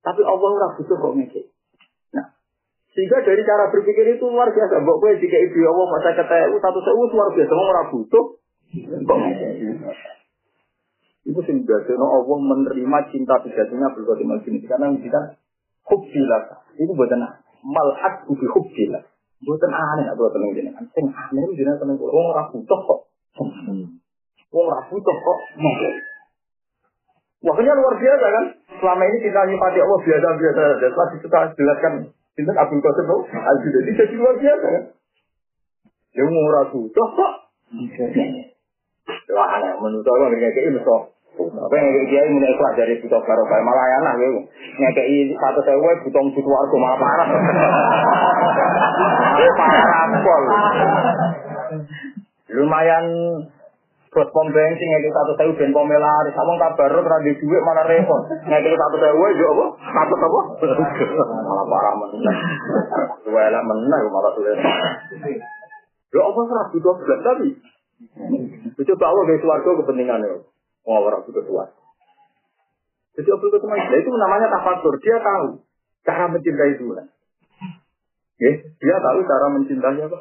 Tapi 0.09 0.25
Allah 0.25 0.49
ora 0.49 0.69
butuh 0.73 0.97
kok 0.97 1.13
ngekek. 1.21 1.45
Nah, 2.17 2.33
sehingga 2.97 3.21
dari 3.29 3.45
cara 3.45 3.69
berpikir 3.69 4.17
itu 4.17 4.25
luar 4.25 4.49
biasa. 4.49 4.81
Mbok 4.81 4.97
kowe 5.05 5.13
jika 5.21 5.37
ibu 5.37 5.69
Allah 5.69 5.87
masa 5.93 6.17
ketemu 6.17 6.57
satu 6.65 6.81
sewu 6.81 7.13
luar 7.13 7.29
biasa. 7.37 7.53
Mau 7.53 7.69
ora 7.69 7.83
butuh 7.93 8.25
kok 9.05 9.19
ngekek. 9.21 9.53
Itu 11.29 11.41
sing 11.45 11.61
no 11.69 12.07
Allah 12.09 12.39
menerima 12.41 12.99
cinta 13.13 13.37
sejatinya 13.45 13.93
berkati 13.93 14.25
ini 14.25 14.65
karena 14.65 14.97
kita 14.97 15.21
hubbilah. 15.93 16.65
Itu 16.81 16.97
buatan 16.97 17.21
malhak 17.69 18.25
ubi 18.33 18.49
hubbilah. 18.49 19.05
Buatan 19.45 19.73
aneh 19.77 20.09
aku 20.09 20.25
tenang 20.33 20.57
jenengan. 20.57 20.89
Sing 20.97 21.05
aneh 21.05 21.45
jenengan 21.53 21.85
tenang 21.85 22.01
kok. 22.01 22.09
Wong 22.09 22.33
ora 22.33 22.49
butuh 22.49 22.81
kok. 22.81 23.01
Wong 24.57 24.65
ora 24.73 24.81
butuh 24.89 25.17
kok. 25.21 25.39
Waktunya 27.39 27.71
luar 27.71 27.95
biasa 27.95 28.27
kan? 28.27 28.45
Selama 28.83 29.03
ini 29.07 29.19
kita 29.23 29.41
nyipati 29.47 29.79
Allah 29.79 30.01
biasa-biasa 30.03 30.61
saja. 30.75 30.87
Setelah 30.91 31.09
kita 31.15 31.39
jelaskan 31.55 31.93
Sinten 32.35 32.55
Abdul 32.55 32.83
Qasim 32.83 33.07
no? 33.07 33.17
Al-Junaidi 33.31 33.91
jadi 33.95 34.15
luar 34.19 34.35
biasa 34.39 34.67
kan. 34.67 34.85
Dia 36.15 36.25
murah 36.27 36.67
butuh 36.75 37.09
kok. 37.15 37.33
Wah, 39.39 39.55
menurut 39.79 40.03
aku 40.03 40.25
nggak 40.35 40.51
kayak 40.51 40.67
ini 40.67 40.81
kok. 40.83 41.03
Apa 41.39 41.75
yang 41.79 41.87
kayak 41.95 42.07
dia 42.11 42.23
ini 42.27 42.47
ikhlas 42.51 42.75
dari 42.75 42.99
butuh 42.99 43.23
barokah 43.23 43.59
malah 43.63 43.87
enak 44.03 44.15
gitu. 44.19 44.41
Ngekei 44.83 45.31
satu 45.39 45.63
sewa 45.63 45.95
butuh 46.03 46.23
butuh 46.35 46.51
warga 46.51 46.77
malah 46.83 46.99
parah. 46.99 47.29
parah 49.59 50.11
pol. 50.27 50.43
Lumayan 52.51 53.07
Bos 54.09 54.29
pom 54.33 54.49
bensin 54.49 54.89
ngekei 54.89 55.13
satu 55.13 55.33
sewa 55.37 55.53
ben 55.53 55.71
pom 55.77 55.89
laris. 55.89 56.33
Abang 56.33 56.57
kabar 56.57 56.93
ora 56.97 57.17
di 57.21 57.37
duit 57.37 57.63
mana 57.65 57.85
repot. 57.85 58.25
Ngekei 58.49 58.77
satu 58.77 58.97
sewa 58.97 59.27
yo 59.37 59.47
apa? 59.53 59.67
Satu 59.77 60.15
apa? 60.17 60.41
Malah 61.45 61.67
parah 61.69 61.95
meneh. 62.01 62.37
Dua 63.29 63.41
elek 63.53 63.63
meneh 63.69 63.99
malah 64.09 64.33
sulit. 64.33 64.57
Lo 66.17 66.21
apa 66.25 66.41
serah 66.49 66.67
butuh 66.73 66.95
belas 67.05 67.21
tapi 67.21 67.49
Coba 68.79 69.05
Allah 69.11 69.25
dari 69.27 69.43
suarga 69.43 69.71
kepentingannya. 69.83 70.41
Oh, 70.87 70.99
orang 71.03 71.27
butuh 71.29 71.45
suarga. 71.45 71.77
Jadi 73.19 73.29
Abdul 73.35 73.51
Qasim 73.51 73.99
itu 73.99 74.11
namanya 74.15 74.47
tafakur. 74.47 74.95
Dia 75.03 75.19
tahu 75.19 75.59
cara 76.07 76.31
mencintai 76.31 76.79
Tuhan. 76.79 77.07
Ya, 78.39 78.53
dia 78.63 78.97
tahu 79.03 79.19
cara 79.27 79.47
mencintai 79.59 79.99
apa? 80.07 80.19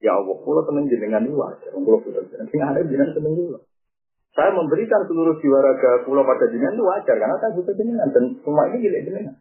Ya 0.00 0.16
Allah, 0.16 0.36
pulau 0.40 0.64
seneng 0.64 0.88
jenengan 0.88 1.20
ini 1.28 1.36
wajar. 1.36 1.76
Pulau 1.76 2.00
butuh 2.00 2.24
jenengan. 2.24 2.48
Sing 2.48 2.60
ada 2.64 2.80
jenengan 2.80 3.12
seneng 3.12 3.36
dulu. 3.36 3.60
Saya 4.32 4.50
memberikan 4.56 5.04
seluruh 5.04 5.36
jiwa 5.42 5.58
raga 5.60 6.06
pulau 6.08 6.24
pada 6.24 6.48
jenengan 6.48 6.80
itu 6.80 6.84
wajar 6.88 7.16
karena 7.20 7.36
saya 7.36 7.52
butuh 7.52 7.74
jenengan 7.76 8.08
dan 8.08 8.24
semua 8.40 8.64
ini 8.72 8.80
gila 8.80 8.98
jenengan. 9.04 9.36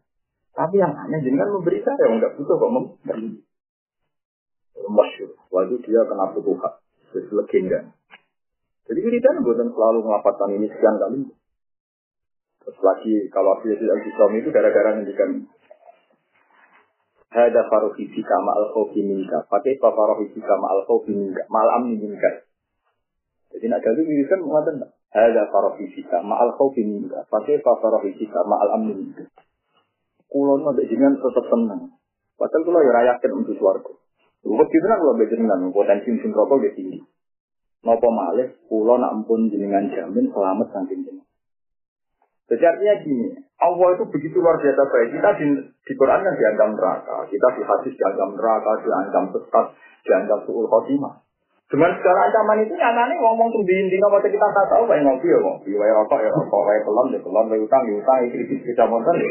Tapi 0.51 0.75
yang 0.75 0.91
aneh 0.91 1.19
jenengan 1.23 1.55
memberi 1.55 1.79
saya 1.79 1.95
yang 2.03 2.19
enggak 2.19 2.35
butuh 2.35 2.55
kok 2.59 2.71
memberi. 2.75 3.31
Masyur. 4.89 5.31
Waktu 5.47 5.75
dia 5.87 6.01
kena 6.03 6.35
putuh 6.35 6.59
hak. 6.59 6.73
Jadi 7.15 7.31
legenda. 7.31 7.79
Jadi 8.89 8.99
wiridan 9.05 9.45
bukan 9.45 9.69
selalu 9.69 9.99
melapatkan 10.01 10.49
ini 10.59 10.67
sekian 10.67 10.95
kali. 10.97 11.21
Terus 12.65 12.79
lagi 12.83 13.13
kalau 13.31 13.55
Yazid 13.63 13.87
al 13.87 14.31
itu 14.35 14.49
gara-gara 14.49 14.97
ngendikan 14.97 15.45
Hada 17.29 17.61
farohi 17.69 18.09
fika 18.09 18.35
ma'al 18.41 18.73
khawfi 18.73 19.05
minka. 19.05 19.45
Pakai 19.45 19.77
apa 19.77 19.89
farohi 19.93 20.33
fika 20.33 20.53
ma'al 20.57 20.81
khawfi 20.89 21.13
minka. 21.13 21.45
Ma'al 21.45 21.69
amni 21.77 21.95
minka. 22.01 22.49
Jadi 23.53 23.65
nak 23.69 23.81
jadi 23.85 24.01
wiridan 24.01 24.45
mengatakan 24.45 24.89
Hada 25.13 25.45
farohi 25.53 25.85
fika 25.93 26.25
ma'al 26.25 26.57
khawfi 26.57 26.81
minka. 26.81 27.25
Pakai 27.29 27.61
apa 27.61 27.71
farohi 27.77 28.17
fika 28.17 28.39
ma'al 28.45 28.69
amni 28.81 28.93
minka. 28.97 29.29
Kulon 30.29 30.61
ada 30.65 30.81
jangan 30.85 31.17
tetap 31.17 31.45
tenang. 31.49 31.83
Padahal 32.37 32.61
kalau 32.65 32.81
ya 32.81 32.91
rayakan 32.93 33.31
untuk 33.41 33.57
suarga. 33.57 33.93
Rumput 34.39 34.71
itu 34.71 34.85
kan 34.87 34.97
kalau 35.03 35.17
bejengan 35.19 35.59
potensi 35.75 36.07
mesin 36.15 36.31
rokok 36.31 36.63
dia 36.63 36.71
tinggi. 36.71 37.03
Nopo 37.83 38.07
malih, 38.11 38.59
pulau 38.67 38.99
nak 38.99 39.15
ampun 39.15 39.47
jenengan 39.51 39.87
jamin 39.87 40.27
selamat 40.31 40.67
saking 40.71 41.03
jenengan. 41.03 41.28
Jadi 42.49 42.63
artinya 42.65 42.95
gini, 43.05 43.27
Allah 43.61 43.87
itu 43.93 44.03
begitu 44.09 44.41
luar 44.41 44.57
biasa 44.57 44.81
baik. 44.89 45.09
Kita 45.13 45.29
di, 45.37 45.47
di 45.61 45.93
Quran 45.93 46.25
kan 46.25 46.33
dianggap 46.33 46.69
neraka, 46.73 47.17
kita 47.29 47.47
di 47.53 47.61
hadis 47.61 47.93
dianggap 47.93 48.29
neraka, 48.33 48.71
dianggap 48.81 49.23
sesat, 49.37 49.65
dianggap 50.01 50.39
suul 50.49 50.65
khotimah. 50.65 51.21
Dengan 51.69 51.93
segala 52.01 52.25
ancaman 52.25 52.65
itu 52.65 52.73
nyatanya 52.73 53.13
ngomong 53.21 53.53
tuh 53.53 53.61
di 53.61 54.01
waktu 54.01 54.33
kita 54.33 54.41
tak 54.41 54.65
tahu 54.73 54.89
kayak 54.89 55.05
ngopi 55.05 55.29
ya 55.29 55.37
ngopi, 55.37 55.69
wae 55.77 55.93
rokok 55.93 56.17
ya 56.17 56.33
rokok, 56.33 56.61
wae 56.65 56.81
pelon 56.81 57.13
ya 57.13 57.21
pelon, 57.21 57.45
wae 57.45 57.61
utang 57.61 57.85
ya 57.85 57.93
utang, 57.93 58.25
itu 58.25 58.57
bisa 58.65 58.89
motor 58.89 59.13
ya. 59.13 59.29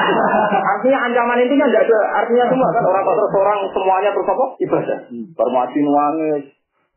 Artinya 0.72 0.98
ancaman 1.04 1.44
itu 1.44 1.52
kan 1.52 1.68
tidak 1.68 1.84
ada 1.84 1.98
artinya 2.24 2.44
semua 2.48 2.72
kan 2.72 2.80
orang 2.80 3.04
terus 3.04 3.32
orang 3.36 3.60
semuanya 3.76 4.10
terus 4.16 4.32
apa 4.32 4.44
ibadah. 4.56 4.98
Permati 5.36 5.78
nuangis, 5.84 6.44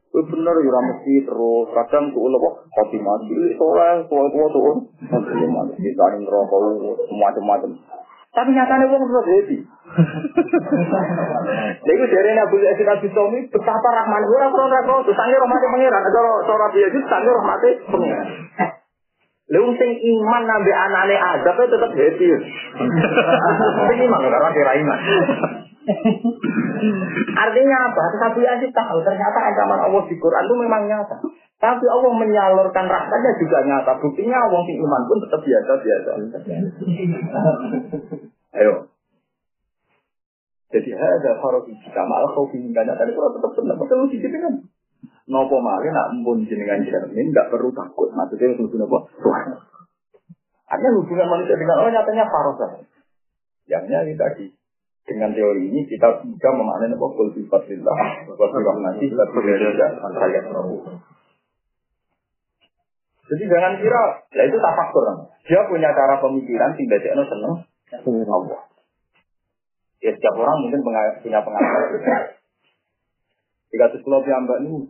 Itu 0.10 0.26
bener 0.26 0.56
ya 0.58 0.80
mesti 0.90 1.22
terus 1.22 1.70
kadang 1.70 2.10
tuh 2.10 2.26
lo 2.34 2.38
kok 2.42 2.66
kopi 2.74 2.98
mati 2.98 3.30
sore 3.62 4.10
tua 4.10 4.26
tua 4.26 4.46
tuh 4.50 4.90
kita 5.78 6.06
ini 6.18 6.26
rokok 6.26 6.60
semacam-macam. 7.06 7.72
Tapi 8.30 8.50
nyatanya 8.54 8.90
wong 8.90 9.06
terus 9.06 9.26
happy. 9.26 9.58
Lha 11.86 11.92
iku 11.94 12.06
dari 12.10 12.32
Nabi 12.38 12.62
Yazid 12.62 12.86
Nabi 12.86 13.10
Somi 13.10 13.42
betapa 13.50 13.90
rahman 13.90 14.22
ora 14.30 14.50
ora 14.50 14.66
ora 14.70 14.80
ora 14.86 15.14
sange 15.14 15.34
rahmate 15.38 15.66
pangeran. 15.66 16.04
Cara 16.10 16.32
cara 16.46 16.66
Yazid 16.74 17.04
sange 17.10 17.30
rahmate 17.30 17.70
pangeran. 17.90 18.28
Lha 19.50 19.62
sing 19.78 19.92
iman 19.94 20.44
nambe 20.46 20.74
anane 20.74 21.16
azab 21.18 21.58
tetep 21.58 21.92
happy. 21.94 22.28
Sing 23.90 23.98
iman 24.10 24.22
ora 24.26 24.50
kira 24.54 24.74
iman. 24.78 25.00
Artinya 27.44 27.78
apa? 27.90 28.04
Nabi 28.22 28.42
Yazid 28.46 28.72
tahu 28.72 28.98
ternyata 29.02 29.40
ancaman 29.42 29.80
Allah 29.90 30.04
di 30.06 30.16
Quran 30.18 30.44
itu 30.46 30.56
memang 30.60 30.82
nyata. 30.86 31.18
Tapi 31.60 31.86
Allah 31.92 32.12
menyalurkan 32.16 32.86
rahmatnya 32.88 33.32
juga 33.36 33.58
nyata. 33.68 33.92
Buktinya 34.00 34.38
Allah 34.38 34.62
sing 34.64 34.78
iman 34.80 35.02
pun 35.10 35.18
tetap 35.20 35.42
biasa-biasa. 35.44 36.10
Ayo. 38.60 38.74
Jadi 40.70 40.90
ada 40.94 41.32
farofi 41.42 41.74
jika 41.82 42.06
malah 42.06 42.30
kau 42.30 42.46
ingin 42.54 42.70
gak 42.78 42.94
tadi 42.94 43.10
kalau 43.18 43.34
tetap 43.34 43.52
benar 43.58 43.76
betul 43.82 44.06
sih 44.14 44.22
kan. 44.22 44.54
Nopo 45.30 45.58
malih 45.62 45.90
nak 45.90 46.14
pun 46.22 46.46
jenengan 46.46 46.86
cermin 46.86 47.34
nggak 47.34 47.50
perlu 47.50 47.74
takut. 47.74 48.14
Maksudnya 48.14 48.54
hubungan 48.58 48.86
apa? 48.86 49.00
Tuhan. 49.18 49.46
Artinya 50.70 50.92
hubungan 51.02 51.28
manusia 51.30 51.58
dengan 51.58 51.82
Allah 51.82 51.92
nyatanya 51.98 52.26
farofa. 52.30 52.86
Yangnya 53.66 54.06
ini 54.06 54.14
tadi 54.18 54.59
dengan 55.10 55.34
teori 55.34 55.66
ini 55.66 55.90
kita 55.90 56.22
bisa 56.22 56.50
memaknai 56.54 56.94
apa 56.94 57.08
kul 57.18 57.34
sifatillah 57.34 57.98
wa 58.30 58.46
rahmati 58.46 59.10
la 59.10 59.26
berbeda 59.34 59.86
antara 60.06 60.28
Jadi 63.30 63.44
jangan 63.46 63.78
kira, 63.78 64.02
ya 64.34 64.44
itu 64.50 64.58
tak 64.58 64.74
faktor. 64.74 65.06
Dia 65.46 65.62
punya 65.70 65.94
cara 65.94 66.18
pemikiran 66.18 66.74
sing 66.74 66.90
dadekno 66.90 67.22
seneng 67.30 67.54
Allah. 68.26 68.62
Ya 70.02 70.10
setiap 70.18 70.34
orang 70.34 70.58
mungkin 70.66 70.82
punya 70.82 71.40
pengalaman. 71.46 72.02
Jika 73.70 73.86
sekolah 73.94 74.26
mbak 74.26 74.60
ini, 74.66 74.90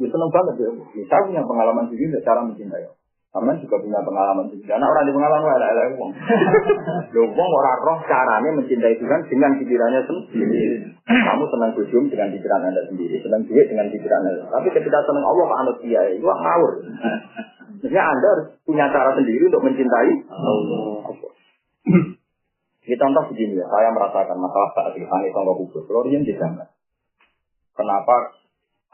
gue 0.00 0.08
seneng 0.08 0.30
banget 0.32 0.54
ya. 0.64 0.68
Saya 1.12 1.28
punya 1.28 1.42
pengalaman 1.44 1.84
sendiri 1.92 2.24
cara 2.24 2.40
mencintai. 2.40 2.88
Aman 3.34 3.58
juga 3.58 3.82
punya 3.82 3.98
pengalaman 3.98 4.46
sendiri. 4.46 4.70
Karena 4.70 4.86
orang 4.86 5.10
di 5.10 5.12
pengalaman 5.12 5.50
ada 5.58 5.66
ada 5.74 5.82
uang. 5.98 6.12
Uang 7.34 7.50
orang 7.50 7.78
roh 7.82 7.98
caranya 8.06 8.50
mencintai 8.54 8.94
Tuhan 8.94 9.20
dengan 9.26 9.58
pikirannya 9.58 10.06
sendiri. 10.06 10.62
Kamu 11.02 11.44
senang 11.50 11.74
bujum 11.74 12.06
dengan 12.06 12.30
pikiran 12.30 12.62
anda 12.62 12.86
sendiri, 12.86 13.18
senang 13.18 13.42
duit 13.42 13.66
dengan 13.66 13.90
pikiran 13.90 14.22
anda. 14.22 14.46
Tapi 14.54 14.70
ketika 14.70 15.02
senang 15.02 15.26
Allah 15.26 15.44
pak 15.50 15.58
anut 15.66 15.76
dia, 15.82 16.02
itu 16.14 16.22
ngawur. 16.22 16.72
Maksudnya 17.74 18.02
anda 18.06 18.26
harus 18.38 18.46
punya 18.62 18.86
cara 18.94 19.10
sendiri 19.18 19.50
untuk 19.50 19.66
mencintai 19.66 20.10
Allah. 20.30 20.94
Ini 22.84 22.94
contoh 23.00 23.22
begini 23.34 23.58
ya, 23.58 23.66
saya 23.66 23.90
merasakan 23.90 24.38
masalah 24.38 24.70
saat 24.78 24.92
ini, 24.94 25.08
tonggo 25.34 25.58
kubur. 25.58 25.82
Florian 25.90 26.22
jangan. 26.22 26.70
Kenapa 27.74 28.43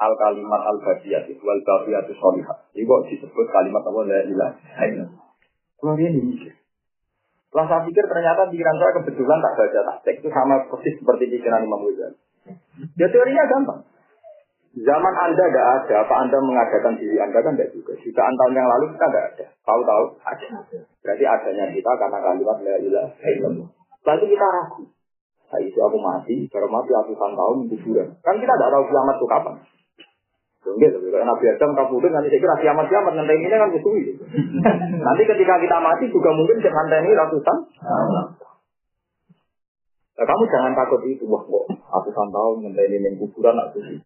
al 0.01 0.12
kalimat 0.16 0.62
al 0.64 0.78
badiyat 0.81 1.28
wal 1.44 1.60
badiyat 1.60 2.09
solihah. 2.16 2.56
Ini 2.72 2.89
kok 2.89 3.01
disebut 3.12 3.47
kalimat 3.52 3.85
apa 3.85 4.01
la 4.09 4.18
illallah. 4.24 4.52
Florian 5.77 6.12
ini 6.16 6.36
mikir. 6.36 6.52
Setelah 7.51 7.66
saya 7.66 7.82
pikir 7.82 8.05
ternyata 8.06 8.47
pikiran 8.48 8.77
saya 8.78 8.93
kebetulan 9.02 9.39
tak 9.43 9.55
baca 9.59 9.81
tak 10.01 10.12
itu 10.16 10.28
sama 10.31 10.55
persis 10.70 10.94
seperti 11.02 11.24
pikiran 11.35 11.66
Imam 11.66 11.82
Ghazali. 11.82 12.18
Ya 12.97 13.06
teorinya 13.10 13.44
gampang. 13.51 13.81
Zaman 14.70 15.14
Anda 15.18 15.44
tidak 15.51 15.66
ada, 15.82 15.94
apa 16.06 16.14
Anda 16.22 16.39
mengadakan 16.39 16.94
diri 16.94 17.18
Anda 17.18 17.43
kan 17.43 17.59
juga. 17.59 17.90
Jutaan 17.98 18.35
tahun 18.39 18.55
yang 18.55 18.68
lalu 18.70 18.94
kita 18.94 19.06
tidak 19.10 19.24
ada. 19.35 19.47
Tahu-tahu 19.66 20.05
ada. 20.22 20.48
Berarti 21.02 21.24
adanya 21.27 21.64
kita 21.74 21.90
karena 21.98 22.18
kalimat 22.22 22.56
la 22.62 22.74
illallah. 22.78 23.68
Lalu 24.06 24.24
kita 24.31 24.47
ragu. 24.47 24.82
Nah, 25.51 25.59
itu 25.59 25.78
aku 25.82 25.98
mati, 25.98 26.47
baru 26.47 26.70
mati 26.70 26.94
ratusan 26.94 27.32
tahun 27.35 27.56
kuburan. 27.66 28.09
Kan 28.22 28.39
kita 28.39 28.55
tidak 28.55 28.70
tahu 28.70 28.85
kiamat 28.86 29.16
itu 29.18 29.27
kapan. 29.27 29.55
Enggak, 30.76 31.01
kalau 31.01 31.26
Nabi 31.26 31.44
Adam 31.51 31.70
kabudut 31.74 32.10
nanti 32.12 32.28
saya 32.30 32.42
kira 32.42 32.56
kiamat 32.60 32.86
kiamat 32.86 33.12
nanti 33.16 33.34
ini 33.34 33.51
kan 33.51 33.70
kusui. 33.72 34.02
nanti 35.06 35.22
ketika 35.24 35.55
kita 35.59 35.76
mati 35.82 36.05
juga 36.10 36.30
mungkin 36.34 36.62
jangan 36.62 36.86
ini 36.90 37.16
ratusan. 37.16 37.56
Nah, 40.20 40.26
kamu 40.28 40.44
jangan 40.52 40.72
takut 40.76 41.01
itu, 41.09 41.24
wah 41.24 41.40
kok 41.40 41.64
ratusan 41.70 42.28
tahun 42.28 42.56
nanti 42.68 42.82
ini 42.92 42.97
yang 43.01 43.14
kuburan 43.18 43.56
nak 43.56 43.72
kusui. 43.72 43.98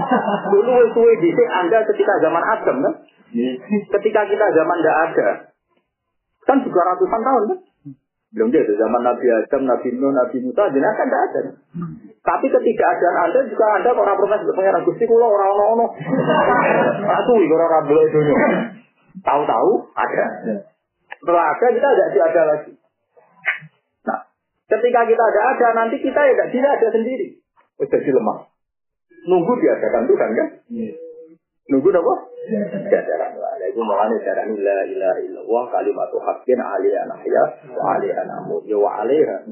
Dulu 0.54 0.74
suwe 0.96 1.12
di 1.20 1.30
Anda 1.46 1.84
ketika 1.86 2.14
zaman 2.24 2.42
Adam 2.42 2.76
kan, 2.82 2.94
ketika 3.98 4.20
kita 4.26 4.46
zaman 4.56 4.76
tidak 4.80 4.96
ada, 5.10 5.28
kan 6.48 6.58
juga 6.64 6.80
ratusan 6.94 7.20
tahun 7.20 7.42
kan. 7.52 7.58
Belum 8.28 8.52
dia 8.52 8.60
zaman 8.60 9.00
Nabi 9.00 9.24
Adam, 9.32 9.64
Nabi 9.64 9.88
Nuh, 9.96 10.12
Nabi 10.12 10.36
Musa, 10.44 10.68
jenazah 10.68 10.96
kan 11.00 11.06
tidak 11.08 11.22
ada. 11.24 11.40
Tapi 12.20 12.46
ketika 12.52 12.84
ada 12.92 13.08
Anda 13.24 13.40
juga 13.48 13.66
Anda 13.80 13.90
orang 13.96 14.20
protes 14.20 14.44
pengiran 14.52 14.84
Gusti 14.84 15.08
kula 15.08 15.24
orang 15.32 15.48
ono 15.56 15.64
ono. 15.80 15.86
Aku 17.24 17.32
iki 17.40 17.54
ora 17.56 17.80
ora 17.80 17.80
itu. 18.04 18.20
Tahu-tahu 19.24 19.70
ada. 19.96 20.24
Setelah 21.08 21.44
ada 21.56 21.66
kita 21.72 21.88
tidak 21.88 22.26
ada 22.28 22.42
lagi. 22.52 22.72
Nah, 24.04 24.20
Ketika 24.68 25.00
kita 25.08 25.22
ada 25.24 25.40
ada, 25.56 25.68
nanti 25.72 25.96
kita 26.04 26.20
ya 26.20 26.44
tidak 26.52 26.72
ada 26.76 26.88
sendiri. 26.92 27.40
Jadi 27.80 28.10
lemah. 28.12 28.44
Nunggu 29.24 29.52
diadakan 29.56 30.04
Tuhan 30.04 30.30
kan? 30.36 30.48
Nunggu 31.68 31.88
apa? 31.92 32.14
Jajaran. 32.88 33.32
Lah. 33.36 33.52
Itu 33.68 33.80
makanya 33.84 34.16
jajaran. 34.24 34.56
La 34.56 34.80
ilaha 34.88 35.20
illallah. 35.20 35.64
Kalimat 35.68 36.10
haqqin. 36.12 36.58
Alaiha 36.60 37.02
nahya. 37.04 37.44
Wa 37.76 38.00
alaiha 38.00 38.22
namut. 38.24 38.64
Ya 38.64 38.80
wa 38.80 39.04
alaiha 39.04 39.44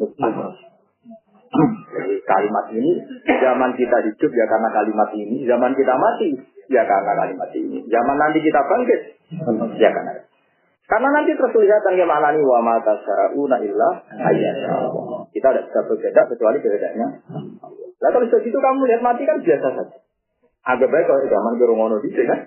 Jadi 1.96 2.14
kalimat 2.26 2.66
ini 2.74 2.92
zaman 3.24 3.70
kita 3.78 3.96
hidup 4.02 4.30
ya 4.34 4.44
karena 4.50 4.68
kalimat 4.74 5.08
ini, 5.14 5.46
zaman 5.46 5.72
kita 5.72 5.94
mati 5.94 6.36
ya 6.68 6.82
karena 6.84 7.12
kalimat 7.16 7.50
ini, 7.54 7.86
zaman 7.86 8.16
nanti 8.18 8.38
kita 8.42 8.60
bangkit 8.66 9.00
ya 9.78 9.88
karena 9.94 10.26
karena 10.86 11.08
nanti 11.10 11.34
terus 11.34 11.50
kelihatan 11.50 11.98
ya 11.98 12.06
maknani 12.06 12.46
wa 12.46 12.62
mata 12.62 12.94
syara'una 13.02 13.58
illa 13.58 13.90
Kita 15.34 15.48
tidak 15.50 15.64
bisa 15.66 15.80
berbeda 15.82 16.20
kecuali 16.30 16.58
bedanya. 16.62 17.06
Nah 17.98 18.08
kalau 18.14 18.26
itu 18.26 18.58
kamu 18.58 18.86
lihat 18.86 19.02
mati 19.02 19.26
kan 19.26 19.42
biasa 19.42 19.66
saja. 19.66 19.98
Agak 20.66 20.90
baik 20.90 21.06
kalau 21.06 21.30
zaman 21.30 21.58
ke 21.58 21.64
Rongono 21.70 21.96
di 22.02 22.10
kan? 22.10 22.40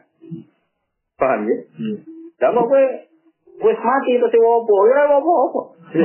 Paham 1.15 1.47
ya? 1.47 1.57
Hmm. 1.79 1.97
Dan 2.35 2.51
mau 2.55 2.67
gue 2.67 2.83
gue 3.59 3.73
mati 3.79 4.11
itu 4.15 4.27
si 4.27 4.39
wopo, 4.39 4.75
ya 4.91 5.07
wopo 5.07 5.31
wopo. 5.31 5.61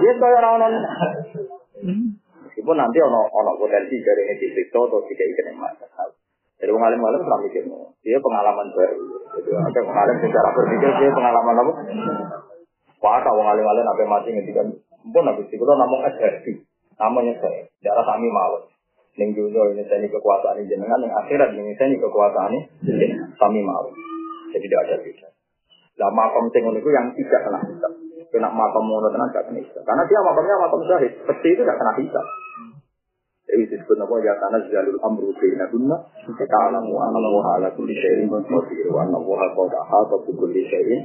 Dia 0.00 0.12
kayak 0.16 0.44
orang 0.44 0.72
Meskipun 2.44 2.76
nanti 2.76 2.98
ono 3.00 3.20
ono 3.32 3.56
potensi 3.56 3.96
dari 4.04 4.28
ini 4.28 4.40
disiksa 4.40 4.78
atau 4.82 5.00
tidak 5.08 5.26
yang 5.30 5.56
mata. 5.62 5.86
Jadi 6.58 6.74
pengalim 6.74 6.98
malam 6.98 7.22
pernah 7.22 7.38
mikir, 7.38 7.62
dia 8.02 8.18
pengalaman 8.18 8.66
baru. 8.74 8.98
Jadi 9.38 9.50
ada 9.54 9.80
pengalim 9.86 10.16
secara 10.18 10.50
berpikir 10.50 10.90
dia 10.90 11.10
pengalaman 11.14 11.54
apa? 11.54 11.72
Wah, 12.98 13.22
kalau 13.22 13.46
pengalim 13.46 13.62
malam 13.62 13.86
apa 13.86 14.02
mati 14.10 14.34
ngetikan, 14.34 14.66
pun 15.06 15.28
habis 15.30 15.46
itu 15.46 15.62
namun 15.62 16.02
ada 16.02 16.28
namanya 16.98 17.38
saya, 17.38 17.62
darah 17.78 18.04
kami 18.10 18.26
malam. 18.26 18.66
Ning 19.18 19.34
dunia 19.34 19.62
ini 19.74 19.82
saya 19.90 20.06
kekuasaan 20.06 20.62
ini 20.62 20.70
jenengan, 20.70 21.02
yang 21.02 21.10
akhirat 21.26 21.50
ini 21.50 21.74
saya 21.74 21.90
kekuasaan 21.98 22.54
ini 22.54 22.60
kami 23.34 23.60
mau. 23.66 23.90
Jadi 24.54 24.62
tidak 24.62 24.80
ada 24.86 24.96
beda. 25.02 25.28
Lah 25.98 26.10
makam 26.14 26.46
sing 26.54 26.62
itu 26.62 26.88
yang 26.94 27.10
tidak 27.10 27.40
kena 27.42 27.58
hisab. 27.66 27.92
Kena 28.30 28.48
makam 28.54 28.86
ngono 28.86 29.10
tenan 29.10 29.34
gak 29.34 29.50
kena 29.50 29.58
hisab. 29.58 29.82
Karena 29.82 30.06
dia 30.06 30.22
makamnya 30.22 30.54
makam 30.62 30.80
syahid. 30.86 31.12
Peti 31.26 31.48
itu 31.58 31.66
gak 31.66 31.74
kena 31.74 31.92
hisab. 31.98 32.26
Jadi 33.48 33.64
disebut 33.64 33.96
apa 33.96 34.14
ya 34.20 34.36
karena 34.36 34.60
jalul 34.68 35.00
amru 35.00 35.32
baina 35.32 35.64
kunna 35.72 35.96
kita 36.36 36.56
alamu 36.68 37.00
anallahu 37.00 37.40
ala 37.40 37.72
kulli 37.72 37.96
syai'in 37.96 38.28
qadir 38.28 38.92
wa 38.92 39.08
anallahu 39.08 39.40
qad 39.40 39.72
ahata 39.72 40.20
bi 40.20 40.36
kulli 40.36 40.68
syai'in 40.68 41.00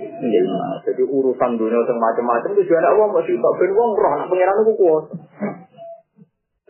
Jadi 0.84 1.07
urusan 1.07 1.56
dunia 1.56 1.80
sing 1.88 1.95
macam-macam 1.95 2.52
ada 2.52 2.91
wong 2.99 3.10
mesti 3.15 3.40
tak 3.40 3.53
ben 3.64 3.72
wong 3.72 3.91
roh 3.95 4.14
nak 4.27 4.60
kuwasa. 4.76 5.15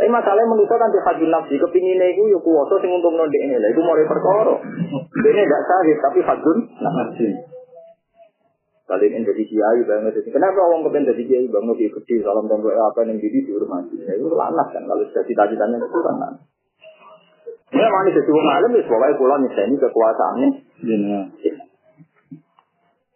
Tapi 0.03 0.11
masalahnya 0.11 0.51
menurut 0.51 0.67
kan 0.67 0.91
hajul 0.91 1.31
nafsi, 1.31 1.55
kepinginnya 1.55 2.11
itu 2.11 2.35
ya 2.35 2.39
kuasa 2.43 2.75
sing 2.83 2.91
untuk 2.91 3.15
nonde 3.15 3.39
ini 3.39 3.55
lah. 3.55 3.71
Itu 3.71 3.79
mau 3.87 3.95
perkara. 3.95 4.51
Ini 4.99 5.31
tidak 5.31 5.63
sahih, 5.63 5.95
tapi 6.03 6.19
hajul 6.19 6.57
nafsi. 6.83 7.27
Kalian 8.83 9.15
yang 9.15 9.23
jadi 9.31 9.43
kiai 9.47 9.81
banget 9.87 10.27
kenapa 10.27 10.59
orang 10.59 10.83
kepen 10.83 11.07
jadi 11.07 11.23
kiai 11.23 11.47
bang 11.47 11.71
lebih 11.71 11.87
kecil 11.95 12.19
salam 12.19 12.51
dan 12.51 12.59
doa 12.59 12.75
apa 12.75 13.07
yang 13.07 13.15
jadi 13.15 13.47
dihormati 13.47 13.95
ya, 13.95 14.11
itu 14.11 14.27
lanas 14.27 14.67
kan 14.75 14.83
kalau 14.83 15.07
sudah 15.07 15.23
cita-citanya 15.23 15.79
itu 15.79 15.99
kan 16.03 16.35
Ya 17.71 17.87
mana 17.87 18.11
jadi 18.11 18.27
orang 18.27 18.53
alim 18.59 18.71
ya 18.75 18.83
pokoknya 18.83 19.15
pulau 19.15 19.39
ini 19.39 19.75
kekuasaannya. 19.79 20.49
Iya. 20.83 21.19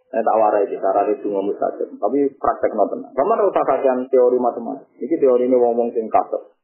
Saya 0.07 0.23
tak 0.23 0.38
warai 0.39 0.72
di 0.72 0.80
cara 0.80 1.03
itu 1.11 1.27
ngomong 1.27 1.59
saja, 1.59 1.84
tapi 1.84 2.31
praktek 2.39 2.72
nonton. 2.72 3.03
Kamu 3.11 3.31
harus 3.35 3.51
kajian 3.51 4.07
teori 4.07 4.39
matematik. 4.39 4.88
Ini 5.03 5.15
teori 5.19 5.51
ini 5.51 5.55
ngomong 5.59 5.91
sing 5.91 6.07
kasar. 6.07 6.57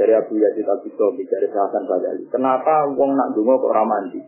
Dari 0.00 0.16
Abu 0.16 0.32
Yazid 0.40 0.64
Al 0.64 0.80
Bistami, 0.80 1.28
dari 1.28 1.44
Hasan 1.52 1.84
Sadali. 1.84 2.24
Kenapa 2.32 2.88
wong 2.96 3.20
nak 3.20 3.36
dungo 3.36 3.60
kok 3.60 3.76
ramandi? 3.76 4.24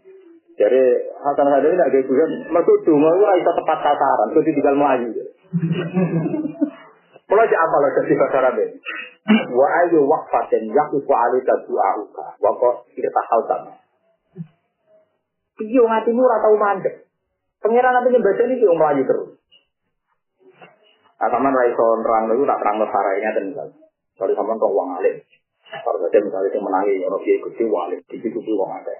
Dari 0.52 0.84
Hasan 1.16 1.48
Sadali 1.48 1.80
nak 1.80 1.88
gaya 1.88 2.04
Tuhan, 2.04 2.30
maksud 2.52 2.76
dungo 2.84 3.08
itu 3.08 3.24
bisa 3.40 3.52
tepat 3.56 3.78
sasaran, 3.80 4.28
itu 4.36 4.40
tinggal 4.52 4.76
melayu. 4.76 5.08
Kalau 7.32 7.48
aja 7.48 7.56
apa 7.56 7.76
loh 7.80 7.90
kasih 7.96 8.16
bahasa 8.20 8.36
Arab 8.44 8.60
Wa 9.56 9.66
ayu 9.86 10.04
waqfatin 10.04 10.68
yaqifu 10.68 11.08
alika 11.08 11.64
du'a'uka 11.64 12.24
wa 12.36 12.52
qad 12.60 12.76
irtahal 12.92 13.40
sama. 13.48 13.72
Iyo 15.64 15.88
ngatimu 15.88 16.20
ora 16.20 16.44
tau 16.44 16.56
mandek. 16.60 17.08
Pengiran 17.64 17.94
nanti 17.96 18.20
baca 18.20 18.42
ini 18.44 18.60
yang 18.60 18.76
melayu 18.76 19.02
terus. 19.08 19.30
Nah, 21.22 21.28
sama 21.30 21.54
Raison 21.54 22.02
terang 22.02 22.34
itu 22.34 22.42
tak 22.42 22.58
terang 22.58 22.76
sarainya 22.82 23.30
dan 23.30 23.44
misalnya. 23.46 23.78
Kalau 24.18 24.34
sama 24.34 24.58
kok 24.58 24.74
uang 24.74 24.88
alim. 24.98 25.16
Kalau 25.72 25.96
saja 26.04 26.20
misalnya 26.20 26.52
yang 26.52 26.64
menangi, 26.68 27.00
orang 27.00 27.20
kiai 27.24 27.40
kecil 27.40 27.72
wali, 27.72 27.96
di 28.04 28.20
situ 28.20 28.36
tuh 28.44 28.54
wong 28.60 28.76
ada. 28.76 28.92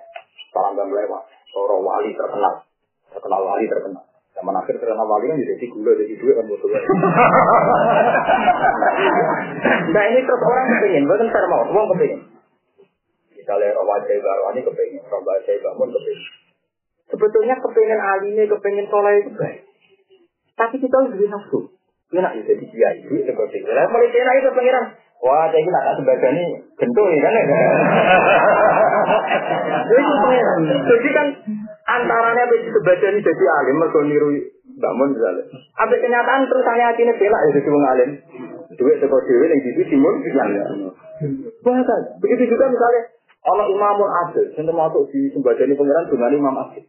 Salam 0.57 0.73
dan 0.73 0.89
lewat, 0.89 1.23
orang 1.53 1.85
wali 1.85 2.17
terkenal, 2.17 2.65
terkenal 3.13 3.45
wali 3.45 3.69
terkenal. 3.69 4.01
Zaman 4.33 4.57
akhir 4.57 4.81
terkenal 4.81 5.05
wali 5.05 5.29
kan 5.29 5.37
jadi 5.37 5.67
gula, 5.69 5.93
jadi 5.93 6.17
duit 6.17 6.33
kan 6.33 6.49
butuh. 6.49 6.73
nah 9.93 10.03
ini 10.09 10.25
terus 10.25 10.41
orang 10.41 10.65
kepingin, 10.73 11.05
bukan 11.05 11.29
saya 11.29 11.45
mau, 11.53 11.69
uang 11.69 11.87
kepingin. 11.93 12.21
Misalnya 13.37 13.77
orang 13.77 13.89
wajah 13.93 14.17
baru 14.17 14.43
ini 14.57 14.61
kepingin, 14.65 15.03
orang 15.13 15.25
wajah 15.29 15.53
bangun 15.61 15.89
kepingin. 15.93 16.25
Sebetulnya 17.13 17.55
kepingin 17.61 18.01
alimnya, 18.01 18.49
kepingin 18.49 18.89
soleh 18.89 19.21
itu 19.21 19.31
baik. 19.37 19.61
Tapi 20.57 20.81
kita 20.81 20.95
harus 20.97 21.13
lebih 21.13 21.29
nafsu. 21.29 21.69
Enak 22.13 22.33
ya 22.41 22.43
jadi 22.45 22.65
kiai, 22.65 22.99
duit 23.09 23.25
seperti 23.29 23.61
itu. 23.61 23.69
Mulai 23.69 24.09
enak 24.09 24.35
itu 24.41 24.49
pengiran. 24.53 24.85
Wah, 25.23 25.47
saya 25.55 25.63
kira 25.63 25.79
tak 25.87 25.95
sebagian 26.03 26.35
ini 26.35 26.59
gentul 26.75 27.07
ya 27.15 27.21
kan? 27.23 27.35
Jadi 30.83 31.09
kan 31.15 31.27
antaranya 31.87 32.43
sebagian 32.51 33.15
ini 33.15 33.23
jadi 33.23 33.45
alim, 33.63 33.77
mereka 33.79 34.03
niru 34.03 34.29
bangun 34.83 35.09
misalnya. 35.15 35.45
Apa 35.79 35.95
kenyataan 35.95 36.51
terus 36.51 36.67
saya 36.67 36.91
akhirnya 36.91 37.15
bela 37.15 37.39
ya 37.39 37.51
jadi 37.55 37.69
wong 37.71 37.85
alim. 37.87 38.11
Duit 38.73 38.99
teko 38.99 39.19
dewi 39.23 39.47
yang 39.47 39.61
di 39.63 39.85
timun 39.87 40.15
yang 40.27 40.51
Bahkan 41.63 42.01
begitu 42.19 42.43
juga 42.57 42.67
misalnya 42.67 43.03
Allah 43.47 43.67
Imamul 43.71 44.11
Adil, 44.27 44.55
yang 44.59 44.67
termasuk 44.67 45.07
di 45.15 45.31
sembadani 45.35 45.75
pengiran 45.79 46.11
dengan 46.11 46.35
Imam 46.35 46.57
Adil. 46.67 46.83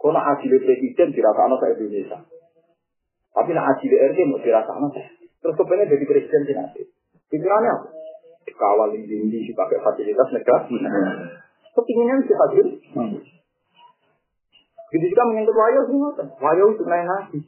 Nak 0.00 0.24
adil 0.36 0.52
presiden 0.64 1.12
dirasakan 1.12 1.56
ke 1.60 1.76
Indonesia. 1.76 2.20
Tapi 3.32 3.50
nak 3.52 3.68
adil 3.76 3.92
RT 3.92 4.18
mau 4.28 4.40
dirasakan 4.40 4.92
Terus 5.40 5.54
kepengen 5.56 5.88
jadi 5.92 6.04
presiden 6.04 6.42
di 6.48 6.52
nanti. 6.56 6.82
Pikirannya? 7.30 7.74
Dikawal 8.42 8.90
di 8.90 9.50
pakai 9.54 9.78
fasilitas 9.78 10.28
negara. 10.34 10.66
Kepinginnya 11.70 12.26
si 12.26 12.34
hadir. 12.34 12.66
Jadi 14.90 15.06
juga 15.06 15.22
menyangkut 15.30 15.54
wayo 15.54 15.80
sih 15.86 15.98
Wayo 16.42 16.64
itu 16.74 16.82
naik 16.82 17.06
hati. 17.06 17.38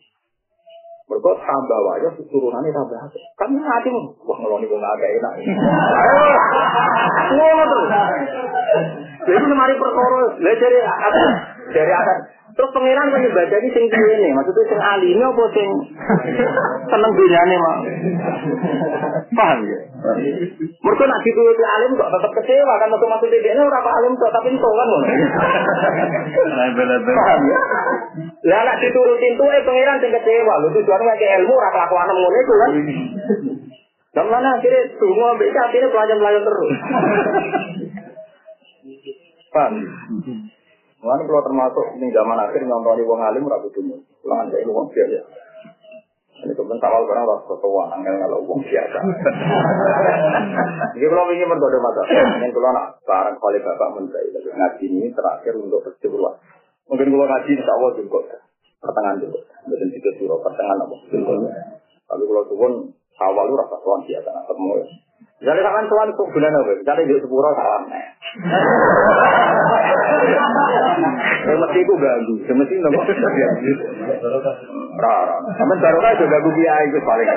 Mereka 1.11 1.31
tambah 1.43 1.79
wayo 1.91 2.09
turunannya 2.15 2.71
tambah 2.71 2.99
hati. 3.03 3.19
Kan 3.35 3.51
hati 3.59 3.89
mau. 3.91 4.15
Wah 4.23 4.39
ngeloni 4.39 4.71
gue 4.71 4.79
nggak 4.79 5.13
enak. 5.19 5.33
Ngono 7.35 7.65
tuh. 7.67 7.85
Jadi 9.27 9.45
lemari 9.51 9.75
perkara. 9.75 10.23
Lah 10.39 10.55
dari 10.55 10.79
dari 11.71 11.93
akan 11.95 12.19
Terus 12.53 12.69
pangeran 12.69 13.09
kan 13.09 13.25
baca 13.33 13.57
ini 13.65 13.69
sing 13.73 13.89
ini, 13.89 14.29
maksudnya 14.37 14.65
sing 14.69 14.81
ini 15.09 15.25
apa 15.25 15.45
sing 15.57 15.69
seneng 16.85 17.13
dunyane 17.17 17.57
mak. 17.57 17.77
Paham 19.33 19.59
ya? 19.65 19.79
Mereka 20.69 21.05
nak 21.09 21.23
dituruti 21.25 21.65
alim 21.65 21.97
kok 21.97 22.13
tetap 22.13 22.33
kecewa 22.37 22.75
kan 22.77 22.93
maksud 22.93 23.09
maksud 23.09 23.33
dia 23.33 23.57
ini 23.57 23.63
orang 23.65 23.89
alim 23.89 24.13
kok 24.21 24.33
tapi 24.37 24.53
itu 24.53 24.69
kan 24.69 24.85
ngono. 24.85 25.09
Paham 27.09 27.41
ya? 27.49 27.61
Lah 28.53 28.61
nak 28.69 28.77
dituruti 28.85 29.27
itu 29.33 29.45
eh 29.49 29.63
pangeran 29.65 29.97
sing 30.05 30.13
kecewa, 30.13 30.53
lu 30.61 30.69
tujuan 30.77 31.01
ngake 31.09 31.27
ilmu 31.41 31.57
ora 31.57 31.71
kelakuan 31.73 32.09
ngono 32.13 32.37
itu 32.37 32.53
kan. 32.53 32.71
Dan 34.13 34.27
mana 34.29 34.61
akhirnya 34.61 34.93
semua 35.01 35.41
bisa 35.41 35.61
akhirnya 35.73 35.89
pelajaran-pelajaran 35.89 36.45
terus. 36.45 36.71
Paham? 39.57 39.73
Mulane 41.03 41.23
kalau 41.27 41.43
termasuk 41.43 41.87
ini 41.99 42.15
zaman 42.15 42.39
akhir 42.39 42.63
nyontoni 42.63 43.03
wong 43.03 43.19
alim 43.19 43.43
ora 43.51 43.59
kudu 43.59 43.83
Ulangan 44.23 44.47
saya 44.55 44.71
wong 44.71 44.87
biasa. 44.87 45.19
Ini 46.43 46.53
kemudian 46.59 46.83
awal 46.83 47.07
barang 47.07 47.27
harus 47.27 47.47
ketua, 47.47 47.85
angel 47.95 48.15
kalau 48.23 48.39
wong 48.47 48.63
biasa. 48.63 48.99
Jadi 50.95 51.07
kalau 51.07 51.31
ingin 51.35 51.51
berdoa 51.51 51.79
mata, 51.83 52.03
yang 52.11 52.51
kalau 52.55 52.71
nak 52.71 52.87
barang 53.03 53.37
kali 53.39 53.59
bapak 53.63 53.89
menteri, 53.99 54.27
ngaji 54.31 54.87
ini 54.91 55.09
terakhir 55.11 55.55
untuk 55.59 55.83
percobaan. 55.87 56.39
Mungkin 56.87 57.07
kalau 57.15 57.27
ngaji 57.31 57.51
insya 57.51 57.73
Allah 57.79 57.91
juga 57.99 58.19
pertengahan 58.83 59.19
juga, 59.23 59.39
dan 59.71 59.89
itu 59.91 60.11
suruh 60.19 60.39
pertengahan 60.43 60.83
apa? 60.83 60.97
Tapi 62.11 62.23
kalau 62.27 62.43
turun 62.51 62.73
awal 63.23 63.45
lu 63.47 63.55
rasa 63.59 63.77
tuan 63.79 64.03
biasa, 64.03 64.29
nah 64.35 64.43
ketemu 64.47 64.71
ya. 64.83 64.87
Jadi 65.43 65.59
kan 65.59 65.85
tuan 65.91 66.09
kok 66.15 66.31
bulan 66.31 66.55
apa? 66.55 66.73
Jadi 66.87 67.03
di 67.11 67.15
sepuluh 67.19 67.51
salam. 67.59 67.83
Yang 71.43 71.59
mesti 71.59 71.81
ku 71.83 71.95
ganggu, 71.99 72.35
semesti 72.47 72.75
nopo. 72.79 73.03
Rara. 75.03 75.37
Sampai 75.59 75.83
baru 75.83 75.99
kan 75.99 76.15
juga 76.15 76.31
ganggu 76.31 76.51
kiai 76.55 76.87
itu 76.87 76.99
paling. 77.03 77.29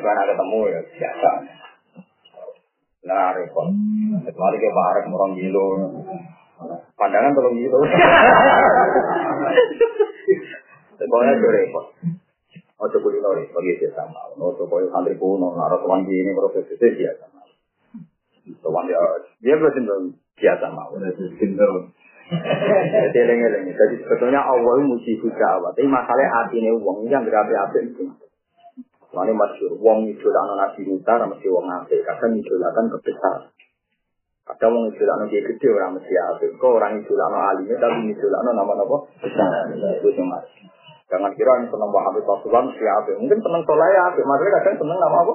Karena 0.00 0.22
ketemu 0.28 0.60
ya 0.68 0.80
biasa. 0.84 1.30
Nah, 3.00 3.32
repot. 3.32 3.72
Kecuali 4.28 4.56
ke 4.60 4.68
barek 4.68 5.08
orang 5.08 5.32
gilo. 5.32 5.66
Pandangan 7.00 7.32
tolong 7.32 7.56
gitu. 7.56 7.76
Pokoknya 11.00 11.32
itu 11.40 11.48
repot. 11.48 11.84
Ojo 12.80 12.96
kulit 13.04 13.20
lori, 13.20 13.44
bagi 13.52 13.76
dia 13.76 13.92
sama. 13.92 14.32
Ojo 14.40 14.64
kulit 14.64 14.88
santri 14.88 15.12
kuno, 15.20 15.52
naruh 15.52 15.84
tuan 15.84 16.08
gini, 16.08 16.32
proses 16.32 16.64
itu 16.64 16.80
biasa. 16.80 17.28
Tuan 18.64 18.88
dia, 18.88 18.96
dia 19.44 19.54
berarti 19.60 19.80
biasa. 20.40 20.64
Jadi. 23.12 23.70
Jadi 23.74 23.94
sebetulnya 24.00 24.40
Allah 24.40 24.80
muji. 24.80 25.12
Tapi 25.20 25.84
masalahnya 25.84 26.30
hatinya 26.30 26.72
uang 26.78 27.04
yang 27.10 27.26
berapi-api 27.26 27.90
itu. 27.90 28.06
Soalnya 29.10 29.34
masyur, 29.34 29.74
wong 29.82 30.06
idolakno 30.06 30.54
Nabi 30.54 30.86
Musa, 30.86 31.18
apik. 31.66 32.06
Kadang 32.06 32.38
idolakan. 32.38 32.84
Kadang 34.46 34.74
idolakno 34.86 35.24
dia 35.26 35.42
gede, 35.42 35.68
orang 35.68 35.98
alimnya, 37.34 37.76
tapi 37.82 38.14
nama-nama 38.54 38.96
besar. 39.18 39.50
Itu 39.74 40.08
yang 40.14 40.30
mas. 40.30 40.69
Jangan 41.10 41.34
kira 41.34 41.52
yang 41.58 41.66
seneng 41.66 41.90
Wahabi 41.90 42.22
Rasulullah 42.22 42.70
mesti 42.70 42.86
apik. 42.86 43.18
Mungkin 43.18 43.42
seneng 43.42 43.62
soleh 43.66 43.88
ya 43.90 44.02
apik. 44.14 44.22
Maksudnya 44.22 44.54
kadang 44.62 44.76
seneng 44.78 44.98
nama 45.02 45.16
apa? 45.26 45.34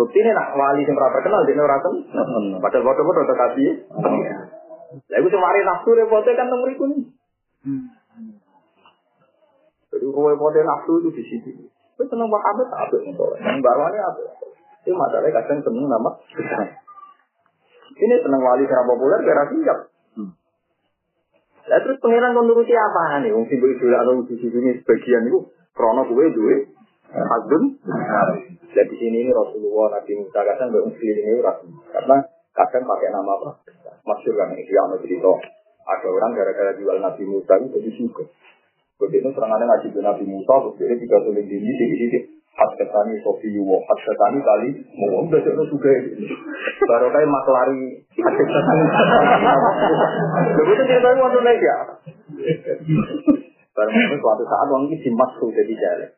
Bukti 0.00 0.18
ini 0.24 0.30
nak 0.32 0.56
wali 0.56 0.88
yang 0.88 0.96
terkenal, 0.96 1.44
dia 1.44 1.60
orang 1.60 1.80
seneng. 1.84 2.44
Padahal 2.64 2.84
foto-foto 2.88 3.20
terkasih. 3.28 3.70
Lah 5.04 5.16
iku 5.20 5.28
semari 5.28 5.60
nafsu 5.68 5.90
repote 5.92 6.30
kan 6.32 6.48
nomor 6.48 6.68
iku 6.72 6.84
nih. 6.88 7.02
Jadi 9.92 10.06
repote 10.08 10.60
nafsu 10.64 10.92
itu 11.04 11.08
di 11.12 11.22
situ. 11.28 11.50
Itu 11.68 12.02
seneng 12.08 12.32
Wahabi 12.32 12.64
apik 12.64 13.00
motor. 13.04 13.36
Yang 13.36 13.60
barwane 13.60 13.98
apik. 14.00 14.26
Itu 14.88 14.96
masalahnya 14.96 15.44
kadang 15.44 15.60
seneng 15.60 15.92
nama. 15.92 16.10
Ini 17.94 18.14
seneng 18.16 18.40
wali 18.42 18.64
karena 18.64 18.88
populer 18.88 19.20
kira 19.22 19.44
siap. 19.52 19.78
Lah 21.64 21.78
terus 21.80 21.96
pangeran 22.00 22.36
kon 22.36 22.44
nuruti 22.44 22.74
apa 22.76 23.24
nih? 23.24 23.32
Wong 23.32 23.48
sing 23.48 23.56
mbok 23.56 23.80
atau 23.80 24.20
di 24.28 24.36
sini 24.36 24.76
sebagian 24.80 25.24
itu 25.32 25.48
krono 25.72 26.04
kuwe 26.04 26.28
duwe 26.36 26.56
hadun. 27.08 27.62
Lah 27.88 28.84
di 28.84 28.96
sini 29.00 29.24
ini 29.24 29.30
Rasulullah 29.32 29.96
Nabi 30.00 30.12
Musa 30.20 30.40
kadang 30.44 30.68
mbok 30.74 31.00
ini 31.00 31.40
rasul. 31.40 31.72
Karena 31.88 32.16
kadang 32.52 32.82
pakai 32.84 33.08
nama 33.08 33.32
apa? 33.40 33.50
Masyur 34.04 34.34
kan 34.36 34.52
ini 34.52 34.68
yang 34.68 34.92
cerita. 35.00 35.32
Ada 35.84 36.08
orang 36.08 36.32
gara-gara 36.32 36.72
jual 36.80 36.96
Nabi 37.00 37.24
Musa 37.28 37.60
itu 37.60 37.76
jadi 37.76 37.90
suka. 37.96 38.24
Begitu 38.94 39.26
serangannya 39.36 39.68
ngaji 39.68 40.00
Nabi 40.00 40.24
Musa, 40.24 40.54
terus 40.64 40.74
dia 40.80 40.96
tiga 40.96 41.18
tulis 41.26 41.44
di 41.44 41.58
sini, 41.60 42.18
di 42.54 42.62
sini. 42.62 42.62
Hat 42.62 42.70
ketani 42.78 43.14
Sofi 43.18 43.48
Yuwo, 43.50 43.82
hat 43.82 43.98
ketani 43.98 44.38
kali, 44.38 44.70
mau 44.94 45.26
udah 45.26 45.40
jadi 45.42 45.62
suka. 45.66 45.94
Baru 46.86 47.06
kayak 47.10 47.26
maklari, 47.26 47.82
hat 48.14 48.34
ketani. 48.38 48.84
Begitu 50.54 50.82
ceritanya 50.86 51.20
waktu 51.26 51.38
Indonesia. 51.42 51.76
Baru 53.74 53.90
itu 53.90 54.16
suatu 54.22 54.44
saat 54.46 54.68
orang 54.70 54.86
ini 54.86 54.96
dimasuk 55.02 55.50
jadi 55.50 55.74
jalan. 55.74 56.10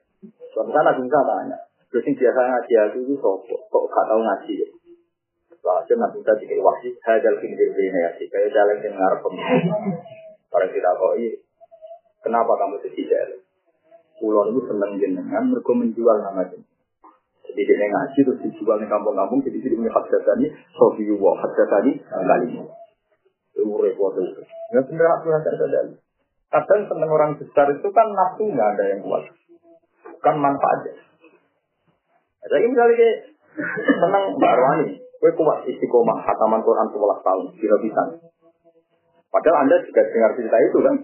Suatu 0.53 0.71
saat 0.73 0.85
Nabi 0.85 1.01
Musa 1.09 1.21
tanya, 1.25 1.59
terus 1.89 2.05
yang 2.05 2.17
biasa 2.21 2.41
ngaji 2.41 2.73
aku 2.85 2.99
itu 3.01 3.15
sopo, 3.17 3.57
kok 3.73 3.85
gak 3.89 4.05
tahu 4.13 4.21
ngaji 4.21 4.53
ya? 4.61 4.69
Wah, 5.65 5.81
Nabi 5.89 6.21
Musa 6.21 6.33
dikira 6.37 6.61
wahsi, 6.61 6.93
hadal 7.01 7.41
kindir 7.41 7.73
ini 7.73 7.97
ya 7.97 8.13
sih, 8.21 8.29
kayak 8.29 8.53
jalan 8.53 8.77
yang 8.85 8.93
ngarep 8.93 9.25
Para 10.53 10.67
kita 10.69 10.91
kok 11.01 11.13
Kenapa 12.27 12.53
kamu 12.59 12.77
jadi 12.83 13.03
jalan? 13.09 13.41
Pulau 14.17 14.49
itu 14.49 14.61
seneng 14.65 14.97
jenengan, 14.97 15.45
mereka 15.53 15.73
menjual 15.77 16.17
nama 16.25 16.43
jenengan. 16.49 16.75
Jadi 17.57 17.73
dia 17.73 17.89
ngaji 17.89 18.19
terus 18.21 18.41
dijual 18.45 18.77
di 18.77 18.89
kampung-kampung, 18.89 19.41
jadi 19.41 19.57
dia 19.57 19.73
punya 19.73 19.89
hak 19.89 20.13
tadi, 20.13 20.47
sofi 20.77 21.09
wa 21.17 21.33
hak 21.41 21.57
tadi 21.57 21.97
kali 22.05 22.47
ini. 22.53 22.65
Itu 23.57 23.65
repot 23.81 24.13
itu. 24.21 24.45
Ya 24.77 24.81
benar 24.85 25.09
aku 25.21 25.33
hak 25.33 25.45
tadi. 25.45 25.97
Kadang 26.47 26.81
seneng 26.85 27.11
orang 27.11 27.33
besar 27.41 27.67
itu 27.73 27.89
kan 27.97 28.07
nafsu 28.13 28.45
nggak 28.45 28.69
ada 28.77 28.85
yang 28.93 29.01
kuat, 29.03 29.25
kan 30.21 30.37
manfaatnya. 30.37 30.95
Jadi 32.47 32.67
misalnya 32.71 33.11
seneng 33.83 34.25
ini, 34.39 35.01
gue 35.01 35.33
kuat 35.35 35.67
istiqomah 35.67 36.23
hataman 36.23 36.63
Quran 36.63 36.93
11 36.93 37.27
tahun, 37.27 37.45
kira 37.59 37.77
bisa. 37.83 38.03
Padahal 39.37 39.69
Anda 39.69 39.85
juga 39.85 40.01
dengar 40.09 40.33
cerita 40.33 40.57
itu 40.65 40.79
kan. 40.81 40.97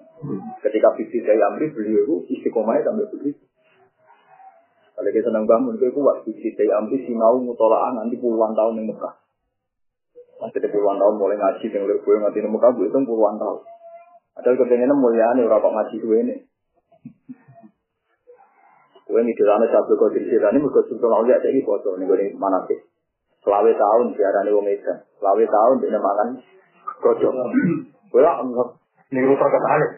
Ketika 0.65 0.89
Bibi 0.97 1.21
saya 1.21 1.53
Amri 1.53 1.69
beliau 1.69 2.01
itu 2.01 2.17
istiqomahnya 2.33 2.89
sampai 2.89 3.05
begitu. 3.13 3.45
Kalau 4.97 5.11
kita 5.13 5.29
senang 5.29 5.45
bangun, 5.45 5.77
itu 5.77 5.93
kuat. 5.93 6.25
Bibi 6.25 6.49
saya 6.57 6.81
Amri 6.81 7.05
sinau 7.05 7.45
mutolaan 7.45 8.01
nanti 8.01 8.17
puluhan 8.17 8.57
tahun 8.57 8.81
yang 8.81 8.89
Mekah. 8.89 9.21
Masih 10.41 10.65
puluhan 10.65 10.97
tahun 10.97 11.15
mulai 11.21 11.37
ngaji, 11.37 11.67
yang 11.77 11.85
oleh 11.85 12.01
gue 12.01 12.15
di 12.33 12.41
Mekah, 12.41 12.71
itu 12.73 12.99
puluhan 13.05 13.37
tahun. 13.37 13.61
Padahal 14.33 14.57
kepengennya 14.65 14.97
mulia 14.97 15.29
nih, 15.37 15.45
berapa 15.45 15.69
ngaji 15.69 15.95
gue 16.01 16.17
ini. 16.25 16.37
Gue 19.13 19.21
ini 19.29 19.37
di 19.37 19.45
sana 19.45 19.69
satu 19.69 19.93
kau 20.01 20.09
sana, 20.09 20.57
ini 20.57 20.59
mereka 20.65 20.81
sudah 20.89 21.09
lalu 21.21 21.37
lihat 21.37 21.45
ini 21.53 21.61
foto, 21.69 22.01
ini 22.01 22.09
gue 22.09 22.33
mana 22.41 22.65
sih. 22.65 22.81
Selawe 23.45 23.69
tahun, 23.77 24.17
biarane 24.17 24.51
wong 24.57 24.65
Medan. 24.65 25.05
Selawe 25.21 25.45
tahun, 25.45 25.75
dia 25.85 26.01
makan 26.01 26.29
kocok. 26.97 27.35
Gue 28.13 28.21
lah, 28.21 28.45
niru 29.09 29.35
aneh. 29.41 29.91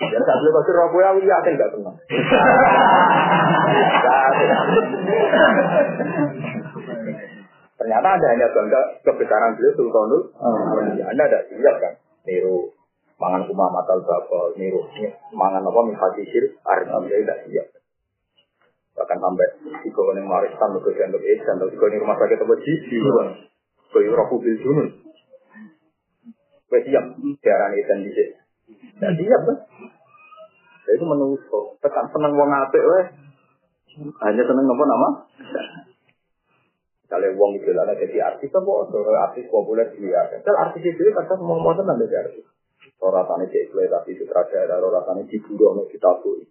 Dan 0.00 0.22
saat 0.24 0.40
itu 0.40 0.50
pasir 0.50 0.74
Rabu 0.80 0.96
ya, 0.96 1.12
iya 1.20 1.36
kan 1.44 1.60
gak 1.60 1.70
tenang. 1.76 1.96
Ternyata 7.76 8.08
ada 8.16 8.26
hanya 8.32 8.48
bangga 8.48 8.80
kebesaran 9.04 9.56
beliau 9.60 9.76
Sultanul. 9.76 10.22
Ya, 10.96 11.04
anda 11.04 11.22
ada 11.28 11.44
siap 11.52 11.76
kan? 11.84 11.94
Niru 12.24 12.72
mangan 13.20 13.44
kumah 13.44 13.68
matal 13.68 14.00
bakal, 14.00 14.56
niru 14.56 14.88
mangan 15.36 15.68
apa 15.68 15.80
mifatisir, 15.84 16.56
arnam 16.64 17.04
dia 17.04 17.20
tidak 17.20 17.38
siap. 17.44 17.66
Bahkan 18.96 19.18
sampai 19.20 19.48
tiga 19.84 20.00
orang 20.00 20.28
warisan, 20.28 20.80
tiga 20.80 20.90
yang 20.96 21.12
lebih 21.12 21.28
edan, 21.40 21.60
tiga 21.60 21.86
yang 21.92 22.00
rumah 22.08 22.16
sakit 22.16 22.40
apa 22.40 22.54
jiji, 22.64 22.96
tiga 22.96 24.00
yang 24.00 24.16
rohu 24.16 24.36
bil 24.40 24.56
junun. 24.64 24.88
Gue 26.70 26.80
siap, 26.86 27.04
diarani 27.18 27.82
di 28.06 28.10
sini. 28.14 28.34
Tidak 28.70 29.12
siap 29.18 29.40
kan? 29.42 29.58
Itu 30.86 31.02
menusuk. 31.02 31.82
Tekan 31.82 32.06
seneng 32.14 32.38
wong 32.38 32.50
apik 32.50 32.78
weh. 32.78 33.06
Hanya 34.22 34.42
seneng 34.46 34.70
apa 34.70 34.84
nama? 34.86 35.08
Kalau 37.10 37.30
wong 37.34 37.58
itu 37.58 37.74
lah 37.74 37.90
jadi 37.90 38.22
artis 38.22 38.54
apa? 38.54 38.70
Artis 39.34 39.50
populer 39.50 39.90
dia. 39.98 40.22
Kalau 40.30 40.58
artis 40.62 40.86
itu 40.86 41.10
kadang 41.10 41.42
mau 41.42 41.58
mau 41.58 41.74
tenang 41.74 41.98
dari 41.98 42.14
artis. 42.14 42.46
Rasanya 43.00 43.48
cek 43.50 43.72
tapi 43.74 44.10
sutradara, 44.14 44.76
rasanya 44.78 45.24
diburu 45.26 45.74
sama 45.74 45.82
kita 45.90 46.10
tuh. 46.22 46.44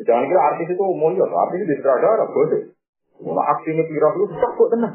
Jangan 0.00 0.26
kira 0.26 0.40
artis 0.50 0.66
itu 0.72 0.84
mulia, 0.96 1.28
artis 1.28 1.60
itu 1.62 1.78
sutradara, 1.78 2.24
boleh. 2.26 2.62
Aksinya 3.20 3.84
viral 3.84 4.12
itu 4.16 4.24
tak 4.32 4.50
kok 4.56 4.68
tenang. 4.72 4.94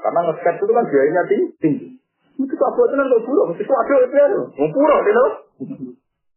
Karena 0.00 0.20
nge 0.26 0.42
itu 0.42 0.72
kan 0.74 0.84
biayanya 0.90 1.22
tinggi. 1.62 1.99
Itu 2.40 2.54
tak 2.56 2.72
buat 2.72 2.88
tenang 2.88 3.12
kok 3.12 3.22
buruk, 3.28 3.44
mesti 3.52 3.64
ada 3.68 3.94
itu. 4.00 4.40
Mau 4.56 5.00
you 5.04 5.12
know? 5.12 5.28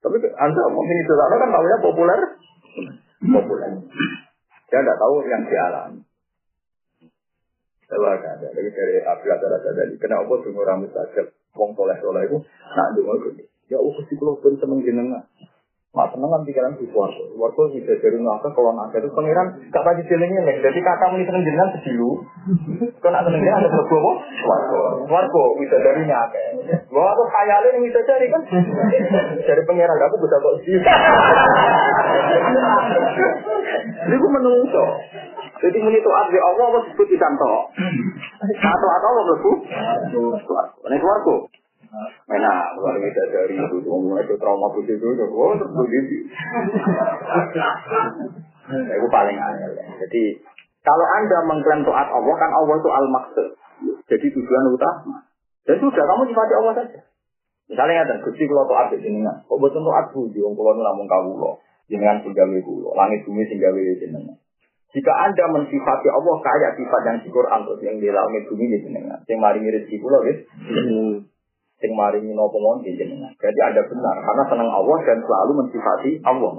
Tapi 0.03 0.17
anda 0.19 0.63
mungkin 0.67 0.95
itu 0.99 1.13
kan 1.15 1.47
tahunya 1.47 1.77
populer, 1.79 2.19
populer. 3.23 3.71
Dia 4.67 4.79
tidak 4.83 4.99
tahu 4.99 5.23
yang 5.23 5.47
dialami. 5.47 6.03
Saya 7.87 8.19
ada 8.19 8.49
dari 8.51 8.69
dari 8.73 8.95
Abu 9.05 9.23
Azhar 9.31 9.53
dari 9.63 9.95
kenapa 10.01 10.33
tuh 10.41 10.51
orang 10.57 10.83
mustajab 10.83 11.29
wong 11.53 11.71
soleh 11.77 11.93
soleh 12.01 12.25
itu 12.25 12.37
nak 12.73 12.89
dengar 12.97 13.15
gini. 13.21 13.43
Ya 13.69 13.77
aku 13.79 14.01
sih 14.09 14.17
kalau 14.17 14.35
pun 14.41 14.57
seneng 14.57 14.81
jenengan. 14.81 15.23
Mak 15.93 16.09
seneng 16.09 16.25
kan 16.25 16.41
pikiran 16.41 16.73
di 16.81 16.89
suarga. 16.89 17.21
Suarga 17.37 17.69
bisa 17.69 17.93
dari 18.01 18.17
ngaka 18.17 18.49
kalau 18.57 18.73
ngaka 18.73 18.97
itu 18.97 19.13
pangeran 19.13 19.61
gak 19.69 19.85
pasti 19.85 20.01
jenengnya 20.09 20.41
nih. 20.41 20.57
Jadi 20.65 20.81
kakak 20.81 21.13
muni 21.13 21.21
seneng 21.21 21.45
jenengan 21.45 21.69
sedilu. 21.69 22.17
Kalau 22.97 23.13
nak 23.13 23.29
seneng 23.29 23.37
jenengan 23.45 23.61
ada 23.61 23.69
berbuah 23.69 24.01
apa? 24.01 24.13
Suarga. 24.41 24.81
Suarga 25.05 25.43
bisa 25.61 25.75
dari 25.77 26.01
ngaka. 26.09 26.43
Gua 26.89 27.13
aku 27.13 27.23
khayalin 27.29 27.85
bisa 27.85 28.01
cari 28.09 28.25
kan. 28.25 28.41
Dari 29.45 29.61
pangeran 29.69 30.01
aku 30.01 30.15
bisa 30.17 30.35
kok 30.41 30.55
sih. 30.65 30.77
Jadi 33.93 34.15
gue 34.17 34.31
menungso. 34.33 34.85
Jadi 35.61 35.77
muni 35.77 36.01
taat 36.01 36.25
di 36.33 36.41
Allah 36.41 36.65
apa 36.73 36.79
disebut 36.89 37.07
ikanto. 37.13 37.69
Atau 38.49 38.87
atau 38.97 39.09
apa 39.13 39.21
berbu? 39.29 39.51
Suarga. 40.41 40.89
Ini 40.89 40.97
suarga. 40.97 41.62
Enak, 42.25 42.65
luar 42.81 42.97
biasa 42.97 43.21
dari 43.29 43.53
itu, 43.53 43.77
itu 43.85 44.35
trauma 44.41 44.67
putih 44.73 44.97
itu, 44.97 45.07
oh 45.13 45.53
begitu. 45.53 46.25
Itu 48.73 49.07
paling 49.13 49.37
aneh. 49.37 49.69
Jadi 50.01 50.23
kalau 50.81 51.05
anda 51.05 51.37
mengklaim 51.45 51.85
taat 51.85 52.09
Allah 52.09 52.35
kan 52.35 52.49
Allah 52.49 52.75
itu 52.81 52.89
al 52.89 53.07
maksud. 53.13 53.47
jadi 54.09 54.25
tujuan 54.25 54.73
utama. 54.73 55.21
Dan 55.63 55.79
sudah 55.79 56.03
kamu 56.03 56.33
sifati 56.33 56.53
Allah 56.57 56.73
saja. 56.81 56.99
Misalnya 57.71 58.03
ada 58.03 58.15
gusti 58.19 58.43
kalau 58.43 58.67
tuh 58.67 58.77
abis 58.87 59.01
ini 59.05 59.23
kok 59.23 59.57
betul 59.59 59.79
tuh 59.79 59.95
aku 59.95 60.19
di 60.35 60.43
orang 60.43 60.59
kalau 60.59 60.83
namun 60.83 61.05
kau 61.07 61.55
jenengan 61.87 62.19
singgawe 62.25 62.57
kulo, 62.63 62.91
langit 62.97 63.23
bumi 63.23 63.47
singgawe 63.47 63.79
jenengan. 64.01 64.35
Jika 64.93 65.09
anda 65.09 65.45
mensifati 65.49 66.07
Allah 66.11 66.35
kayak 66.43 66.77
sifat 66.77 67.01
yang 67.07 67.17
di 67.25 67.29
Quran 67.33 67.61
yang 67.81 67.97
di 67.97 68.07
langit 68.13 68.43
bumi 68.45 68.65
di 68.69 68.77
jenengan, 68.85 69.19
yang 69.25 69.39
mari 69.41 69.63
rezeki 69.63 69.97
kulo 69.97 70.21
gitu, 70.27 70.43
yang 71.83 71.93
mari 71.99 72.23
nopo 72.31 72.57
di 72.79 72.95
jenengan. 72.95 73.35
Jadi 73.35 73.59
anda 73.59 73.83
benar 73.83 74.15
karena 74.23 74.43
senang 74.47 74.69
Allah 74.71 74.97
dan 75.03 75.19
selalu 75.19 75.51
mensifati 75.59 76.11
Allah. 76.23 76.53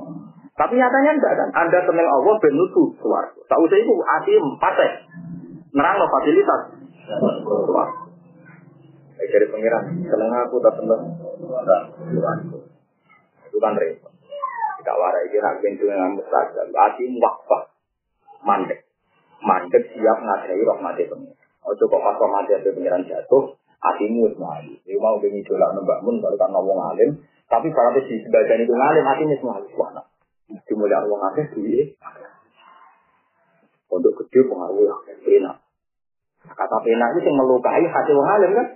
Tapi 0.54 0.76
nyatanya 0.76 1.12
enggak 1.16 1.34
kan, 1.34 1.48
anda 1.64 1.80
senang 1.82 2.04
Allah 2.04 2.34
ben 2.38 2.52
nutu 2.52 2.92
suwargo. 3.00 3.40
Tak 3.48 3.58
usah 3.58 3.74
itu 3.80 3.94
hati 4.04 4.36
partai, 4.60 4.88
nerang 5.72 5.96
lo 5.96 6.06
fasilitas 6.12 6.60
suwargo. 7.42 8.04
Dari 9.16 9.46
pengiran, 9.48 9.84
seneng 10.04 10.30
aku 10.44 10.60
tak 10.60 10.76
enggak 10.78 11.00
suwargo. 12.12 12.58
Itu 13.48 13.56
kan 13.58 13.74
repot. 13.80 14.12
Tidak 14.84 14.96
warai 15.00 15.32
kira 15.32 15.56
bentuk 15.64 15.88
dengan 15.88 16.12
mustajab. 16.12 16.68
Hati 16.68 17.08
wakfah. 17.16 17.72
Mandek. 18.44 18.84
Mandek 19.40 19.88
siap 19.96 20.18
ngadai 20.20 20.60
rahmati 20.60 21.08
pengiran. 21.08 21.40
Ojo 21.64 21.84
kok 21.88 22.02
pas 22.04 22.20
rahmati 22.20 22.52
ada 22.60 22.70
pengiran 22.76 23.08
jatuh. 23.08 23.56
Hatimu 23.84 24.32
semali. 24.32 24.80
Dia 24.88 24.96
mau 24.96 25.20
bengi 25.20 25.44
dolak 25.44 25.76
nembak 25.76 26.00
mun 26.00 26.24
baru 26.24 26.40
kan 26.40 26.48
ngomong 26.48 26.78
alim. 26.96 27.20
Tapi 27.44 27.68
kalau 27.68 27.92
di 27.92 28.16
sebagian 28.24 28.64
itu 28.64 28.72
ngalim 28.72 29.04
hatinya 29.04 29.36
semali. 29.36 29.68
Wah, 29.76 29.90
nah. 29.92 30.06
Dimulai 30.64 30.96
Allah 30.96 31.16
ngakeh 31.20 31.46
duit. 31.52 31.88
Untuk 33.92 34.16
gede 34.24 34.40
pengaruh 34.48 34.88
ya. 34.88 34.96
Pena. 35.20 35.52
Kata 36.44 36.76
pena 36.80 37.12
itu 37.12 37.28
yang 37.28 37.36
melukai 37.40 37.84
hati 37.84 38.10
orang 38.12 38.32
alim 38.40 38.50
kan. 38.56 38.68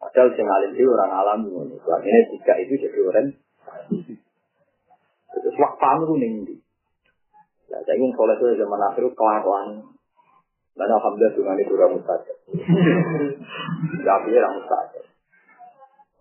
Padahal 0.00 0.28
sing 0.34 0.46
alim 0.50 0.70
itu 0.74 0.90
orang 0.90 1.12
alam 1.14 1.38
ini. 1.46 1.78
Ini 1.78 2.20
tiga 2.34 2.54
itu 2.58 2.74
jadi 2.82 2.98
orang. 3.06 3.26
Terus 5.30 5.54
wakfam 5.54 5.98
itu 6.02 6.14
nih. 6.18 6.58
Saya 7.70 7.94
ingin 7.94 8.10
soleh 8.18 8.34
itu 8.34 8.58
zaman 8.58 8.82
akhir 8.82 9.06
kelakuan. 9.14 9.94
Dan 10.80 10.96
alhamdulillah 10.96 11.36
dengan 11.36 11.60
itu 11.60 11.76
orang 11.76 11.92
mustajab. 12.00 12.36
Tapi 14.00 14.28
orang 14.32 14.54
mustajab. 14.56 15.04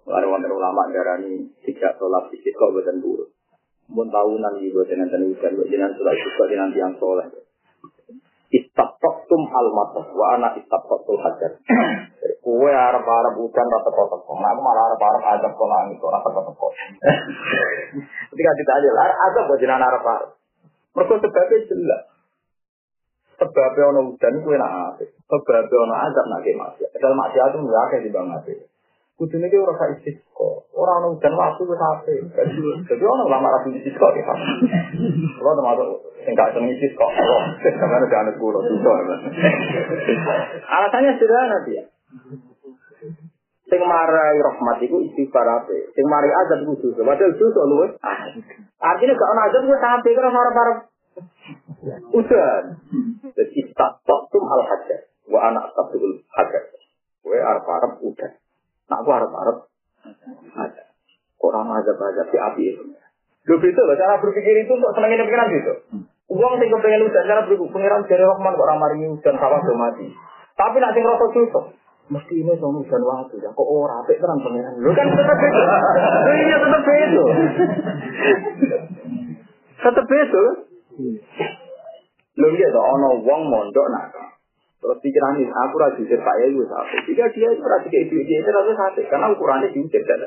Lalu 0.03 0.27
wonten 0.27 0.52
ulama 0.52 0.91
darani 0.91 1.48
tidak 1.64 1.95
sholat 1.95 2.27
sedikit 2.27 2.60
kok 2.60 2.76
buatan 2.76 2.99
buruk. 2.99 3.31
Mun 3.88 4.11
tahunan 4.11 4.60
di 4.60 4.68
buatan 4.76 4.99
nanti 4.99 5.31
hujan, 5.31 5.56
buatan 5.56 5.91
sholat 5.95 6.14
juga 6.19 6.44
di 6.52 6.56
nanti 6.60 6.77
yang 6.84 6.91
soleh. 6.99 7.23
Istaqtum 8.49 9.41
al-matas 9.48 10.11
wa 10.11 10.26
ana 10.36 10.57
istaqtul 10.60 11.22
hajar. 11.23 11.56
Kue 12.44 12.72
arep-arep 12.73 13.34
hujan 13.40 13.68
rata 13.69 13.91
kotak 13.95 14.19
kok. 14.26 14.36
Nah, 14.41 14.49
aku 14.52 14.61
malah 14.65 14.84
arep-arep 14.90 15.23
adab 15.38 15.52
kok 15.56 15.69
langit 15.69 15.95
kok 16.02 16.11
rata 16.11 16.30
kotak 16.34 16.56
kok. 16.57 16.72
Ketika 18.34 18.52
ditanya, 18.60 18.90
lah 18.91 19.06
adab 19.30 19.44
kok 19.53 19.60
jenengan 19.61 19.88
arep-arep. 19.88 20.30
Mergo 20.98 21.15
sebabnya 21.22 21.57
jelas. 21.69 22.02
Sebabnya 23.40 23.84
ono 23.95 23.99
hujan 24.11 24.44
kue 24.44 24.60
nak 24.60 24.99
apik. 24.99 25.16
Sebabnya 25.24 25.78
ono 25.80 25.95
adab 25.95 26.26
nak 26.28 26.40
ke 26.44 26.52
maksiat. 26.60 26.90
Padahal 26.91 27.16
maksiat 27.16 27.48
itu 27.56 27.57
enggak 27.64 28.03
di 28.03 28.10
bang 28.11 28.28
apik. 28.36 28.57
Kudune 29.20 29.52
ki 29.52 29.60
ora 29.60 29.76
sak 29.80 29.99
istisqa. 29.99 30.49
Ora 30.76 30.91
ono 30.99 31.16
hujan 31.16 31.36
waktu 31.40 31.64
wis 31.64 31.80
apik. 31.80 32.20
Jadi 32.84 33.03
ono 33.03 33.24
lama 33.32 33.48
ra 33.48 33.60
istisqa 33.64 34.07
ya. 34.16 34.24
Kalau 35.40 35.56
termasuk 35.56 35.88
sing 36.28 36.36
gak 36.36 36.52
seneng 36.52 36.72
istisqa. 36.76 37.07
Karena 37.64 37.95
ada 37.99 38.18
anak 38.28 38.36
kulo 38.40 38.60
itu. 38.64 38.76
Alasannya 40.68 41.16
sederhana 41.16 41.57
dia. 41.64 41.84
Sing 43.70 43.82
marai 43.86 44.36
rahmat 44.40 44.84
iku 44.84 44.99
istighfar 45.03 45.48
ape. 45.64 45.95
Sing 45.95 46.06
marai 46.07 46.32
azab 46.32 46.64
iku 46.64 46.80
dosa. 46.80 47.07
Padahal 47.07 47.36
dosa 47.36 47.61
luwe. 47.72 47.88
Artinya 48.84 49.14
gak 49.16 49.32
ono 49.32 49.41
azab 49.48 49.64
wis 49.68 49.84
ape 49.84 50.10
karo 50.11 50.28
para 50.32 50.74
Udan. 51.88 52.64
Jadi 53.36 53.54
istatum 53.64 54.44
al 54.44 54.64
hajar. 54.68 55.02
Wa 55.30 55.40
anak 55.54 55.72
tabul 55.78 56.20
hajar. 56.36 56.64
Gue 57.24 57.38
arep-arep 57.40 58.02
udah. 58.04 58.32
Nak 58.90 58.98
aku 59.06 59.10
arep-arep 59.14 59.58
ada. 60.56 60.84
Orang 61.40 61.72
azab-azab 61.72 62.28
di 62.32 62.38
api 62.40 62.64
itu. 62.76 62.84
Lu 63.48 63.56
itu 63.58 63.82
loh, 63.82 63.96
cara 63.96 64.20
berpikir 64.20 64.68
itu 64.68 64.72
untuk 64.76 64.92
senengin 64.94 65.24
pikiran 65.24 65.48
gitu. 65.56 65.74
Uang 66.30 66.62
sing 66.62 66.70
kepengen 66.70 67.08
udan, 67.10 67.24
cara 67.26 67.42
berpikir 67.48 67.72
pengiran 67.74 68.06
dari 68.06 68.22
Rahman 68.22 68.54
kok 68.54 68.66
orang 68.68 68.80
maringi 68.84 69.08
udan 69.10 69.36
sawah 69.40 69.58
do 69.64 69.74
mati. 69.74 70.06
Tapi 70.54 70.78
nak 70.78 70.94
sing 70.94 71.04
rasa 71.08 71.26
susah. 71.34 71.66
Mesti 72.10 72.34
ini 72.42 72.54
sama 72.58 72.82
udan 72.82 73.02
waktu 73.06 73.36
ya. 73.42 73.50
Kok 73.54 73.68
ora 73.70 74.02
apik 74.04 74.18
terang 74.20 74.42
pengiran. 74.42 74.74
Lu 74.82 74.92
kan 74.94 75.08
tetap 75.10 75.40
itu. 75.40 75.62
Iya 76.30 76.58
tetap 76.60 76.84
itu. 76.86 77.24
Tetap 79.80 80.08
itu. 80.10 80.44
Lho 82.40 82.48
iya 82.56 82.68
toh 82.72 82.84
ana 82.84 83.10
wong 83.20 83.41
mondok 83.52 83.88
nak. 83.91 84.16
Terus 84.80 84.95
pikiran 85.03 85.36
ini, 85.36 85.52
aku 85.52 85.76
rajin 85.76 86.07
jujur 86.07 86.24
Pak 86.24 86.36
Yai 86.40 86.56
wis 86.56 86.72
apik. 86.72 87.11
Jika 87.11 87.28
dia 87.36 87.52
itu 87.52 87.60
rajin 87.68 87.90
kayak 87.91 88.03
itu, 88.07 88.16
dia 88.24 88.40
itu 88.40 88.48
rasa 88.48 88.72
sate. 88.80 89.03
Karena 89.11 89.28
ukurannya 89.36 89.76
jujur 89.76 90.02
kan. 90.07 90.24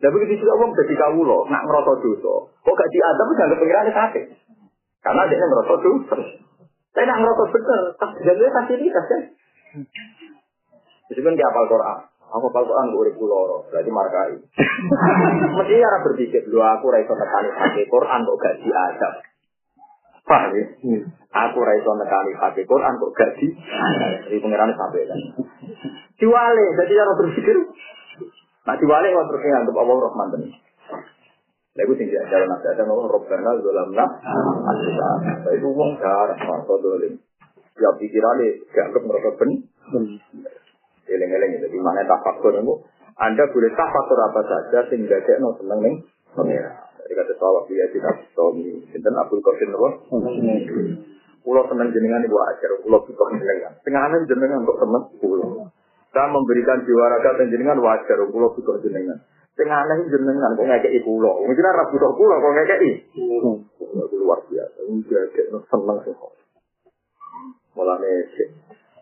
Lah 0.00 0.10
begitu 0.10 0.40
juga 0.40 0.56
wong 0.56 0.72
jadi 0.72 0.96
kawulo, 0.96 1.44
nak 1.52 1.64
ngerasa 1.68 1.92
dosa. 2.00 2.34
Kok 2.64 2.74
gak 2.76 2.90
diadab 2.92 3.28
jangan 3.36 3.56
pikirannya 3.60 3.92
sate. 3.92 4.20
Karena 5.04 5.22
dia 5.28 5.44
ngerasa 5.44 5.74
dosa. 5.76 6.16
Saya 6.96 7.04
nak 7.04 7.18
ngerasa 7.20 7.44
bener, 7.52 7.80
tak 8.00 8.10
jadi 8.24 8.44
fasilitas 8.48 9.04
kan. 9.12 9.22
Meskipun 11.12 11.36
dia 11.36 11.46
apal 11.52 11.68
Quran, 11.68 11.98
aku 12.32 12.44
apal 12.48 12.64
Quran 12.64 12.86
gue 12.96 13.00
urip 13.04 13.16
loro, 13.20 13.68
berarti 13.68 13.90
markai. 13.92 14.40
Mesti 15.60 15.74
cara 15.84 15.98
berpikir, 16.00 16.48
lu 16.48 16.64
aku 16.64 16.88
raiso 16.88 17.12
nekani 17.12 17.50
pakai 17.52 17.84
Quran 17.92 18.20
kok 18.24 18.38
gak 18.40 18.56
diadab. 18.64 19.14
Paham 20.24 20.50
ya? 20.56 20.64
Aku 21.34 21.58
raiso 21.60 21.90
nekani 22.00 22.32
pakai 22.40 22.64
Quran 22.64 22.96
kok 22.96 23.12
gak 23.12 23.30
di. 23.36 23.48
Jadi 24.24 24.36
pengiran 24.40 24.72
sampai 24.72 25.04
kan. 25.04 25.20
Diwale, 26.20 26.64
jadi 26.80 26.92
cara 26.96 27.12
berpikir. 27.20 27.56
Nah 28.64 28.74
diwale 28.80 29.12
waktu 29.12 29.28
terus 29.28 29.44
nganggep 29.44 29.76
Allah 29.76 29.96
Rahman 30.08 30.28
tadi. 30.32 30.48
Lagu 31.74 31.92
tinggi 31.98 32.16
ajaran 32.16 32.48
nabi 32.48 32.66
ada 32.70 32.82
ngomong 32.86 33.10
Robbana 33.10 33.50
zolamna 33.60 34.06
asisa. 34.72 35.08
Itu 35.58 35.68
uang 35.74 35.98
darah, 35.98 36.38
masa 36.38 36.74
dolim. 36.80 37.18
Ya 37.74 37.90
pikirannya 37.98 38.62
dianggap 38.70 39.02
merasa 39.02 39.30
ben. 39.36 39.50
Eleng-eleng 41.04 41.50
itu 41.60 41.66
di 41.68 41.80
mana 41.82 42.06
tafakur 42.06 42.56
itu. 42.56 42.74
Anda 43.18 43.44
boleh 43.50 43.70
tafakur 43.74 44.18
apa 44.22 44.40
saja 44.46 44.80
sehingga 44.88 45.18
dia 45.18 45.36
no 45.42 45.58
seneng 45.58 45.82
nih 45.82 45.94
pengira. 46.32 46.83
Jadi 47.04 47.12
kata 47.20 47.32
sawah 47.36 47.68
dia 47.68 47.84
tidak 47.92 48.24
suami. 48.32 48.80
Sinten 48.88 49.12
Abdul 49.12 49.44
Qasim 49.44 49.76
apa? 49.76 49.88
Pulau 51.44 51.60
seneng 51.68 51.92
jenengan 51.92 52.24
ibu 52.24 52.40
ajar. 52.40 52.80
Pulau 52.80 53.04
suka 53.04 53.24
jenengan. 53.36 53.76
Tengahnya 53.84 54.24
jenengan 54.24 54.64
untuk 54.64 54.80
teman 54.80 55.02
pulau. 55.20 55.68
Saya 56.16 56.32
memberikan 56.32 56.80
jiwa 56.88 57.04
raga 57.12 57.36
dan 57.36 57.52
jenengan 57.52 57.76
wajar. 57.84 58.16
Pulau 58.32 58.56
suka 58.56 58.80
jenengan. 58.80 59.20
Tengahnya 59.52 60.00
jenengan 60.08 60.56
kok 60.56 60.64
ngekei 60.64 61.04
pulau. 61.04 61.44
Mungkin 61.44 61.68
arah 61.68 61.84
butuh 61.92 62.12
pulau 62.16 62.40
kok 62.40 62.52
ngekei. 62.56 62.92
Itu 63.12 64.16
luar 64.16 64.40
biasa. 64.48 64.80
Ada 64.88 65.58
seneng 65.68 65.98
sih. 66.08 66.16
Mulanya 67.76 68.08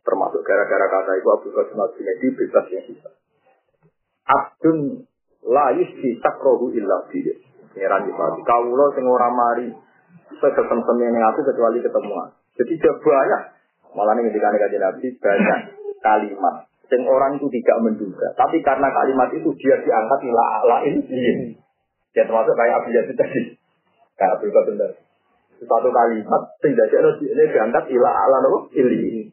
termasuk 0.03 0.43
gara-gara 0.43 0.87
kata 0.91 1.13
itu 1.23 1.29
Abdul 1.31 1.55
Qasim 1.55 1.79
Al-Junaidi 1.79 2.27
bebas 2.35 2.67
yang 2.75 2.85
bisa. 2.91 3.11
Abdun 4.27 5.07
la 5.47 5.71
yusbi 5.79 6.19
takrohu 6.19 6.75
illa 6.75 7.07
bihi. 7.07 7.52
Pengiran 7.73 8.05
di 8.05 8.13
pati. 8.13 8.41
Kaulo 8.45 8.87
sing 8.93 9.05
ora 9.09 9.29
mari 9.33 9.69
seketem 10.37 10.81
yang 11.01 11.25
aku 11.33 11.41
kecuali 11.49 11.79
ketemuan. 11.81 12.29
Jadi 12.61 12.73
banyak. 12.81 13.43
Malah 13.93 14.17
ini 14.17 14.33
ketika 14.33 14.57
kajian 14.57 14.81
Nabi 14.81 15.07
banyak 15.21 15.59
kalimat. 16.01 16.55
Sing 16.89 17.01
orang 17.09 17.41
itu 17.41 17.49
tidak 17.49 17.77
menduga. 17.81 18.29
Tapi 18.37 18.61
karena 18.61 18.89
kalimat 18.93 19.29
itu 19.33 19.49
dia 19.57 19.81
diangkat 19.81 20.21
ila 20.29 20.45
ala 20.61 20.79
ini. 20.85 21.57
Ya 22.13 22.29
termasuk 22.29 22.53
kayak 22.53 22.85
Abu 22.85 22.89
Yazid 22.93 23.17
tadi. 23.17 23.57
Kayak 24.21 24.37
Abdul 24.37 24.53
Qasim 24.53 24.77
tadi. 24.77 24.97
Satu 25.63 25.89
kalimat 25.95 26.43
sing 26.61 26.75
dadi 26.75 26.97
ini 27.25 27.45
diangkat 27.49 27.85
ila 27.89 28.11
ala 28.13 28.39
ili. 28.77 29.33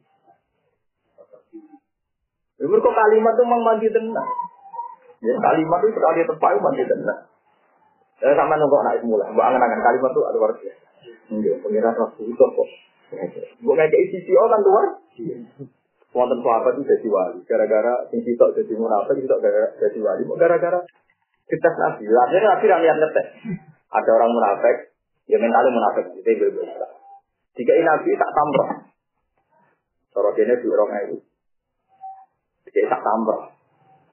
Ibu 2.60 2.76
kok 2.76 2.92
kalimat 2.92 3.32
itu 3.34 3.42
memang 3.48 3.62
mandi 3.64 3.88
tenang. 3.88 4.30
Ya, 5.20 5.32
kalimat 5.32 5.80
itu 5.80 5.96
sekali 5.96 6.20
tepat 6.28 6.60
mandi 6.60 6.84
tenang. 6.84 7.20
Ya, 8.20 8.36
sama 8.36 8.54
nunggu 8.60 8.76
anak 8.84 9.00
mulai. 9.00 9.32
Mbak 9.32 9.46
angan-angan 9.48 9.80
kalimat 9.80 10.10
itu 10.12 10.20
luar 10.20 10.52
biasa. 10.52 10.84
Enggak, 11.30 11.56
pengiran 11.64 11.94
rasul 11.96 12.26
itu 12.28 12.44
kok. 12.44 12.68
Gue 13.64 13.74
kayak 13.74 14.06
sisi 14.12 14.32
orang 14.36 14.60
luar. 14.60 14.86
Wonten 16.10 16.42
sahabat 16.42 16.74
itu 16.74 16.84
jadi 16.90 17.08
wali. 17.08 17.38
Gara-gara 17.46 18.10
sing 18.10 18.20
sitok 18.26 18.58
jadi 18.58 18.74
munafik, 18.74 19.22
gara-gara 19.24 19.70
jadi 19.78 19.98
wali. 20.02 20.22
Gara-gara 20.26 20.78
kita 21.46 21.68
nabi. 21.70 22.04
Akhirnya 22.06 22.50
nabi 22.58 22.66
yang 22.66 22.82
lihat 22.82 22.96
ngetes. 22.98 23.26
Ada 23.90 24.10
orang 24.14 24.30
munafik, 24.30 24.76
ya 25.30 25.38
mentalnya 25.38 25.70
munafik. 25.70 26.04
Itu 26.18 26.30
bebas. 26.50 26.70
Jika 27.54 27.72
nabi 27.78 28.10
tak 28.18 28.30
tamroh. 28.34 28.68
Cara 30.10 30.30
dene 30.34 30.54
di 30.58 30.66
orang 30.66 30.90
itu. 31.06 31.16
Jika 32.68 32.90
tak 32.90 33.02
tamroh. 33.06 33.54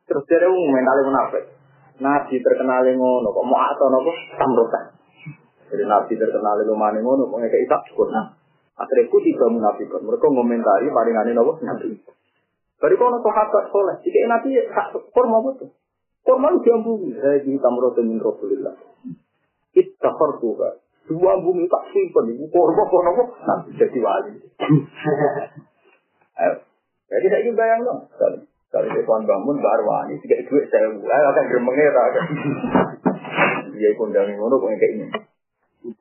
Terus 0.05 0.23
dia 0.29 0.47
mentalnya 0.47 1.03
munafik. 1.09 1.56
Nabi 1.97 2.35
terkenal 2.45 2.85
ngono, 2.93 3.33
kok 3.33 3.45
mau 3.49 3.57
atau 3.57 3.89
nopo 3.89 4.11
tamrotan. 4.37 4.93
Jadi 5.67 5.83
nabi 5.83 6.13
terkenal 6.13 6.61
lumane 6.61 7.01
ngono, 7.01 7.25
kok 7.25 7.39
ngekek 7.41 7.65
tak 7.65 7.81
cukup. 7.89 8.13
Nah, 8.13 8.37
akhirnya 8.77 9.09
ku 9.09 9.17
tiga 9.19 9.49
munafikun. 9.49 10.05
Mereka 10.05 10.25
ngomentari 10.29 10.93
paringane 10.93 11.33
nopo 11.33 11.57
nabi. 11.65 11.97
Bari 12.77 12.95
kono 12.95 13.17
sahabat 13.25 13.73
soleh, 13.73 13.97
jika 14.05 14.29
nabi 14.29 14.61
tak 14.69 14.93
kurma 15.09 15.41
betul. 15.41 15.73
Kurma 16.21 16.53
lu 16.53 16.61
diambungi. 16.61 17.17
Saya 17.17 17.41
di 17.41 17.57
tamrotan 17.57 18.05
min 18.05 18.21
Rasulillah. 18.21 18.75
Ittafartuha. 19.73 20.69
Dua 21.07 21.39
bumi 21.39 21.65
tak 21.71 21.87
simpen, 21.95 22.35
ibu 22.35 22.51
korban 22.51 22.85
kono 22.91 23.09
kok 23.15 23.29
nanti 23.47 23.79
jadi 23.79 23.99
wali. 24.03 24.33
Jadi 27.07 27.25
saya 27.31 27.39
ingin 27.39 27.55
bayang 27.55 27.81
dong. 27.87 28.11
Kalau 28.67 28.87
dia 28.91 29.03
tuan 29.07 29.23
bangun 29.23 29.57
baru 29.63 29.83
wali, 29.87 30.19
tiga 30.19 30.43
duit 30.43 30.67
saya 30.67 30.91
mulai 30.91 31.23
akan 31.23 31.45
ada. 31.95 32.21
Dia 33.71 33.89
kondang 33.95 34.27
ngono 34.35 34.59
kok 34.59 34.69
kayak 34.75 34.91
ini. 34.99 35.05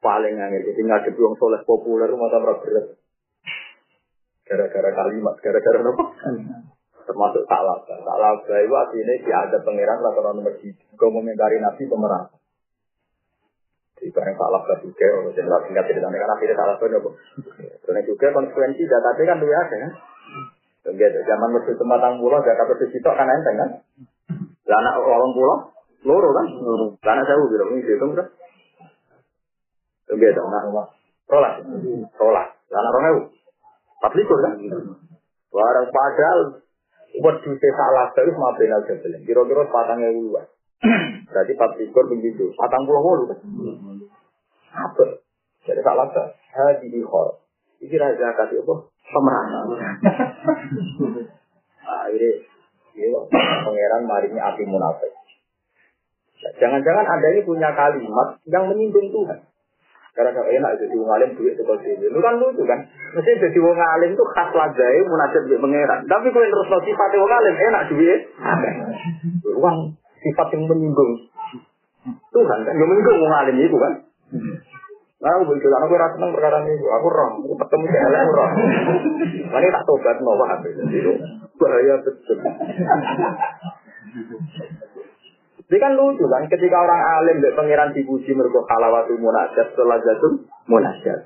Paling 0.03 0.35
angin, 0.35 0.67
jadi 0.67 0.81
nggak 0.83 1.01
ada 1.07 1.11
buang 1.15 1.39
soleh 1.39 1.63
populer 1.63 2.11
tambah 2.11 2.59
berat. 2.59 2.87
Gara-gara 4.47 4.91
kalimat, 4.99 5.35
gara-gara 5.39 5.79
apa? 5.79 6.05
Termasuk 7.07 7.43
salah, 7.47 7.79
salah. 7.87 8.31
Itu 8.43 8.75
artinya 8.75 9.15
dia 9.15 9.37
ada 9.47 9.59
pangeran 9.63 10.03
lah 10.03 10.11
kalau 10.11 10.35
nomor 10.35 10.59
tiga. 10.59 10.83
Kau 10.99 11.15
komentari 11.15 11.63
nabi 11.63 11.87
pemerintah. 11.87 12.35
Di 13.97 14.11
barang 14.11 14.37
salah 14.37 14.61
ke 14.67 14.75
juga, 14.85 15.07
kalau 15.07 15.33
jenderal 15.33 15.61
singkat 15.65 15.85
cerita 15.87 16.11
kan 16.11 16.31
akhirnya 16.35 16.57
salah 16.59 16.75
ke 16.83 16.87
nopo. 16.91 17.11
Karena 17.87 18.01
juga 18.03 18.27
konsekuensi 18.35 18.83
data 18.91 19.11
kan 19.15 19.39
ada 19.39 19.63
kan. 19.71 19.93
Gitu, 20.87 21.19
zaman 21.27 21.51
mesti 21.51 21.75
tempat 21.75 21.99
tang 21.99 22.23
pulau, 22.23 22.39
persis 22.39 22.95
itu 22.95 23.11
kan 23.11 23.27
enteng 23.27 23.57
kan. 23.59 23.71
Lah 24.71 24.79
anak 24.79 24.95
orang 25.03 25.35
pulau, 25.35 25.59
loro 26.07 26.31
kan. 26.31 26.47
Lah 27.03 27.13
anak 27.19 27.27
saya 27.27 27.43
bilang 27.43 27.75
ini 27.75 27.83
dihitung 27.83 28.15
kan. 28.15 28.27
Gitu, 30.15 30.43
nah 30.47 30.63
rumah. 30.63 30.87
Rolas. 31.27 31.59
Lah 32.71 32.79
anak 32.79 32.93
orang 32.95 33.35
empat 33.99 34.13
likur 34.15 34.39
kan. 34.39 34.55
Barang 35.51 35.87
padahal 35.91 36.41
duit 37.17 37.63
salah 37.75 38.13
terus 38.15 38.37
maafin 38.39 38.71
aja 38.71 38.93
belum. 39.03 39.21
Kira-kira 39.27 39.67
patangnya 39.67 40.15
luar. 40.15 40.47
Berarti 41.27 41.53
empat 41.59 41.71
likur 41.83 42.05
begitu. 42.15 42.55
Patang 42.55 42.87
pulau 42.87 43.03
wolu 43.03 43.25
kan. 43.35 43.39
Apa? 44.71 45.19
Jadi 45.67 45.83
laka. 45.83 46.25
Hadi 46.55 46.87
di 46.95 47.03
khol. 47.03 47.43
Ini 47.83 47.97
raja 47.99 48.33
kasih 48.39 48.63
apa? 48.65 48.75
Pemeran. 49.11 49.67
Nah, 51.87 52.05
ini. 52.11 52.31
Ini 52.97 53.13
pangeran 53.31 54.03
marinya 54.09 54.43
api 54.51 54.65
munafik. 54.65 55.13
Jangan-jangan 56.57 57.05
Anda 57.05 57.27
ini 57.37 57.41
punya 57.45 57.69
kalimat 57.77 58.41
yang 58.49 58.73
menyinggung 58.73 59.13
Tuhan. 59.13 59.39
Karena 60.17 60.33
kalau 60.33 60.49
enak 60.49 60.81
jadi 60.81 60.97
wong 60.97 61.13
alim 61.13 61.31
duit 61.37 61.61
itu 61.61 61.75
sini. 61.85 62.09
Lu 62.09 62.25
kan 62.25 62.41
lucu 62.41 62.65
kan? 62.65 62.89
Mesti 62.89 63.37
jadi 63.37 63.59
wong 63.61 63.77
alim 63.77 64.17
itu 64.17 64.25
khas 64.33 64.49
lajai 64.49 65.05
munajat 65.05 65.45
di 65.45 65.61
pangeran. 65.61 66.09
Tapi 66.09 66.33
kalau 66.33 66.49
terus 66.49 66.69
no 66.73 66.79
sifat 66.81 67.11
wong 67.21 67.33
alim 67.37 67.53
enak 67.53 67.83
duit. 67.93 68.21
Uang 69.61 69.77
sifat 70.25 70.47
yang 70.57 70.65
menyinggung 70.65 71.13
Tuhan 72.33 72.59
kan, 72.65 72.75
yang 72.81 72.89
menyinggung 72.89 73.19
wong 73.21 73.35
alim 73.37 73.57
itu 73.61 73.77
kan. 73.77 73.93
Nah, 75.17 75.33
aku 75.33 75.49
begitu, 75.49 75.73
aku 75.73 75.97
rasa 75.97 76.21
perkara 76.21 76.61
ini, 76.69 76.77
aku 76.77 77.09
roh, 77.09 77.41
aku 77.41 77.55
ketemu 77.57 77.85
ke 77.89 77.99
elek 78.05 78.23
roh. 78.37 78.51
Ini 79.49 79.69
tak 79.73 79.85
tobat 79.89 80.17
mau 80.21 80.37
paham 80.37 80.61
itu 80.69 81.13
bahaya 81.57 81.95
betul. 82.05 82.39
Ini 85.67 85.77
kan 85.81 85.93
lucu 85.97 86.25
kan, 86.29 86.45
ketika 86.53 86.77
orang 86.85 87.01
alim 87.01 87.41
dari 87.41 87.57
pangeran 87.57 87.97
dipuji 87.97 88.37
mereka 88.37 88.61
halawatu 88.69 89.17
munajat, 89.17 89.73
setelah 89.73 89.99
jatuh 90.05 90.47
munajat. 90.69 91.25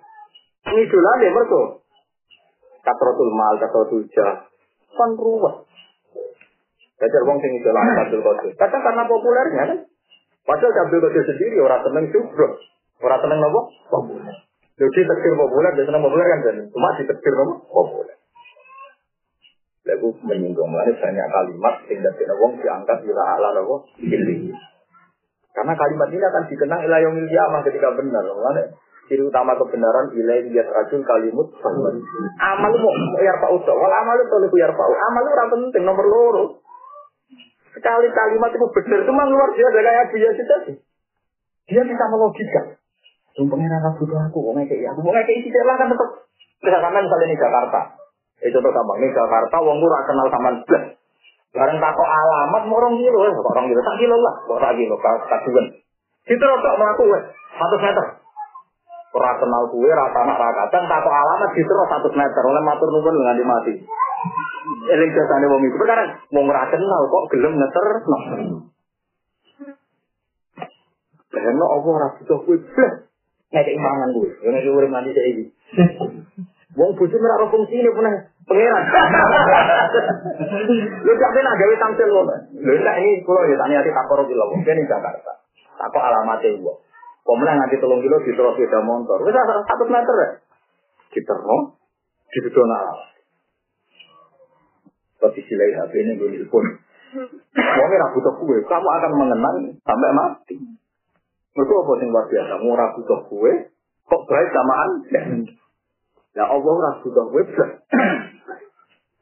Ini 0.71 0.83
dulu 0.87 1.11
dia 1.19 1.31
mereka. 1.35 1.63
Katrotul 2.81 3.31
mal, 3.35 3.59
katrotul 3.59 4.07
jah. 4.15 4.47
Kan 4.95 5.19
ruwet. 5.19 5.67
Jajar 7.01 7.23
wong 7.25 7.41
sing 7.41 7.53
idola 7.57 7.81
Abdul 7.81 8.21
Qadir. 8.21 8.53
Kadang 8.61 8.83
karena 8.85 9.03
populernya 9.09 9.63
kan. 9.65 9.71
Padahal 10.45 10.85
Abdul 10.85 11.01
Qadir 11.01 11.25
sendiri 11.25 11.57
orang 11.65 11.81
seneng 11.85 12.05
juga. 12.13 12.49
Orang 13.01 13.21
seneng 13.25 13.39
nopo? 13.41 13.61
Populer. 13.89 14.37
Jadi 14.77 15.01
tekir 15.05 15.33
populer, 15.37 15.71
dia 15.77 15.85
seneng 15.89 16.05
populer 16.05 16.27
kan. 16.29 16.39
Cuma 16.69 16.97
di 17.01 17.05
tekir 17.09 17.33
nopo? 17.37 17.55
Populer. 17.69 18.17
Lalu 19.89 20.09
menyinggung 20.23 20.69
mana 20.69 20.93
banyak 20.93 21.27
kalimat 21.33 21.75
sehingga 21.89 22.11
tidak 22.15 22.37
wong 22.37 22.61
diangkat 22.61 22.99
ila 23.09 23.23
ala 23.41 23.49
nopo 23.57 23.89
pilih. 23.97 24.53
Karena 25.51 25.73
kalimat 25.75 26.09
ini 26.13 26.25
akan 26.25 26.45
dikenang 26.47 26.81
ila 26.85 26.97
yang 27.01 27.15
kiamah 27.27 27.61
ketika 27.65 27.89
benar. 27.97 28.23
Mana 28.23 28.63
ciri 29.11 29.27
utama 29.27 29.59
kebenaran 29.59 30.15
ilaih 30.15 30.55
lihat 30.55 30.71
racun 30.71 31.03
kalimut 31.03 31.51
amal 31.59 32.73
mau 32.79 32.95
yar 33.19 33.43
pak 33.43 33.51
udah 33.51 33.75
wal 33.75 33.91
amal 33.91 34.15
itu 34.23 34.37
lebih 34.39 34.59
yar 34.63 34.71
pak 34.71 34.87
amal 34.87 35.23
itu 35.27 35.35
penting 35.51 35.83
nomor 35.83 36.07
loro 36.07 36.63
sekali 37.75 38.07
kalimat 38.15 38.55
itu 38.55 38.67
benar 38.71 39.01
cuma 39.03 39.27
luar 39.27 39.51
biasa 39.51 39.79
kayak 39.83 40.07
biasa 40.15 40.43
tadi 40.47 40.73
dia 41.67 41.83
bisa 41.83 42.05
melogika 42.07 42.79
Pengiran 43.39 43.83
aku 43.87 44.03
tuh 44.05 44.19
aku 44.19 44.39
mau 44.43 44.53
ngekei 44.59 44.83
aku 44.85 45.01
mau 45.07 45.15
ngekei 45.15 45.41
sih 45.47 45.51
lah 45.63 45.79
kan 45.79 45.87
tetap 45.87 46.09
misalkan 46.61 47.03
misalnya 47.07 47.27
di 47.31 47.39
Jakarta. 47.39 47.81
Itu 48.41 48.57
contoh 48.57 48.73
gampang 48.73 48.99
nih 49.05 49.13
Jakarta 49.13 49.57
wong 49.61 49.79
ora 49.85 49.99
kenal 50.09 50.27
sama 50.33 50.51
blas 50.65 50.85
bareng 51.51 51.79
takok 51.83 52.09
alamat 52.09 52.63
mau 52.71 52.79
orang 52.79 52.95
ya 53.03 53.11
orang 53.11 53.67
kilo? 53.67 53.81
Tak 53.83 53.97
kilo 53.99 54.17
lah. 54.23 54.35
Kok 54.47 54.59
tak 54.63 54.75
kilo? 54.79 54.95
Kasuwen 55.03 55.67
itu 56.31 56.45
rotok 56.47 56.75
melaku 56.79 57.03
wes 57.11 57.25
satu 57.59 57.77
meter. 57.81 58.07
Ora 59.11 59.31
kenal 59.43 59.63
kue 59.75 59.91
rata 59.91 60.19
anak 60.23 60.39
rakatan 60.39 60.83
takok 60.87 61.15
alamat 61.15 61.51
itu 61.59 61.73
satu 61.75 62.09
meter. 62.15 62.43
Oleh 62.47 62.63
matur 62.63 62.89
nuwun 62.95 63.15
dengan 63.19 63.43
mati. 63.43 63.75
Eling 64.91 65.11
jasane 65.11 65.47
wong 65.51 65.63
iku 65.67 65.77
perkara 65.83 66.07
wong 66.31 66.45
ora 66.47 66.71
kenal 66.71 67.03
kok 67.11 67.25
gelem 67.35 67.59
ngeter 67.59 67.87
Karena 71.31 71.65
Allah 71.67 71.91
ora 71.95 72.09
butuh 72.15 72.39
kowe 72.43 72.57
blas. 72.59 73.10
Nek 73.51 73.67
imangan 73.67 74.15
kowe, 74.15 74.31
yo 74.31 74.49
nek 74.55 74.63
urip 74.63 74.91
mandi 74.91 75.11
saiki. 75.11 75.45
Wong 76.79 76.95
bojo 76.95 77.17
ora 77.19 77.35
ora 77.35 77.51
fungsine 77.51 77.91
punah 77.91 78.15
pangeran. 78.47 78.85
Lho 81.03 81.13
gak 81.19 81.35
benar 81.35 81.55
gawe 81.59 81.75
tampil 81.83 82.09
ngono. 82.15 82.35
Lho 82.63 82.73
tak 82.79 82.99
ini 83.03 83.27
kula 83.27 83.51
ya 83.51 83.59
tanya 83.59 83.83
ati 83.83 83.91
takoro 83.91 84.23
di 84.31 84.39
lawang 84.39 84.63
di 84.63 84.87
Jakarta. 84.87 85.33
Takok 85.83 85.99
alamate 85.99 86.63
wong. 86.63 86.79
Pemenang 87.27 87.59
nganti 87.59 87.83
tolong 87.83 87.99
kilo 87.99 88.23
di 88.23 88.33
terus 88.39 88.55
sepeda 88.55 88.81
motor. 88.87 89.19
Wis 89.27 89.35
satu 89.35 89.85
meter 89.91 90.15
ya. 90.15 90.29
Diterno, 91.11 91.75
dibedono 92.31 92.71
alamat. 92.71 93.11
Tapi 95.21 95.41
silai 95.43 95.75
HP 95.75 95.93
ini 96.07 96.17
gue 96.23 96.39
telepon. 96.39 96.65
Wong 97.59 97.91
ora 97.99 98.15
butuh 98.15 98.35
kue, 98.39 98.63
kamu 98.63 98.89
akan 98.95 99.13
mengenang 99.19 99.57
sampai 99.83 100.11
mati. 100.15 100.55
Mereka 101.51 101.75
apa 101.75 101.93
yang 101.99 102.11
luar 102.15 102.27
biasa? 102.31 102.53
Mau 102.63 102.79
ragu 102.79 103.01
toh 103.03 103.21
gue, 103.27 103.53
kok 104.07 104.23
baik 104.31 104.49
samaan? 104.55 104.91
Ya 106.31 106.47
Allah 106.47 106.75
ragu 106.79 107.09
toh 107.11 107.27
gue, 107.35 107.43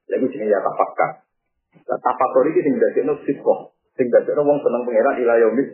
Lagi 0.08 0.26
sini 0.32 0.48
ya 0.48 0.60
tapakkan. 0.64 1.24
Nah, 1.88 1.98
tapakor 2.00 2.44
ini 2.48 2.60
sing 2.64 2.74
dasi 2.80 3.00
no 3.04 3.16
sitko, 3.24 3.76
sing 3.96 4.08
dasi 4.08 4.32
wong 4.36 4.58
seneng 4.60 4.82
pengeran 4.84 5.20
ilayomi. 5.20 5.64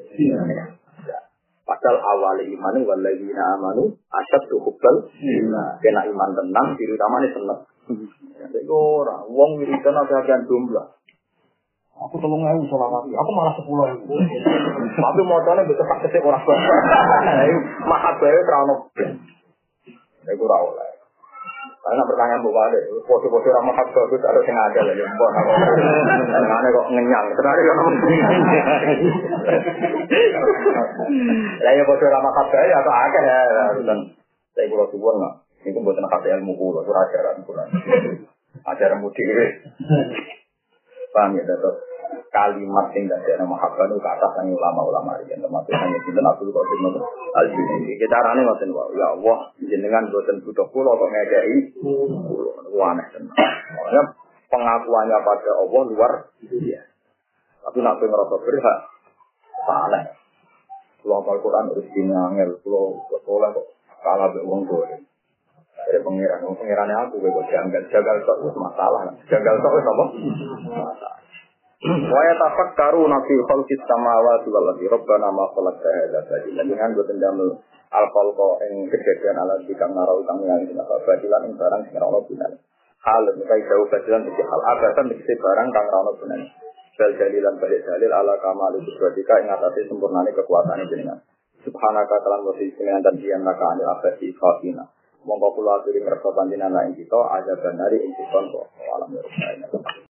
Padahal 1.64 1.96
awal 1.96 2.38
iman 2.44 2.74
wal 2.84 3.00
ladzina 3.00 3.56
amanu 3.56 3.96
asyad 4.12 4.42
tuhubbal 4.52 5.08
hmm. 5.08 5.80
kena 5.80 6.04
iman 6.12 6.30
tenang 6.36 6.76
diri 6.76 6.92
utamane 6.92 7.28
seneng. 7.32 7.60
Hmm. 7.88 8.06
Nek 8.52 8.68
ora 8.68 9.24
wong 9.24 9.64
wiridan 9.64 9.96
ape-apean 9.96 10.44
jumlah. 10.44 10.86
Aku 11.94 12.18
tolong 12.18 12.42
ewu 12.42 12.66
solawat, 12.66 13.06
aku 13.06 13.30
malah 13.30 13.54
sepuluh 13.54 13.86
ewu. 13.94 14.18
Tapi 14.98 15.20
motornya 15.22 15.62
bisa 15.62 15.86
tak 15.86 15.98
kesek 16.02 16.26
orang 16.26 16.42
tua. 16.42 16.58
Mahat 17.86 18.18
bae 18.18 18.34
terano. 18.34 18.90
Ya 20.26 20.32
gue 20.34 20.48
rawol 20.48 20.74
lah. 20.74 20.90
Karena 21.84 22.00
pertanyaan 22.08 22.40
bu 22.40 22.48
Wale, 22.48 22.80
foto-foto 23.04 23.44
ramah 23.44 23.76
hak 23.76 23.92
bagus 23.92 24.24
ada 24.24 24.40
yang 24.40 24.56
ada 24.56 24.80
lah, 24.88 24.94
ya 24.96 25.04
mbak. 25.04 25.30
Karena 26.32 26.68
kok 26.72 26.86
ngenyang, 26.96 27.26
ternyata 27.36 27.60
kan 27.60 27.76
Lah 31.60 31.72
ya 31.76 31.84
foto 31.84 32.04
ramah 32.08 32.32
hak 32.32 32.48
bagus 32.48 32.72
atau 32.72 32.92
akeh 33.04 33.22
ya, 33.22 33.38
dan 33.84 33.98
saya 34.56 34.66
kurang 34.72 34.88
suwon 34.96 35.14
nggak. 35.20 35.34
Ini 35.64 35.80
buat 35.80 35.96
anak 35.96 36.24
ilmu 36.24 36.52
kulo, 36.56 36.80
itu 36.84 36.92
ajaran 36.92 37.44
kulo. 37.44 37.62
Ajaran 38.64 38.98
mudik 39.04 39.28
Paham 41.14 41.38
ya, 41.38 41.46
Dato? 41.46 41.94
kalimat 42.34 42.90
yang 42.94 43.06
tidak 43.06 43.38
ada 43.38 43.46
mahabbah 43.46 43.86
itu 43.86 43.98
kata 44.02 44.26
sang 44.34 44.50
ulama-ulama 44.50 45.18
yang 45.30 45.38
termasuk 45.38 45.70
hanya 45.70 45.98
kita 46.02 46.18
Qadir 46.18 46.78
Nur 46.82 46.94
al 47.34 47.46
Junaidi. 47.46 47.94
Kita 47.94 48.14
arane 48.18 48.42
ngoten 48.42 48.70
wae. 48.74 48.94
Ya 48.98 49.06
Allah, 49.14 49.38
jenengan 49.62 50.10
boten 50.10 50.42
butuh 50.42 50.66
kula 50.74 50.98
kok 50.98 51.08
ngekeki 51.10 51.58
kula. 51.78 52.52
Aneh. 52.74 53.06
Ya 53.94 54.02
pengakuannya 54.50 55.18
pada 55.22 55.50
Allah 55.62 55.82
luar 55.86 56.12
biasa. 56.42 56.90
Tapi 57.64 57.78
nak 57.80 57.94
kowe 57.96 58.06
ngerasa 58.10 58.36
berhak 58.42 58.78
salah. 59.64 60.04
Kalau 61.00 61.20
apal 61.20 61.38
Quran 61.40 61.68
harus 61.72 61.86
dinangel, 61.92 62.50
kalau 62.64 62.98
sekolah 63.08 63.48
kok 63.54 63.66
kalah 64.02 64.28
be 64.34 64.40
wong 64.42 64.66
tuwa. 64.66 64.90
Dari 65.84 66.00
wong 66.00 66.16
pengirannya 66.56 66.96
aku 67.04 67.20
gue 67.20 67.28
kok 67.28 67.46
janggal, 67.52 68.16
tok 68.24 68.38
wis 68.44 68.56
masalah. 68.56 69.04
Janggal 69.28 69.54
tok 69.60 69.74
wis 69.76 69.84
apa? 69.84 70.04
Masalah. 70.72 71.24
Wa 71.84 72.20
yatafakkaru 72.32 73.04
nafi 73.04 73.36
khalqis 73.44 73.82
samawati 73.84 74.48
wal 74.48 74.72
ardi 74.72 74.88
rabbana 74.88 75.28
ma 75.28 75.44
khalaqta 75.52 75.88
hadza 75.92 76.20
batila. 76.24 76.64
Dengan 76.64 76.96
gue 76.96 77.04
tendamel 77.04 77.60
al 77.92 78.06
khalqa 78.08 78.48
ing 78.72 78.88
kejadian 78.88 79.36
ala 79.36 79.60
dikang 79.68 79.92
narau 79.92 80.24
kang 80.24 80.40
yang 80.48 80.64
dina 80.64 80.80
batilan 80.80 81.44
ing 81.44 81.52
barang 81.60 81.82
sing 81.84 82.00
ora 82.00 82.20
gunane. 82.24 82.56
Hal 83.04 83.28
mukai 83.36 83.60
jauh 83.68 83.84
batilan 83.92 84.24
iki 84.24 84.40
hal 84.40 84.60
abatan 84.64 85.12
iki 85.12 85.34
barang 85.36 85.68
kang 85.76 85.86
ora 85.92 86.12
gunane. 86.16 86.46
Bal 86.96 87.10
dalilan 87.20 87.54
balik 87.60 87.80
dalil 87.84 88.12
ala 88.16 88.34
kamal 88.40 88.72
kudratika 88.80 89.34
ing 89.44 89.52
atase 89.52 89.84
sempurnane 89.84 90.32
kekuasaan 90.32 90.88
jenengan. 90.88 91.20
Subhanaka 91.68 92.16
kalan 92.24 92.48
jenengan 92.56 93.04
dan 93.04 93.14
dian 93.20 93.44
naka 93.44 93.76
anil 93.76 93.92
abadi 93.92 94.32
fakina. 94.32 94.88
Monggo 95.24 95.56
kula 95.56 95.80
aturi 95.80 96.04
ngerasa 96.04 96.28
panjenengan 96.36 96.84
ing 96.92 97.00
kita 97.00 97.16
aja 97.16 97.56
dari 97.56 97.96
ing 98.04 98.12
kita 98.12 98.38
kok 98.52 98.66
alam 98.92 99.08
ya 99.16 99.22